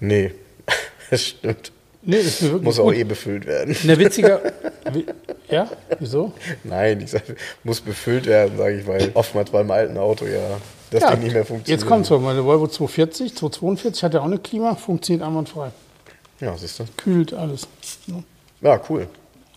Nee, 0.00 0.32
das 1.10 1.24
stimmt. 1.24 1.70
Nee, 2.02 2.16
ist 2.16 2.40
mir 2.42 2.48
wirklich 2.48 2.64
Muss 2.64 2.78
auch 2.78 2.92
eh 2.92 3.04
befüllt 3.04 3.46
werden. 3.46 3.76
Na, 3.84 3.98
witziger. 3.98 4.40
wi- 4.92 5.04
Ja, 5.50 5.68
wieso? 5.98 6.32
Nein, 6.64 7.00
ich 7.02 7.10
sag, 7.10 7.22
muss 7.62 7.80
befüllt 7.80 8.26
werden, 8.26 8.56
sage 8.56 8.78
ich, 8.80 8.86
weil 8.86 9.10
oftmals 9.14 9.50
beim 9.50 9.70
alten 9.70 9.98
Auto 9.98 10.24
ja 10.26 10.40
das 10.90 11.02
ja, 11.02 11.10
Ding 11.12 11.24
nicht 11.24 11.34
mehr 11.34 11.44
funktioniert. 11.44 11.80
Jetzt 11.80 11.88
kommt 11.88 12.06
so, 12.06 12.18
meine 12.18 12.44
Volvo 12.44 12.66
240, 12.66 13.36
242 13.36 14.02
hat 14.02 14.14
ja 14.14 14.20
auch 14.20 14.24
eine 14.24 14.38
Klima, 14.38 14.74
funktioniert 14.76 15.26
einwandfrei. 15.26 15.70
Ja, 16.40 16.56
siehst 16.56 16.78
du. 16.78 16.84
Kühlt 16.96 17.34
alles. 17.34 17.68
Ne? 18.06 18.24
Ja, 18.62 18.80
cool. 18.88 19.06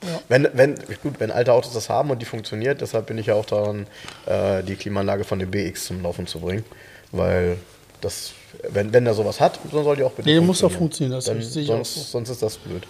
Ja. 0.04 0.20
Wenn, 0.28 0.50
wenn, 0.54 0.76
gut, 1.02 1.14
wenn 1.20 1.32
alte 1.32 1.54
Autos 1.54 1.72
das 1.74 1.88
haben 1.90 2.12
und 2.12 2.22
die 2.22 2.26
funktioniert, 2.26 2.82
deshalb 2.82 3.06
bin 3.06 3.18
ich 3.18 3.28
ja 3.28 3.36
auch 3.36 3.46
daran, 3.46 3.88
äh, 4.26 4.62
die 4.64 4.76
Klimaanlage 4.76 5.24
von 5.24 5.40
dem 5.40 5.50
BX 5.50 5.86
zum 5.86 6.04
Laufen 6.04 6.28
zu 6.28 6.42
bringen. 6.42 6.66
Weil 7.14 7.56
das, 8.02 8.34
wenn, 8.70 8.94
wenn 8.94 9.06
der 9.06 9.14
sowas 9.14 9.40
hat, 9.40 9.60
dann 9.72 9.84
soll 9.84 9.96
die 9.96 10.04
auch 10.04 10.12
bitte 10.12 10.30
Nee, 10.30 10.40
muss 10.40 10.64
auch 10.64 10.72
funktionieren, 10.72 11.16
das 11.18 11.26
Dann, 11.26 11.42
sehe 11.42 11.64
ich 11.64 11.70
auch 11.70 11.76
sonst, 11.78 11.96
so. 11.96 12.02
sonst 12.02 12.30
ist 12.30 12.42
das 12.42 12.58
blöd. 12.58 12.84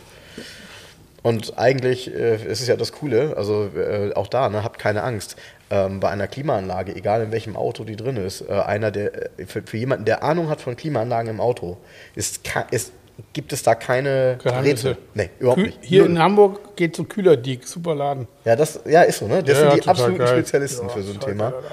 Und 1.22 1.58
eigentlich 1.58 2.14
äh, 2.14 2.36
ist 2.36 2.60
es 2.62 2.68
ja 2.68 2.76
das 2.76 2.92
Coole, 2.92 3.36
also 3.38 3.70
äh, 3.78 4.12
auch 4.14 4.28
da, 4.28 4.50
ne, 4.50 4.64
habt 4.64 4.78
keine 4.78 5.04
Angst. 5.04 5.38
Ähm, 5.70 6.02
bei 6.02 6.10
einer 6.10 6.28
Klimaanlage, 6.28 6.94
egal 6.96 7.24
in 7.24 7.32
welchem 7.32 7.56
Auto 7.56 7.86
die 7.86 7.96
drin 7.96 8.18
ist, 8.18 8.42
äh, 8.42 8.52
einer, 8.52 8.92
der 8.92 9.40
äh, 9.40 9.46
für, 9.46 9.64
für 9.64 9.78
jemanden, 9.78 10.04
der 10.04 10.22
Ahnung 10.22 10.50
hat 10.50 10.60
von 10.60 10.76
Klimaanlagen 10.76 11.30
im 11.30 11.40
Auto, 11.40 11.78
ist, 12.14 12.42
ist, 12.72 12.92
gibt 13.32 13.54
es 13.54 13.64
da 13.64 13.74
keine 13.74 14.38
Geheimnisse. 14.44 14.90
Rätsel. 14.90 14.98
Nee, 15.14 15.30
überhaupt 15.40 15.60
Kühl- 15.62 15.66
nicht. 15.68 15.80
Hier 15.82 16.02
Null. 16.02 16.10
in 16.12 16.20
Hamburg 16.20 16.76
geht 16.76 16.96
so 16.98 17.06
Kühlerdiek, 17.06 17.66
super 17.66 17.96
Laden. 17.96 18.28
Ja, 18.44 18.58
das 18.58 18.82
ja, 18.86 19.04
ist 19.04 19.20
so, 19.20 19.28
ne? 19.28 19.42
Das 19.42 19.58
Ja, 19.62 19.72
sind 19.72 19.84
die 19.86 19.88
absoluten 19.90 20.18
geil. 20.18 20.28
Spezialisten 20.28 20.88
Ja, 20.88 20.94
für 20.94 21.04
so 21.04 21.14
ein 21.14 21.20
Thema. 21.22 21.44
Laden. 21.52 21.66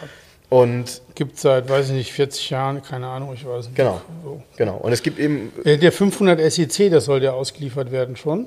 Und 0.51 1.01
Gibt 1.15 1.39
seit, 1.39 1.69
weiß 1.69 1.87
ich 1.91 1.95
nicht, 1.95 2.13
40 2.13 2.51
Jahren, 2.51 2.83
keine 2.83 3.07
Ahnung, 3.07 3.33
ich 3.35 3.47
weiß 3.47 3.67
nicht. 3.67 3.77
genau, 3.77 4.01
So. 4.25 4.43
genau. 4.57 4.77
Und 4.79 4.93
es 4.93 5.03
gibt 5.03 5.19
eben. 5.19 5.53
Äh, 5.65 5.79
Der 5.79 5.93
500 5.93 6.41
SEC, 6.53 6.91
das 6.91 7.05
soll 7.05 7.23
ja 7.23 7.33
ausgeliefert 7.33 7.91
werden 7.93 8.17
schon. 8.17 8.47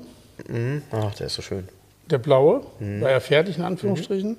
Ach, 0.92 1.14
der 1.14 1.26
ist 1.28 1.34
so 1.34 1.42
schön. 1.42 1.66
Der 2.10 2.18
blaue, 2.18 2.62
Mhm. 2.78 3.00
war 3.00 3.10
ja 3.10 3.20
fertig 3.20 3.56
in 3.56 3.62
Anführungsstrichen. 3.64 4.36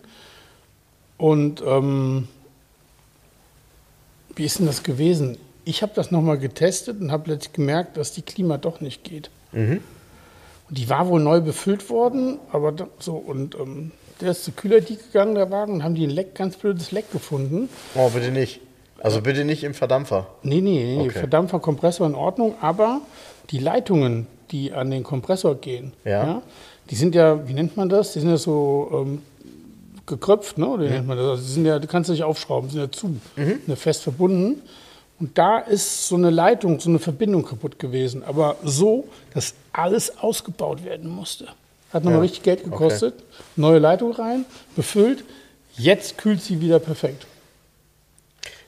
Und 1.18 1.61
ähm, 1.66 2.28
wie 4.36 4.45
ist 4.45 4.59
denn 4.59 4.66
das 4.68 4.84
gewesen? 4.84 5.38
Ich 5.63 5.82
habe 5.82 5.93
das 5.95 6.11
nochmal 6.11 6.38
getestet 6.38 6.99
und 7.01 7.11
habe 7.11 7.24
plötzlich 7.24 7.53
gemerkt, 7.53 7.97
dass 7.97 8.11
die 8.13 8.22
Klima 8.22 8.57
doch 8.57 8.82
nicht 8.82 9.03
geht. 9.03 9.30
Mhm. 9.53 9.80
Und 10.70 10.78
die 10.78 10.89
war 10.89 11.07
wohl 11.07 11.22
neu 11.22 11.41
befüllt 11.41 11.89
worden, 11.89 12.38
aber 12.51 12.74
so 12.99 13.16
und 13.16 13.55
ähm, 13.55 13.91
der 14.22 14.32
ist 14.32 14.43
zu 14.43 14.51
Kühlerdiek 14.51 15.11
gegangen, 15.11 15.36
der 15.36 15.51
Wagen, 15.51 15.74
und 15.74 15.84
haben 15.84 15.95
die 15.95 16.05
ein 16.05 16.09
Leck, 16.09 16.36
ganz 16.36 16.55
blödes 16.57 16.91
Leck 16.91 17.11
gefunden. 17.11 17.70
Oh, 17.95 18.09
bitte 18.09 18.32
nicht. 18.32 18.61
Also 19.01 19.22
bitte 19.22 19.43
nicht 19.45 19.63
im 19.63 19.74
Verdampfer. 19.74 20.28
Nee, 20.43 20.61
nee, 20.61 20.95
nee, 20.97 21.01
Okay. 21.09 21.20
Verdampfer, 21.20 21.59
Kompressor 21.59 22.07
in 22.07 22.16
Ordnung, 22.16 22.55
aber 22.61 23.01
die 23.51 23.59
Leitungen, 23.59 24.28
die 24.51 24.72
an 24.74 24.89
den 24.89 25.03
Kompressor 25.03 25.55
gehen, 25.55 25.93
Ja. 26.05 26.41
die 26.89 26.95
sind 26.95 27.13
ja, 27.13 27.47
wie 27.47 27.53
nennt 27.53 27.76
man 27.78 27.89
das? 27.89 28.13
Die 28.13 28.20
sind 28.20 28.30
ja 28.30 28.38
so 28.38 28.89
ähm, 29.05 29.22
gekröpft, 30.05 30.57
ne? 30.57 30.68
oder 30.68 30.86
wie 30.86 30.89
nennt 30.89 31.07
man 31.07 31.18
das? 31.18 31.28
Also 31.28 31.43
die 31.43 31.51
sind 31.51 31.66
ja, 31.66 31.80
die 31.80 31.88
kannst 31.88 32.09
du 32.09 32.13
nicht 32.13 32.24
aufschrauben, 32.24 32.70
sind 32.70 32.80
ja 32.80 32.91
zu, 32.91 33.07
Mhm. 33.07 33.20
sind 33.36 33.68
ja 33.68 33.76
fest 33.76 34.03
verbunden. 34.03 34.61
Und 35.20 35.38
da 35.38 35.59
ist 35.59 36.07
so 36.07 36.16
eine 36.16 36.30
Leitung, 36.30 36.80
so 36.80 36.89
eine 36.89 36.99
Verbindung 36.99 37.45
kaputt 37.45 37.80
gewesen, 37.80 38.24
aber 38.26 38.57
so, 38.63 39.05
dass 39.34 39.53
alles 39.72 40.18
ausgebaut 40.20 40.84
werden 40.84 41.09
musste. 41.09 41.47
Hat 41.95 42.03
nochmal 42.03 42.19
Ja. 42.19 42.23
richtig 42.23 42.43
Geld 42.43 42.59
Okay. 42.59 42.69
gekostet. 42.71 43.13
Neue 43.55 43.79
Leitung 43.79 44.11
rein, 44.11 44.43
befüllt. 44.75 45.23
Jetzt 45.77 46.17
kühlt 46.17 46.41
sie 46.41 46.59
wieder 46.59 46.79
perfekt. 46.79 47.25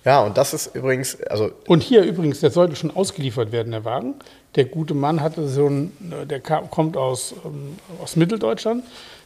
Ja, 0.06 0.22
und 0.24 0.38
das 0.38 0.54
ist 0.54 0.74
übrigens, 0.74 1.22
also 1.24 1.52
Und 1.68 1.84
hier 1.84 2.04
übrigens, 2.04 2.40
der 2.40 2.52
sollte 2.52 2.78
schon 2.78 2.96
ausgeliefert 2.96 3.52
werden, 3.52 3.72
der 3.72 3.84
Wagen. 3.84 4.16
Der 4.56 4.64
gute 4.64 4.94
Mann 4.94 5.20
hatte 5.22 5.50
so 5.50 5.68
ein, 5.68 5.92
der 6.30 6.40
kam, 6.40 6.70
kommt 6.72 6.96
aus, 6.96 7.36
ähm, 7.44 7.76
aus 8.02 8.16
Mitteldeutschland. 8.16 8.86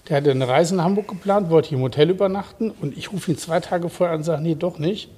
Der 0.09 0.17
hatte 0.17 0.31
eine 0.31 0.47
Reise 0.47 0.73
in 0.73 0.81
Hamburg 0.83 1.07
geplant, 1.07 1.51
wollte 1.51 1.69
hier 1.69 1.77
im 1.77 1.83
Hotel 1.83 2.09
übernachten. 2.09 2.71
Und 2.71 2.97
ich 2.97 3.11
rufe 3.13 3.29
ihn 3.29 3.37
zwei 3.37 3.59
Tage 3.59 3.87
vorher 3.89 4.13
an 4.15 4.21
und 4.21 4.23
sage, 4.23 4.41
nee, 4.41 4.55
doch 4.55 4.79
nicht, 4.79 5.09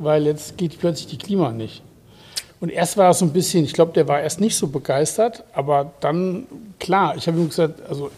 weil 0.00 0.26
jetzt 0.26 0.58
geht 0.58 0.76
plötzlich 0.80 1.06
die 1.06 1.18
Klima 1.18 1.52
nicht. 1.52 1.82
Und 2.60 2.70
erst 2.70 2.96
war 2.96 3.10
es 3.10 3.18
so 3.18 3.24
ein 3.24 3.32
bisschen, 3.32 3.64
ich 3.64 3.72
glaube, 3.72 3.92
der 3.92 4.08
war 4.08 4.20
erst 4.20 4.40
nicht 4.40 4.56
so 4.56 4.68
begeistert, 4.68 5.44
aber 5.52 5.92
dann, 6.00 6.46
klar, 6.78 7.14
ich 7.16 7.26
habe 7.26 7.38
ihm 7.38 7.48
gesagt, 7.48 7.80
also 7.88 8.10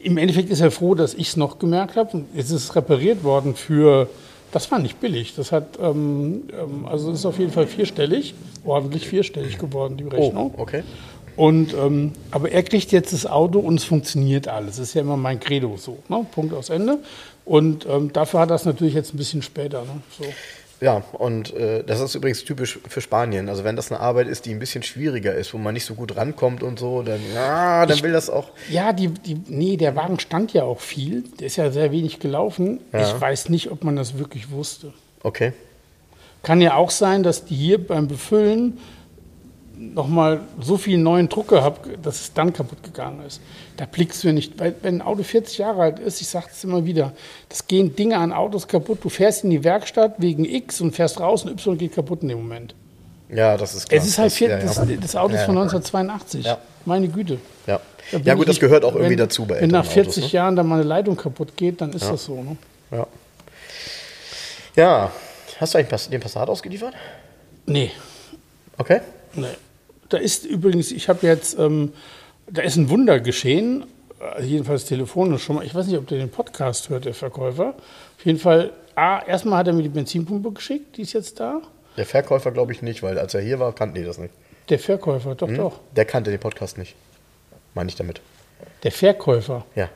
im 0.00 0.18
Endeffekt 0.18 0.50
ist 0.50 0.60
er 0.60 0.70
froh, 0.70 0.94
dass 0.94 1.14
ich 1.14 1.28
es 1.28 1.36
noch 1.36 1.58
gemerkt 1.58 1.96
habe. 1.96 2.18
Und 2.18 2.26
jetzt 2.34 2.50
ist 2.50 2.64
es 2.64 2.76
repariert 2.76 3.24
worden 3.24 3.54
für, 3.54 4.08
das 4.52 4.70
war 4.70 4.78
nicht 4.78 5.00
billig. 5.00 5.34
Das 5.34 5.52
hat, 5.52 5.78
ähm, 5.80 6.44
ähm, 6.52 6.86
also 6.86 7.10
es 7.10 7.20
ist 7.20 7.26
auf 7.26 7.38
jeden 7.38 7.52
Fall 7.52 7.66
vierstellig, 7.66 8.34
ordentlich 8.64 9.08
vierstellig 9.08 9.58
geworden, 9.58 9.96
die 9.96 10.04
oh, 10.04 10.08
Rechnung. 10.08 10.54
okay. 10.56 10.82
Und, 11.36 11.72
ähm, 11.72 12.12
aber 12.32 12.50
er 12.50 12.64
kriegt 12.64 12.90
jetzt 12.90 13.12
das 13.12 13.24
Auto 13.24 13.60
und 13.60 13.76
es 13.76 13.84
funktioniert 13.84 14.48
alles. 14.48 14.76
Das 14.76 14.88
ist 14.88 14.94
ja 14.94 15.02
immer 15.02 15.16
mein 15.16 15.38
Credo 15.38 15.76
so. 15.76 15.98
Ne? 16.08 16.26
Punkt 16.32 16.52
aus 16.52 16.68
Ende. 16.68 16.98
Und 17.44 17.86
ähm, 17.86 18.12
dafür 18.12 18.40
hat 18.40 18.50
er 18.50 18.56
es 18.56 18.64
natürlich 18.64 18.94
jetzt 18.94 19.14
ein 19.14 19.18
bisschen 19.18 19.42
später. 19.42 19.82
Ne? 19.82 20.00
So. 20.18 20.24
Ja, 20.80 21.02
und 21.12 21.54
äh, 21.54 21.82
das 21.82 22.00
ist 22.00 22.14
übrigens 22.14 22.44
typisch 22.44 22.78
für 22.88 23.00
Spanien. 23.00 23.48
Also 23.48 23.64
wenn 23.64 23.74
das 23.74 23.90
eine 23.90 24.00
Arbeit 24.00 24.28
ist, 24.28 24.46
die 24.46 24.52
ein 24.52 24.60
bisschen 24.60 24.84
schwieriger 24.84 25.34
ist, 25.34 25.52
wo 25.52 25.58
man 25.58 25.74
nicht 25.74 25.84
so 25.84 25.94
gut 25.94 26.16
rankommt 26.16 26.62
und 26.62 26.78
so, 26.78 27.02
dann, 27.02 27.20
ja, 27.34 27.84
dann 27.84 28.00
will 28.02 28.12
das 28.12 28.30
auch. 28.30 28.50
Ja, 28.70 28.92
die, 28.92 29.08
die, 29.08 29.40
nee, 29.48 29.76
der 29.76 29.96
Wagen 29.96 30.20
stand 30.20 30.52
ja 30.52 30.62
auch 30.62 30.80
viel. 30.80 31.24
Der 31.40 31.48
ist 31.48 31.56
ja 31.56 31.70
sehr 31.72 31.90
wenig 31.90 32.20
gelaufen. 32.20 32.80
Ja. 32.92 33.00
Ich 33.00 33.20
weiß 33.20 33.48
nicht, 33.48 33.70
ob 33.72 33.82
man 33.82 33.96
das 33.96 34.18
wirklich 34.18 34.50
wusste. 34.50 34.92
Okay. 35.22 35.52
Kann 36.44 36.60
ja 36.60 36.74
auch 36.76 36.90
sein, 36.90 37.24
dass 37.24 37.44
die 37.44 37.56
hier 37.56 37.84
beim 37.84 38.06
Befüllen 38.06 38.78
nochmal 39.78 40.40
so 40.60 40.76
viel 40.76 40.98
neuen 40.98 41.28
Druck 41.28 41.48
gehabt, 41.48 41.88
dass 42.02 42.20
es 42.20 42.32
dann 42.32 42.52
kaputt 42.52 42.82
gegangen 42.82 43.24
ist. 43.26 43.40
Da 43.76 43.86
blickst 43.86 44.24
du 44.24 44.32
nicht, 44.32 44.58
weil 44.58 44.74
wenn 44.82 44.96
ein 44.96 45.02
Auto 45.02 45.22
40 45.22 45.58
Jahre 45.58 45.82
alt 45.82 45.98
ist, 45.98 46.20
ich 46.20 46.28
sage 46.28 46.46
es 46.52 46.64
immer 46.64 46.84
wieder, 46.84 47.12
das 47.48 47.66
gehen 47.66 47.94
Dinge 47.94 48.18
an 48.18 48.32
Autos 48.32 48.66
kaputt. 48.66 48.98
Du 49.02 49.08
fährst 49.08 49.44
in 49.44 49.50
die 49.50 49.64
Werkstatt 49.64 50.16
wegen 50.18 50.44
X 50.44 50.80
und 50.80 50.92
fährst 50.92 51.20
raus 51.20 51.44
und 51.44 51.52
Y 51.52 51.78
geht 51.78 51.94
kaputt 51.94 52.22
in 52.22 52.28
dem 52.28 52.38
Moment. 52.38 52.74
Ja, 53.30 53.56
das 53.56 53.74
ist 53.74 53.88
klar. 53.88 54.00
Es 54.00 54.08
ist 54.08 54.18
halt, 54.18 54.32
das, 54.32 54.40
ja, 54.40 54.84
ja. 54.84 54.96
das 55.00 55.16
Auto 55.16 55.34
ist 55.34 55.44
von 55.44 55.54
ja. 55.54 55.62
1982. 55.62 56.44
Ja. 56.44 56.58
Meine 56.84 57.08
Güte. 57.08 57.38
Ja. 57.66 57.80
Ja, 58.24 58.34
gut, 58.34 58.44
ich 58.44 58.46
das 58.48 58.60
gehört 58.60 58.84
auch 58.84 58.94
irgendwie 58.94 59.12
wenn, 59.12 59.18
dazu 59.18 59.44
bei 59.44 59.60
Wenn 59.60 59.68
nach 59.70 59.84
älteren 59.84 60.04
40 60.04 60.22
Autos, 60.22 60.32
Jahren 60.32 60.56
dann 60.56 60.66
mal 60.66 60.76
eine 60.76 60.84
Leitung 60.84 61.14
kaputt 61.14 61.56
geht, 61.56 61.80
dann 61.82 61.92
ist 61.92 62.08
das 62.08 62.24
so. 62.24 62.42
Ne? 62.42 62.56
ne? 62.90 62.96
Ja. 62.96 63.06
Ja. 64.76 65.12
Hast 65.60 65.74
du 65.74 65.78
eigentlich 65.78 66.08
den 66.08 66.20
Passat 66.20 66.48
ausgeliefert? 66.48 66.94
Nee, 67.66 67.90
Okay. 68.78 69.00
nee. 69.34 69.46
Da 70.08 70.16
ist 70.18 70.44
übrigens, 70.46 70.90
ich 70.90 71.08
habe 71.08 71.26
jetzt, 71.26 71.58
ähm, 71.58 71.92
da 72.50 72.62
ist 72.62 72.76
ein 72.76 72.88
Wunder 72.90 73.20
geschehen, 73.20 73.84
äh, 74.38 74.42
jedenfalls 74.42 74.86
telefonisch 74.86 75.42
schon 75.44 75.56
mal. 75.56 75.64
Ich 75.66 75.74
weiß 75.74 75.86
nicht, 75.86 75.98
ob 75.98 76.06
der 76.06 76.18
den 76.18 76.30
Podcast 76.30 76.88
hört, 76.88 77.04
der 77.04 77.14
Verkäufer. 77.14 77.74
Auf 78.16 78.24
jeden 78.24 78.38
Fall, 78.38 78.72
A, 78.94 79.20
erstmal 79.26 79.58
hat 79.58 79.66
er 79.66 79.72
mir 79.74 79.82
die 79.82 79.88
Benzinpumpe 79.90 80.50
geschickt, 80.52 80.96
die 80.96 81.02
ist 81.02 81.12
jetzt 81.12 81.38
da. 81.40 81.60
Der 81.96 82.06
Verkäufer 82.06 82.50
glaube 82.52 82.72
ich 82.72 82.80
nicht, 82.82 83.02
weil 83.02 83.18
als 83.18 83.34
er 83.34 83.40
hier 83.42 83.58
war, 83.58 83.74
kannten 83.74 83.96
die 83.96 84.04
das 84.04 84.18
nicht. 84.18 84.32
Der 84.70 84.78
Verkäufer, 84.78 85.34
doch, 85.34 85.48
Hm? 85.48 85.56
doch. 85.56 85.80
Der 85.96 86.04
kannte 86.04 86.30
den 86.30 86.40
Podcast 86.40 86.78
nicht. 86.78 86.94
Meine 87.74 87.88
ich 87.90 87.96
damit. 87.96 88.20
Der 88.82 88.92
Verkäufer. 88.92 89.64
Ja. 89.74 89.88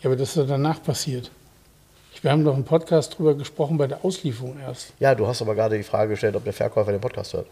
Ja, 0.00 0.06
aber 0.10 0.16
das 0.16 0.30
ist 0.30 0.36
ja 0.36 0.44
danach 0.44 0.82
passiert. 0.82 1.30
Wir 2.20 2.30
haben 2.30 2.44
doch 2.44 2.56
im 2.56 2.64
Podcast 2.64 3.16
drüber 3.18 3.34
gesprochen 3.34 3.76
bei 3.78 3.86
der 3.86 4.04
Auslieferung 4.04 4.56
erst. 4.60 4.92
Ja, 5.00 5.14
du 5.14 5.26
hast 5.26 5.42
aber 5.42 5.54
gerade 5.54 5.76
die 5.76 5.82
Frage 5.82 6.10
gestellt, 6.10 6.36
ob 6.36 6.44
der 6.44 6.52
Verkäufer 6.52 6.92
den 6.92 7.00
Podcast 7.00 7.32
hört. 7.34 7.46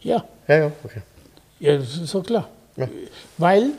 Ja, 0.00 0.24
Ja, 0.46 0.56
ja, 0.56 0.72
okay. 0.84 1.00
Ja, 1.60 1.76
das 1.76 1.96
ist 1.96 2.14
doch 2.14 2.24
klar. 2.24 2.48
Ja. 2.76 2.88
Weil 3.36 3.72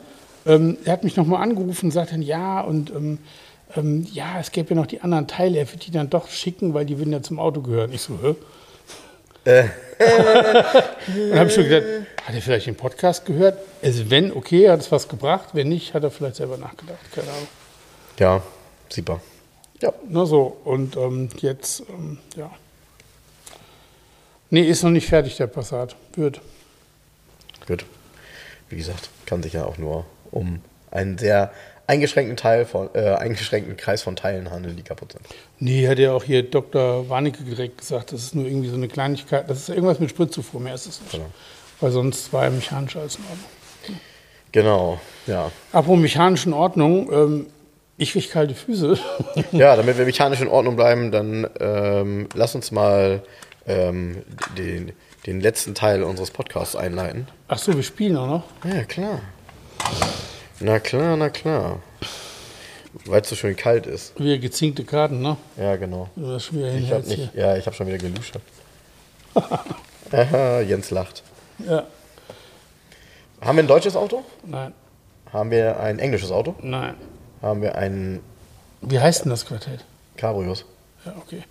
ähm, 0.46 0.78
er 0.84 0.92
hat 0.92 1.04
mich 1.04 1.16
nochmal 1.16 1.42
angerufen 1.42 1.86
und 1.86 1.90
sagt 1.92 2.12
dann, 2.12 2.22
ja, 2.22 2.60
und 2.60 2.90
ähm, 2.90 3.18
ähm, 3.76 4.06
ja, 4.12 4.38
es 4.40 4.52
gäbe 4.52 4.70
ja 4.70 4.76
noch 4.76 4.86
die 4.86 5.00
anderen 5.00 5.26
Teile, 5.26 5.58
er 5.58 5.70
wird 5.70 5.86
die 5.86 5.90
dann 5.90 6.10
doch 6.10 6.28
schicken, 6.28 6.74
weil 6.74 6.86
die 6.86 6.98
würden 6.98 7.12
ja 7.12 7.22
zum 7.22 7.38
Auto 7.38 7.60
gehören. 7.60 7.92
Ich 7.92 8.02
so, 8.02 8.18
hä? 8.22 8.34
Äh. 9.44 9.64
und 11.30 11.38
habe 11.38 11.48
ich 11.48 11.54
schon 11.54 11.64
gedacht, 11.64 11.84
hat 12.24 12.34
er 12.34 12.42
vielleicht 12.42 12.66
den 12.66 12.74
Podcast 12.74 13.24
gehört? 13.24 13.58
Also 13.82 14.10
wenn, 14.10 14.32
okay, 14.32 14.68
hat 14.68 14.80
es 14.80 14.92
was 14.92 15.08
gebracht. 15.08 15.50
Wenn 15.52 15.68
nicht, 15.68 15.94
hat 15.94 16.02
er 16.02 16.10
vielleicht 16.10 16.36
selber 16.36 16.56
nachgedacht. 16.56 16.98
Keine 17.14 17.28
Ahnung. 17.30 17.48
Ja, 18.18 18.42
super. 18.88 19.20
Ja. 19.80 19.92
Na 20.08 20.26
so, 20.26 20.58
und 20.64 20.96
ähm, 20.96 21.28
jetzt, 21.38 21.82
ähm, 21.88 22.18
ja. 22.36 22.50
Nee, 24.50 24.62
ist 24.62 24.82
noch 24.82 24.90
nicht 24.90 25.06
fertig, 25.06 25.36
der 25.36 25.46
Passat. 25.46 25.96
Wird. 26.16 26.40
Gut. 27.70 27.84
Wie 28.68 28.76
gesagt, 28.76 29.10
kann 29.26 29.44
sich 29.44 29.52
ja 29.52 29.64
auch 29.64 29.78
nur 29.78 30.04
um 30.32 30.60
einen 30.90 31.18
sehr 31.18 31.52
eingeschränkten 31.86 32.36
Teil 32.36 32.64
von, 32.66 32.90
äh, 32.94 33.14
eingeschränkten 33.14 33.76
Kreis 33.76 34.02
von 34.02 34.16
Teilen 34.16 34.50
handeln, 34.50 34.74
die 34.74 34.82
kaputt 34.82 35.12
sind. 35.12 35.24
Nee, 35.60 35.86
hat 35.86 36.00
ja 36.00 36.10
auch 36.12 36.24
hier 36.24 36.42
Dr. 36.42 37.08
Warnecke 37.08 37.44
direkt 37.44 37.78
gesagt, 37.78 38.12
das 38.12 38.24
ist 38.24 38.34
nur 38.34 38.44
irgendwie 38.46 38.70
so 38.70 38.74
eine 38.74 38.88
Kleinigkeit, 38.88 39.48
das 39.48 39.60
ist 39.60 39.68
irgendwas 39.68 40.00
mit 40.00 40.10
Spritzufuhr, 40.10 40.60
mehr 40.60 40.74
ist 40.74 40.86
es 40.86 41.00
nicht. 41.00 41.12
Genau. 41.12 41.26
Weil 41.78 41.92
sonst 41.92 42.32
war 42.32 42.42
ja 42.44 42.50
mechanisch 42.50 42.96
alles 42.96 43.16
in 43.16 43.22
Ordnung. 43.30 44.00
Genau, 44.50 45.00
ja. 45.28 45.52
Apropos 45.70 46.00
mechanisch 46.00 46.46
in 46.46 46.52
Ordnung, 46.52 47.12
ähm, 47.12 47.46
ich 47.98 48.10
krieg 48.12 48.32
kalte 48.32 48.56
Füße. 48.56 48.98
Ja, 49.52 49.76
damit 49.76 49.96
wir 49.96 50.06
mechanisch 50.06 50.40
in 50.40 50.48
Ordnung 50.48 50.74
bleiben, 50.74 51.12
dann 51.12 51.48
ähm, 51.60 52.28
lass 52.34 52.56
uns 52.56 52.72
mal 52.72 53.22
ähm, 53.68 54.24
den, 54.58 54.92
den 55.26 55.40
letzten 55.40 55.74
Teil 55.74 56.02
unseres 56.02 56.30
Podcasts 56.30 56.76
einleiten. 56.76 57.28
Ach 57.48 57.58
so, 57.58 57.74
wir 57.74 57.82
spielen 57.82 58.16
auch 58.16 58.26
noch. 58.26 58.44
Ja, 58.64 58.84
klar. 58.84 59.20
Na 60.60 60.78
klar, 60.78 61.16
na 61.16 61.28
klar. 61.30 61.80
Weil 63.04 63.20
es 63.22 63.28
so 63.28 63.36
schön 63.36 63.56
kalt 63.56 63.86
ist. 63.86 64.18
Wir 64.18 64.38
gezinkte 64.38 64.84
Karten, 64.84 65.20
ne? 65.22 65.36
Ja, 65.56 65.76
genau. 65.76 66.08
Ich 66.16 66.90
hab 66.92 67.06
nicht, 67.06 67.34
ja, 67.34 67.56
ich 67.56 67.64
habe 67.66 67.76
schon 67.76 67.86
wieder 67.86 67.98
geluschert. 67.98 68.42
Aha, 70.12 70.60
Jens 70.60 70.90
lacht. 70.90 71.22
Ja, 71.58 71.84
Haben 73.40 73.56
wir 73.58 73.64
ein 73.64 73.68
deutsches 73.68 73.94
Auto? 73.94 74.24
nein, 74.44 74.72
Haben 75.32 75.50
wir 75.50 75.78
ein 75.80 75.98
englisches 75.98 76.30
Auto? 76.32 76.54
nein. 76.62 76.94
Haben 77.42 77.62
wir 77.62 77.74
ein 77.76 78.20
Wie 78.82 78.98
heißt 79.00 79.24
denn 79.24 79.30
das 79.30 79.46
Quartett? 79.46 79.84
Cabrios? 80.16 80.64
Ja, 81.06 81.14
okay. 81.16 81.42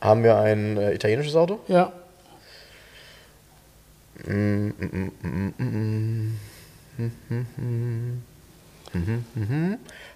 Haben 0.00 0.22
wir 0.22 0.36
ein 0.38 0.76
äh, 0.76 0.92
italienisches 0.92 1.34
Auto? 1.34 1.58
Ja, 1.66 1.92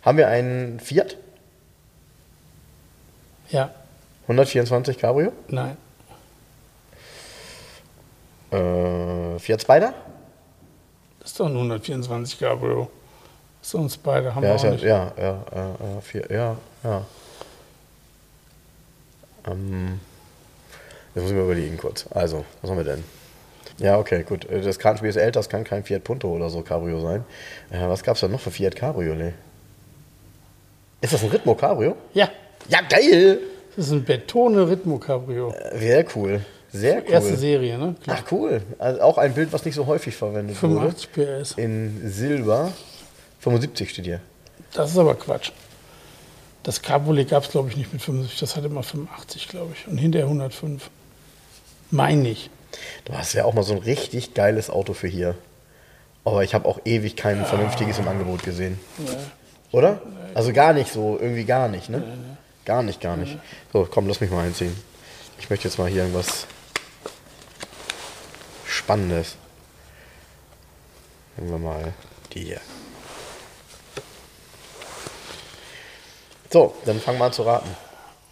Haben 0.02 0.16
wir 0.16 0.28
einen 0.28 0.80
Fiat? 0.80 1.16
ja, 3.50 3.70
124 4.24 4.98
Cabrio? 4.98 5.32
nein. 5.48 5.76
Äh, 8.50 9.38
Fiat 9.38 9.60
Spider? 9.62 9.92
Das 11.20 11.30
ist 11.30 11.40
doch 11.40 11.46
ein 11.46 11.52
124 11.54 12.38
Cabrio. 12.38 12.90
Das 13.60 13.68
ist 13.68 13.74
uns 13.74 13.96
beide, 13.98 14.34
haben 14.34 14.42
Ja, 14.42 14.50
wir 14.50 14.56
auch 14.56 14.64
ja, 14.64 14.70
nicht. 14.70 14.84
ja, 14.84 15.12
ja, 15.18 15.44
ja, 15.54 16.00
vier, 16.00 16.26
ja, 16.30 16.56
ja. 16.84 17.04
Ähm, 19.46 20.00
jetzt 21.14 21.22
muss 21.22 21.30
ich 21.30 21.36
mal 21.36 21.44
überlegen 21.44 21.76
kurz. 21.76 22.06
Also, 22.10 22.44
was 22.62 22.70
haben 22.70 22.76
wir 22.78 22.84
denn? 22.84 23.04
Ja, 23.78 23.98
okay, 23.98 24.24
gut. 24.24 24.44
Äh, 24.50 24.60
Das 24.60 24.78
Kartenspiel 24.78 25.10
ist 25.10 25.16
älter, 25.16 25.38
das 25.40 25.48
kann 25.48 25.64
kein 25.64 25.84
Fiat 25.84 26.04
Punto 26.04 26.28
oder 26.28 26.50
so 26.50 26.62
Cabrio 26.62 27.00
sein. 27.00 27.24
Äh, 27.70 27.88
was 27.88 28.02
gab 28.02 28.14
es 28.16 28.20
da 28.20 28.28
noch 28.28 28.40
für 28.40 28.50
Fiat 28.50 28.74
Cabriolet? 28.76 29.34
Ist 31.00 31.12
das 31.12 31.22
ein 31.22 31.30
Ritmo 31.30 31.54
Cabrio? 31.54 31.96
Ja, 32.14 32.28
Ja, 32.68 32.80
geil! 32.88 33.38
das 33.76 33.86
ist 33.86 33.92
ein 33.92 34.04
Betone 34.04 34.68
Ritmo 34.68 34.98
Cabrio. 34.98 35.52
Äh, 35.52 35.78
Sehr 35.78 36.04
cool. 36.16 36.44
Sehr 36.72 36.98
cool. 37.04 37.10
Erste 37.12 37.36
Serie, 37.36 37.78
ne? 37.78 37.94
Klar. 38.02 38.18
Ach, 38.20 38.32
cool. 38.32 38.60
Also 38.78 39.00
auch 39.00 39.16
ein 39.16 39.32
Bild, 39.32 39.52
was 39.52 39.64
nicht 39.64 39.74
so 39.76 39.86
häufig 39.86 40.14
verwendet 40.16 40.60
wurde. 40.62 40.92
85 40.92 41.12
PS. 41.12 41.52
In 41.52 42.02
Silber. 42.10 42.72
75 43.40 43.88
steht 43.90 44.04
hier. 44.04 44.20
Das 44.74 44.90
ist 44.90 44.98
aber 44.98 45.14
Quatsch. 45.14 45.52
Das 46.64 46.82
Cabriolet 46.82 47.30
gab 47.30 47.44
es, 47.44 47.50
glaube 47.50 47.70
ich, 47.70 47.76
nicht 47.76 47.92
mit 47.92 48.02
75. 48.02 48.38
Das 48.40 48.56
hatte 48.56 48.66
immer 48.66 48.82
85, 48.82 49.48
glaube 49.48 49.72
ich. 49.74 49.86
Und 49.88 49.96
hinterher 49.96 50.26
105. 50.26 50.90
Meine 51.90 52.28
ich. 52.28 52.50
Hast 53.10 53.32
ja 53.32 53.44
auch 53.44 53.54
mal 53.54 53.62
so 53.62 53.74
ein 53.74 53.80
richtig 53.80 54.34
geiles 54.34 54.70
Auto 54.70 54.92
für 54.92 55.08
hier. 55.08 55.34
Aber 56.24 56.44
ich 56.44 56.54
habe 56.54 56.68
auch 56.68 56.80
ewig 56.84 57.16
kein 57.16 57.44
vernünftiges 57.46 57.98
im 57.98 58.06
Angebot 58.06 58.42
gesehen. 58.42 58.78
Oder? 59.72 60.02
Also 60.34 60.52
gar 60.52 60.72
nicht 60.72 60.92
so, 60.92 61.18
irgendwie 61.20 61.44
gar 61.44 61.68
nicht, 61.68 61.88
ne? 61.88 62.02
Gar 62.64 62.82
nicht, 62.82 63.00
gar 63.00 63.16
nicht. 63.16 63.38
So, 63.72 63.88
komm, 63.90 64.06
lass 64.08 64.20
mich 64.20 64.30
mal 64.30 64.44
einziehen. 64.44 64.76
Ich 65.38 65.48
möchte 65.48 65.66
jetzt 65.68 65.78
mal 65.78 65.88
hier 65.88 66.02
irgendwas 66.02 66.46
Spannendes. 68.66 69.36
Nehmen 71.36 71.50
wir 71.50 71.58
mal 71.58 71.92
die 72.34 72.44
hier. 72.44 72.60
So, 76.50 76.74
dann 76.84 77.00
fangen 77.00 77.18
wir 77.18 77.26
an 77.26 77.32
zu 77.32 77.42
raten. 77.42 77.68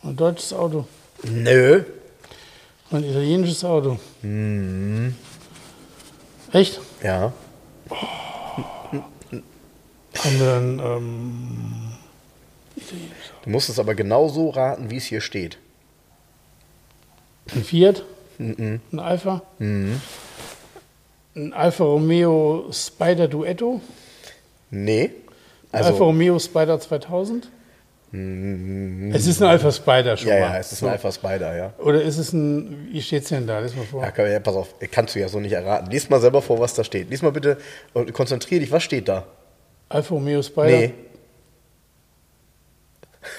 Ein 0.02 0.16
deutsches 0.16 0.52
Auto. 0.52 0.86
Nö. 1.22 1.84
Ein 2.90 3.04
italienisches 3.04 3.64
Auto. 3.64 3.98
Mhm. 4.22 5.14
Echt? 6.52 6.80
Ja. 7.02 7.32
Haben 7.90 9.02
wir 10.40 10.54
ein 10.54 10.78
ähm, 10.78 11.72
italienisches 12.76 13.26
Du 13.46 13.50
musst 13.50 13.68
es 13.68 13.78
aber 13.78 13.94
genau 13.94 14.28
so 14.28 14.50
raten, 14.50 14.90
wie 14.90 14.96
es 14.96 15.04
hier 15.04 15.20
steht. 15.20 15.58
Ein 17.54 17.62
Fiat? 17.62 18.02
Mhm. 18.38 18.80
Ein 18.92 18.98
Alpha? 18.98 19.42
Ein 19.60 20.00
Alfa 21.52 21.84
Romeo 21.84 22.66
Spider 22.72 23.28
Duetto? 23.28 23.80
Nee. 24.70 25.10
Alfa 25.70 25.90
Also, 25.90 26.04
Romeo 26.04 26.38
Spider 26.38 26.80
2000? 26.80 27.48
Es 28.12 29.26
ist 29.26 29.42
ein 29.42 29.48
Alpha 29.48 29.72
Spider 29.72 30.16
schon 30.16 30.28
ja, 30.28 30.34
mal. 30.34 30.40
ja, 30.40 30.58
es 30.58 30.72
ist 30.72 30.82
ein 30.82 30.88
Alpha 30.88 31.10
Spider, 31.10 31.56
ja. 31.56 31.74
Oder 31.78 32.02
ist 32.02 32.18
es 32.18 32.32
ein, 32.32 32.88
wie 32.92 33.02
steht 33.02 33.24
es 33.24 33.30
denn 33.30 33.46
da? 33.46 33.58
Lies 33.58 33.74
mal 33.74 33.84
vor. 33.84 34.02
Ja, 34.02 34.26
ja, 34.26 34.38
pass 34.38 34.54
auf, 34.54 34.74
kannst 34.92 35.14
du 35.14 35.20
ja 35.20 35.28
so 35.28 35.40
nicht 35.40 35.52
erraten. 35.52 35.90
Lies 35.90 36.08
mal 36.08 36.20
selber 36.20 36.40
vor, 36.40 36.60
was 36.60 36.74
da 36.74 36.84
steht. 36.84 37.10
Lies 37.10 37.22
mal 37.22 37.32
bitte 37.32 37.58
und 37.94 38.12
konzentrier 38.12 38.60
dich, 38.60 38.70
was 38.70 38.84
steht 38.84 39.08
da? 39.08 39.26
Alfa 39.88 40.14
Romeo 40.14 40.42
Spider? 40.42 40.66
Nee. 40.66 40.94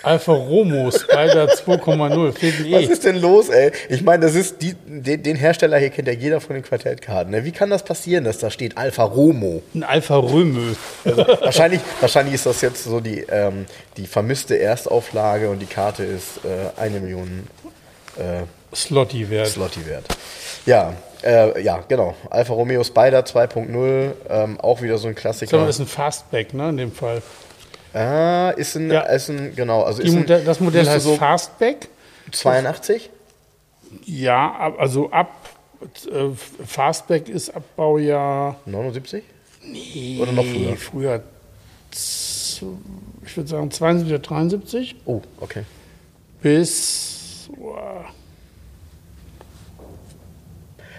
Alfa 0.04 0.34
Romeo 0.34 0.92
Spider 0.92 1.48
2,0, 1.48 2.32
fehlt 2.34 2.60
ein 2.60 2.72
Was 2.72 2.82
E. 2.82 2.86
ist 2.86 3.04
denn 3.06 3.20
los, 3.22 3.50
ey? 3.50 3.72
Ich 3.90 4.02
meine, 4.02 4.26
das 4.26 4.36
ist 4.36 4.62
die, 4.62 4.76
den, 4.86 5.24
den 5.24 5.36
Hersteller 5.36 5.78
hier 5.78 5.90
kennt 5.90 6.08
ja 6.08 6.14
jeder 6.14 6.42
von 6.42 6.56
den 6.56 6.64
Quartettkarten. 6.64 7.32
Ne? 7.32 7.46
Wie 7.46 7.52
kann 7.52 7.70
das 7.70 7.84
passieren, 7.84 8.24
dass 8.24 8.38
da 8.38 8.50
steht 8.50 8.78
Alfa 8.78 9.04
Romeo? 9.04 9.62
Ein 9.74 9.84
Alfa 9.84 10.16
Romeo. 10.16 10.76
wahrscheinlich, 11.04 11.82
wahrscheinlich 12.00 12.36
ist 12.36 12.46
das 12.46 12.62
jetzt 12.62 12.84
so 12.84 13.00
die, 13.00 13.26
ähm, 13.30 13.66
die 13.98 14.08
vermisste 14.08 14.60
Erstauflage 14.60 15.50
und 15.50 15.60
die 15.60 15.66
Karte 15.66 16.04
ist 16.04 16.46
äh, 16.46 16.80
eine 16.80 17.00
Million 17.00 17.48
äh, 18.18 18.44
Slotty 18.76 19.30
wert. 19.30 19.48
Slotty 19.48 19.86
wert. 19.86 20.06
Ja, 20.66 20.94
äh, 21.24 21.62
ja, 21.62 21.84
genau. 21.88 22.16
Alfa 22.30 22.54
Romeo 22.54 22.84
Spider 22.84 23.22
2.0, 23.22 24.12
ähm, 24.30 24.60
auch 24.60 24.82
wieder 24.82 24.98
so 24.98 25.08
ein 25.08 25.16
Klassiker. 25.16 25.58
mal, 25.58 25.70
ist 25.70 25.80
ein 25.80 25.88
Fastback, 25.88 26.54
ne, 26.54 26.70
in 26.70 26.78
dem 26.78 26.92
Fall. 26.92 27.22
Ah, 27.94 28.50
ist 28.52 28.76
ein, 28.76 28.92
Ja. 28.92 29.02
ist 29.02 29.30
ein 29.30 29.56
genau, 29.56 29.84
also 29.84 30.02
Die 30.02 30.08
ist 30.10 30.16
ein, 30.16 30.26
das 30.46 30.60
Modell 30.60 30.88
heißt 30.88 31.06
so 31.06 31.16
Fastback. 31.16 31.90
82? 32.32 33.10
Ja, 34.06 34.74
also 34.78 35.10
ab, 35.12 35.32
äh, 36.12 36.30
Fastback 36.66 37.30
ist 37.30 37.50
ab 37.56 37.64
Baujahr 37.76 38.58
79? 38.66 39.24
nee, 39.64 40.20
Oder 40.22 40.32
noch 40.34 40.44
früher? 40.46 40.76
Früher, 40.76 41.24
ich 41.92 43.38
würde 43.38 43.50
sagen 43.50 43.72
72 43.72 44.14
oder 44.14 44.20
73 44.22 44.96
Oh, 45.06 45.22
okay. 45.40 45.64
bis 46.42 47.50
boah, 47.58 48.06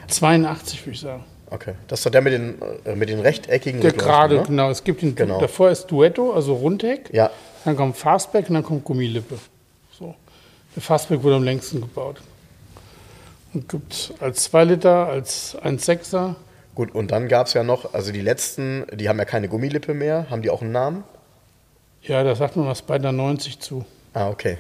82, 0.09 0.80
würde 0.86 0.91
ich 0.93 1.01
sagen. 1.01 1.24
Okay. 1.51 1.74
Das 1.86 2.01
ist 2.01 2.07
doch 2.07 2.11
der 2.11 2.20
mit 2.20 2.32
den, 2.32 2.59
äh, 2.84 2.94
mit 2.94 3.09
den 3.09 3.20
rechteckigen 3.20 3.80
Der 3.80 3.92
gerade, 3.92 4.36
ne? 4.36 4.42
genau. 4.46 4.70
Es 4.70 4.84
gibt 4.84 5.03
den, 5.03 5.14
Genau. 5.14 5.40
davor 5.40 5.70
ist 5.70 5.86
Duetto, 5.86 6.32
also 6.32 6.55
Rundheck. 6.55 7.09
Ja. 7.12 7.30
Dann 7.64 7.76
kommt 7.76 7.96
Fastback 7.96 8.49
und 8.49 8.55
dann 8.55 8.62
kommt 8.64 8.84
Gummilippe. 8.84 9.38
So. 9.99 10.14
Der 10.76 10.82
Fastback 10.82 11.22
wurde 11.22 11.36
am 11.36 11.44
längsten 11.44 11.80
gebaut. 11.80 12.20
Und 13.55 13.68
gibt 13.68 14.12
als 14.20 14.44
2 14.44 14.64
Liter, 14.64 15.07
als 15.07 15.57
1,6er. 15.57 16.34
Gut, 16.74 16.94
und 16.94 17.11
dann 17.11 17.28
gab 17.28 17.46
es 17.46 17.55
ja 17.55 17.64
noch, 17.64 17.94
also 17.94 18.12
die 18.12 18.20
letzten, 18.20 18.84
die 18.94 19.09
haben 19.09 19.18
ja 19.18 19.24
keine 19.24 19.49
Gummilippe 19.49 19.94
mehr. 19.94 20.26
Haben 20.30 20.42
die 20.42 20.51
auch 20.51 20.61
einen 20.62 20.72
Namen? 20.72 21.03
Ja, 22.03 22.22
da 22.22 22.34
sagt 22.36 22.57
man 22.57 22.66
was 22.66 22.78
Spider 22.80 23.11
90 23.11 23.59
zu. 23.59 23.84
Ah, 24.14 24.28
okay. 24.28 24.59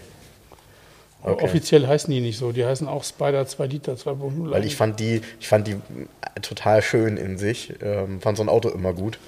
Okay. 1.22 1.44
Offiziell 1.44 1.86
heißen 1.86 2.12
die 2.12 2.20
nicht 2.20 2.38
so. 2.38 2.52
Die 2.52 2.64
heißen 2.64 2.86
auch 2.86 3.02
Spider 3.04 3.44
2 3.46 3.66
Liter 3.66 3.94
2.0. 3.94 4.50
Weil 4.50 4.64
ich 4.64 4.76
fand 4.76 5.00
die, 5.00 5.20
ich 5.40 5.48
fand 5.48 5.66
die 5.66 5.72
äh, 5.72 6.40
total 6.40 6.80
schön 6.80 7.16
in 7.16 7.38
sich. 7.38 7.72
Ähm, 7.82 8.20
fand 8.20 8.36
so 8.38 8.44
ein 8.44 8.48
Auto 8.48 8.68
immer 8.68 8.92
gut. 8.92 9.18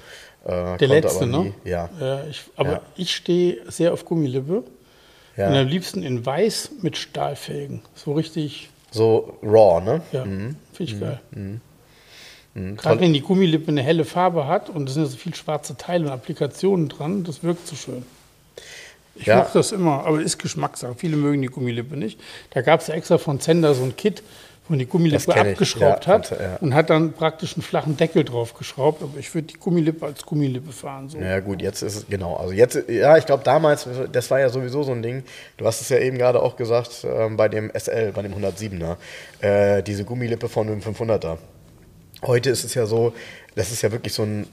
Äh, 0.45 0.77
Der 0.77 0.87
letzte, 0.87 1.27
ne? 1.27 1.53
Ja. 1.65 1.89
Ja, 1.99 2.23
ich, 2.29 2.43
aber 2.55 2.71
Ja. 2.71 2.81
ich 2.95 3.13
stehe 3.15 3.57
sehr 3.69 3.91
auf 3.93 4.05
Gummilippe. 4.05 4.63
ja. 5.35 5.49
Und 5.49 5.55
am 5.55 5.67
liebsten 5.67 6.01
in 6.01 6.25
weiß 6.25 6.71
mit 6.81 6.95
Stahlfelgen. 6.97 7.81
So 7.93 8.13
richtig, 8.13 8.69
So 8.91 9.37
raw, 9.43 9.81
ne? 9.83 10.01
ja, 10.13 10.23
finde 10.23 10.55
ich 10.79 10.99
geil. 10.99 11.19
Mhm. 11.31 11.61
Gerade 12.77 12.99
wenn 12.99 13.13
die 13.13 13.21
Gummilippe 13.21 13.69
eine 13.69 13.81
helle 13.81 14.03
Farbe 14.03 14.45
hat 14.47 14.69
und 14.69 14.87
es 14.89 14.95
sind 14.95 15.05
so 15.05 15.15
viele 15.17 15.35
schwarze 15.35 15.77
Teile 15.77 16.05
und 16.07 16.11
Applikationen 16.11 16.89
dran, 16.89 17.23
das 17.23 17.43
wirkt 17.43 17.65
so 17.67 17.75
schön. 17.75 18.03
Ich 19.15 19.25
Ja. 19.25 19.37
mochte 19.37 19.59
das 19.59 19.71
immer, 19.71 20.05
aber 20.05 20.21
ist 20.21 20.39
Geschmackssache. 20.39 20.95
Viele 20.97 21.17
mögen 21.17 21.41
die 21.41 21.49
Gummilippe 21.49 21.97
nicht. 21.97 22.19
Da 22.51 22.61
gab 22.61 22.81
es 22.81 22.87
ja 22.87 22.95
extra 22.95 23.17
von 23.17 23.39
Zender 23.39 23.73
so 23.73 23.83
ein 23.83 23.95
Kit, 23.95 24.23
wo 24.67 24.73
man 24.73 24.79
die 24.79 24.85
Gummilippe 24.85 25.31
ich, 25.31 25.35
abgeschraubt 25.35 26.05
ja, 26.05 26.13
hat 26.13 26.31
ja. 26.31 26.55
und 26.61 26.73
hat 26.73 26.89
dann 26.89 27.11
praktisch 27.13 27.55
einen 27.55 27.63
flachen 27.63 27.97
Deckel 27.97 28.23
drauf 28.23 28.53
geschraubt. 28.53 29.03
Aber 29.03 29.17
ich 29.19 29.33
würde 29.35 29.47
die 29.47 29.57
Gummilippe 29.57 30.05
als 30.05 30.23
Gummilippe 30.25 30.71
fahren. 30.71 31.09
So. 31.09 31.17
Ja 31.17 31.39
gut, 31.41 31.61
jetzt 31.61 31.81
ist 31.81 31.95
es, 31.95 32.05
genau, 32.07 32.37
also 32.37 32.53
jetzt, 32.53 32.81
ja, 32.87 33.17
ich 33.17 33.25
glaube 33.25 33.43
damals, 33.43 33.87
das 34.11 34.31
war 34.31 34.39
ja 34.39 34.49
sowieso 34.49 34.83
so 34.83 34.91
ein 34.93 35.01
Ding, 35.01 35.23
du 35.57 35.65
hast 35.65 35.81
es 35.81 35.89
ja 35.89 35.97
eben 35.97 36.17
gerade 36.17 36.41
auch 36.41 36.55
gesagt, 36.55 37.05
ähm, 37.05 37.35
bei 37.37 37.49
dem 37.49 37.69
SL, 37.77 38.11
bei 38.13 38.21
dem 38.21 38.33
107er, 38.33 38.95
äh, 39.41 39.83
diese 39.83 40.05
Gummilippe 40.05 40.47
von 40.47 40.67
dem 40.67 40.79
500er. 40.79 41.37
Heute 42.23 42.51
ist 42.51 42.63
es 42.63 42.75
ja 42.75 42.85
so, 42.85 43.13
das 43.55 43.71
ist 43.71 43.81
ja 43.81 43.91
wirklich 43.91 44.13
so 44.13 44.23
ein, 44.23 44.47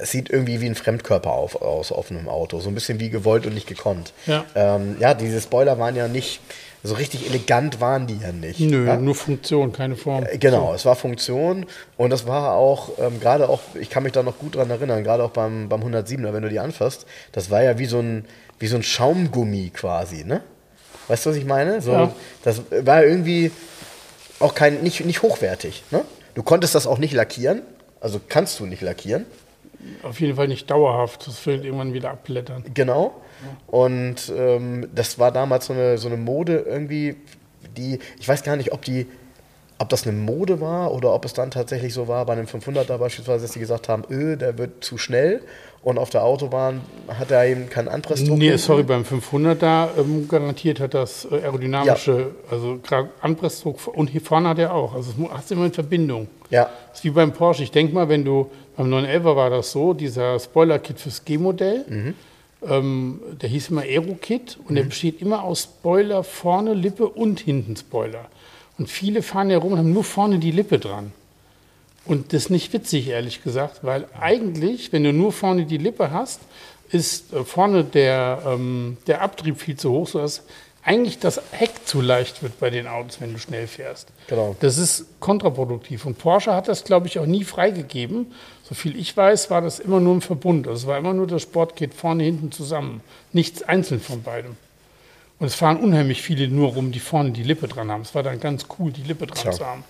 es 0.00 0.10
sieht 0.10 0.30
irgendwie 0.30 0.60
wie 0.60 0.66
ein 0.66 0.74
Fremdkörper 0.74 1.30
auf, 1.30 1.60
aus 1.60 1.92
auf 1.92 2.10
einem 2.10 2.28
Auto, 2.28 2.60
so 2.60 2.68
ein 2.68 2.74
bisschen 2.74 3.00
wie 3.00 3.10
gewollt 3.10 3.46
und 3.46 3.54
nicht 3.54 3.66
gekonnt. 3.66 4.12
Ja. 4.26 4.44
ähm, 4.54 4.96
ja 4.98 5.14
diese 5.14 5.40
Spoiler 5.40 5.78
waren 5.78 5.96
ja 5.96 6.08
nicht, 6.08 6.40
so 6.82 6.94
richtig 6.94 7.28
elegant 7.28 7.80
waren 7.80 8.06
die 8.06 8.18
ja 8.18 8.32
nicht. 8.32 8.60
Nö, 8.60 8.86
ja? 8.86 8.96
nur 8.96 9.14
Funktion, 9.14 9.72
keine 9.72 9.96
Form. 9.96 10.24
Äh, 10.24 10.38
Genau, 10.38 10.72
es 10.74 10.84
war 10.86 10.96
Funktion 10.96 11.66
und 11.96 12.10
das 12.10 12.26
war 12.26 12.54
auch, 12.54 12.98
ähm, 12.98 13.20
gerade 13.20 13.48
auch, 13.48 13.60
ich 13.78 13.90
kann 13.90 14.02
mich 14.02 14.12
da 14.12 14.22
noch 14.22 14.38
gut 14.38 14.56
dran 14.56 14.70
erinnern, 14.70 15.04
gerade 15.04 15.22
auch 15.22 15.30
beim, 15.30 15.68
beim 15.68 15.82
107er, 15.82 16.32
wenn 16.32 16.42
du 16.42 16.48
die 16.48 16.58
anfasst, 16.58 17.06
das 17.32 17.50
war 17.50 17.62
ja 17.62 17.78
wie 17.78 17.86
so 17.86 17.98
ein, 17.98 18.24
wie 18.58 18.66
so 18.66 18.76
ein 18.76 18.82
Schaumgummi 18.82 19.70
quasi, 19.74 20.24
ne? 20.24 20.42
Weißt 21.08 21.26
du, 21.26 21.30
was 21.30 21.36
ich 21.36 21.44
meine? 21.44 21.82
So, 21.82 21.92
Ja. 21.92 22.14
Das 22.44 22.62
war 22.70 23.04
irgendwie 23.04 23.50
auch 24.38 24.54
kein, 24.54 24.82
nicht, 24.82 25.04
nicht 25.04 25.22
hochwertig, 25.22 25.82
ne? 25.90 26.02
Du 26.34 26.42
konntest 26.42 26.74
das 26.74 26.86
auch 26.86 26.98
nicht 26.98 27.12
lackieren, 27.12 27.62
also 28.00 28.20
kannst 28.26 28.58
du 28.60 28.66
nicht 28.66 28.80
lackieren, 28.80 29.26
Auf 30.02 30.20
jeden 30.20 30.36
Fall 30.36 30.48
nicht 30.48 30.70
dauerhaft. 30.70 31.26
Das 31.26 31.44
wird 31.46 31.64
irgendwann 31.64 31.92
wieder 31.92 32.10
abblättern. 32.10 32.64
Genau. 32.74 33.14
Und 33.66 34.32
ähm, 34.36 34.88
das 34.94 35.18
war 35.18 35.32
damals 35.32 35.66
so 35.66 35.72
eine, 35.72 35.98
so 35.98 36.08
eine 36.08 36.16
Mode 36.16 36.64
irgendwie, 36.68 37.16
die, 37.76 37.98
ich 38.18 38.28
weiß 38.28 38.42
gar 38.42 38.56
nicht, 38.56 38.72
ob 38.72 38.82
die, 38.82 39.06
ob 39.78 39.88
das 39.88 40.06
eine 40.06 40.14
Mode 40.14 40.60
war 40.60 40.92
oder 40.92 41.14
ob 41.14 41.24
es 41.24 41.32
dann 41.32 41.50
tatsächlich 41.50 41.94
so 41.94 42.06
war 42.06 42.26
bei 42.26 42.34
einem 42.34 42.46
500er 42.46 42.98
beispielsweise, 42.98 43.44
dass 43.46 43.52
die 43.52 43.60
gesagt 43.60 43.88
haben, 43.88 44.04
öh, 44.10 44.36
der 44.36 44.58
wird 44.58 44.84
zu 44.84 44.98
schnell 44.98 45.40
und 45.82 45.96
auf 45.96 46.10
der 46.10 46.22
Autobahn 46.22 46.82
hat 47.08 47.30
er 47.30 47.46
eben 47.46 47.70
keinen 47.70 47.88
Anpressdruck. 47.88 48.36
Nee, 48.36 48.56
sorry, 48.56 48.82
beim 48.82 49.02
500er 49.04 49.88
ähm, 49.98 50.28
garantiert 50.28 50.80
hat 50.80 50.92
das 50.92 51.24
äh, 51.30 51.36
aerodynamische, 51.36 52.32
also 52.50 52.78
gerade 52.82 53.08
Anpressdruck 53.22 53.86
und 53.86 54.08
hier 54.10 54.20
vorne 54.20 54.50
hat 54.50 54.58
er 54.58 54.74
auch. 54.74 54.94
Also 54.94 55.12
es 55.12 55.30
hast 55.32 55.50
du 55.50 55.54
immer 55.54 55.64
in 55.64 55.72
Verbindung. 55.72 56.28
Ja, 56.50 56.68
Das 56.90 56.98
ist 56.98 57.04
wie 57.04 57.10
beim 57.10 57.32
Porsche. 57.32 57.62
Ich 57.62 57.70
denke 57.70 57.94
mal, 57.94 58.08
wenn 58.10 58.24
du 58.24 58.50
beim 58.80 58.92
911er 58.92 59.36
war 59.36 59.50
das 59.50 59.72
so, 59.72 59.92
dieser 59.92 60.38
Spoiler-Kit 60.40 60.98
fürs 60.98 61.24
G-Modell, 61.24 61.84
Mhm. 61.88 62.14
ähm, 62.66 63.20
der 63.40 63.48
hieß 63.48 63.68
immer 63.70 63.82
Aero-Kit 63.82 64.58
und 64.66 64.74
der 64.74 64.84
besteht 64.84 65.20
immer 65.20 65.42
aus 65.44 65.64
Spoiler 65.64 66.24
vorne, 66.24 66.72
Lippe 66.74 67.06
und 67.08 67.40
hinten 67.40 67.76
Spoiler. 67.76 68.26
Und 68.78 68.88
viele 68.88 69.22
fahren 69.22 69.50
ja 69.50 69.58
rum 69.58 69.72
und 69.72 69.78
haben 69.78 69.92
nur 69.92 70.04
vorne 70.04 70.38
die 70.38 70.50
Lippe 70.52 70.78
dran. 70.78 71.12
Und 72.06 72.32
das 72.32 72.44
ist 72.44 72.50
nicht 72.50 72.72
witzig, 72.72 73.08
ehrlich 73.08 73.42
gesagt, 73.44 73.80
weil 73.82 74.06
eigentlich, 74.18 74.92
wenn 74.92 75.04
du 75.04 75.12
nur 75.12 75.32
vorne 75.32 75.66
die 75.66 75.76
Lippe 75.76 76.10
hast, 76.10 76.40
ist 76.90 77.32
äh, 77.34 77.44
vorne 77.44 77.84
der, 77.84 78.42
ähm, 78.46 78.96
der 79.06 79.20
Abtrieb 79.20 79.60
viel 79.60 79.76
zu 79.76 79.90
hoch, 79.90 80.08
sodass 80.08 80.42
eigentlich 80.82 81.18
das 81.18 81.40
Heck 81.52 81.86
zu 81.86 82.00
leicht 82.00 82.42
wird 82.42 82.58
bei 82.58 82.70
den 82.70 82.86
Autos, 82.86 83.20
wenn 83.20 83.32
du 83.32 83.38
schnell 83.38 83.66
fährst. 83.66 84.08
Genau. 84.28 84.56
Das 84.60 84.78
ist 84.78 85.06
kontraproduktiv. 85.20 86.06
Und 86.06 86.18
Porsche 86.18 86.54
hat 86.54 86.68
das, 86.68 86.84
glaube 86.84 87.06
ich, 87.06 87.18
auch 87.18 87.26
nie 87.26 87.44
freigegeben. 87.44 88.32
Soviel 88.62 88.96
ich 88.96 89.14
weiß, 89.14 89.50
war 89.50 89.60
das 89.60 89.78
immer 89.78 90.00
nur 90.00 90.14
im 90.14 90.22
Verbund. 90.22 90.66
Also 90.66 90.82
es 90.82 90.86
war 90.86 90.96
immer 90.96 91.12
nur 91.12 91.26
das 91.26 91.42
Sportkit 91.42 91.92
vorne, 91.92 92.24
hinten 92.24 92.50
zusammen. 92.50 93.02
Nichts 93.32 93.62
einzeln 93.62 94.00
von 94.00 94.22
beidem. 94.22 94.56
Und 95.38 95.46
es 95.46 95.54
fahren 95.54 95.78
unheimlich 95.78 96.22
viele 96.22 96.48
nur 96.48 96.70
rum, 96.74 96.92
die 96.92 97.00
vorne 97.00 97.30
die 97.30 97.42
Lippe 97.42 97.68
dran 97.68 97.90
haben. 97.90 98.02
Es 98.02 98.14
war 98.14 98.22
dann 98.22 98.40
ganz 98.40 98.66
cool, 98.78 98.90
die 98.90 99.02
Lippe 99.02 99.26
dran 99.26 99.42
Tja. 99.42 99.52
zu 99.52 99.66
haben. 99.66 99.84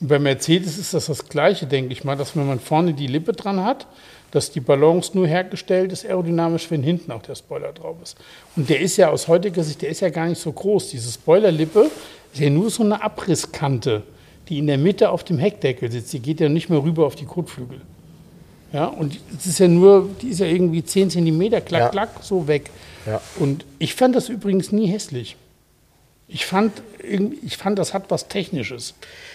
Und 0.00 0.08
bei 0.08 0.18
Mercedes 0.18 0.76
ist 0.76 0.92
das 0.92 1.06
das 1.06 1.28
Gleiche, 1.28 1.66
denke 1.66 1.92
ich 1.92 2.04
mal, 2.04 2.16
dass 2.16 2.36
wenn 2.36 2.46
man 2.46 2.60
vorne 2.60 2.94
die 2.94 3.06
Lippe 3.06 3.32
dran 3.32 3.64
hat, 3.64 3.86
dass 4.30 4.50
die 4.50 4.60
Balance 4.60 5.12
nur 5.14 5.26
hergestellt 5.26 5.92
ist 5.92 6.04
aerodynamisch, 6.04 6.70
wenn 6.70 6.82
hinten 6.82 7.12
auch 7.12 7.22
der 7.22 7.34
Spoiler 7.34 7.72
drauf 7.72 7.96
ist. 8.02 8.16
Und 8.56 8.68
der 8.68 8.80
ist 8.80 8.96
ja 8.96 9.10
aus 9.10 9.28
heutiger 9.28 9.62
Sicht, 9.62 9.82
der 9.82 9.88
ist 9.90 10.00
ja 10.00 10.08
gar 10.10 10.26
nicht 10.26 10.40
so 10.40 10.52
groß. 10.52 10.90
Diese 10.90 11.10
Spoilerlippe 11.10 11.90
ist 12.32 12.40
ja 12.40 12.50
nur 12.50 12.70
so 12.70 12.82
eine 12.82 13.02
Abrisskante, 13.02 14.02
die 14.48 14.58
in 14.58 14.66
der 14.66 14.78
Mitte 14.78 15.10
auf 15.10 15.24
dem 15.24 15.38
Heckdeckel 15.38 15.90
sitzt. 15.90 16.12
Die 16.12 16.20
geht 16.20 16.40
ja 16.40 16.48
nicht 16.48 16.68
mehr 16.68 16.82
rüber 16.82 17.06
auf 17.06 17.14
die 17.16 17.24
Kotflügel. 17.24 17.80
Ja, 18.72 18.86
und 18.86 19.18
es 19.38 19.46
ist 19.46 19.58
ja 19.60 19.68
nur, 19.68 20.10
die 20.20 20.28
ist 20.28 20.40
ja 20.40 20.46
irgendwie 20.46 20.84
10 20.84 21.10
cm, 21.10 21.40
klack, 21.64 21.70
Ja. 21.70 21.88
klack, 21.88 22.10
so 22.20 22.46
weg. 22.48 22.70
Ja. 23.06 23.20
Und 23.38 23.64
ich 23.78 23.94
fand 23.94 24.14
das 24.16 24.28
übrigens 24.28 24.72
nie 24.72 24.86
hässlich. 24.88 25.36
Ich 26.28 26.44
fand, 26.44 26.72
ich 27.00 27.56
fand, 27.56 27.78
das 27.78 27.94
hat 27.94 28.04
was 28.08 28.26
Technisches. 28.26 28.94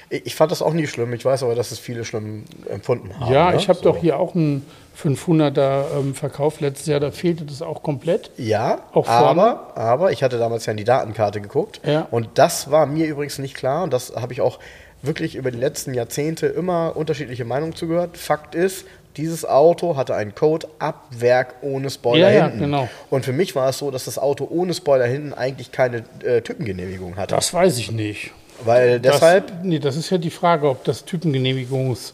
ich, 0.09 0.35
fand 0.35 0.51
das 0.51 0.61
auch 0.61 0.73
nie 0.73 0.87
schlimm. 0.87 1.13
Ich 1.13 1.23
weiß 1.23 1.43
aber, 1.43 1.55
dass 1.55 1.71
es 1.71 1.79
viele 1.79 2.03
schlimm 2.03 2.43
empfunden 2.69 3.17
haben. 3.17 3.31
ja, 3.31 3.51
ne? 3.51 3.55
ich 3.57 3.69
habe 3.69 3.79
So. 3.79 3.85
doch 3.85 3.97
hier 3.97 4.19
auch 4.19 4.35
einen 4.35 4.65
500er 5.01 5.85
ähm, 5.97 6.13
verkauft 6.15 6.59
letztes 6.59 6.87
Jahr, 6.87 6.99
da 6.99 7.11
fehlte 7.11 7.45
das 7.45 7.61
auch 7.61 7.81
komplett. 7.81 8.29
Ja, 8.37 8.79
Auch 8.91 9.07
aber, 9.07 9.71
aber 9.77 10.11
ich 10.11 10.21
hatte 10.21 10.37
damals 10.37 10.65
ja 10.65 10.71
in 10.71 10.77
die 10.77 10.83
Datenkarte 10.83 11.39
geguckt 11.39 11.79
Ja. 11.85 12.07
und 12.11 12.27
das 12.35 12.71
war 12.71 12.85
mir 12.85 13.07
übrigens 13.07 13.39
nicht 13.39 13.55
klar 13.55 13.83
und 13.83 13.93
das 13.93 14.13
habe 14.15 14.33
ich 14.33 14.41
auch 14.41 14.59
wirklich 15.01 15.35
über 15.35 15.49
die 15.49 15.57
letzten 15.57 15.93
Jahrzehnte 15.93 16.45
immer 16.47 16.95
unterschiedliche 16.95 17.45
Meinungen 17.45 17.73
zugehört. 17.75 18.17
Fakt 18.17 18.53
ist, 18.53 18.85
dieses 19.17 19.45
Auto 19.45 19.95
hatte 19.97 20.15
einen 20.15 20.33
Code 20.35 20.67
ab 20.79 21.05
Werk 21.11 21.55
ohne 21.61 21.89
Spoiler 21.89 22.29
Ja, 22.29 22.37
ja, 22.37 22.43
hinten. 22.45 22.59
genau. 22.59 22.89
Und 23.09 23.25
für 23.25 23.33
mich 23.33 23.55
war 23.55 23.69
es 23.69 23.77
so, 23.77 23.91
dass 23.91 24.05
das 24.05 24.17
Auto 24.17 24.47
ohne 24.49 24.73
Spoiler 24.73 25.05
hinten 25.05 25.33
eigentlich 25.33 25.71
keine 25.71 26.03
äh, 26.23 26.41
Typengenehmigung 26.41 27.15
hatte. 27.17 27.35
Das 27.35 27.53
weiß 27.53 27.77
ich 27.77 27.91
nicht. 27.91 28.31
Weil 28.63 28.99
deshalb, 28.99 29.47
Das, 29.47 29.55
nee, 29.63 29.79
das 29.79 29.95
ist 29.95 30.09
ja 30.11 30.17
die 30.17 30.29
Frage, 30.29 30.69
ob 30.69 30.83
das 30.83 31.03
Typengenehmigungs 31.05 32.13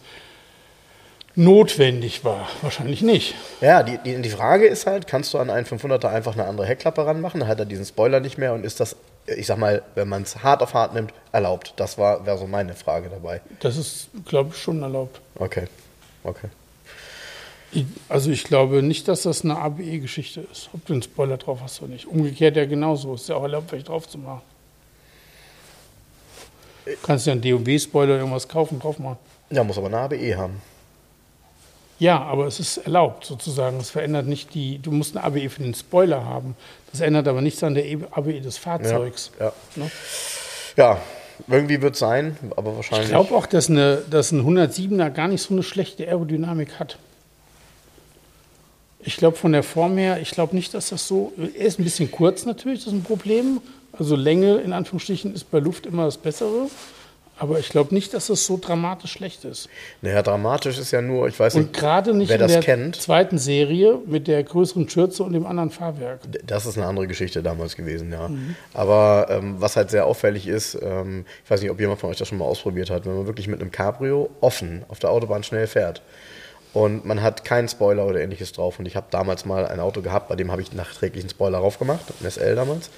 notwendig 1.36 2.24
war. 2.24 2.48
Wahrscheinlich 2.62 3.02
nicht. 3.02 3.36
ja, 3.62 3.84
die, 3.84 3.98
die, 4.00 4.22
die 4.22 4.30
Frage 4.30 4.66
ist 4.66 4.88
halt, 4.88 5.08
kannst 5.08 5.34
du 5.34 5.38
an 5.40 5.50
einen 5.50 5.66
500er 5.68 6.08
einfach 6.08 6.34
eine 6.34 6.46
andere 6.46 6.66
Heckklappe 6.66 7.06
ranmachen, 7.06 7.42
dann 7.42 7.50
hat 7.50 7.60
er 7.60 7.66
diesen 7.66 7.86
Spoiler 7.86 8.20
nicht 8.20 8.38
mehr 8.38 8.54
und 8.54 8.66
ist 8.66 8.80
das, 8.80 8.96
ich 9.28 9.46
sag 9.46 9.58
mal, 9.58 9.84
wenn 9.94 10.08
man 10.08 10.24
es 10.24 10.42
hart 10.42 10.64
auf 10.64 10.74
hart 10.74 10.94
nimmt, 10.96 11.14
erlaubt? 11.32 11.74
Das 11.76 11.98
war 11.98 12.26
wäre 12.26 12.38
so 12.38 12.48
meine 12.48 12.74
Frage 12.74 13.10
dabei. 13.10 13.42
Das 13.60 13.78
ist, 13.78 14.10
glaube 14.26 14.52
ich, 14.56 14.58
schon 14.62 14.82
erlaubt. 14.82 15.22
Okay, 15.38 15.68
okay. 16.24 16.48
Ich- 17.72 17.86
Also 18.10 18.32
ich 18.32 18.44
glaube 18.46 18.82
nicht, 18.82 19.08
dass 19.08 19.24
das 19.24 19.44
eine 19.44 19.58
ABE-Geschichte 19.58 20.42
ist, 20.52 20.70
ob 20.74 20.86
du 20.86 20.94
einen 20.94 21.02
Spoiler 21.04 21.38
drauf 21.38 21.60
hast 21.62 21.82
oder 21.82 21.92
nicht. 21.92 22.06
Umgekehrt 22.08 22.56
ja 22.56 22.66
genauso. 22.66 23.14
Ist 23.16 23.28
ja 23.30 23.36
auch 23.36 23.44
erlaubt, 23.44 23.72
welche 23.72 23.86
drauf 23.86 24.08
zu 24.08 24.18
machen. 24.18 24.42
Du 26.86 26.92
kannst 27.04 27.26
ja 27.28 27.34
einen 27.34 27.42
DOB-Spoiler 27.42 28.18
irgendwas 28.18 28.48
kaufen, 28.48 28.80
drauf 28.80 28.98
machen. 29.00 29.18
Ja, 29.50 29.64
muss 29.64 29.78
aber 29.78 29.88
eine 29.88 29.98
ABE 29.98 30.38
haben. 30.38 30.62
Ja, 32.00 32.22
aber 32.22 32.46
es 32.46 32.60
ist 32.60 32.78
erlaubt 32.78 33.26
sozusagen. 33.26 33.78
Es 33.80 33.90
verändert 33.90 34.28
nicht 34.28 34.54
die, 34.54 34.78
du 34.80 34.92
musst 34.92 35.18
eine 35.18 35.26
ABE 35.26 35.50
für 35.50 35.64
den 35.64 35.74
Spoiler 35.74 36.24
haben. 36.24 36.56
Das 36.92 37.02
ändert 37.02 37.28
aber 37.28 37.42
nichts 37.42 37.64
an 37.64 37.74
der 37.74 37.84
ABE 38.12 38.40
des 38.40 38.58
Fahrzeugs. 38.58 39.32
Ja, 39.40 39.52
Ne? 39.76 39.92
ja 40.78 41.02
irgendwie 41.48 41.82
wird 41.82 41.94
es 41.96 42.00
sein, 42.00 42.38
aber 42.56 42.70
Ich 42.72 42.76
wahrscheinlich. 42.78 43.10
glaube 43.10 43.36
auch, 43.36 43.48
dass, 43.48 43.70
eine, 43.70 43.98
dass 44.10 44.32
ein 44.32 44.42
107er 44.46 45.10
gar 45.10 45.28
nicht 45.28 45.42
so 45.42 45.54
eine 45.54 45.64
schlechte 45.64 46.08
Aerodynamik 46.08 46.80
hat. 46.80 46.98
Ich 49.08 49.16
glaube 49.16 49.38
von 49.38 49.54
der 49.54 49.64
Form 49.64 49.98
her, 49.98 50.20
ich 50.22 50.32
glaube 50.32 50.54
nicht, 50.54 50.74
dass 50.74 50.90
das 50.90 51.08
so. 51.08 51.32
Er 51.38 51.66
ist 51.66 51.80
ein 51.80 51.86
bisschen 51.86 52.12
kurz 52.12 52.46
natürlich, 52.46 52.80
das 52.80 52.88
ist 52.88 53.00
ein 53.00 53.04
Problem. 53.04 53.62
Also 53.98 54.18
Länge 54.18 54.58
in 54.58 54.74
Anführungsstrichen 54.74 55.34
ist 55.34 55.50
bei 55.50 55.60
Luft 55.60 55.86
immer 55.86 56.04
das 56.04 56.18
Bessere. 56.18 56.68
Aber 57.40 57.58
ich 57.58 57.70
glaube 57.70 57.96
nicht, 57.96 58.14
dass 58.14 58.28
es 58.28 58.46
so 58.46 58.60
dramatisch 58.62 59.14
schlecht 59.14 59.46
ist. 59.46 59.70
Naja, 60.02 60.22
dramatisch 60.24 60.78
ist 60.78 60.92
ja 60.92 61.02
nur, 61.02 61.30
ich 61.30 61.40
weiß 61.40 61.56
Und 61.56 61.62
nicht, 61.62 61.74
gerade 61.74 62.14
nicht 62.14 62.28
wer 62.28 62.36
in 62.36 62.42
das 62.42 62.52
der 62.52 62.62
kennt. 62.62 62.98
zweiten 62.98 63.38
Serie 63.38 63.98
mit 64.06 64.28
der 64.28 64.44
größeren 64.44 64.90
Schürze 64.90 65.24
und 65.24 65.32
dem 65.32 65.46
anderen 65.46 65.70
Fahrwerk. 65.70 66.20
Das 66.46 66.66
ist 66.66 66.78
eine 66.78 66.88
andere 66.88 67.08
Geschichte 67.08 67.42
damals 67.42 67.78
gewesen, 67.78 68.12
ja. 68.12 68.28
Mhm. 68.28 68.56
Aber 68.74 69.28
ähm, 69.30 69.56
was 69.60 69.78
halt 69.78 69.90
sehr 69.90 70.06
auffällig 70.06 70.48
ist, 70.48 70.78
ähm, 70.82 71.26
ich 71.46 71.50
weiß 71.50 71.62
nicht, 71.62 71.72
ob 71.72 71.80
jemand 71.80 72.02
von 72.02 72.10
euch 72.10 72.18
das 72.18 72.28
schon 72.28 72.40
mal 72.40 72.46
ausprobiert 72.46 72.90
hat, 72.90 73.06
wenn 73.06 73.16
man 73.16 73.26
wirklich 73.26 73.48
mit 73.48 73.62
einem 73.62 73.72
Cabrio 73.72 74.30
offen 74.42 74.84
auf 74.90 75.00
der 75.00 75.12
Autobahn 75.12 75.44
schnell 75.44 75.68
fährt 75.68 76.02
und 76.78 77.06
man 77.06 77.24
hat 77.24 77.44
keinen 77.44 77.68
Spoiler 77.68 78.06
oder 78.06 78.22
ähnliches 78.22 78.52
drauf. 78.52 78.78
Und 78.78 78.86
ich 78.86 78.96
habe 78.96 79.08
damals 79.10 79.46
mal 79.46 79.66
ein 79.66 79.80
Auto 79.80 80.04
gehabt, 80.04 80.28
bei 80.28 80.36
dem 80.36 80.52
habe 80.52 80.62
ich 80.62 80.74
nachträglich 80.74 81.24
einen 81.24 81.32
Spoiler 81.32 81.58
drauf 81.58 81.80
gemacht, 81.80 82.06
ein 82.22 82.30
SL 82.30 82.54
damals. 82.54 82.92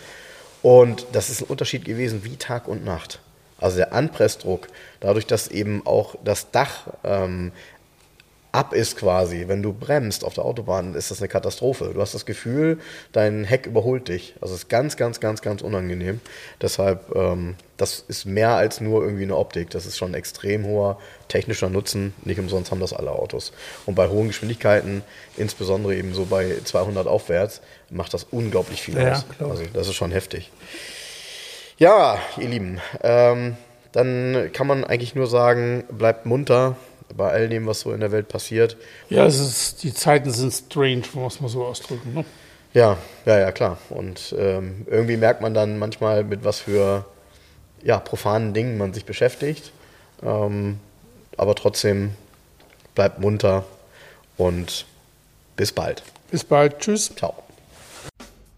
Und 0.61 1.06
das 1.14 1.30
ist 1.30 1.39
ein 1.39 1.45
Unterschied 1.45 1.85
gewesen 1.85 2.26
wie 2.26 2.35
Tag 2.35 2.68
und 2.68 2.84
Nacht. 2.84 3.19
Also 3.57 3.77
der 3.77 3.93
Anpressdruck, 3.93 4.68
dadurch, 4.99 5.27
dass 5.27 5.47
eben 5.47 5.88
auch 5.88 6.15
das 6.26 6.51
Dach 6.51 6.88
ähm, 7.06 7.53
ab 8.51 8.73
ist 8.73 8.97
quasi, 8.97 9.45
wenn 9.47 9.61
du 9.61 9.73
bremst 9.73 10.23
auf 10.23 10.34
der 10.34 10.43
Autobahn, 10.45 10.95
ist 10.95 11.11
das 11.11 11.19
eine 11.21 11.27
Katastrophe. 11.27 11.91
Du 11.93 12.01
hast 12.01 12.13
das 12.13 12.26
Gefühl, 12.26 12.80
dein 13.11 13.43
Heck 13.43 13.67
überholt 13.67 14.07
dich. 14.07 14.34
Also 14.41 14.55
es 14.55 14.61
ist 14.63 14.69
ganz, 14.69 14.97
ganz, 14.97 15.19
ganz, 15.19 15.41
ganz 15.41 15.61
unangenehm. 15.61 16.19
Deshalb, 16.61 17.15
ähm, 17.15 17.55
das 17.77 18.03
ist 18.07 18.26
mehr 18.26 18.51
als 18.55 18.81
nur 18.81 19.03
irgendwie 19.03 19.23
eine 19.23 19.38
Optik. 19.38 19.69
Das 19.69 19.85
ist 19.85 19.97
schon 19.97 20.11
ein 20.11 20.15
extrem 20.15 20.65
hoher 20.65 20.97
technischer 21.27 21.69
Nutzen. 21.69 22.13
Nicht 22.26 22.39
umsonst 22.39 22.71
haben 22.71 22.80
das 22.81 22.91
alle 22.93 23.11
Autos. 23.11 23.53
Und 23.85 23.95
bei 23.95 24.07
hohen 24.07 24.27
Geschwindigkeiten, 24.27 25.03
insbesondere 25.38 25.95
eben 25.95 26.13
so 26.13 26.26
bei 26.26 26.55
200 26.63 27.07
aufwärts, 27.07 27.61
macht 27.91 28.13
das 28.13 28.26
unglaublich 28.31 28.81
viel 28.81 28.97
Ja, 28.97 29.13
aus. 29.13 29.26
klar. 29.38 29.51
Also 29.51 29.63
das 29.73 29.88
ist 29.88 29.95
schon 29.95 30.11
heftig. 30.11 30.51
Ja, 31.77 32.17
ihr 32.38 32.49
Lieben, 32.49 32.81
ähm, 33.03 33.55
dann 33.91 34.49
kann 34.53 34.67
man 34.67 34.84
eigentlich 34.84 35.15
nur 35.15 35.27
sagen, 35.27 35.84
bleibt 35.89 36.26
munter 36.26 36.76
bei 37.15 37.30
all 37.31 37.49
dem, 37.49 37.65
was 37.65 37.81
so 37.81 37.91
in 37.91 37.99
der 37.99 38.11
Welt 38.11 38.27
passiert. 38.27 38.77
Ja, 39.10 39.26
es 39.26 39.40
ist, 39.40 39.84
die 39.84 39.94
Zeiten 39.94 40.31
sind 40.31 40.53
strange, 40.53 41.03
muss 41.14 41.41
man 41.41 41.49
so 41.49 41.65
ausdrücken. 41.65 42.14
Ne? 42.14 42.26
Ja, 42.73 42.98
ja, 43.26 43.40
ja, 43.40 43.52
klar. 43.52 43.77
Und 43.90 44.36
ähm, 44.38 44.86
irgendwie 44.88 45.18
merkt 45.18 45.41
man 45.41 45.53
dann 45.53 45.80
manchmal, 45.80 46.23
mit 46.23 46.44
was 46.44 46.60
für 46.60 47.06
ja, 47.84 47.99
profanen 47.99 48.53
Dingen 48.53 48.77
man 48.77 48.94
sich 48.94 49.06
beschäftigt. 49.06 49.72
Ähm, 50.23 50.80
aber 51.38 51.56
trotzdem 51.56 52.11
bleibt 52.95 53.19
munter 53.19 53.64
und 54.38 54.86
bis 55.56 55.72
bald. 55.72 56.03
Bis 56.31 56.44
bald. 56.44 56.80
Tschüss. 56.80 57.14
Ciao. 57.15 57.34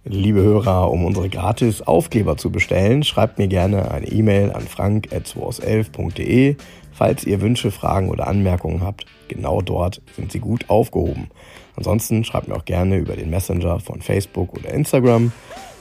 Liebe 0.03 0.41
Hörer, 0.41 0.90
um 0.90 1.06
unsere 1.06 1.30
gratis 1.30 1.84
Aufkleber 1.84 2.36
zu 2.36 2.49
bestellen, 2.49 3.03
schreibt 3.03 3.38
mir 3.38 3.48
gerne 3.48 3.91
eine 3.91 4.07
E-Mail 4.07 4.52
an 4.52 4.68
frank.211.de. 4.68 6.56
Falls 6.91 7.23
ihr 7.23 7.41
Wünsche, 7.41 7.72
Fragen 7.72 8.09
oder 8.09 8.27
Anmerkungen 8.27 8.81
habt, 8.81 9.05
genau 9.27 9.61
dort 9.61 10.01
sind 10.15 10.31
sie 10.31 10.39
gut 10.39 10.69
aufgehoben. 10.69 11.30
Ansonsten 11.76 12.23
schreibt 12.23 12.47
mir 12.47 12.55
auch 12.55 12.65
gerne 12.65 12.97
über 12.97 13.15
den 13.15 13.30
Messenger 13.30 13.80
von 13.80 14.01
Facebook 14.01 14.53
oder 14.53 14.73
Instagram. 14.73 15.31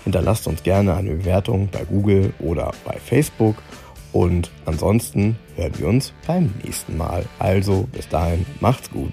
Hinterlasst 0.04 0.46
uns 0.46 0.62
gerne 0.62 0.94
eine 0.94 1.10
Bewertung 1.10 1.68
bei 1.70 1.84
Google 1.84 2.32
oder 2.38 2.72
bei 2.84 2.96
Facebook. 2.98 3.56
Und 4.12 4.50
ansonsten 4.64 5.36
hören 5.56 5.72
wir 5.78 5.88
uns 5.88 6.12
beim 6.26 6.52
nächsten 6.64 6.96
Mal. 6.96 7.24
Also 7.38 7.86
bis 7.92 8.08
dahin, 8.08 8.46
macht's 8.60 8.90
gut. 8.90 9.12